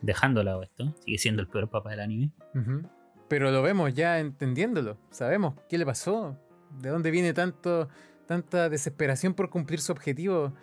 Dejándola 0.00 0.60
esto, 0.62 0.94
sigue 1.04 1.18
siendo 1.18 1.42
el 1.42 1.48
peor 1.48 1.68
papá 1.68 1.90
del 1.90 2.00
anime. 2.00 2.30
Pero 3.28 3.50
lo 3.50 3.62
vemos 3.62 3.94
ya 3.94 4.18
entendiéndolo. 4.18 4.98
Sabemos 5.10 5.54
qué 5.68 5.78
le 5.78 5.86
pasó, 5.86 6.38
de 6.80 6.90
dónde 6.90 7.10
viene 7.10 7.32
tanto, 7.32 7.88
tanta 8.26 8.68
desesperación 8.68 9.34
por 9.34 9.50
cumplir 9.50 9.80
su 9.80 9.92
objetivo. 9.92 10.54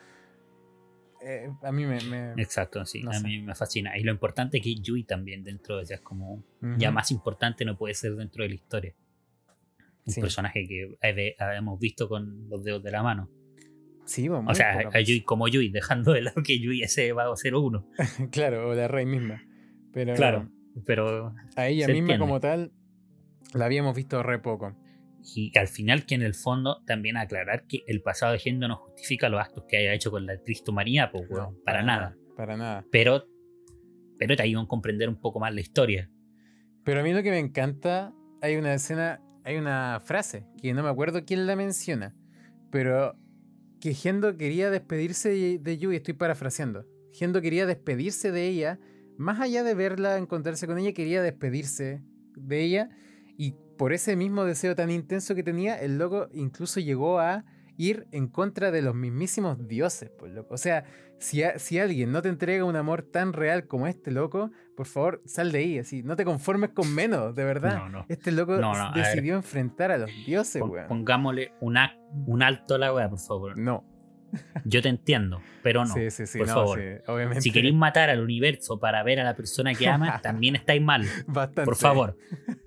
Eh, 1.21 1.49
a 1.61 1.71
mí 1.71 1.85
me, 1.85 2.33
Exacto, 2.37 2.85
sí, 2.85 3.01
a 3.09 3.19
mí 3.19 3.41
me 3.41 3.55
fascina. 3.55 3.97
Y 3.97 4.03
lo 4.03 4.11
importante 4.11 4.57
es 4.57 4.63
que 4.63 4.75
Yui 4.75 5.03
también 5.03 5.43
dentro 5.43 5.77
de 5.77 5.83
ella 5.83 5.95
es 5.95 6.01
como 6.01 6.43
ya 6.77 6.91
más 6.91 7.11
importante 7.11 7.65
no 7.65 7.77
puede 7.77 7.93
ser 7.93 8.15
dentro 8.15 8.43
de 8.43 8.49
la 8.49 8.55
historia. 8.55 8.93
Un 10.05 10.15
personaje 10.15 10.67
que 10.67 10.97
habíamos 11.39 11.79
visto 11.79 12.09
con 12.09 12.49
los 12.49 12.63
dedos 12.63 12.83
de 12.83 12.91
la 12.91 13.03
mano. 13.03 13.29
Sí, 14.05 14.27
vamos. 14.27 14.51
O 14.51 14.55
sea, 14.55 14.89
a 14.93 14.99
Yui 14.99 15.21
como 15.21 15.47
Yui, 15.47 15.69
dejando 15.69 16.11
de 16.11 16.21
lado 16.21 16.43
que 16.43 16.59
Yui 16.59 16.83
ese 16.83 17.13
va 17.13 17.31
a 17.31 17.35
ser 17.37 17.55
uno. 17.55 17.87
claro, 18.31 18.69
o 18.69 18.73
la 18.73 18.89
rey 18.89 19.05
misma. 19.05 19.41
Pero, 19.93 20.13
claro, 20.15 20.49
pero. 20.85 21.33
A 21.55 21.67
ella 21.67 21.87
misma 21.87 22.17
como 22.17 22.39
tal, 22.39 22.71
la 23.53 23.65
habíamos 23.65 23.95
visto 23.95 24.21
re 24.23 24.39
poco. 24.39 24.75
Y 25.35 25.57
al 25.57 25.67
final 25.67 26.05
que 26.05 26.15
en 26.15 26.21
el 26.21 26.33
fondo 26.33 26.83
también 26.85 27.15
aclarar 27.15 27.65
que 27.65 27.83
el 27.87 28.01
pasado 28.01 28.33
de 28.33 28.39
Gendo 28.39 28.67
no 28.67 28.75
justifica 28.75 29.29
los 29.29 29.39
actos 29.39 29.63
que 29.67 29.77
haya 29.77 29.93
hecho 29.93 30.11
con 30.11 30.25
la 30.25 30.37
Cristo 30.37 30.73
María, 30.73 31.11
pues, 31.11 31.23
para, 31.65 31.81
nada. 31.81 32.17
Para 32.35 32.57
nada. 32.57 32.85
Pero, 32.91 33.25
pero 34.19 34.35
te 34.35 34.43
ayudan 34.43 34.65
a 34.65 34.67
comprender 34.67 35.07
un 35.07 35.19
poco 35.19 35.39
más 35.39 35.53
la 35.53 35.61
historia. 35.61 36.09
Pero 36.83 36.99
a 36.99 37.03
mí 37.03 37.13
lo 37.13 37.23
que 37.23 37.31
me 37.31 37.39
encanta, 37.39 38.13
hay 38.41 38.57
una 38.57 38.73
escena, 38.73 39.21
hay 39.45 39.55
una 39.55 40.01
frase, 40.03 40.45
que 40.61 40.73
no 40.73 40.83
me 40.83 40.89
acuerdo 40.89 41.23
quién 41.23 41.47
la 41.47 41.55
menciona, 41.55 42.13
pero 42.69 43.15
que 43.79 43.93
Gendo 43.93 44.35
quería 44.35 44.69
despedirse 44.69 45.59
de 45.59 45.77
Yui, 45.77 45.95
estoy 45.95 46.15
parafraseando. 46.15 46.85
Gendo 47.13 47.41
quería 47.41 47.65
despedirse 47.65 48.31
de 48.31 48.47
ella, 48.47 48.79
más 49.17 49.39
allá 49.39 49.63
de 49.63 49.73
verla, 49.73 50.17
encontrarse 50.17 50.67
con 50.67 50.77
ella, 50.77 50.93
quería 50.93 51.21
despedirse 51.21 52.01
de 52.35 52.61
ella 52.61 52.89
y 53.37 53.55
por 53.77 53.93
ese 53.93 54.15
mismo 54.15 54.45
deseo 54.45 54.75
tan 54.75 54.91
intenso 54.91 55.35
que 55.35 55.43
tenía, 55.43 55.79
el 55.79 55.97
loco 55.97 56.29
incluso 56.33 56.79
llegó 56.79 57.19
a 57.19 57.45
ir 57.77 58.07
en 58.11 58.27
contra 58.27 58.71
de 58.71 58.81
los 58.81 58.95
mismísimos 58.95 59.67
dioses, 59.67 60.11
pues, 60.17 60.31
loco. 60.31 60.53
O 60.53 60.57
sea, 60.57 60.85
si, 61.17 61.41
si 61.57 61.79
alguien 61.79 62.11
no 62.11 62.21
te 62.21 62.29
entrega 62.29 62.65
un 62.65 62.75
amor 62.75 63.01
tan 63.01 63.33
real 63.33 63.67
como 63.67 63.87
este 63.87 64.11
loco, 64.11 64.51
por 64.75 64.85
favor, 64.85 65.21
sal 65.25 65.51
de 65.51 65.59
ahí, 65.59 65.79
así. 65.79 66.03
No 66.03 66.15
te 66.15 66.25
conformes 66.25 66.71
con 66.71 66.93
menos, 66.93 67.35
de 67.35 67.43
verdad. 67.43 68.05
Este 68.09 68.31
loco 68.31 68.59
decidió 68.93 69.35
enfrentar 69.35 69.91
a 69.91 69.97
los 69.97 70.11
dioses. 70.25 70.61
Pongámosle 70.87 71.53
un 71.61 71.77
alto 72.43 72.75
a 72.75 72.77
la 72.77 72.93
weá, 72.93 73.09
por 73.09 73.19
favor. 73.19 73.57
No. 73.57 73.85
Yo 74.65 74.81
te 74.81 74.89
entiendo, 74.89 75.41
pero 75.61 75.85
no. 75.85 75.93
por 75.93 76.47
favor. 76.47 76.81
Si 77.39 77.51
queréis 77.51 77.75
matar 77.75 78.09
al 78.09 78.21
universo 78.21 78.79
para 78.79 79.03
ver 79.03 79.19
a 79.19 79.23
la 79.23 79.35
persona 79.35 79.73
que 79.73 79.87
amas, 79.87 80.21
también 80.21 80.55
estáis 80.55 80.81
mal. 80.81 81.05
Bastante. 81.27 81.65
Por 81.65 81.75
favor. 81.75 82.17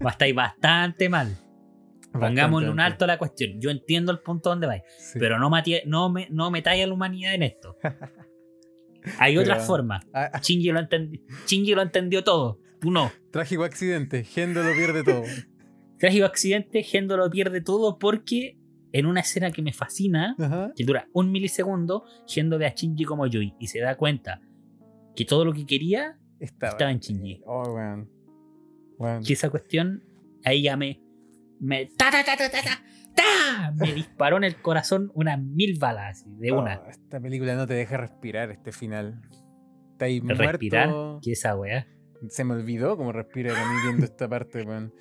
Estáis 0.01 0.35
bastante 0.35 1.09
mal. 1.09 1.37
Pongámosle 2.13 2.71
un 2.71 2.81
alto 2.81 3.05
a 3.05 3.09
la 3.09 3.19
cuestión. 3.19 3.61
Yo 3.61 3.71
entiendo 3.71 4.13
el 4.13 4.21
punto 4.21 4.51
donde 4.51 4.67
vais, 4.67 4.83
pero 5.19 5.39
no, 5.39 5.51
no, 5.87 6.11
me, 6.11 6.29
no 6.31 6.51
metáis 6.51 6.85
a 6.85 6.87
la 6.87 6.95
humanidad 6.95 7.35
en 7.35 7.43
esto. 7.43 7.77
Hay 9.19 9.39
otras 9.39 9.67
formas. 9.67 10.05
Ah, 10.13 10.31
ah. 10.33 10.41
Shinji 10.41 10.71
lo, 10.71 11.77
lo 11.77 11.83
entendió 11.83 12.25
todo. 12.25 12.61
Tú 12.81 12.91
no. 12.91 13.13
Trágico 13.31 13.65
accidente. 13.65 14.25
Gendo 14.25 14.63
lo 14.63 14.73
pierde 14.75 15.05
todo. 15.05 15.23
Trágico 15.99 16.27
accidente. 16.27 16.83
Gendo 16.83 17.17
lo 17.17 17.31
pierde 17.31 17.61
todo 17.61 17.99
porque 17.99 18.59
en 18.99 19.05
una 19.05 19.21
escena 19.21 19.51
que 19.51 19.61
me 19.61 19.75
fascina, 19.75 20.35
que 20.75 20.85
dura 20.85 21.07
un 21.13 21.31
milisegundo, 21.31 22.05
Gendo 22.27 22.59
ve 22.59 22.67
a 22.67 22.75
Shinji 22.75 23.05
como 23.05 23.27
Yui 23.27 23.55
y 23.61 23.67
se 23.67 23.81
da 23.81 23.95
cuenta 23.97 24.41
que 25.15 25.27
todo 25.27 25.45
lo 25.45 25.53
que 25.53 25.67
quería 25.67 26.19
estaba, 26.41 26.91
en 26.91 26.99
Shinji. 26.99 27.43
Oh, 27.45 27.73
bueno. 27.73 29.21
Esa 29.29 29.51
cuestión, 29.51 30.03
ahí 30.45 30.63
ya 30.63 30.79
me. 30.79 31.03
Me, 31.61 31.87
ta, 31.87 32.11
ta, 32.11 32.25
ta, 32.25 32.37
ta, 32.37 32.49
ta, 33.15 33.73
me 33.79 33.93
disparó 33.93 34.39
en 34.39 34.45
el 34.45 34.61
corazón 34.61 35.11
unas 35.15 35.41
mil 35.43 35.79
balas 35.79 36.25
de 36.39 36.53
oh, 36.53 36.61
una. 36.61 36.83
esta 36.89 37.21
película 37.21 37.55
no 37.55 37.67
te 37.67 37.75
deja 37.75 37.99
respirar 37.99 38.51
este 38.51 38.73
final. 38.73 39.21
Está 39.93 40.07
ahí 40.07 40.21
¿Respirar? 40.21 40.89
muerto. 40.89 41.21
¿Qué 41.23 41.33
esa 41.33 41.55
weá? 41.55 41.87
Se 42.29 42.45
me 42.45 42.55
olvidó 42.55 42.97
cómo 42.97 43.13
respirar 43.13 43.57
a 43.57 43.71
mí 43.71 43.77
viendo 43.85 44.05
esta 44.07 44.27
parte, 44.27 44.63
weón. 44.63 44.95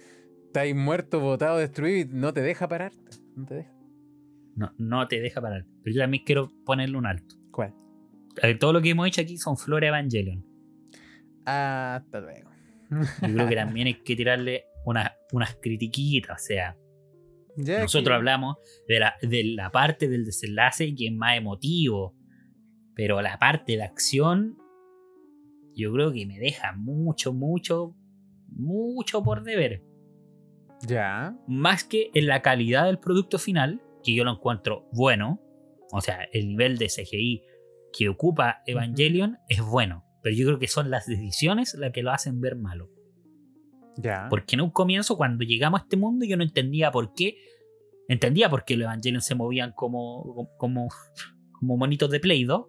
Está 0.47 0.61
ahí 0.61 0.73
muerto, 0.73 1.21
botado, 1.21 1.57
destruido 1.57 1.97
y 1.97 2.05
no 2.13 2.33
te 2.33 2.41
deja 2.41 2.67
pararte. 2.67 3.17
No 3.35 3.45
te 3.45 3.55
deja. 3.55 3.74
No, 4.55 4.73
no 4.77 5.07
te 5.07 5.19
deja 5.19 5.41
parar. 5.41 5.65
Pero 5.83 5.95
yo 5.95 6.01
también 6.01 6.23
quiero 6.25 6.51
ponerle 6.65 6.97
un 6.97 7.05
alto. 7.05 7.35
¿Cuál? 7.51 7.73
todo 8.59 8.73
lo 8.73 8.81
que 8.81 8.89
hemos 8.89 9.07
hecho 9.07 9.21
aquí 9.21 9.37
son 9.37 9.57
Flora 9.57 9.87
Evangelion. 9.87 10.45
Hasta 11.45 12.19
luego. 12.19 12.49
Yo 13.21 13.33
creo 13.33 13.47
que 13.47 13.55
también 13.55 13.87
hay 13.87 14.03
que 14.03 14.15
tirarle 14.15 14.65
unas 14.85 15.55
critiquitas. 15.61 16.41
O 16.41 16.45
sea, 16.45 16.77
nosotros 17.57 18.15
hablamos 18.15 18.57
de 18.87 18.99
la, 18.99 19.15
de 19.21 19.43
la 19.43 19.71
parte 19.71 20.07
del 20.07 20.25
desenlace 20.25 20.93
que 20.95 21.07
es 21.07 21.13
más 21.13 21.37
emotivo. 21.37 22.15
Pero 22.95 23.21
la 23.21 23.37
parte 23.37 23.73
de 23.73 23.83
acción, 23.83 24.57
yo 25.75 25.91
creo 25.93 26.11
que 26.11 26.25
me 26.25 26.39
deja 26.39 26.73
mucho, 26.73 27.33
mucho, 27.33 27.95
mucho 28.47 29.21
por 29.23 29.43
deber. 29.43 29.83
Ya. 30.87 31.37
Más 31.47 31.83
que 31.83 32.09
en 32.13 32.27
la 32.27 32.41
calidad 32.41 32.85
del 32.85 32.99
producto 32.99 33.37
final, 33.37 33.81
que 34.05 34.15
yo 34.15 34.23
lo 34.23 34.31
encuentro 34.31 34.87
bueno, 34.93 35.41
o 35.91 36.01
sea, 36.01 36.27
el 36.31 36.47
nivel 36.47 36.77
de 36.77 36.87
CGI 36.87 37.43
que 37.91 38.09
ocupa 38.09 38.61
Evangelion 38.65 39.37
es 39.47 39.61
bueno, 39.61 40.05
pero 40.21 40.35
yo 40.35 40.45
creo 40.45 40.59
que 40.59 40.67
son 40.67 40.89
las 40.89 41.07
decisiones 41.07 41.73
las 41.75 41.91
que 41.91 42.03
lo 42.03 42.11
hacen 42.11 42.39
ver 42.39 42.55
malo. 42.55 42.89
Ya. 43.97 44.27
Porque 44.29 44.55
en 44.55 44.61
un 44.61 44.71
comienzo, 44.71 45.15
cuando 45.15 45.43
llegamos 45.45 45.79
a 45.79 45.83
este 45.83 45.97
mundo, 45.97 46.25
yo 46.25 46.35
no 46.35 46.43
entendía 46.43 46.91
por 46.91 47.13
qué. 47.13 47.37
Entendía 48.09 48.49
por 48.49 48.65
qué 48.65 48.75
los 48.75 48.85
Evangelion 48.85 49.21
se 49.21 49.35
movían 49.35 49.71
como, 49.71 50.49
como, 50.57 50.89
como 51.53 51.77
monitos 51.77 52.09
de 52.11 52.19
Play 52.19 52.43
2. 52.43 52.65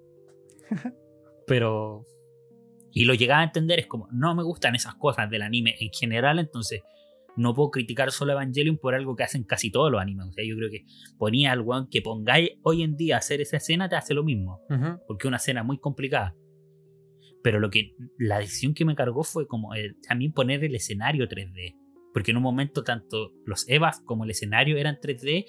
pero. 1.47 2.05
Y 2.93 3.05
lo 3.05 3.13
llegaba 3.15 3.41
a 3.41 3.45
entender, 3.45 3.81
es 3.81 3.87
como, 3.87 4.09
no 4.11 4.35
me 4.35 4.43
gustan 4.43 4.75
esas 4.75 4.95
cosas 4.95 5.29
del 5.29 5.43
anime 5.43 5.75
en 5.81 5.91
general, 5.93 6.39
entonces 6.39 6.83
no 7.37 7.55
puedo 7.55 7.71
criticar 7.71 8.11
solo 8.11 8.33
Evangelion 8.33 8.79
por 8.79 8.95
algo 8.95 9.15
que 9.15 9.23
hacen 9.23 9.45
casi 9.45 9.71
todos 9.71 9.91
los 9.93 10.01
animes. 10.01 10.27
O 10.27 10.33
sea, 10.33 10.45
yo 10.45 10.57
creo 10.57 10.71
que 10.71 10.85
ponía 11.19 11.53
al 11.53 11.61
weón 11.61 11.89
que 11.91 12.03
pongáis 12.03 12.51
hoy 12.63 12.83
en 12.83 12.97
día 12.97 13.17
a 13.17 13.19
hacer 13.19 13.41
esa 13.41 13.59
escena, 13.59 13.89
te 13.89 13.97
hace 13.97 14.15
lo 14.15 14.25
mismo. 14.25 14.61
Porque 15.07 15.27
es 15.27 15.29
una 15.29 15.37
escena 15.37 15.63
muy 15.63 15.79
complicada. 15.79 16.35
Pero 17.43 17.61
lo 17.61 17.71
que 17.71 17.95
la 18.19 18.39
decisión 18.39 18.75
que 18.75 18.85
me 18.85 18.97
cargó 18.97 19.23
fue 19.23 19.47
como 19.47 19.71
también 20.09 20.33
poner 20.33 20.65
el 20.65 20.75
escenario 20.75 21.29
3D. 21.29 21.77
Porque 22.13 22.31
en 22.31 22.39
un 22.39 22.43
momento 22.43 22.83
tanto 22.83 23.33
los 23.45 23.69
Evas 23.69 24.01
como 24.01 24.25
el 24.25 24.31
escenario 24.31 24.79
eran 24.79 24.97
3D 24.97 25.45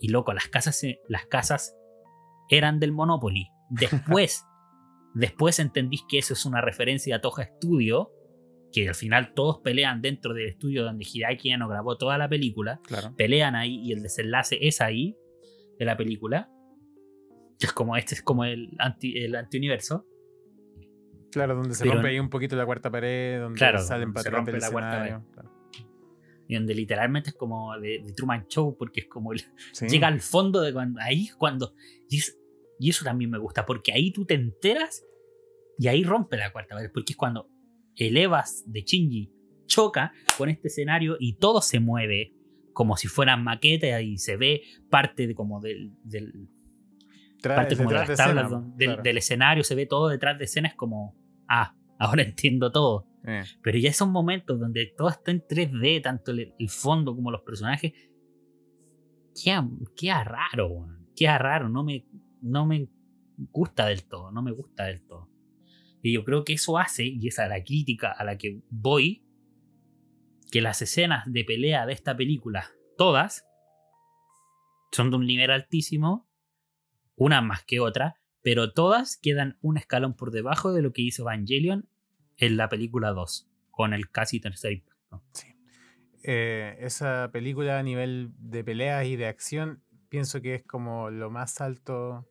Y 0.00 0.08
loco, 0.08 0.32
las 0.32 0.48
casas, 0.48 0.80
las 1.08 1.26
casas 1.26 1.74
eran 2.48 2.78
del 2.78 2.92
Monopoly. 2.92 3.48
Después, 3.70 4.44
después 5.14 5.58
entendís 5.58 6.02
que 6.08 6.18
eso 6.18 6.34
es 6.34 6.44
una 6.44 6.60
referencia 6.60 7.16
a 7.16 7.20
Toja 7.20 7.44
Studio, 7.44 8.10
que 8.74 8.88
al 8.88 8.94
final 8.96 9.32
todos 9.34 9.60
pelean 9.62 10.02
dentro 10.02 10.34
del 10.34 10.48
estudio 10.48 10.82
donde 10.82 11.04
Hideaki 11.10 11.56
no 11.56 11.68
grabó 11.68 11.96
toda 11.96 12.18
la 12.18 12.28
película. 12.28 12.80
Claro. 12.86 13.14
Pelean 13.16 13.54
ahí 13.54 13.80
y 13.82 13.92
el 13.92 14.02
desenlace 14.02 14.58
es 14.60 14.80
ahí 14.80 15.16
de 15.78 15.84
la 15.84 15.96
película. 15.96 16.50
Es 17.60 17.72
como 17.72 17.96
este 17.96 18.16
es 18.16 18.22
como 18.22 18.44
el 18.44 18.70
anti 18.78 19.16
el 19.16 19.36
antiuniverso. 19.36 20.06
Claro, 21.30 21.54
donde 21.54 21.74
se 21.74 21.84
Pero- 21.84 21.94
rompe 21.94 22.08
ahí 22.10 22.18
un 22.18 22.28
poquito 22.30 22.56
la 22.56 22.66
cuarta 22.66 22.90
pared, 22.90 23.40
donde 23.40 23.58
Claro, 23.58 23.78
salen 23.80 24.08
donde 24.08 24.22
se 24.22 24.30
rompe 24.30 24.52
del 24.52 24.60
la 24.60 24.70
cuarta 24.70 25.04
escenario. 25.04 25.26
Claro. 25.32 25.50
Y 26.46 26.54
donde 26.56 26.74
literalmente 26.74 27.30
es 27.30 27.36
como 27.36 27.78
de, 27.78 28.02
de 28.04 28.12
Truman 28.12 28.46
Show, 28.48 28.76
porque 28.76 29.00
es 29.00 29.06
como 29.08 29.32
el- 29.32 29.40
Sí. 29.72 29.86
llega 29.88 30.08
al 30.08 30.20
fondo 30.20 30.60
de 30.60 30.72
cuando. 30.72 31.00
Ahí 31.00 31.24
es 31.26 31.36
cuando. 31.36 31.74
Y, 32.08 32.18
es- 32.18 32.38
y 32.78 32.90
eso 32.90 33.04
también 33.04 33.30
me 33.30 33.38
gusta, 33.38 33.64
porque 33.64 33.92
ahí 33.92 34.12
tú 34.12 34.24
te 34.26 34.34
enteras 34.34 35.04
y 35.78 35.88
ahí 35.88 36.02
rompe 36.04 36.36
la 36.36 36.52
cuarta 36.52 36.74
pared, 36.74 36.90
porque 36.92 37.12
es 37.12 37.16
cuando 37.16 37.48
el 37.96 38.16
Evas 38.16 38.64
de 38.66 38.82
Shinji 38.82 39.30
choca 39.66 40.12
con 40.36 40.48
este 40.48 40.68
escenario 40.68 41.16
y 41.18 41.34
todo 41.34 41.60
se 41.62 41.80
mueve 41.80 42.34
como 42.72 42.96
si 42.96 43.06
fueran 43.08 43.44
maquetas 43.44 44.02
y 44.02 44.18
se 44.18 44.36
ve 44.36 44.62
parte 44.90 45.26
de 45.26 45.34
como 45.34 45.60
del, 45.60 45.92
del- 46.02 46.48
Tra- 47.40 47.56
parte 47.56 47.76
como 47.76 47.90
de 47.90 47.94
las 47.96 48.08
de 48.08 48.16
tablas 48.16 48.44
escena, 48.46 48.48
don- 48.60 48.76
del, 48.76 48.86
claro. 48.88 49.02
del 49.02 49.18
escenario, 49.18 49.64
se 49.64 49.74
ve 49.74 49.86
todo 49.86 50.08
detrás 50.08 50.38
de 50.38 50.44
escena, 50.44 50.68
es 50.68 50.74
como, 50.74 51.14
ah, 51.48 51.76
ahora 51.98 52.22
entiendo 52.24 52.72
todo. 52.72 53.06
Eh, 53.26 53.42
Pero 53.62 53.78
ya 53.78 53.92
son 53.92 54.10
momentos 54.12 54.58
donde 54.60 54.92
todo 54.96 55.08
está 55.08 55.30
en 55.30 55.40
3D, 55.42 56.02
tanto 56.02 56.30
el, 56.32 56.54
el 56.58 56.68
fondo 56.70 57.14
como 57.14 57.30
los 57.30 57.42
personajes. 57.42 57.92
Queda, 59.42 59.68
queda 59.96 60.24
raro. 60.24 60.86
Queda 61.16 61.38
raro, 61.38 61.68
no 61.68 61.84
me, 61.84 62.06
no 62.42 62.66
me 62.66 62.88
gusta 63.52 63.86
del 63.86 64.04
todo, 64.04 64.30
no 64.30 64.42
me 64.42 64.52
gusta 64.52 64.84
del 64.84 65.02
todo. 65.06 65.28
Y 66.04 66.12
yo 66.12 66.22
creo 66.22 66.44
que 66.44 66.52
eso 66.52 66.76
hace, 66.76 67.04
y 67.04 67.28
esa 67.28 67.44
es 67.44 67.48
la 67.48 67.64
crítica 67.64 68.12
a 68.12 68.24
la 68.24 68.36
que 68.36 68.60
voy, 68.68 69.24
que 70.52 70.60
las 70.60 70.82
escenas 70.82 71.24
de 71.32 71.46
pelea 71.46 71.86
de 71.86 71.94
esta 71.94 72.14
película, 72.14 72.70
todas, 72.98 73.46
son 74.92 75.10
de 75.10 75.16
un 75.16 75.26
nivel 75.26 75.50
altísimo, 75.50 76.28
una 77.16 77.40
más 77.40 77.64
que 77.64 77.80
otra, 77.80 78.20
pero 78.42 78.74
todas 78.74 79.16
quedan 79.16 79.56
un 79.62 79.78
escalón 79.78 80.12
por 80.12 80.30
debajo 80.30 80.74
de 80.74 80.82
lo 80.82 80.92
que 80.92 81.00
hizo 81.00 81.22
Evangelion 81.22 81.88
en 82.36 82.58
la 82.58 82.68
película 82.68 83.12
2, 83.12 83.48
con 83.70 83.94
el 83.94 84.10
casi 84.10 84.40
tercer 84.40 84.72
impacto. 84.72 85.22
eh, 86.22 86.76
esa 86.80 87.30
película 87.32 87.78
a 87.78 87.82
nivel 87.82 88.32
de 88.38 88.62
peleas 88.62 89.06
y 89.06 89.16
de 89.16 89.26
acción, 89.26 89.82
pienso 90.10 90.42
que 90.42 90.56
es 90.56 90.64
como 90.64 91.08
lo 91.08 91.30
más 91.30 91.62
alto. 91.62 92.28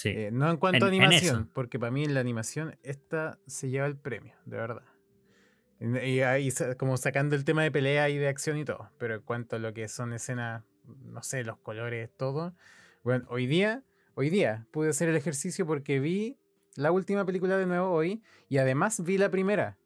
Sí. 0.00 0.10
eh, 0.10 0.30
no 0.32 0.48
en 0.48 0.58
cuanto 0.58 0.84
a 0.84 0.88
En- 0.88 0.94
en 0.94 1.02
animación, 1.02 1.50
porque 1.52 1.76
para 1.76 1.90
mí 1.90 2.04
en 2.04 2.14
la 2.14 2.20
animación 2.20 2.76
esta 2.84 3.40
se 3.48 3.68
lleva 3.68 3.86
el 3.88 3.96
premio, 3.96 4.36
de 4.44 4.56
verdad. 4.56 4.84
Y, 5.80 6.20
ahí 6.20 6.50
como 6.76 6.96
sacando 6.96 7.34
el 7.34 7.44
tema 7.44 7.64
de 7.64 7.72
pelea 7.72 8.08
y 8.08 8.16
de 8.16 8.28
acción 8.28 8.58
y 8.58 8.64
todo. 8.64 8.92
Pero 8.96 9.16
en 9.16 9.22
cuanto 9.22 9.56
a 9.56 9.58
lo 9.58 9.74
que 9.74 9.88
son 9.88 10.12
escenas, 10.12 10.62
no 10.86 11.20
sé, 11.24 11.42
los 11.42 11.58
colores, 11.58 12.10
todo. 12.16 12.54
Bueno, 13.02 13.26
hoy 13.28 13.48
día, 13.48 13.82
hoy 14.14 14.30
día 14.30 14.68
pude 14.70 14.90
hacer 14.90 15.08
el 15.08 15.16
ejercicio 15.16 15.66
porque 15.66 15.98
vi 15.98 16.38
la 16.76 16.92
última 16.92 17.24
película 17.24 17.56
de 17.58 17.66
nuevo 17.66 17.90
hoy 17.90 18.22
y 18.48 18.58
además 18.58 19.02
vi 19.02 19.18
la 19.18 19.30
primera. 19.32 19.78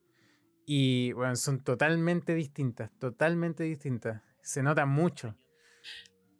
Y 0.67 1.13
bueno, 1.13 1.37
son 1.37 1.65
totalmente 1.65 2.35
distintas, 2.35 2.91
totalmente 2.99 3.65
distintas. 3.65 4.21
Se 4.43 4.63
nota 4.63 4.85
mucho, 4.85 5.37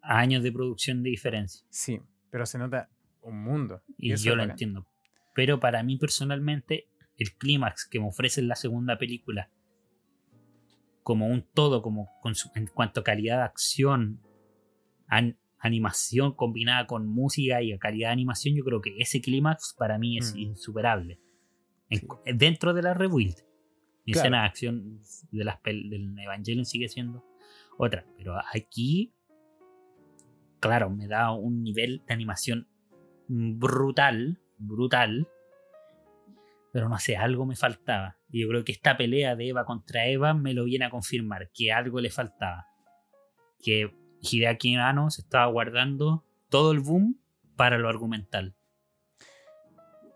Años 0.03 0.43
de 0.43 0.51
producción 0.51 1.01
de 1.01 1.09
diferencia. 1.09 1.65
sí, 1.71 1.99
pero 2.29 2.45
se 2.45 2.59
nota 2.59 2.89
un 3.23 3.43
mundo. 3.43 3.81
Y 3.97 4.15
yo 4.15 4.31
lo 4.35 4.41
bacán. 4.43 4.51
entiendo. 4.51 4.87
Pero 5.33 5.59
para 5.59 5.81
mí 5.83 5.97
personalmente, 5.97 6.87
el 7.17 7.33
clímax 7.35 7.87
que 7.87 7.99
me 7.99 8.07
ofrece 8.07 8.41
en 8.41 8.47
la 8.47 8.55
segunda 8.55 8.97
película, 8.97 9.49
como 11.03 11.27
un 11.27 11.43
todo, 11.53 11.81
como 11.81 12.09
con 12.21 12.35
su- 12.35 12.49
en 12.55 12.67
cuanto 12.67 13.01
a 13.01 13.03
calidad 13.03 13.37
de 13.37 13.43
acción, 13.43 14.21
an- 15.07 15.37
animación 15.59 16.33
combinada 16.33 16.87
con 16.87 17.07
música 17.07 17.61
y 17.61 17.77
calidad 17.77 18.09
de 18.09 18.13
animación, 18.13 18.55
yo 18.55 18.63
creo 18.63 18.81
que 18.81 18.95
ese 18.99 19.21
clímax 19.21 19.75
para 19.77 19.97
mí 19.97 20.17
es 20.17 20.33
Mm. 20.33 20.37
insuperable. 20.39 21.19
En-. 21.89 22.07
Dentro 22.37 22.73
de 22.73 22.81
la 22.81 22.93
rebuild. 22.93 23.35
Mi 24.05 24.11
Claro. 24.13 24.23
escena 24.25 24.41
de 24.41 24.47
acción 24.47 24.99
de 25.31 25.43
las 25.45 25.61
del 25.63 26.17
Evangelion 26.19 26.65
sigue 26.65 26.89
siendo 26.89 27.23
otra. 27.77 28.05
Pero 28.17 28.35
aquí, 28.53 29.13
claro, 30.59 30.89
me 30.89 31.07
da 31.07 31.31
un 31.31 31.63
nivel 31.63 32.01
de 32.07 32.13
animación 32.13 32.67
brutal, 33.27 34.39
brutal. 34.57 35.27
Pero 36.71 36.89
no 36.89 36.97
sé, 36.97 37.15
algo 37.17 37.45
me 37.45 37.55
faltaba. 37.55 38.17
Y 38.29 38.41
yo 38.41 38.49
creo 38.49 38.63
que 38.63 38.71
esta 38.71 38.97
pelea 38.97 39.35
de 39.35 39.49
Eva 39.49 39.65
contra 39.65 40.07
Eva 40.07 40.33
me 40.33 40.53
lo 40.53 40.63
viene 40.65 40.85
a 40.85 40.89
confirmar, 40.89 41.51
que 41.53 41.71
algo 41.71 41.99
le 41.99 42.09
faltaba. 42.09 42.67
Que 43.61 43.93
Hideaki 44.21 44.75
Anno 44.75 45.09
se 45.09 45.21
estaba 45.21 45.45
guardando 45.47 46.25
todo 46.49 46.71
el 46.71 46.79
boom 46.79 47.19
para 47.55 47.77
lo 47.77 47.89
argumental. 47.89 48.55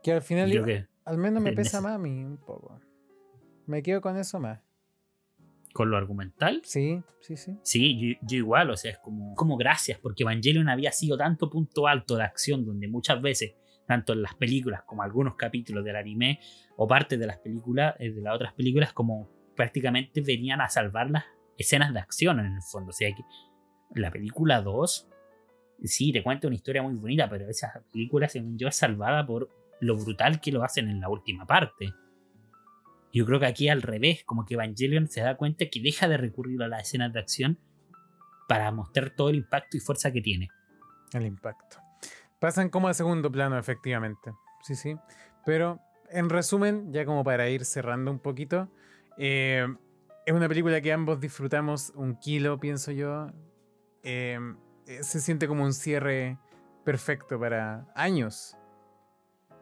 Que 0.01 0.13
al 0.13 0.21
final, 0.21 0.51
Yo 0.51 0.63
que 0.63 0.87
al 1.05 1.17
menos 1.17 1.41
me 1.41 1.53
pesa 1.53 1.79
más 1.79 1.93
a 1.93 1.97
mí 1.97 2.23
un 2.23 2.37
poco. 2.37 2.79
Me 3.65 3.83
quedo 3.83 4.01
con 4.01 4.17
eso 4.17 4.39
más. 4.39 4.59
Con 5.77 5.91
lo 5.91 5.97
argumental, 5.97 6.61
Sí, 6.63 7.03
sí, 7.19 7.37
sí. 7.37 7.55
Sí, 7.61 7.99
yo, 7.99 8.19
yo 8.23 8.37
igual, 8.37 8.71
o 8.71 8.75
sea, 8.75 8.89
es 8.89 8.97
como, 8.97 9.35
como 9.35 9.57
gracias, 9.57 9.99
porque 9.99 10.23
Evangelion 10.23 10.69
había 10.69 10.91
sido 10.91 11.15
tanto 11.15 11.51
punto 11.51 11.85
alto 11.85 12.15
de 12.15 12.23
acción 12.23 12.65
donde 12.65 12.87
muchas 12.87 13.21
veces, 13.21 13.53
tanto 13.85 14.13
en 14.13 14.23
las 14.23 14.33
películas 14.33 14.81
como 14.87 15.03
algunos 15.03 15.35
capítulos 15.35 15.85
del 15.85 15.95
anime 15.95 16.39
o 16.77 16.87
partes 16.87 17.19
de 17.19 17.27
las 17.27 17.37
películas, 17.37 17.93
eh, 17.99 18.09
de 18.09 18.21
las 18.23 18.33
otras 18.33 18.53
películas, 18.53 18.91
como 18.91 19.29
prácticamente 19.55 20.21
venían 20.21 20.61
a 20.61 20.67
salvar 20.67 21.11
las 21.11 21.25
escenas 21.59 21.93
de 21.93 21.99
acción 21.99 22.39
en 22.39 22.55
el 22.55 22.63
fondo. 22.63 22.89
O 22.89 22.93
sea 22.93 23.13
que 23.13 23.21
la 23.93 24.09
película 24.09 24.63
2, 24.63 25.07
sí, 25.83 26.11
te 26.11 26.23
cuenta 26.23 26.47
una 26.47 26.55
historia 26.55 26.81
muy 26.81 26.95
bonita, 26.95 27.29
pero 27.29 27.47
esa 27.47 27.83
película, 27.93 28.27
según 28.27 28.57
yo, 28.57 28.67
es 28.67 28.75
salvada 28.75 29.27
por 29.27 29.47
lo 29.79 29.95
brutal 29.95 30.41
que 30.41 30.51
lo 30.51 30.63
hacen 30.63 30.89
en 30.89 31.01
la 31.01 31.09
última 31.09 31.45
parte. 31.45 31.93
Yo 33.17 33.25
creo 33.25 33.39
que 33.39 33.47
aquí 33.47 33.67
al 33.67 33.81
revés, 33.81 34.23
como 34.25 34.45
que 34.45 34.53
Evangelion 34.53 35.07
se 35.07 35.21
da 35.21 35.37
cuenta 35.37 35.65
que 35.71 35.81
deja 35.81 36.07
de 36.07 36.17
recurrir 36.17 36.61
a 36.61 36.67
las 36.67 36.83
escenas 36.83 37.11
de 37.13 37.19
acción 37.19 37.57
para 38.47 38.71
mostrar 38.71 39.09
todo 39.09 39.29
el 39.29 39.37
impacto 39.37 39.75
y 39.75 39.79
fuerza 39.79 40.11
que 40.11 40.21
tiene. 40.21 40.49
El 41.13 41.25
impacto. 41.25 41.77
Pasan 42.37 42.69
como 42.69 42.89
a 42.89 42.93
segundo 42.93 43.31
plano, 43.31 43.57
efectivamente. 43.57 44.33
Sí, 44.61 44.75
sí. 44.75 44.95
Pero, 45.47 45.79
en 46.11 46.29
resumen, 46.29 46.93
ya 46.93 47.05
como 47.05 47.23
para 47.23 47.49
ir 47.49 47.65
cerrando 47.65 48.11
un 48.11 48.19
poquito, 48.19 48.69
eh, 49.17 49.65
es 50.27 50.33
una 50.35 50.47
película 50.47 50.79
que 50.79 50.93
ambos 50.93 51.19
disfrutamos 51.19 51.91
un 51.95 52.19
kilo, 52.19 52.59
pienso 52.59 52.91
yo. 52.91 53.31
Eh, 54.03 54.37
eh, 54.85 55.01
se 55.01 55.19
siente 55.21 55.47
como 55.47 55.63
un 55.63 55.73
cierre 55.73 56.37
perfecto 56.85 57.39
para 57.39 57.87
años. 57.95 58.55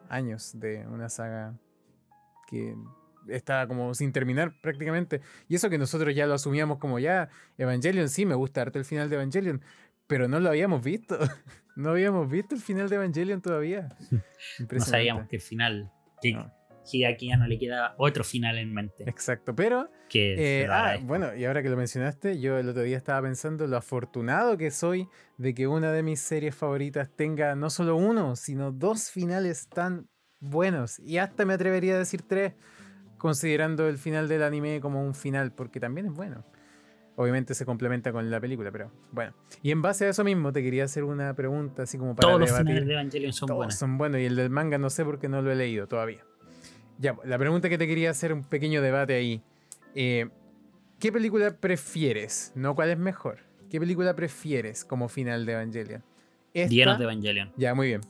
Años 0.10 0.60
de 0.60 0.86
una 0.88 1.08
saga 1.08 1.58
que 2.48 2.76
estaba 3.28 3.68
como 3.68 3.94
sin 3.94 4.12
terminar 4.12 4.54
prácticamente. 4.62 5.22
Y 5.48 5.56
eso 5.56 5.70
que 5.70 5.78
nosotros 5.78 6.14
ya 6.16 6.28
lo 6.28 6.34
asumíamos 6.34 6.78
como 6.78 7.00
ya, 7.00 7.30
Evangelion, 7.58 8.10
sí, 8.10 8.26
me 8.26 8.36
gusta 8.36 8.62
harto 8.62 8.80
el 8.80 8.86
final 8.86 9.10
de 9.10 9.16
Evangelion, 9.16 9.62
pero 10.08 10.28
no 10.28 10.40
lo 10.40 10.50
habíamos 10.50 10.84
visto. 10.84 11.18
No 11.78 11.90
habíamos 11.90 12.32
visto 12.32 12.56
el 12.56 12.62
final 12.62 12.88
de 12.88 12.96
Evangelion 12.96 13.42
todavía. 13.42 13.90
No 14.72 14.80
sabíamos 14.80 15.28
que 15.28 15.36
el 15.36 15.42
final, 15.42 15.92
que 16.22 16.32
No. 16.32 16.50
Hideaki 16.92 17.28
ya 17.30 17.38
no 17.38 17.48
le 17.48 17.58
queda 17.58 17.96
otro 17.98 18.24
final 18.24 18.58
en 18.58 18.74
mente. 18.74 19.04
Exacto, 19.08 19.56
pero 19.56 19.90
Que 20.10 20.62
Eh, 20.62 20.68
ah, 20.70 20.98
bueno, 21.02 21.36
y 21.36 21.46
ahora 21.46 21.64
que 21.64 21.70
lo 21.70 21.78
mencionaste, 21.78 22.40
yo 22.40 22.58
el 22.58 22.70
otro 22.70 22.84
día 22.84 22.98
estaba 22.98 23.24
pensando 23.24 23.68
lo 23.68 23.78
afortunado 23.78 24.58
que 24.58 24.72
soy 24.72 25.08
de 25.38 25.54
que 25.54 25.68
una 25.68 25.92
de 25.92 26.04
mis 26.04 26.20
series 26.20 26.56
favoritas 26.56 27.10
tenga 27.16 27.56
no 27.56 27.70
solo 27.70 27.96
uno, 27.96 28.36
sino 28.36 28.72
dos 28.72 29.10
finales 29.10 29.68
tan 29.68 30.08
buenos. 30.40 31.00
Y 31.00 31.18
hasta 31.18 31.46
me 31.46 31.54
atrevería 31.54 31.96
a 31.96 32.00
decir 32.00 32.22
tres, 32.22 32.54
considerando 33.26 33.88
el 33.88 33.98
final 33.98 34.28
del 34.28 34.44
anime 34.44 34.80
como 34.80 35.04
un 35.04 35.16
final, 35.16 35.52
porque 35.52 35.80
también 35.80 36.06
es 36.06 36.14
bueno. 36.14 36.46
Obviamente 37.16 37.56
se 37.56 37.66
complementa 37.66 38.12
con 38.12 38.30
la 38.30 38.40
película, 38.40 38.72
pero 38.72 38.92
bueno. 39.12 39.34
Y 39.64 39.72
en 39.72 39.82
base 39.82 40.06
a 40.06 40.10
eso 40.10 40.24
mismo 40.24 40.52
te 40.54 40.62
quería 40.62 40.84
hacer 40.84 41.04
una 41.04 41.34
pregunta, 41.34 41.84
así 41.84 41.98
como 41.98 42.16
para 42.16 42.28
Todos 42.28 42.42
los 42.42 42.50
debatir. 42.50 42.68
finales 42.68 42.88
de 42.88 42.94
Evangelion 42.94 43.34
son 43.34 43.48
Todos 43.48 43.58
buenos. 43.58 43.76
son 43.76 43.98
buenos 43.98 44.22
y 44.22 44.26
el 44.26 44.36
del 44.36 44.50
manga 44.52 44.78
no 44.78 44.90
sé 44.92 45.04
porque 45.04 45.28
no 45.28 45.42
lo 45.42 45.52
he 45.52 45.56
leído 45.56 45.88
todavía. 45.88 46.24
Ya, 47.00 47.16
la 47.24 47.40
pregunta 47.40 47.68
que 47.68 47.78
te 47.80 47.88
quería 47.88 48.12
hacer, 48.12 48.32
un 48.32 48.44
pequeño 48.44 48.82
debate 48.82 49.16
ahí. 49.16 49.42
Eh, 49.96 50.30
¿Qué 51.00 51.12
película 51.12 51.50
prefieres? 51.58 52.52
No 52.54 52.76
cuál 52.76 52.92
es 52.92 52.98
mejor. 53.00 53.40
¿Qué 53.72 53.80
película 53.80 54.16
prefieres 54.16 54.86
como 54.86 55.10
final 55.10 55.46
de 55.48 55.54
Evangelion? 55.54 56.04
De 56.54 56.64
Evangelion. 57.04 57.52
Ya, 57.58 57.74
muy 57.74 57.88
bien. 57.88 58.02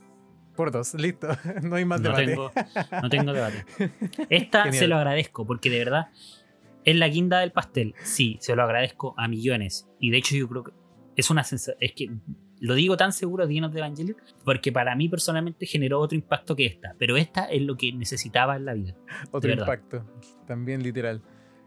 Por 0.56 0.72
dos, 0.72 0.94
listo. 0.94 1.28
no 1.64 1.76
hay 1.76 1.86
más 1.86 2.02
No 2.02 2.10
debate. 2.10 2.26
tengo, 2.28 2.52
no 3.02 3.10
tengo 3.10 3.34
debate. 3.34 3.66
Esta 4.30 4.64
Genial. 4.64 4.80
se 4.80 4.88
lo 4.88 4.96
agradezco 4.98 5.46
porque 5.46 5.70
de 5.70 5.80
verdad 5.80 6.08
es 6.84 6.96
la 6.96 7.08
guinda 7.08 7.40
del 7.40 7.52
pastel. 7.52 7.94
Sí, 8.04 8.38
se 8.40 8.56
lo 8.56 8.64
agradezco 8.64 9.16
a 9.18 9.28
millones. 9.28 9.90
Y 10.00 10.12
de 10.12 10.18
hecho 10.18 10.36
yo 10.36 10.48
creo 10.48 10.64
que 10.64 10.72
es 11.16 11.30
una 11.30 11.44
sensación, 11.44 11.78
es 11.80 11.94
que 11.94 12.10
lo 12.60 12.74
digo 12.74 12.98
tan 12.98 13.12
seguro 13.12 13.48
de 13.48 13.54
de 13.54 13.80
Evangelion 13.80 14.18
porque 14.44 14.72
para 14.72 14.96
mí 14.96 15.10
personalmente 15.10 15.66
generó 15.66 16.00
otro 16.00 16.18
impacto 16.18 16.56
que 16.56 16.66
esta, 16.66 16.96
pero 16.98 17.18
esta 17.18 17.46
es 17.46 17.62
lo 17.62 17.76
que 17.76 17.92
necesitaba 17.94 18.56
en 18.56 18.66
la 18.66 18.74
vida. 18.74 18.96
Otro 19.32 19.52
impacto, 19.52 20.06
también 20.48 20.82
literal. 20.84 21.22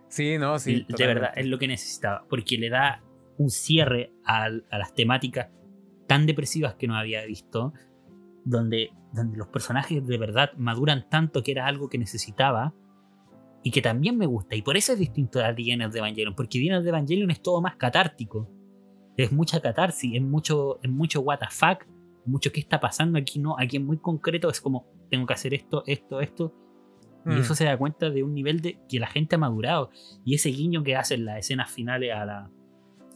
Sí, 0.08 0.38
no, 0.38 0.58
sí. 0.58 0.86
De 0.88 1.06
verdad, 1.06 1.32
es 1.36 1.46
lo 1.46 1.58
que 1.58 1.68
necesitaba, 1.68 2.24
porque 2.28 2.56
le 2.56 2.70
da 2.70 3.02
un 3.36 3.50
cierre 3.50 4.12
a, 4.24 4.48
las 4.48 4.94
temáticas 4.94 5.48
tan 6.06 6.26
depresivas 6.26 6.74
que 6.74 6.88
no 6.88 6.96
había 6.96 7.24
visto, 7.26 7.72
donde, 8.48 8.90
donde 9.12 9.36
los 9.36 9.48
personajes 9.48 10.06
de 10.06 10.18
verdad 10.18 10.50
maduran 10.56 11.08
tanto 11.08 11.42
que 11.42 11.52
era 11.52 11.66
algo 11.66 11.88
que 11.88 11.98
necesitaba 11.98 12.74
y 13.62 13.70
que 13.70 13.82
también 13.82 14.16
me 14.16 14.26
gusta. 14.26 14.56
Y 14.56 14.62
por 14.62 14.76
eso 14.76 14.92
es 14.92 14.98
distinto 14.98 15.44
a 15.44 15.52
Dienas 15.52 15.92
de 15.92 15.98
Evangelion, 15.98 16.34
porque 16.34 16.58
Dienas 16.58 16.84
de 16.84 16.90
Evangelion 16.90 17.30
es 17.30 17.42
todo 17.42 17.60
más 17.60 17.76
catártico. 17.76 18.48
Es 19.16 19.32
mucha 19.32 19.60
catarsis, 19.60 20.14
es 20.14 20.22
mucho, 20.22 20.78
es 20.82 20.90
mucho 20.90 21.20
what 21.20 21.40
the 21.40 21.46
fuck, 21.50 21.84
mucho 22.24 22.52
qué 22.52 22.60
está 22.60 22.80
pasando 22.80 23.18
aquí, 23.18 23.38
no. 23.38 23.56
Aquí 23.58 23.76
en 23.76 23.84
muy 23.84 23.98
concreto 23.98 24.48
es 24.48 24.60
como, 24.60 24.86
tengo 25.10 25.26
que 25.26 25.34
hacer 25.34 25.54
esto, 25.54 25.82
esto, 25.86 26.20
esto. 26.20 26.54
Y 27.26 27.40
eso 27.40 27.52
mm. 27.52 27.56
se 27.56 27.64
da 27.64 27.76
cuenta 27.76 28.10
de 28.10 28.22
un 28.22 28.32
nivel 28.32 28.60
de 28.60 28.78
que 28.88 29.00
la 29.00 29.08
gente 29.08 29.34
ha 29.34 29.38
madurado. 29.38 29.90
Y 30.24 30.34
ese 30.34 30.50
guiño 30.50 30.82
que 30.82 30.96
hacen 30.96 31.24
las 31.24 31.38
escenas 31.40 31.70
finales 31.70 32.14
a 32.14 32.24
la. 32.24 32.50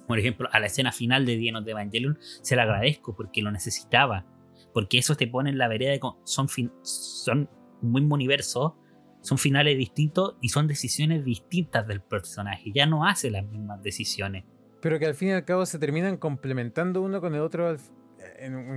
Por 0.08 0.18
ejemplo, 0.18 0.48
a 0.52 0.58
la 0.58 0.66
escena 0.66 0.92
final 0.92 1.24
de 1.24 1.36
Dienos 1.36 1.64
de 1.64 1.70
Evangelion, 1.70 2.18
se 2.20 2.56
la 2.56 2.64
agradezco 2.64 3.14
porque 3.14 3.40
lo 3.40 3.52
necesitaba. 3.52 4.26
Porque 4.72 4.98
eso 4.98 5.14
te 5.16 5.26
pone 5.26 5.50
en 5.50 5.58
la 5.58 5.68
vereda 5.68 5.90
de. 5.92 6.00
Son, 6.24 6.48
son 6.82 7.48
un 7.82 7.92
mismo 7.92 8.14
universo, 8.14 8.76
son 9.20 9.38
finales 9.38 9.76
distintos 9.76 10.36
y 10.40 10.48
son 10.48 10.66
decisiones 10.66 11.24
distintas 11.24 11.86
del 11.86 12.00
personaje. 12.00 12.72
Ya 12.74 12.86
no 12.86 13.06
hace 13.06 13.30
las 13.30 13.44
mismas 13.44 13.82
decisiones. 13.82 14.44
Pero 14.80 14.98
que 14.98 15.06
al 15.06 15.14
fin 15.14 15.28
y 15.28 15.32
al 15.32 15.44
cabo 15.44 15.64
se 15.64 15.78
terminan 15.78 16.16
complementando 16.16 17.02
uno 17.02 17.20
con 17.20 17.34
el 17.34 17.40
otro 17.40 17.76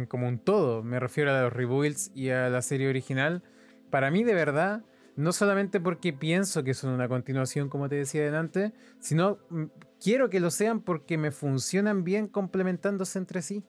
como 0.08 0.28
un 0.28 0.40
todo. 0.40 0.84
Me 0.84 1.00
refiero 1.00 1.32
a 1.32 1.42
los 1.42 1.54
rebuilds 1.54 2.12
y 2.14 2.30
a 2.30 2.50
la 2.50 2.62
serie 2.62 2.90
original. 2.90 3.44
Para 3.90 4.12
mí, 4.12 4.24
de 4.24 4.36
verdad, 4.36 4.84
no 5.16 5.32
solamente 5.32 5.80
porque 5.80 6.14
pienso 6.14 6.64
que 6.64 6.74
son 6.74 6.92
una 6.92 7.08
continuación, 7.08 7.70
como 7.70 7.90
te 7.90 7.96
decía 7.96 8.24
delante, 8.24 8.74
sino 9.00 9.40
mm, 9.50 9.64
quiero 10.00 10.30
que 10.30 10.40
lo 10.40 10.52
sean 10.52 10.82
porque 10.82 11.18
me 11.18 11.32
funcionan 11.32 12.04
bien 12.04 12.28
complementándose 12.28 13.18
entre 13.18 13.42
sí 13.42 13.64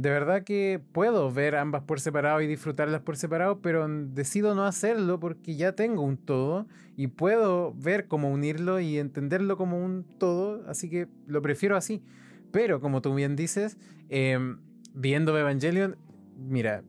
de 0.00 0.08
verdad 0.08 0.44
que 0.44 0.80
puedo 0.92 1.30
ver 1.30 1.56
ambas 1.56 1.82
por 1.82 2.00
separado 2.00 2.40
y 2.40 2.46
disfrutarlas 2.46 3.02
por 3.02 3.18
separado, 3.18 3.60
pero 3.60 3.86
decido 3.86 4.54
no 4.54 4.64
hacerlo 4.64 5.20
porque 5.20 5.56
ya 5.56 5.72
tengo 5.72 6.00
un 6.02 6.16
todo 6.16 6.66
y 6.96 7.08
puedo 7.08 7.74
ver 7.74 8.08
cómo 8.08 8.30
unirlo 8.30 8.80
y 8.80 8.98
entenderlo 8.98 9.58
como 9.58 9.84
un 9.84 10.06
todo, 10.16 10.64
así 10.66 10.88
que 10.88 11.06
lo 11.26 11.42
prefiero 11.42 11.76
así. 11.76 12.02
Pero 12.50 12.80
como 12.80 13.02
tú 13.02 13.14
bien 13.14 13.36
dices, 13.36 13.76
em, 14.08 14.60
viendo 14.94 15.38
Evangelion, 15.38 15.96
mira, 16.38 16.82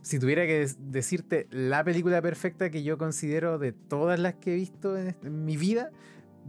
si 0.00 0.18
tuviera 0.18 0.44
que 0.44 0.66
decirte 0.80 1.46
la 1.50 1.84
película 1.84 2.20
perfecta 2.22 2.70
que 2.70 2.82
yo 2.82 2.98
considero 2.98 3.58
de 3.58 3.70
todas 3.70 4.18
las 4.18 4.34
que 4.34 4.54
he 4.54 4.56
visto 4.56 4.98
en 4.98 5.44
mi 5.44 5.56
vida, 5.56 5.92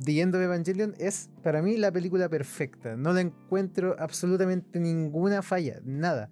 The 0.03 0.21
End 0.21 0.35
of 0.35 0.41
Evangelion 0.41 0.95
es 0.99 1.29
para 1.43 1.61
mí 1.61 1.77
la 1.77 1.91
película 1.91 2.29
perfecta. 2.29 2.95
No 2.95 3.13
le 3.13 3.21
encuentro 3.21 3.95
absolutamente 3.99 4.79
ninguna 4.79 5.41
falla, 5.41 5.79
nada. 5.83 6.29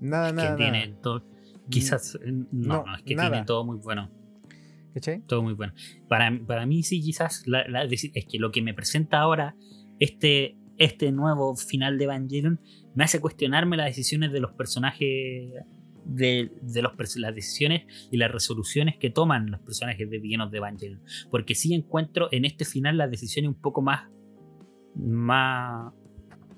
Nada, 0.00 0.28
es 0.28 0.34
nada. 0.34 0.56
Que 0.56 0.62
tiene 0.62 0.96
todo. 1.02 1.24
Quizás. 1.68 2.16
Eh, 2.16 2.32
no, 2.52 2.84
no, 2.84 2.96
es 2.96 3.02
que 3.02 3.14
tiene 3.14 3.44
todo 3.44 3.64
muy 3.64 3.78
bueno. 3.78 4.10
¿Cachai? 4.94 5.22
Todo 5.26 5.42
muy 5.42 5.54
bueno. 5.54 5.72
Para, 6.08 6.30
para 6.46 6.66
mí, 6.66 6.82
sí, 6.82 7.00
quizás. 7.00 7.44
es 7.46 8.26
que 8.26 8.38
lo 8.38 8.52
que 8.52 8.62
me 8.62 8.74
presenta 8.74 9.18
ahora, 9.18 9.56
este, 9.98 10.56
este 10.78 11.10
nuevo 11.10 11.56
final 11.56 11.98
de 11.98 12.04
Evangelion, 12.04 12.60
me 12.94 13.04
hace 13.04 13.20
cuestionarme 13.20 13.76
las 13.76 13.86
decisiones 13.86 14.32
de 14.32 14.40
los 14.40 14.52
personajes 14.52 15.52
de, 16.04 16.50
los, 16.82 17.16
las 17.16 17.34
decisiones 17.34 17.84
y 18.10 18.16
las 18.16 18.30
resoluciones 18.30 18.96
que 18.98 19.10
toman 19.10 19.50
los 19.50 19.60
personajes 19.60 20.08
de 20.08 20.18
villanos 20.18 20.50
de 20.50 20.58
Evangelion. 20.58 21.02
Porque 21.30 21.54
sí 21.54 21.74
encuentro 21.74 22.28
en 22.32 22.44
este 22.44 22.64
final 22.64 22.96
las 22.96 23.10
decisiones 23.10 23.48
un 23.48 23.60
poco 23.60 23.82
más. 23.82 24.10
más. 24.94 25.92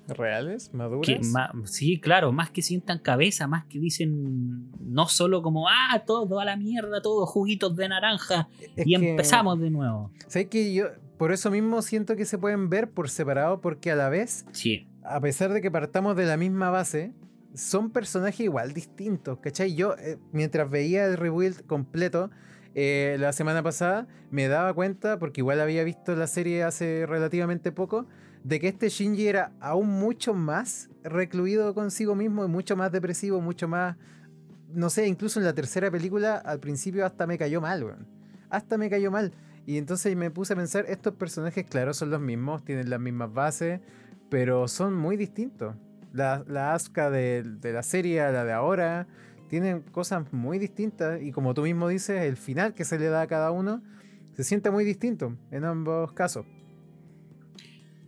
¿Reales? 0.07 0.73
¿Maduras? 0.73 1.19
sí, 1.65 1.99
claro, 1.99 2.31
más 2.31 2.49
que 2.49 2.61
sientan 2.61 2.99
cabeza, 2.99 3.45
más 3.45 3.65
que 3.65 3.77
dicen 3.77 4.71
no 4.79 5.09
solo 5.09 5.41
como, 5.41 5.67
ah, 5.67 6.03
todo 6.05 6.39
a 6.39 6.45
la 6.45 6.55
mierda, 6.55 7.01
todos 7.01 7.29
juguitos 7.29 7.75
de 7.75 7.89
naranja 7.89 8.47
y 8.77 8.95
empezamos 8.95 9.59
de 9.59 9.69
nuevo. 9.69 10.11
¿Sabes 10.27 10.47
que 10.47 10.73
yo 10.73 10.85
por 11.17 11.31
eso 11.31 11.51
mismo 11.51 11.81
siento 11.81 12.15
que 12.15 12.25
se 12.25 12.37
pueden 12.37 12.69
ver 12.69 12.91
por 12.91 13.09
separado 13.09 13.59
porque 13.59 13.91
a 13.91 13.95
la 13.95 14.07
vez, 14.07 14.45
sí. 14.51 14.87
a 15.03 15.19
pesar 15.19 15.51
de 15.51 15.61
que 15.61 15.71
partamos 15.71 16.15
de 16.15 16.25
la 16.25 16.37
misma 16.37 16.69
base, 16.69 17.11
son 17.53 17.91
personajes 17.91 18.41
igual 18.41 18.73
distintos, 18.73 19.39
¿cachai? 19.39 19.75
Yo, 19.75 19.95
eh, 19.97 20.17
mientras 20.31 20.69
veía 20.69 21.05
el 21.05 21.17
rebuild 21.17 21.65
completo 21.65 22.29
eh, 22.75 23.17
la 23.19 23.33
semana 23.33 23.63
pasada, 23.63 24.07
me 24.29 24.47
daba 24.47 24.73
cuenta, 24.73 25.17
porque 25.17 25.41
igual 25.41 25.59
había 25.61 25.83
visto 25.83 26.15
la 26.15 26.27
serie 26.27 26.63
hace 26.63 27.05
relativamente 27.07 27.71
poco, 27.71 28.05
de 28.43 28.59
que 28.59 28.67
este 28.67 28.89
Shinji 28.89 29.27
era 29.27 29.51
aún 29.59 29.89
mucho 29.89 30.33
más 30.33 30.89
recluido 31.03 31.73
consigo 31.73 32.15
mismo 32.15 32.45
y 32.45 32.47
mucho 32.47 32.75
más 32.75 32.91
depresivo, 32.91 33.41
mucho 33.41 33.67
más. 33.67 33.97
No 34.69 34.89
sé, 34.89 35.07
incluso 35.07 35.39
en 35.39 35.45
la 35.45 35.53
tercera 35.53 35.89
película 35.89 36.37
al 36.37 36.59
principio 36.59 37.05
hasta 37.05 37.25
me 37.25 37.37
cayó 37.37 37.61
mal, 37.61 37.83
weón. 37.83 38.07
Hasta 38.49 38.77
me 38.77 38.89
cayó 38.89 39.09
mal. 39.09 39.33
Y 39.65 39.77
entonces 39.77 40.15
me 40.15 40.31
puse 40.31 40.53
a 40.53 40.55
pensar, 40.55 40.85
estos 40.87 41.13
personajes, 41.15 41.65
claro, 41.65 41.93
son 41.93 42.09
los 42.09 42.21
mismos, 42.21 42.63
tienen 42.63 42.89
las 42.89 42.99
mismas 42.99 43.33
bases, 43.33 43.81
pero 44.29 44.67
son 44.67 44.93
muy 44.93 45.17
distintos. 45.17 45.75
La, 46.17 46.43
la 46.47 46.73
Asuka 46.73 47.11
de, 47.11 47.43
la 47.61 47.83
serie 47.83 48.17
la 48.19 48.43
de 48.43 48.51
ahora 48.51 49.07
tienen 49.49 49.81
cosas 49.83 50.33
muy 50.33 50.57
distintas 50.57 51.21
y 51.21 51.31
como 51.31 51.53
tú 51.53 51.61
mismo 51.61 51.87
dices, 51.87 52.23
el 52.23 52.37
final 52.37 52.73
que 52.73 52.85
se 52.85 52.97
le 52.97 53.05
da 53.05 53.21
a 53.21 53.27
cada 53.27 53.51
uno 53.51 53.83
se 54.33 54.43
siente 54.43 54.71
muy 54.71 54.83
distinto 54.83 55.37
en 55.51 55.63
ambos 55.63 56.11
casos. 56.13 56.45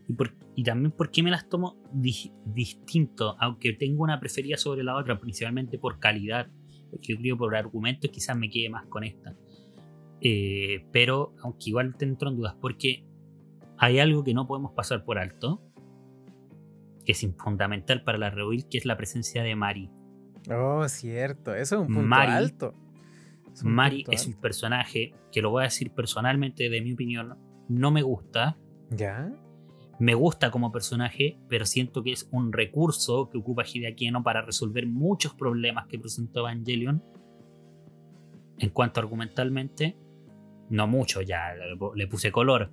Y, 0.08 0.14
por, 0.14 0.34
y 0.56 0.64
también 0.64 0.92
porque 0.92 1.22
me 1.22 1.30
las 1.30 1.48
tomo 1.48 1.78
distinto, 1.94 3.36
aunque 3.40 3.74
tengo 3.74 4.04
una 4.04 4.20
preferida 4.20 4.58
sobre 4.58 4.84
la 4.84 4.96
otra, 4.96 5.20
principalmente 5.20 5.78
por 5.78 6.00
calidad. 6.00 6.48
Porque 6.90 7.14
yo 7.14 7.20
creo 7.20 7.38
por 7.38 7.56
argumentos 7.56 8.10
quizás 8.10 8.36
me 8.36 8.50
quede 8.50 8.70
más 8.70 8.88
con 8.88 9.04
esta. 9.04 9.36
Eh, 10.22 10.88
pero 10.92 11.36
aunque 11.44 11.70
igual 11.70 11.96
te 11.96 12.06
entro 12.06 12.30
en 12.30 12.38
dudas, 12.38 12.56
porque 12.60 13.06
hay 13.78 14.00
algo 14.00 14.24
que 14.24 14.34
no 14.34 14.48
podemos 14.48 14.74
pasar 14.74 15.06
por 15.06 15.20
alto, 15.20 15.62
que 17.10 17.14
es 17.14 17.28
fundamental 17.40 18.04
para 18.04 18.20
la 18.20 18.30
rebuild, 18.30 18.70
que 18.70 18.78
es 18.78 18.86
la 18.86 18.96
presencia 18.96 19.42
de 19.42 19.56
Mari. 19.56 19.90
Oh, 20.52 20.88
cierto, 20.88 21.56
eso 21.56 21.78
es 21.78 21.82
un 21.82 21.96
punto 21.96 22.16
alto. 22.16 22.76
Mari 23.64 24.06
es 24.12 24.28
un 24.28 24.34
personaje 24.36 25.16
que 25.32 25.42
lo 25.42 25.50
voy 25.50 25.62
a 25.62 25.64
decir 25.64 25.92
personalmente, 25.92 26.70
de 26.70 26.82
mi 26.82 26.94
opinión, 26.94 27.36
no 27.68 27.90
me 27.90 28.04
gusta. 28.04 28.60
¿Ya? 28.92 29.34
Me 29.98 30.14
gusta 30.14 30.52
como 30.52 30.72
personaje, 30.72 31.40
pero 31.50 31.66
siento 31.66 32.04
que 32.04 32.12
es 32.12 32.30
un 32.32 32.54
recurso 32.54 33.32
que 33.32 33.40
ocupa 33.40 33.64
Hideaki 33.64 34.12
para 34.24 34.44
resolver 34.44 34.86
muchos 34.86 35.34
problemas 35.34 35.88
que 35.88 35.98
presentó 35.98 36.42
Evangelion. 36.42 37.04
En 38.60 38.70
cuanto 38.70 39.00
argumentalmente, 39.00 39.98
no 40.70 40.86
mucho, 40.86 41.24
ya 41.24 41.56
le 41.96 42.08
puse 42.08 42.32
color 42.32 42.72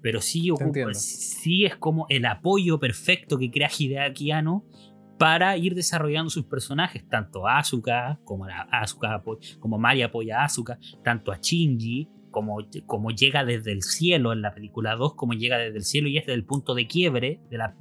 pero 0.00 0.20
sí, 0.20 0.50
sí 0.94 1.64
es 1.64 1.76
como 1.76 2.06
el 2.08 2.26
apoyo 2.26 2.78
perfecto 2.78 3.38
que 3.38 3.50
crea 3.50 3.68
Hideaki 3.76 4.30
Anno 4.30 4.64
para 5.18 5.56
ir 5.56 5.74
desarrollando 5.74 6.30
sus 6.30 6.44
personajes, 6.44 7.08
tanto 7.08 7.46
a 7.46 7.58
Asuka 7.58 8.20
como, 8.24 8.44
a 8.44 8.62
Asuka, 8.70 9.22
como 9.58 9.78
Mari 9.78 10.02
apoya 10.02 10.40
a 10.40 10.44
Asuka, 10.44 10.78
tanto 11.02 11.32
a 11.32 11.38
Shinji 11.38 12.08
como, 12.30 12.58
como 12.86 13.10
llega 13.10 13.44
desde 13.44 13.72
el 13.72 13.82
cielo 13.82 14.32
en 14.32 14.42
la 14.42 14.54
película 14.54 14.94
2, 14.94 15.14
como 15.14 15.32
llega 15.32 15.58
desde 15.58 15.78
el 15.78 15.84
cielo 15.84 16.08
y 16.08 16.18
es 16.18 16.28
el 16.28 16.44
punto 16.44 16.74
de 16.74 16.86
quiebre 16.86 17.40
de 17.50 17.58
la, 17.58 17.76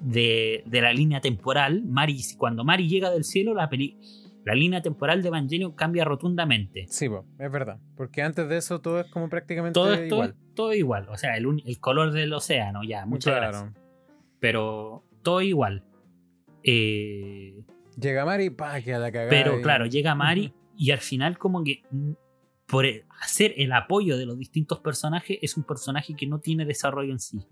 de, 0.00 0.62
de 0.64 0.80
la 0.80 0.92
línea 0.92 1.20
temporal. 1.20 1.84
Mari, 1.84 2.18
cuando 2.38 2.64
Mari 2.64 2.88
llega 2.88 3.10
del 3.10 3.24
cielo, 3.24 3.52
la 3.52 3.68
película 3.68 4.02
la 4.48 4.54
línea 4.54 4.80
temporal 4.80 5.20
de 5.20 5.28
Evangelion 5.28 5.72
cambia 5.72 6.04
rotundamente. 6.04 6.86
Sí, 6.88 7.06
es 7.38 7.52
verdad. 7.52 7.78
Porque 7.96 8.22
antes 8.22 8.48
de 8.48 8.56
eso 8.56 8.80
todo 8.80 9.00
es 9.00 9.06
como 9.10 9.28
prácticamente 9.28 9.74
todo 9.74 10.02
igual. 10.02 10.34
Todo 10.54 10.72
igual. 10.72 11.06
O 11.10 11.18
sea, 11.18 11.36
el, 11.36 11.46
color 11.80 12.12
del 12.12 12.32
océano, 12.32 12.82
ya, 12.82 13.04
muchas 13.04 13.36
gracias. 13.36 13.72
Pero 14.40 15.04
todo 15.22 15.42
igual. 15.42 15.84
Eh, 16.62 17.62
llega 18.00 18.24
Mari, 18.24 18.48
pa, 18.48 18.80
que 18.80 18.94
a 18.94 18.98
la 18.98 19.12
cagada. 19.12 19.28
Pero 19.28 19.60
claro, 19.60 19.84
llega 19.84 20.14
Mari 20.14 20.54
y 20.78 20.92
al 20.92 21.00
final 21.00 21.36
como 21.36 21.62
que 21.62 21.82
mm, 21.90 22.12
por 22.66 22.86
hacer 23.20 23.52
el 23.58 23.72
apoyo 23.72 24.16
de 24.16 24.24
los 24.24 24.38
distintos 24.38 24.80
personajes 24.80 25.38
es 25.42 25.58
un 25.58 25.64
personaje 25.64 26.14
que 26.16 26.26
no 26.26 26.38
tiene 26.40 26.64
desarrollo 26.64 27.12
en 27.12 27.20
sí. 27.20 27.46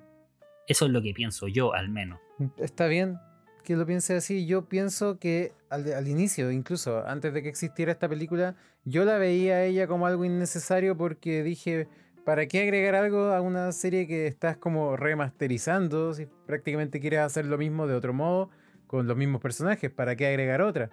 Eso 0.66 0.86
es 0.86 0.92
lo 0.92 1.02
que 1.02 1.12
pienso 1.12 1.46
yo, 1.46 1.74
al 1.74 1.90
menos. 1.90 2.18
Está 2.56 2.86
bien, 2.86 3.18
que 3.66 3.76
lo 3.76 3.84
piense 3.84 4.14
así. 4.14 4.46
Yo 4.46 4.64
pienso 4.66 5.18
que 5.18 5.52
al, 5.68 6.08
inicio, 6.08 6.52
incluso 6.52 7.04
antes 7.06 7.34
de 7.34 7.42
que 7.42 7.48
existiera 7.48 7.90
esta 7.90 8.08
película, 8.08 8.54
yo 8.84 9.04
la 9.04 9.18
veía 9.18 9.56
a 9.56 9.64
ella 9.64 9.88
como 9.88 10.06
algo 10.06 10.24
innecesario 10.24 10.96
porque 10.96 11.42
dije, 11.42 11.88
¿para 12.24 12.46
qué 12.46 12.62
agregar 12.62 12.94
algo 12.94 13.32
a 13.32 13.40
una 13.40 13.72
serie 13.72 14.06
que 14.06 14.28
estás 14.28 14.56
como 14.56 14.96
remasterizando? 14.96 16.14
Si 16.14 16.26
prácticamente 16.46 17.00
quieres 17.00 17.20
hacer 17.20 17.44
lo 17.44 17.58
mismo 17.58 17.88
de 17.88 17.94
otro 17.94 18.14
modo, 18.14 18.50
con 18.86 19.08
los 19.08 19.16
mismos 19.16 19.40
personajes, 19.40 19.90
¿para 19.90 20.14
qué 20.14 20.28
agregar 20.28 20.62
otra? 20.62 20.90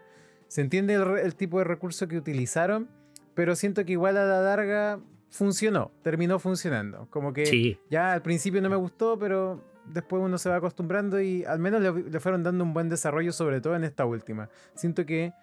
Se 0.48 0.62
entiende 0.62 0.96
el, 0.96 1.20
el 1.20 1.36
tipo 1.36 1.60
de 1.60 1.66
recurso 1.66 2.08
que 2.08 2.18
utilizaron, 2.18 2.90
pero 3.36 3.56
siento 3.56 3.86
que 3.86 3.92
igual 3.92 4.18
a 4.18 4.26
la 4.26 4.42
larga 4.42 5.00
funcionó, 5.30 5.92
terminó 6.02 6.40
funcionando. 6.40 7.08
Como 7.12 7.34
que 7.34 7.46
Sí, 7.46 7.78
ya 7.92 8.14
al 8.14 8.24
principio 8.24 8.62
no 8.64 8.70
me 8.70 8.76
gustó, 8.78 9.20
pero 9.20 9.62
después 9.86 10.22
uno 10.24 10.38
se 10.38 10.50
va 10.50 10.56
acostumbrando 10.58 11.22
y 11.22 11.44
al 11.46 11.60
menos 11.60 11.82
le, 11.82 11.92
le 12.10 12.20
fueron 12.20 12.44
dando 12.44 12.64
un 12.64 12.74
buen 12.74 12.90
desarrollo, 12.90 13.32
sobre 13.32 13.62
todo 13.62 13.76
en 13.76 13.84
esta 13.84 14.06
última. 14.06 14.50
Siento 14.76 15.06
que, 15.06 15.34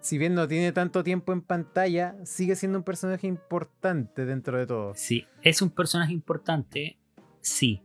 si 0.00 0.16
bien 0.18 0.34
no 0.34 0.48
tiene 0.48 0.72
tanto 0.72 1.04
tiempo 1.04 1.32
en 1.32 1.42
pantalla, 1.42 2.16
sigue 2.24 2.56
siendo 2.56 2.78
un 2.78 2.84
personaje 2.84 3.26
importante 3.26 4.24
dentro 4.24 4.58
de 4.58 4.66
todo. 4.66 4.94
sí. 4.94 5.26
Es 5.42 5.60
un 5.62 5.70
personaje 5.70 6.12
importante, 6.12 6.98
sí. 7.40 7.82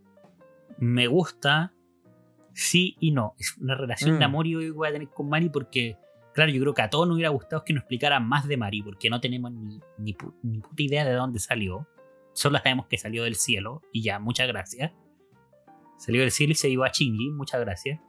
Me 0.78 1.08
gusta, 1.08 1.74
sí 2.54 2.96
y 3.00 3.12
no. 3.12 3.36
Es 3.40 3.58
una 3.58 3.76
relación 3.76 4.16
Mm. 4.16 4.20
de 4.20 4.26
amor 4.26 4.48
y 4.48 4.56
odio 4.56 4.68
que 4.74 4.78
voy 4.78 4.88
a 4.90 4.92
tener 4.94 5.10
con 5.10 5.30
Mari 5.30 5.50
porque, 5.50 5.98
claro, 6.34 6.52
yo 6.52 6.62
creo 6.62 6.74
que 6.74 6.82
a 6.82 6.90
todos 6.90 7.08
nos 7.08 7.16
hubiera 7.16 7.30
gustado 7.30 7.64
que 7.64 7.74
nos 7.74 7.82
explicaran 7.82 8.28
más 8.28 8.48
de 8.48 8.58
Mari 8.58 8.82
porque 8.84 9.10
no 9.10 9.20
tenemos 9.22 9.52
ni, 9.52 9.80
ni, 9.98 10.14
pu- 10.14 10.34
ni 10.44 10.60
puta 10.60 10.84
idea 10.84 11.06
de 11.06 11.14
dónde 11.14 11.40
salió. 11.40 11.88
Solo 12.34 12.58
sabemos 12.58 12.88
que 12.88 12.98
salió 12.98 13.24
del 13.24 13.36
cielo 13.36 13.82
y 13.94 14.02
ya, 14.04 14.20
muchas 14.20 14.48
gracias. 14.48 14.92
Salió 15.98 16.22
del 16.22 16.32
cielo 16.32 16.52
y 16.52 16.56
se 16.56 16.70
llevó 16.70 16.84
a 16.84 16.90
Shinji, 16.90 17.32
muchas 17.32 17.62
gracias. 17.62 18.00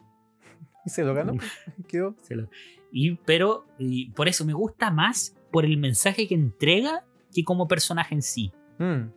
Y 0.84 0.90
se 0.90 1.04
lo 1.04 1.14
ganó. 1.14 1.34
Quedó. 1.88 2.14
Se 2.22 2.34
lo- 2.36 2.48
Y, 2.92 3.16
pero 3.24 3.66
y 3.78 4.10
por 4.10 4.28
eso 4.28 4.44
me 4.44 4.52
gusta 4.52 4.90
más 4.90 5.36
por 5.50 5.64
el 5.64 5.76
mensaje 5.78 6.26
que 6.28 6.34
entrega 6.34 7.04
que 7.34 7.44
como 7.44 7.66
personaje 7.68 8.14
en 8.14 8.22
sí. 8.22 8.52
Mm. 8.78 9.10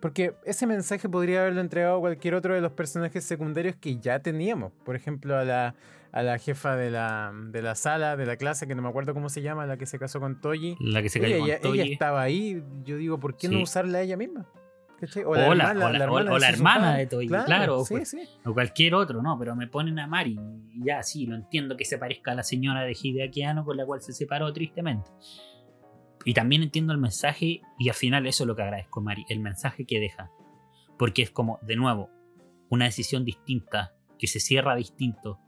Porque 0.00 0.34
ese 0.44 0.66
mensaje 0.66 1.08
podría 1.08 1.42
haberlo 1.42 1.60
entregado 1.60 2.00
cualquier 2.00 2.34
otro 2.34 2.54
de 2.54 2.60
los 2.60 2.72
personajes 2.72 3.24
secundarios 3.24 3.76
que 3.76 3.98
ya 3.98 4.18
teníamos. 4.20 4.72
Por 4.84 4.96
ejemplo, 4.96 5.36
a 5.38 5.44
la, 5.44 5.76
a 6.10 6.22
la 6.24 6.38
jefa 6.38 6.74
de 6.76 6.90
la, 6.90 7.32
de 7.50 7.62
la 7.62 7.76
sala, 7.76 8.16
de 8.16 8.26
la 8.26 8.36
clase, 8.36 8.66
que 8.66 8.74
no 8.74 8.82
me 8.82 8.88
acuerdo 8.88 9.14
cómo 9.14 9.28
se 9.28 9.42
llama, 9.42 9.64
la 9.64 9.76
que 9.76 9.86
se 9.86 10.00
casó 10.00 10.18
con 10.18 10.40
Toji. 10.40 10.76
La 10.80 11.02
que 11.02 11.08
se 11.08 11.20
cayó 11.20 11.38
con 11.38 11.46
ella, 11.46 11.54
ella 11.58 11.62
Toji. 11.62 11.92
estaba 11.92 12.20
ahí. 12.22 12.64
Yo 12.84 12.96
digo, 12.96 13.20
¿por 13.20 13.36
qué 13.36 13.48
no 13.48 13.62
usarla 13.62 13.98
a 13.98 14.00
ella 14.02 14.16
misma? 14.16 14.48
¿Cachai? 15.02 15.24
O 15.24 15.34
la- 15.34 15.48
o 15.48 15.54
la- 15.54 15.70
o 15.72 15.74
la- 15.90 16.10
o 16.32 16.38
la 16.38 16.46
de 16.46 16.52
hermana 16.52 16.96
de 16.96 17.06
Toji, 17.06 17.26
claro, 17.26 17.84
Sí, 17.84 17.94
pues. 17.94 18.10
sí. 18.10 18.22
o 18.44 18.52
cualquier 18.54 18.94
otro, 18.94 19.20
no, 19.20 19.36
pero 19.36 19.56
me 19.56 19.66
ponen 19.66 19.98
a 19.98 20.06
Mari 20.06 20.38
y 20.72 20.84
ya 20.84 21.02
sí, 21.02 21.26
lo 21.26 21.34
entiendo 21.34 21.76
que 21.76 21.84
se 21.84 21.98
parezca 21.98 22.30
a 22.30 22.34
la 22.36 22.44
señora 22.44 22.82
de 22.82 22.92
Hideaki 23.00 23.42
Anno 23.42 23.64
con 23.64 23.76
la 23.76 23.84
cual 23.84 24.00
se 24.00 24.12
separó 24.12 24.52
tristemente. 24.52 25.10
Y 26.24 26.34
también 26.34 26.62
entiendo 26.62 26.92
el 26.92 27.00
mensaje 27.00 27.62
y 27.80 27.88
al 27.88 27.96
final 27.96 28.28
eso 28.28 28.44
es 28.44 28.46
lo 28.46 28.54
que 28.54 28.62
agradezco 28.62 29.00
a 29.00 29.02
Mari, 29.02 29.24
el 29.28 29.40
mensaje 29.40 29.84
que 29.84 29.98
deja. 29.98 30.30
Porque 30.96 31.22
es 31.22 31.30
como, 31.32 31.58
de 31.62 31.74
nuevo, 31.74 32.08
una 32.70 32.84
decisión 32.84 33.24
distinta, 33.24 33.92
que 34.20 34.28
se 34.28 34.38
cierra 34.38 34.76
distinto, 34.76 35.40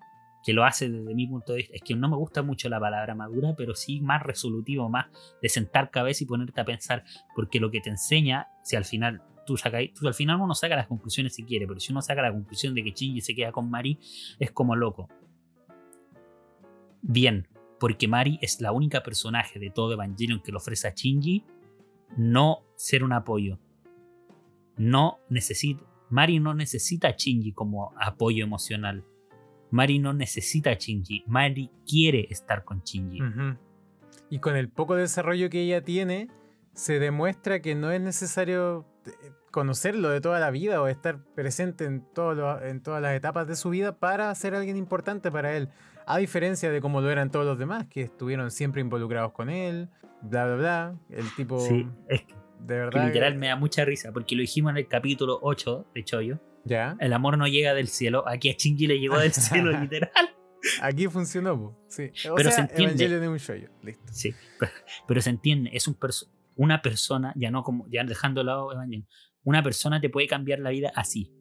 que 0.44 0.52
lo 0.52 0.64
hace 0.64 0.90
desde 0.90 1.14
mi 1.14 1.28
punto 1.28 1.52
de 1.52 1.58
vista. 1.58 1.74
Es 1.76 1.82
que 1.82 1.94
no 1.94 2.08
me 2.08 2.16
gusta 2.16 2.42
mucho 2.42 2.68
la 2.68 2.80
palabra 2.80 3.14
madura, 3.14 3.54
pero 3.56 3.76
sí 3.76 4.00
más 4.00 4.20
resolutivo, 4.24 4.88
más 4.88 5.06
de 5.40 5.48
sentar 5.48 5.90
cabeza 5.92 6.24
y 6.24 6.26
ponerte 6.26 6.60
a 6.60 6.64
pensar, 6.64 7.04
porque 7.36 7.60
lo 7.60 7.70
que 7.70 7.80
te 7.80 7.90
enseña, 7.90 8.48
si 8.64 8.74
al 8.74 8.84
final 8.84 9.22
tú 9.44 9.56
sacas, 9.56 9.82
tú 9.98 10.06
al 10.06 10.14
final 10.14 10.40
uno 10.40 10.54
saca 10.54 10.76
las 10.76 10.86
conclusiones 10.86 11.34
si 11.34 11.44
quiere, 11.44 11.66
pero 11.66 11.80
si 11.80 11.92
uno 11.92 12.02
saca 12.02 12.22
la 12.22 12.32
conclusión 12.32 12.74
de 12.74 12.82
que 12.82 12.90
Shinji 12.90 13.20
se 13.20 13.34
queda 13.34 13.52
con 13.52 13.70
Mari, 13.70 13.98
es 14.38 14.50
como 14.50 14.76
loco. 14.76 15.08
Bien, 17.02 17.48
porque 17.78 18.08
Mari 18.08 18.38
es 18.40 18.60
la 18.60 18.72
única 18.72 19.02
personaje 19.02 19.58
de 19.58 19.70
todo 19.70 19.92
Evangelion 19.92 20.40
que 20.42 20.52
le 20.52 20.56
ofrece 20.56 20.88
a 20.88 20.94
Shinji 20.94 21.44
no 22.16 22.64
ser 22.76 23.04
un 23.04 23.12
apoyo. 23.12 23.58
No 24.76 25.20
necesita. 25.28 25.84
Mari 26.10 26.40
no 26.40 26.54
necesita 26.54 27.08
a 27.08 27.16
Shinji 27.16 27.52
como 27.52 27.92
apoyo 28.00 28.44
emocional. 28.44 29.04
Mari 29.70 29.98
no 29.98 30.12
necesita 30.12 30.70
a 30.70 30.74
Shinji. 30.74 31.24
Mari 31.26 31.70
quiere 31.86 32.26
estar 32.30 32.64
con 32.64 32.82
Shinji. 32.82 33.18
Y 34.30 34.38
con 34.38 34.56
el 34.56 34.70
poco 34.70 34.94
desarrollo 34.94 35.50
que 35.50 35.62
ella 35.62 35.82
tiene, 35.82 36.28
se 36.72 36.98
demuestra 36.98 37.60
que 37.60 37.74
no 37.74 37.90
es 37.90 38.00
necesario 38.00 38.86
conocerlo 39.50 40.10
de 40.10 40.20
toda 40.20 40.40
la 40.40 40.50
vida 40.50 40.80
o 40.82 40.88
estar 40.88 41.18
presente 41.34 41.84
en, 41.84 42.02
todo 42.14 42.34
lo- 42.34 42.62
en 42.62 42.82
todas 42.82 43.00
las 43.02 43.14
etapas 43.14 43.46
de 43.46 43.56
su 43.56 43.70
vida 43.70 43.96
para 43.98 44.34
ser 44.34 44.54
alguien 44.54 44.76
importante 44.76 45.30
para 45.30 45.56
él. 45.56 45.68
A 46.06 46.18
diferencia 46.18 46.70
de 46.70 46.80
como 46.80 47.00
lo 47.00 47.10
eran 47.10 47.30
todos 47.30 47.46
los 47.46 47.58
demás, 47.58 47.86
que 47.88 48.02
estuvieron 48.02 48.50
siempre 48.50 48.80
involucrados 48.80 49.32
con 49.32 49.48
él, 49.48 49.88
bla, 50.22 50.46
bla, 50.46 50.56
bla. 50.56 50.94
El 51.10 51.24
tipo, 51.34 51.60
Sí, 51.60 51.86
es 52.08 52.22
que, 52.22 52.34
de 52.60 52.74
que 52.74 52.74
verdad. 52.74 53.06
literal 53.06 53.36
me 53.36 53.48
da 53.48 53.56
mucha 53.56 53.84
risa 53.84 54.12
porque 54.12 54.34
lo 54.34 54.40
dijimos 54.42 54.70
en 54.72 54.78
el 54.78 54.88
capítulo 54.88 55.38
8 55.42 55.86
de 55.94 56.04
Choyo. 56.04 56.40
Ya, 56.66 56.96
El 56.98 57.12
amor 57.12 57.36
no 57.38 57.46
llega 57.46 57.74
del 57.74 57.88
cielo. 57.88 58.26
Aquí 58.26 58.50
a 58.50 58.54
Shinji 58.54 58.86
le 58.86 58.98
llegó 58.98 59.18
del 59.18 59.32
cielo, 59.32 59.70
literal. 59.80 60.10
aquí 60.82 61.06
funcionó, 61.08 61.58
po. 61.58 61.78
sí. 61.88 62.10
O 62.30 62.34
Pero 62.34 62.50
se 62.50 62.62
entiende. 62.62 63.04
Evangelion 63.04 63.22
es 63.22 63.28
un 63.28 63.36
shoyo, 63.38 63.68
listo. 63.82 64.04
Sí, 64.12 64.34
pero, 64.58 64.72
pero 65.06 65.20
se 65.22 65.30
entiende, 65.30 65.70
es 65.74 65.86
un 65.88 65.94
una 66.56 66.82
persona, 66.82 67.32
ya 67.36 67.50
no 67.50 67.62
como, 67.62 67.86
ya 67.90 68.04
dejando 68.04 68.40
de 68.40 68.46
lado 68.46 68.72
Evangelion, 68.72 69.06
una 69.42 69.62
persona 69.62 70.00
te 70.00 70.10
puede 70.10 70.26
cambiar 70.26 70.60
la 70.60 70.70
vida 70.70 70.92
así, 70.94 71.32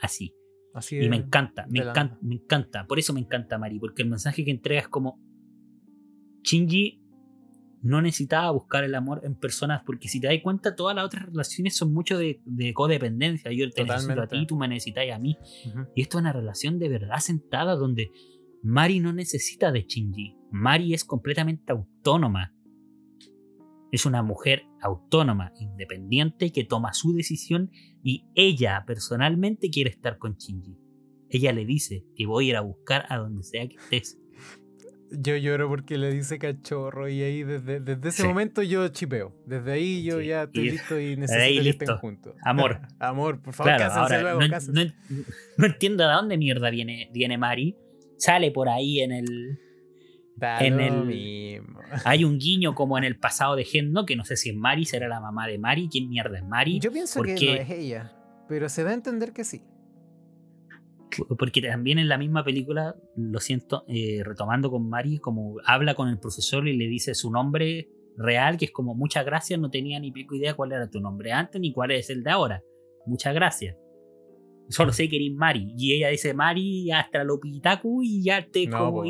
así. 0.00 0.34
Así 0.72 1.00
Y 1.00 1.08
me 1.08 1.16
encanta, 1.16 1.66
me 1.68 1.80
encanta, 1.80 2.18
me 2.22 2.36
encanta. 2.36 2.86
Por 2.86 2.98
eso 2.98 3.12
me 3.12 3.20
encanta 3.20 3.58
Mari, 3.58 3.80
porque 3.80 4.02
el 4.02 4.08
mensaje 4.08 4.44
que 4.44 4.52
entrega 4.52 4.82
es 4.82 4.88
como 4.88 5.20
Shinji 6.44 7.00
no 7.82 8.02
necesitaba 8.02 8.50
buscar 8.50 8.84
el 8.84 8.94
amor 8.94 9.22
en 9.24 9.34
personas, 9.34 9.82
porque 9.84 10.08
si 10.08 10.20
te 10.20 10.26
das 10.26 10.36
cuenta, 10.42 10.76
todas 10.76 10.94
las 10.94 11.04
otras 11.04 11.26
relaciones 11.26 11.76
son 11.76 11.92
mucho 11.92 12.18
de, 12.18 12.40
de 12.44 12.74
codependencia. 12.74 13.50
Yo 13.52 13.68
te 13.70 13.84
necesito 13.84 14.20
a 14.20 14.26
ti, 14.26 14.46
tú 14.46 14.56
me 14.56 14.68
necesitas 14.68 15.04
a 15.12 15.18
mí. 15.18 15.36
Y 15.94 16.02
esto 16.02 16.18
es 16.18 16.22
una 16.22 16.32
relación 16.32 16.78
de 16.78 16.88
verdad 16.88 17.18
sentada 17.18 17.76
donde 17.76 18.10
Mari 18.62 19.00
no 19.00 19.12
necesita 19.12 19.72
de 19.72 19.82
Shinji. 19.82 20.36
Mari 20.50 20.92
es 20.94 21.04
completamente 21.04 21.72
autónoma. 21.72 22.52
Es 23.92 24.06
una 24.06 24.22
mujer 24.22 24.62
autónoma, 24.80 25.52
independiente, 25.58 26.52
que 26.52 26.64
toma 26.64 26.92
su 26.92 27.12
decisión 27.12 27.70
y 28.02 28.26
ella 28.34 28.84
personalmente 28.86 29.68
quiere 29.70 29.90
estar 29.90 30.18
con 30.18 30.36
Shinji. 30.36 30.76
Ella 31.28 31.52
le 31.52 31.64
dice 31.64 32.04
que 32.16 32.26
voy 32.26 32.46
a 32.46 32.48
ir 32.50 32.56
a 32.56 32.60
buscar 32.60 33.04
a 33.08 33.18
donde 33.18 33.42
sea 33.44 33.66
que 33.68 33.76
estés. 33.76 34.16
Yo 35.12 35.36
lloro 35.36 35.68
porque 35.68 35.98
le 35.98 36.12
dice 36.12 36.38
cachorro 36.38 37.08
y 37.08 37.20
ahí 37.22 37.42
desde, 37.42 37.80
desde 37.80 38.08
ese 38.10 38.22
Sí. 38.22 38.28
momento 38.28 38.62
yo 38.62 38.86
chipeo. 38.88 39.34
Desde 39.44 39.72
ahí 39.72 40.04
yo 40.04 40.20
Sí, 40.20 40.26
ya 40.26 40.44
estoy 40.44 40.68
y- 40.68 40.70
listo 40.70 41.00
y 41.00 41.04
ahí 41.04 41.16
necesito 41.16 41.62
que 41.64 41.68
estén 41.70 41.96
juntos. 41.98 42.34
Amor. 42.44 42.80
Amor, 43.00 43.42
por 43.42 43.52
favor, 43.54 43.74
Claro, 43.76 43.92
ahora 43.92 44.20
luego, 44.22 44.40
no, 44.40 44.46
no 44.48 44.92
no 45.58 45.66
entiendo 45.66 46.06
de 46.06 46.12
dónde 46.14 46.38
mierda 46.38 46.70
viene, 46.70 47.10
viene 47.12 47.38
Mari. 47.38 47.76
Sale 48.18 48.52
por 48.52 48.68
ahí 48.68 49.00
en 49.00 49.10
el, 49.10 49.58
Da 50.40 50.58
en 50.58 50.80
el- 50.80 51.04
mismo. 51.04 51.80
Hay 52.04 52.24
un 52.24 52.38
guiño 52.38 52.74
como 52.74 52.96
en 52.98 53.04
el 53.04 53.18
pasado 53.18 53.56
de 53.56 53.64
Gendo, 53.64 54.06
que 54.06 54.16
no 54.16 54.24
sé 54.24 54.36
si 54.36 54.50
es 54.50 54.56
Mari, 54.56 54.84
será 54.84 55.06
la 55.08 55.20
mamá 55.20 55.46
de 55.46 55.58
Mari. 55.58 55.88
¿Quién 55.90 56.08
mierda 56.08 56.38
es 56.38 56.44
Mari? 56.44 56.80
Yo 56.80 56.90
pienso 56.90 57.18
¿por 57.18 57.26
que 57.26 57.34
no 57.34 57.52
es 57.52 57.70
ella, 57.70 58.12
pero 58.48 58.68
se 58.68 58.82
da 58.82 58.90
a 58.90 58.94
entender 58.94 59.32
que 59.32 59.44
sí. 59.44 59.62
Porque 61.38 61.60
también 61.60 61.98
en 61.98 62.08
la 62.08 62.18
misma 62.18 62.44
película, 62.44 62.94
lo 63.16 63.40
siento, 63.40 63.84
eh, 63.88 64.22
retomando 64.24 64.70
con 64.70 64.88
Mari, 64.88 65.18
como 65.18 65.56
habla 65.64 65.94
con 65.94 66.08
el 66.08 66.18
profesor 66.18 66.66
y 66.68 66.76
le 66.76 66.86
dice 66.86 67.14
su 67.14 67.30
nombre 67.32 67.88
real, 68.16 68.56
que 68.56 68.66
es 68.66 68.70
como 68.70 68.94
muchas 68.94 69.24
gracias, 69.24 69.58
no 69.58 69.70
tenía 69.70 69.98
ni 69.98 70.12
pico 70.12 70.34
idea 70.36 70.54
cuál 70.54 70.72
era 70.72 70.88
tu 70.88 71.00
nombre 71.00 71.32
antes 71.32 71.60
ni 71.60 71.72
cuál 71.72 71.90
es 71.90 72.10
el 72.10 72.22
de 72.22 72.30
ahora. 72.30 72.62
Muchas 73.06 73.34
gracias. 73.34 73.76
Solo 74.70 74.92
sé 74.92 75.08
que 75.08 75.16
eres 75.16 75.32
Mari. 75.34 75.74
Y 75.76 75.94
ella 75.94 76.08
dice 76.08 76.32
Mari 76.32 76.90
hasta 76.92 77.24
lo 77.24 77.38
pitaku 77.40 78.02
y 78.02 78.22
ya 78.22 78.46
te 78.46 78.66
No, 78.66 78.78
como 78.78 79.02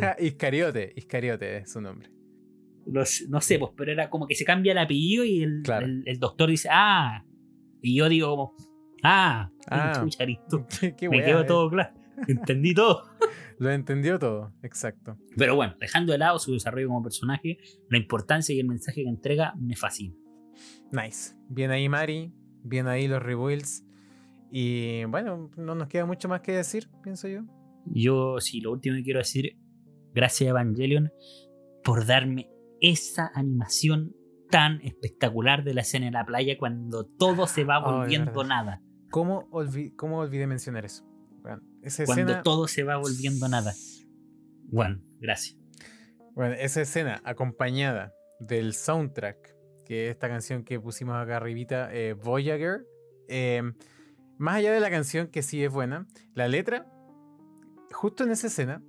Ja, 0.00 0.16
Iscariote, 0.20 0.92
Iscariote 0.96 1.56
es 1.58 1.72
su 1.72 1.80
nombre. 1.80 2.10
no, 2.86 3.04
sé- 3.04 3.26
no 3.28 3.40
sé, 3.40 3.58
pues, 3.58 3.72
pero 3.76 3.92
era 3.92 4.10
como 4.10 4.26
que 4.26 4.34
se 4.34 4.44
cambia 4.44 4.72
el 4.72 4.78
apellido 4.78 5.24
y 5.24 5.42
el, 5.42 5.62
Claro. 5.62 5.86
el- 5.86 6.02
el 6.06 6.18
doctor 6.18 6.50
dice, 6.50 6.68
ah. 6.70 7.24
Y 7.80 7.96
yo 7.96 8.08
digo 8.08 8.28
como, 8.30 8.54
ah, 9.02 9.50
Ah. 9.68 10.04
Qué, 10.80 10.94
qué 10.96 11.08
Me 11.08 11.16
wea, 11.18 11.26
quedó 11.26 11.40
eh. 11.42 11.44
todo 11.44 11.70
claro. 11.70 11.94
Entendí 12.28 12.74
todo. 12.74 13.04
Lo 13.58 13.70
entendió 13.70 14.18
todo, 14.18 14.52
exacto. 14.62 15.16
Pero 15.36 15.54
bueno, 15.56 15.74
dejando 15.80 16.12
de 16.12 16.18
lado 16.18 16.38
su 16.38 16.52
desarrollo 16.52 16.88
como 16.88 17.02
personaje, 17.02 17.58
la 17.88 17.96
importancia 17.98 18.54
y 18.54 18.60
el 18.60 18.66
mensaje 18.66 19.02
que 19.04 19.08
entrega 19.08 19.54
me 19.58 19.76
fascina. 19.76 20.14
Nice. 20.90 21.34
Bien 21.48 21.70
ahí 21.70 21.88
Mari, 21.88 22.32
bien 22.64 22.86
ahí 22.86 23.08
los 23.08 23.22
rebuilds. 23.22 23.84
Y 24.54 25.04
bueno, 25.06 25.50
no 25.56 25.74
nos 25.74 25.88
queda 25.88 26.04
mucho 26.04 26.28
más 26.28 26.42
que 26.42 26.52
decir, 26.52 26.90
pienso 27.02 27.26
yo. 27.26 27.40
Yo, 27.86 28.38
sí, 28.38 28.60
lo 28.60 28.70
último 28.72 28.96
que 28.96 29.02
quiero 29.02 29.18
decir, 29.20 29.56
gracias 30.12 30.50
Evangelion 30.50 31.10
por 31.82 32.04
darme 32.06 32.50
esa 32.80 33.30
animación 33.34 34.14
tan 34.50 34.80
espectacular 34.82 35.64
de 35.64 35.72
la 35.72 35.80
escena 35.80 36.06
en 36.08 36.12
la 36.12 36.26
playa 36.26 36.58
cuando 36.58 37.04
todo 37.06 37.46
se 37.46 37.64
va 37.64 37.76
Ay, 37.78 37.82
volviendo 37.92 38.30
verdad. 38.32 38.44
nada. 38.46 38.82
¿Cómo, 39.10 39.48
olvi- 39.50 39.94
cómo 39.96 40.18
olvidé 40.18 40.46
mencionar 40.46 40.84
eso? 40.84 41.02
Bueno, 41.40 41.62
esa 41.82 42.04
Cuando 42.04 42.22
escena, 42.32 42.42
todo 42.42 42.68
se 42.68 42.82
va 42.84 42.98
volviendo 42.98 43.48
nada. 43.48 43.72
Bueno, 44.70 45.00
gracias. 45.18 45.58
bueno, 46.34 46.54
esa 46.54 46.82
escena 46.82 47.20
acompañada 47.24 48.12
del 48.38 48.74
soundtrack, 48.74 49.56
que 49.86 50.06
es 50.06 50.10
esta 50.12 50.28
canción 50.28 50.62
que 50.62 50.78
pusimos 50.78 51.16
acá 51.16 51.38
arribita, 51.38 51.92
eh, 51.94 52.12
Voyager. 52.12 52.84
eh, 53.28 53.62
más 54.42 54.56
allá 54.56 54.72
de 54.72 54.80
la 54.80 54.90
canción, 54.90 55.28
que 55.28 55.40
sí 55.40 55.62
es 55.62 55.70
buena, 55.70 56.08
la 56.34 56.48
letra 56.48 56.86
justo 57.92 58.24
en 58.24 58.32
esa 58.32 58.48
escena, 58.48 58.82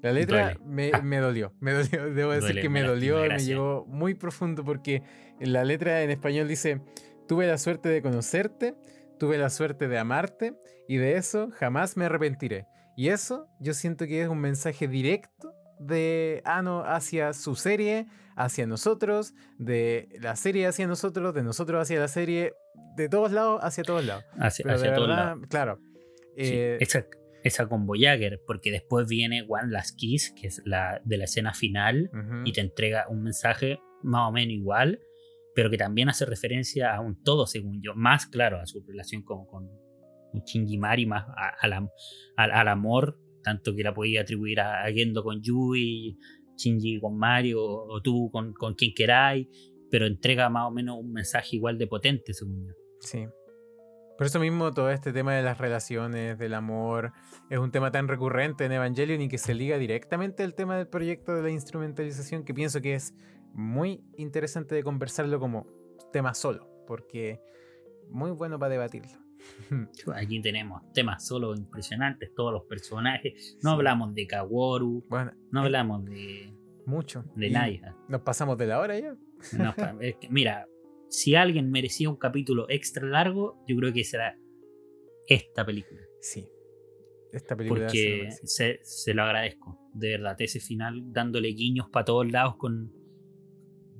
la 0.00 0.10
letra 0.10 0.58
me, 0.64 0.90
me, 1.02 1.18
dolió, 1.18 1.52
me 1.60 1.72
dolió, 1.72 2.14
debo 2.14 2.32
decir 2.32 2.62
que 2.62 2.70
me 2.70 2.82
dolió, 2.82 3.20
me 3.20 3.38
llegó 3.38 3.84
muy 3.86 4.14
profundo 4.14 4.64
porque 4.64 5.02
la 5.38 5.64
letra 5.64 6.02
en 6.02 6.10
español 6.10 6.48
dice, 6.48 6.80
tuve 7.28 7.46
la 7.46 7.58
suerte 7.58 7.90
de 7.90 8.00
conocerte, 8.00 8.74
tuve 9.18 9.36
la 9.36 9.50
suerte 9.50 9.86
de 9.86 9.98
amarte 9.98 10.54
y 10.88 10.96
de 10.96 11.16
eso 11.16 11.50
jamás 11.52 11.98
me 11.98 12.06
arrepentiré. 12.06 12.66
Y 12.96 13.08
eso 13.08 13.48
yo 13.60 13.74
siento 13.74 14.06
que 14.06 14.22
es 14.22 14.28
un 14.28 14.38
mensaje 14.38 14.88
directo 14.88 15.52
de 15.78 16.40
Ano 16.46 16.84
hacia 16.86 17.34
su 17.34 17.54
serie, 17.54 18.06
hacia 18.36 18.66
nosotros, 18.66 19.34
de 19.58 20.08
la 20.20 20.36
serie 20.36 20.66
hacia 20.66 20.86
nosotros, 20.86 21.34
de 21.34 21.42
nosotros 21.42 21.82
hacia 21.82 21.98
la 21.98 22.08
serie, 22.08 22.52
de 22.96 23.08
todos 23.08 23.32
lados 23.32 23.60
hacia 23.62 23.82
todos 23.82 24.04
lados. 24.04 24.24
Hacia, 24.38 24.64
todos 24.94 25.08
lados. 25.08 25.46
Claro. 25.48 25.80
Eh, 26.36 26.78
esa, 27.42 27.68
con 27.68 27.86
Voyager, 27.86 28.40
porque 28.46 28.70
después 28.70 29.08
viene 29.08 29.46
One 29.48 29.72
Last 29.72 29.96
Kiss, 29.96 30.32
que 30.32 30.48
es 30.48 30.62
la 30.64 31.00
de 31.04 31.16
la 31.16 31.24
escena 31.24 31.54
final, 31.54 32.10
y 32.44 32.52
te 32.52 32.60
entrega 32.60 33.06
un 33.08 33.22
mensaje 33.22 33.78
más 34.02 34.28
o 34.28 34.32
menos 34.32 34.52
igual, 34.52 35.00
pero 35.54 35.70
que 35.70 35.78
también 35.78 36.08
hace 36.08 36.26
referencia 36.26 36.94
a 36.94 37.00
un 37.00 37.22
todo, 37.22 37.46
según 37.46 37.80
yo, 37.82 37.94
más 37.94 38.26
claro 38.26 38.60
a 38.60 38.66
su 38.66 38.84
relación 38.86 39.22
con, 39.22 39.46
con, 39.46 39.70
Mari, 40.78 41.06
más 41.06 41.24
al 42.36 42.68
amor 42.68 43.16
tanto 43.46 43.76
que 43.76 43.84
la 43.84 43.94
podía 43.94 44.22
atribuir 44.22 44.58
a, 44.58 44.84
Gendo 44.92 45.22
con 45.22 45.40
Yui, 45.40 46.18
Shinji 46.56 47.00
con 47.00 47.16
Mario, 47.18 47.62
o, 47.62 48.00
tú 48.02 48.30
con, 48.30 48.52
con 48.52 48.74
quien 48.74 48.92
queráis, 48.94 49.48
pero 49.90 50.06
entrega 50.06 50.48
más 50.48 50.66
o 50.66 50.70
menos 50.70 50.98
un 50.98 51.12
mensaje 51.12 51.56
igual 51.56 51.78
de 51.78 51.86
potente, 51.86 52.32
según 52.34 52.66
yo. 52.66 52.72
Sí. 53.00 53.26
Por 54.16 54.26
eso 54.26 54.40
mismo 54.40 54.72
todo 54.72 54.90
este 54.90 55.12
tema 55.12 55.34
de 55.34 55.42
las 55.42 55.58
relaciones, 55.58 56.38
del 56.38 56.54
amor, 56.54 57.12
es 57.50 57.58
un 57.58 57.70
tema 57.70 57.90
tan 57.90 58.08
recurrente 58.08 58.64
en 58.64 58.72
Evangelion 58.72 59.20
y 59.20 59.28
que 59.28 59.36
se 59.36 59.54
liga 59.54 59.76
directamente 59.76 60.42
al 60.42 60.54
tema 60.54 60.78
del 60.78 60.88
proyecto 60.88 61.34
de 61.34 61.42
la 61.42 61.50
instrumentalización, 61.50 62.44
que 62.44 62.54
pienso 62.54 62.80
que 62.80 62.94
es 62.94 63.14
muy 63.52 64.02
interesante 64.16 64.74
de 64.74 64.82
conversarlo 64.82 65.38
como 65.38 65.66
tema 66.12 66.32
solo, 66.32 66.66
porque 66.86 67.40
muy 68.08 68.30
bueno 68.30 68.58
para 68.58 68.70
debatirlo. 68.70 69.25
Aquí 70.14 70.40
tenemos 70.40 70.82
temas 70.92 71.26
solo 71.26 71.54
impresionantes, 71.54 72.34
todos 72.34 72.52
los 72.52 72.64
personajes. 72.64 73.58
No 73.62 73.70
hablamos 73.70 74.14
de 74.14 74.26
Kaworu, 74.26 75.04
no 75.50 75.62
eh, 75.62 75.64
hablamos 75.64 76.04
de. 76.04 76.52
Mucho. 76.86 77.24
De 77.34 77.50
nadie. 77.50 77.82
Nos 78.08 78.22
pasamos 78.22 78.56
de 78.58 78.66
la 78.66 78.78
hora 78.78 78.98
ya. 78.98 79.16
mira, 80.30 80.66
si 81.08 81.34
alguien 81.34 81.70
merecía 81.70 82.08
un 82.08 82.16
capítulo 82.16 82.66
extra 82.68 83.06
largo, 83.06 83.62
yo 83.66 83.76
creo 83.76 83.92
que 83.92 84.04
será 84.04 84.38
esta 85.26 85.64
película. 85.64 86.00
Sí. 86.20 86.48
Esta 87.32 87.56
película. 87.56 87.86
Porque 87.86 88.28
se, 88.44 88.78
se, 88.82 89.14
lo 89.14 89.24
agradezco, 89.24 89.78
de 89.92 90.10
verdad. 90.10 90.36
Ese 90.38 90.60
final 90.60 91.12
dándole 91.12 91.48
guiños 91.48 91.90
para 91.90 92.04
todos 92.04 92.30
lados 92.30 92.56
con, 92.56 92.92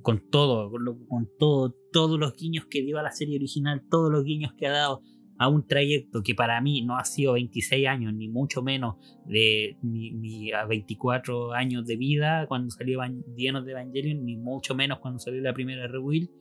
con 0.01 0.29
todo, 0.29 0.71
con, 0.71 1.05
con 1.07 1.29
todo, 1.37 1.75
todos 1.91 2.17
los 2.17 2.33
guiños 2.35 2.65
que 2.67 2.81
dio 2.81 2.97
a 2.97 3.03
la 3.03 3.11
serie 3.11 3.35
original, 3.35 3.83
todos 3.89 4.11
los 4.11 4.23
guiños 4.23 4.53
que 4.57 4.67
ha 4.67 4.71
dado 4.71 5.01
a 5.39 5.49
un 5.49 5.67
trayecto 5.67 6.23
que 6.23 6.33
para 6.33 6.59
mí 6.61 6.81
no 6.81 6.97
ha 6.97 7.05
sido 7.05 7.33
26 7.33 7.87
años, 7.87 8.13
ni 8.13 8.27
mucho 8.27 8.63
menos 8.63 8.95
de 9.25 9.77
mi, 9.81 10.51
24 10.67 11.53
años 11.53 11.85
de 11.85 11.95
vida 11.95 12.47
cuando 12.47 12.71
salió 12.71 13.01
Llenos 13.35 13.65
de 13.65 13.71
Evangelion, 13.71 14.25
ni 14.25 14.35
mucho 14.35 14.75
menos 14.75 14.99
cuando 14.99 15.19
salió 15.19 15.41
la 15.41 15.53
primera 15.53 15.87
Rewill, 15.87 16.31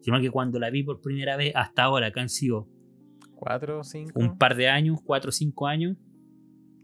sino 0.00 0.20
que 0.20 0.30
cuando 0.30 0.58
la 0.58 0.70
vi 0.70 0.82
por 0.82 1.00
primera 1.00 1.36
vez 1.36 1.52
hasta 1.54 1.84
ahora, 1.84 2.12
que 2.12 2.20
han 2.20 2.28
sido 2.28 2.68
4 3.36 3.80
o 3.80 3.84
5 3.84 4.12
un 4.20 4.36
par 4.36 4.54
de 4.56 4.68
años, 4.68 4.98
4 5.04 5.28
o 5.30 5.32
5 5.32 5.66
años. 5.66 5.96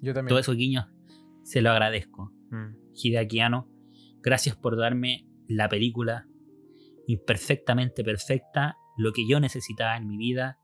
Yo 0.00 0.14
también. 0.14 0.28
Todos 0.28 0.40
esos 0.40 0.56
guiños 0.56 0.86
se 1.42 1.60
lo 1.60 1.70
agradezco. 1.70 2.32
Mm. 2.50 2.76
Hideaki 2.94 3.40
gracias 4.22 4.56
por 4.56 4.76
darme 4.76 5.26
la 5.46 5.68
película 5.68 6.26
imperfectamente 7.06 8.04
perfecta, 8.04 8.76
lo 8.96 9.12
que 9.12 9.26
yo 9.26 9.40
necesitaba 9.40 9.96
en 9.96 10.06
mi 10.06 10.16
vida 10.16 10.58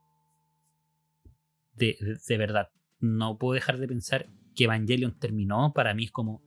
de, 1.75 2.37
verdad, 2.37 2.69
no 2.99 3.37
puedo 3.37 3.53
dejar 3.53 3.77
de 3.77 3.87
pensar 3.87 4.29
que 4.55 4.65
Evangelion 4.65 5.17
terminó. 5.19 5.73
Para 5.73 5.93
mí 5.93 6.05
es 6.05 6.11
como 6.11 6.41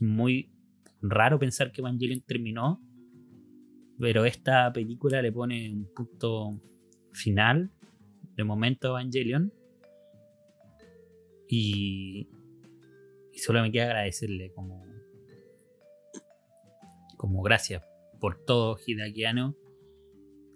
muy 0.00 0.52
raro 1.02 1.38
pensar 1.38 1.72
que 1.72 1.80
Evangelion 1.80 2.22
terminó. 2.22 2.80
Pero 3.98 4.24
esta 4.24 4.72
película 4.72 5.20
le 5.20 5.32
pone 5.32 5.70
un 5.70 5.92
punto 5.94 6.60
final 7.12 7.70
de 8.36 8.44
momento 8.44 8.96
a 8.96 9.00
Evangelion. 9.00 9.52
Y, 11.48 12.28
y 13.32 13.38
solo 13.38 13.60
me 13.60 13.72
queda 13.72 13.86
agradecerle 13.86 14.52
como, 14.52 14.84
como 17.16 17.42
gracias 17.42 17.82
por 18.20 18.44
todo, 18.44 18.78
Hideakiano. 18.86 19.56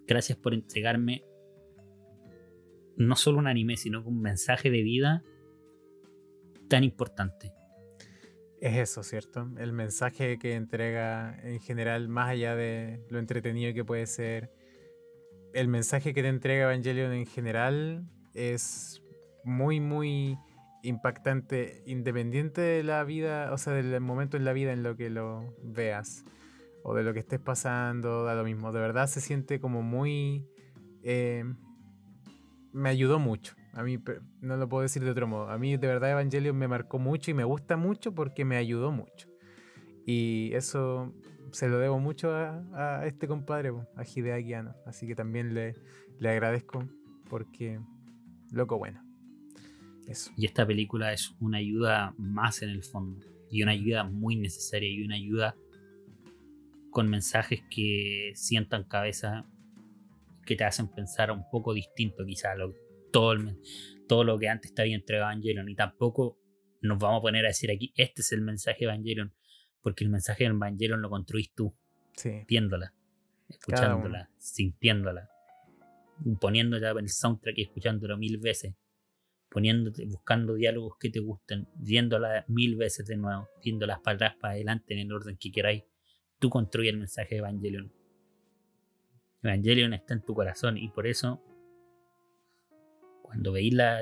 Gracias 0.07 0.39
por 0.39 0.55
entregarme 0.55 1.25
no 2.97 3.17
solo 3.17 3.39
un 3.39 3.47
anime, 3.47 3.77
sino 3.77 4.03
un 4.03 4.21
mensaje 4.21 4.71
de 4.71 4.83
vida 4.83 5.23
tan 6.69 6.85
importante. 6.85 7.53
Es 8.61 8.77
eso, 8.77 9.03
¿cierto? 9.03 9.51
El 9.59 9.73
mensaje 9.73 10.39
que 10.39 10.55
entrega 10.55 11.39
en 11.43 11.61
general, 11.61 12.09
más 12.09 12.31
allá 12.31 12.57
de 12.57 13.05
lo 13.11 13.19
entretenido 13.19 13.75
que 13.75 13.85
puede 13.85 14.07
ser, 14.07 14.51
el 15.53 15.69
mensaje 15.69 16.15
que 16.15 16.23
te 16.23 16.29
entrega 16.29 16.65
Evangelion 16.65 17.13
en 17.13 17.27
general 17.27 18.09
es 18.33 19.03
muy, 19.45 19.81
muy 19.81 20.39
impactante, 20.83 21.83
independiente 21.87 22.61
de 22.61 22.83
la 22.83 23.05
vida, 23.05 23.53
o 23.53 23.59
sea, 23.59 23.73
del 23.73 24.01
momento 24.01 24.37
en 24.37 24.45
la 24.45 24.53
vida 24.53 24.73
en 24.73 24.83
lo 24.83 24.97
que 24.97 25.11
lo 25.11 25.55
veas, 25.63 26.25
o 26.83 26.95
de 26.95 27.03
lo 27.03 27.13
que 27.13 27.21
estés 27.21 27.41
pasando, 27.41 28.25
da 28.25 28.35
lo 28.35 28.45
mismo. 28.45 28.73
De 28.73 28.81
verdad 28.81 29.07
se 29.07 29.21
siente 29.21 29.61
como 29.61 29.83
muy... 29.83 30.47
Eh, 31.03 31.45
me 32.75 32.89
ayudó 32.91 33.19
mucho. 33.19 33.55
A 33.73 33.83
mí 33.83 33.99
no 34.41 34.57
lo 34.57 34.69
puedo 34.69 34.83
decir 34.83 35.03
de 35.05 35.11
otro 35.11 35.27
modo. 35.27 35.49
A 35.49 35.59
mí 35.59 35.77
de 35.77 35.87
verdad 35.87 36.11
Evangelion 36.11 36.57
me 36.57 36.69
marcó 36.69 36.99
mucho 36.99 37.31
y 37.31 37.35
me 37.35 37.45
gusta 37.45 37.77
mucho 37.77 38.15
porque 38.15 38.45
me 38.45 38.57
ayudó 38.57 38.91
mucho. 38.91 39.29
Y 40.05 40.51
eso 40.55 41.15
se 41.53 41.69
lo 41.69 41.79
debo 41.79 42.01
mucho 42.01 42.35
a, 42.35 43.07
este 43.07 43.29
compadre, 43.29 43.73
a 43.97 44.05
Hideaki 44.05 44.55
Así 44.87 45.07
que 45.07 45.15
también 45.15 45.55
le, 45.55 45.75
le 46.19 46.29
agradezco 46.29 46.85
porque 47.31 47.81
loco 48.51 48.77
bueno. 48.77 49.03
Eso. 50.09 50.33
Y 50.37 50.45
esta 50.45 50.67
película 50.67 51.13
es 51.13 51.35
una 51.41 51.59
ayuda 51.59 52.13
más 52.19 52.61
en 52.63 52.71
el 52.71 52.83
fondo. 52.83 53.25
Y 53.51 53.63
una 53.63 53.73
ayuda 53.73 54.03
muy 54.03 54.35
necesaria 54.35 54.91
y 54.91 55.05
una 55.05 55.15
ayuda 55.15 55.57
con 56.91 57.09
mensajes 57.09 57.63
que 57.71 58.33
sientan 58.35 58.85
cabeza 58.85 59.47
que 60.45 60.57
te 60.57 60.65
hacen 60.65 60.89
pensar 60.89 61.31
un 61.31 61.49
poco 61.51 61.75
distinto 61.75 62.25
quizá 62.25 62.55
lo, 62.55 62.75
todo, 63.13 63.37
todo 64.09 64.25
lo 64.25 64.39
que 64.39 64.49
antes 64.49 64.75
te 64.75 64.83
había 64.83 64.97
entregado 64.97 65.31
Evangelion. 65.31 65.69
Y 65.69 65.75
tampoco 65.75 66.39
nos 66.81 66.99
vamos 66.99 67.19
a 67.19 67.23
poner 67.23 67.45
a 67.45 67.49
decir 67.49 67.71
aquí 67.71 67.93
este 67.97 68.23
es 68.23 68.33
el 68.33 68.43
mensaje 68.43 68.81
de 68.81 68.85
Evangelion 68.87 69.35
porque 69.81 70.05
el 70.05 70.11
mensaje 70.11 70.45
de 70.45 70.51
Evangelion 70.51 71.01
lo 71.01 71.11
construís 71.11 71.53
tú 71.55 71.75
viéndola 72.47 72.93
escuchándola 73.49 74.31
sintiéndola 74.39 75.31
poniendo 76.41 76.79
ya 76.79 76.91
el 76.91 77.09
soundtrack 77.09 77.59
y 77.59 77.63
escuchándolo 77.63 78.17
mil 78.19 78.39
veces 78.39 78.75
poniéndote, 79.55 80.05
buscando 80.07 80.55
diálogos 80.55 80.97
que 80.99 81.11
te 81.11 81.21
gusten, 81.21 81.69
viéndola 81.77 82.45
mil 82.49 82.75
veces 82.75 83.07
de 83.07 83.17
nuevo, 83.17 83.49
viéndolas 83.63 84.01
para 84.01 84.17
atrás, 84.17 84.35
para 84.41 84.55
adelante, 84.55 84.95
en 84.95 84.99
el 84.99 85.13
orden 85.13 85.37
que 85.39 85.53
queráis, 85.53 85.85
tú 86.41 86.51
construyes 86.51 86.93
el 86.93 86.99
mensaje 86.99 87.37
de 87.37 87.39
Evangelion. 87.39 87.93
Evangelion 89.45 89.93
está 89.95 90.15
en 90.15 90.23
tu 90.23 90.35
corazón 90.35 90.79
y 90.79 90.89
por 90.89 91.07
eso 91.07 91.43
cuando 93.23 93.53
veis 93.53 93.75
la, 93.75 94.01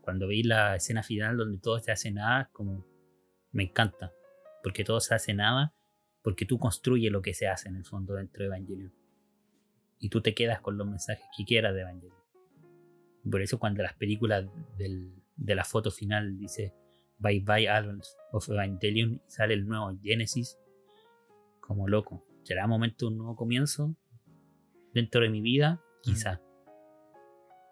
cuando 0.00 0.26
veis 0.26 0.46
la 0.46 0.76
escena 0.76 1.02
final 1.02 1.36
donde 1.36 1.58
todo 1.58 1.78
se 1.78 1.92
hace 1.92 2.10
nada, 2.10 2.50
como 2.52 2.86
me 3.52 3.64
encanta, 3.64 4.12
porque 4.62 4.84
todo 4.84 5.00
se 5.00 5.14
hace 5.14 5.34
nada, 5.34 5.74
porque 6.22 6.46
tú 6.46 6.58
construyes 6.58 7.12
lo 7.12 7.22
que 7.22 7.34
se 7.34 7.46
hace 7.46 7.68
en 7.68 7.76
el 7.76 7.84
fondo 7.84 8.14
dentro 8.14 8.42
de 8.42 8.46
Evangelion. 8.46 8.92
Y 9.98 10.08
tú 10.08 10.20
te 10.20 10.34
quedas 10.34 10.60
con 10.60 10.76
los 10.76 10.86
mensajes 10.86 11.24
que 11.36 11.44
quieras 11.44 11.74
de 11.74 11.82
Evangelion. 11.82 12.16
Por 13.30 13.42
eso 13.42 13.58
cuando 13.58 13.82
las 13.82 13.94
películas 13.94 14.46
de 14.76 15.54
la 15.54 15.64
foto 15.64 15.90
final 15.90 16.36
dice 16.36 16.74
Bye 17.18 17.40
Bye 17.40 17.68
Albums 17.68 18.16
of 18.32 18.48
Evangelion 18.48 19.14
y 19.14 19.20
sale 19.26 19.54
el 19.54 19.66
nuevo 19.66 19.92
Genesis, 20.02 20.58
como 21.60 21.88
loco. 21.88 22.24
¿Será 22.42 22.66
momento 22.66 23.06
de 23.06 23.12
un 23.12 23.18
nuevo 23.18 23.36
comienzo? 23.36 23.96
Dentro 24.94 25.22
de 25.22 25.28
mi 25.28 25.40
vida, 25.40 25.82
quizá. 26.02 26.40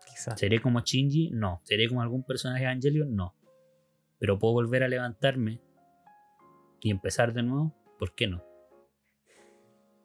Quizá. 0.06 0.36
¿Seré 0.36 0.60
como 0.60 0.80
Shinji? 0.80 1.30
No. 1.30 1.60
¿Seré 1.64 1.88
como 1.88 2.02
algún 2.02 2.24
personaje 2.24 2.64
de 2.64 2.70
Evangelion? 2.70 3.14
No. 3.14 3.34
Pero 4.18 4.38
puedo 4.38 4.54
volver 4.54 4.82
a 4.82 4.88
levantarme 4.88 5.60
y 6.80 6.90
empezar 6.90 7.32
de 7.32 7.42
nuevo. 7.42 7.74
¿Por 7.98 8.14
qué 8.14 8.26
no? 8.26 8.44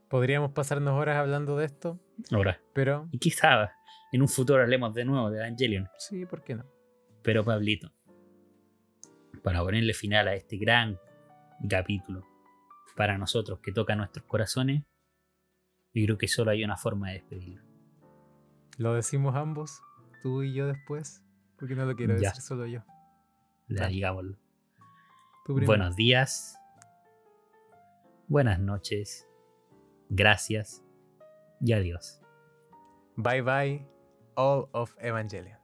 Podríamos 0.09 0.51
pasarnos 0.51 0.93
horas 0.93 1.17
hablando 1.17 1.57
de 1.57 1.65
esto. 1.65 1.99
Horas. 2.31 2.59
Pero. 2.73 3.09
Y 3.11 3.19
quizá 3.19 3.71
en 4.11 4.21
un 4.21 4.27
futuro 4.29 4.61
hablemos 4.61 4.93
de 4.93 5.05
nuevo 5.05 5.29
de 5.29 5.39
Evangelion. 5.39 5.89
Sí, 5.97 6.25
¿por 6.25 6.43
qué 6.43 6.55
no? 6.55 6.65
Pero 7.23 7.43
Pablito. 7.43 7.91
para 9.43 9.61
ponerle 9.61 9.93
final 9.93 10.27
a 10.27 10.35
este 10.35 10.57
gran 10.57 10.97
capítulo 11.67 12.23
para 12.95 13.17
nosotros 13.17 13.59
que 13.59 13.71
toca 13.71 13.95
nuestros 13.95 14.25
corazones, 14.25 14.83
yo 16.01 16.05
creo 16.05 16.17
que 16.17 16.27
solo 16.27 16.51
hay 16.51 16.63
una 16.63 16.77
forma 16.77 17.09
de 17.09 17.15
despedirlo. 17.15 17.63
¿Lo 18.77 18.93
decimos 18.93 19.35
ambos? 19.35 19.81
¿Tú 20.21 20.43
y 20.43 20.53
yo 20.53 20.67
después? 20.67 21.23
Porque 21.57 21.75
no 21.75 21.85
lo 21.85 21.95
quiero 21.95 22.13
decir 22.13 22.41
solo 22.41 22.65
yo. 22.67 22.81
Ya, 23.67 23.87
digámoslo. 23.87 24.37
Buenos 25.47 25.95
días. 25.95 26.57
Buenas 28.27 28.59
noches. 28.59 29.27
Gracias. 30.09 30.83
Y 31.59 31.73
adiós. 31.73 32.21
Bye 33.15 33.41
bye, 33.41 33.87
all 34.35 34.69
of 34.73 34.93
Evangelion. 34.99 35.56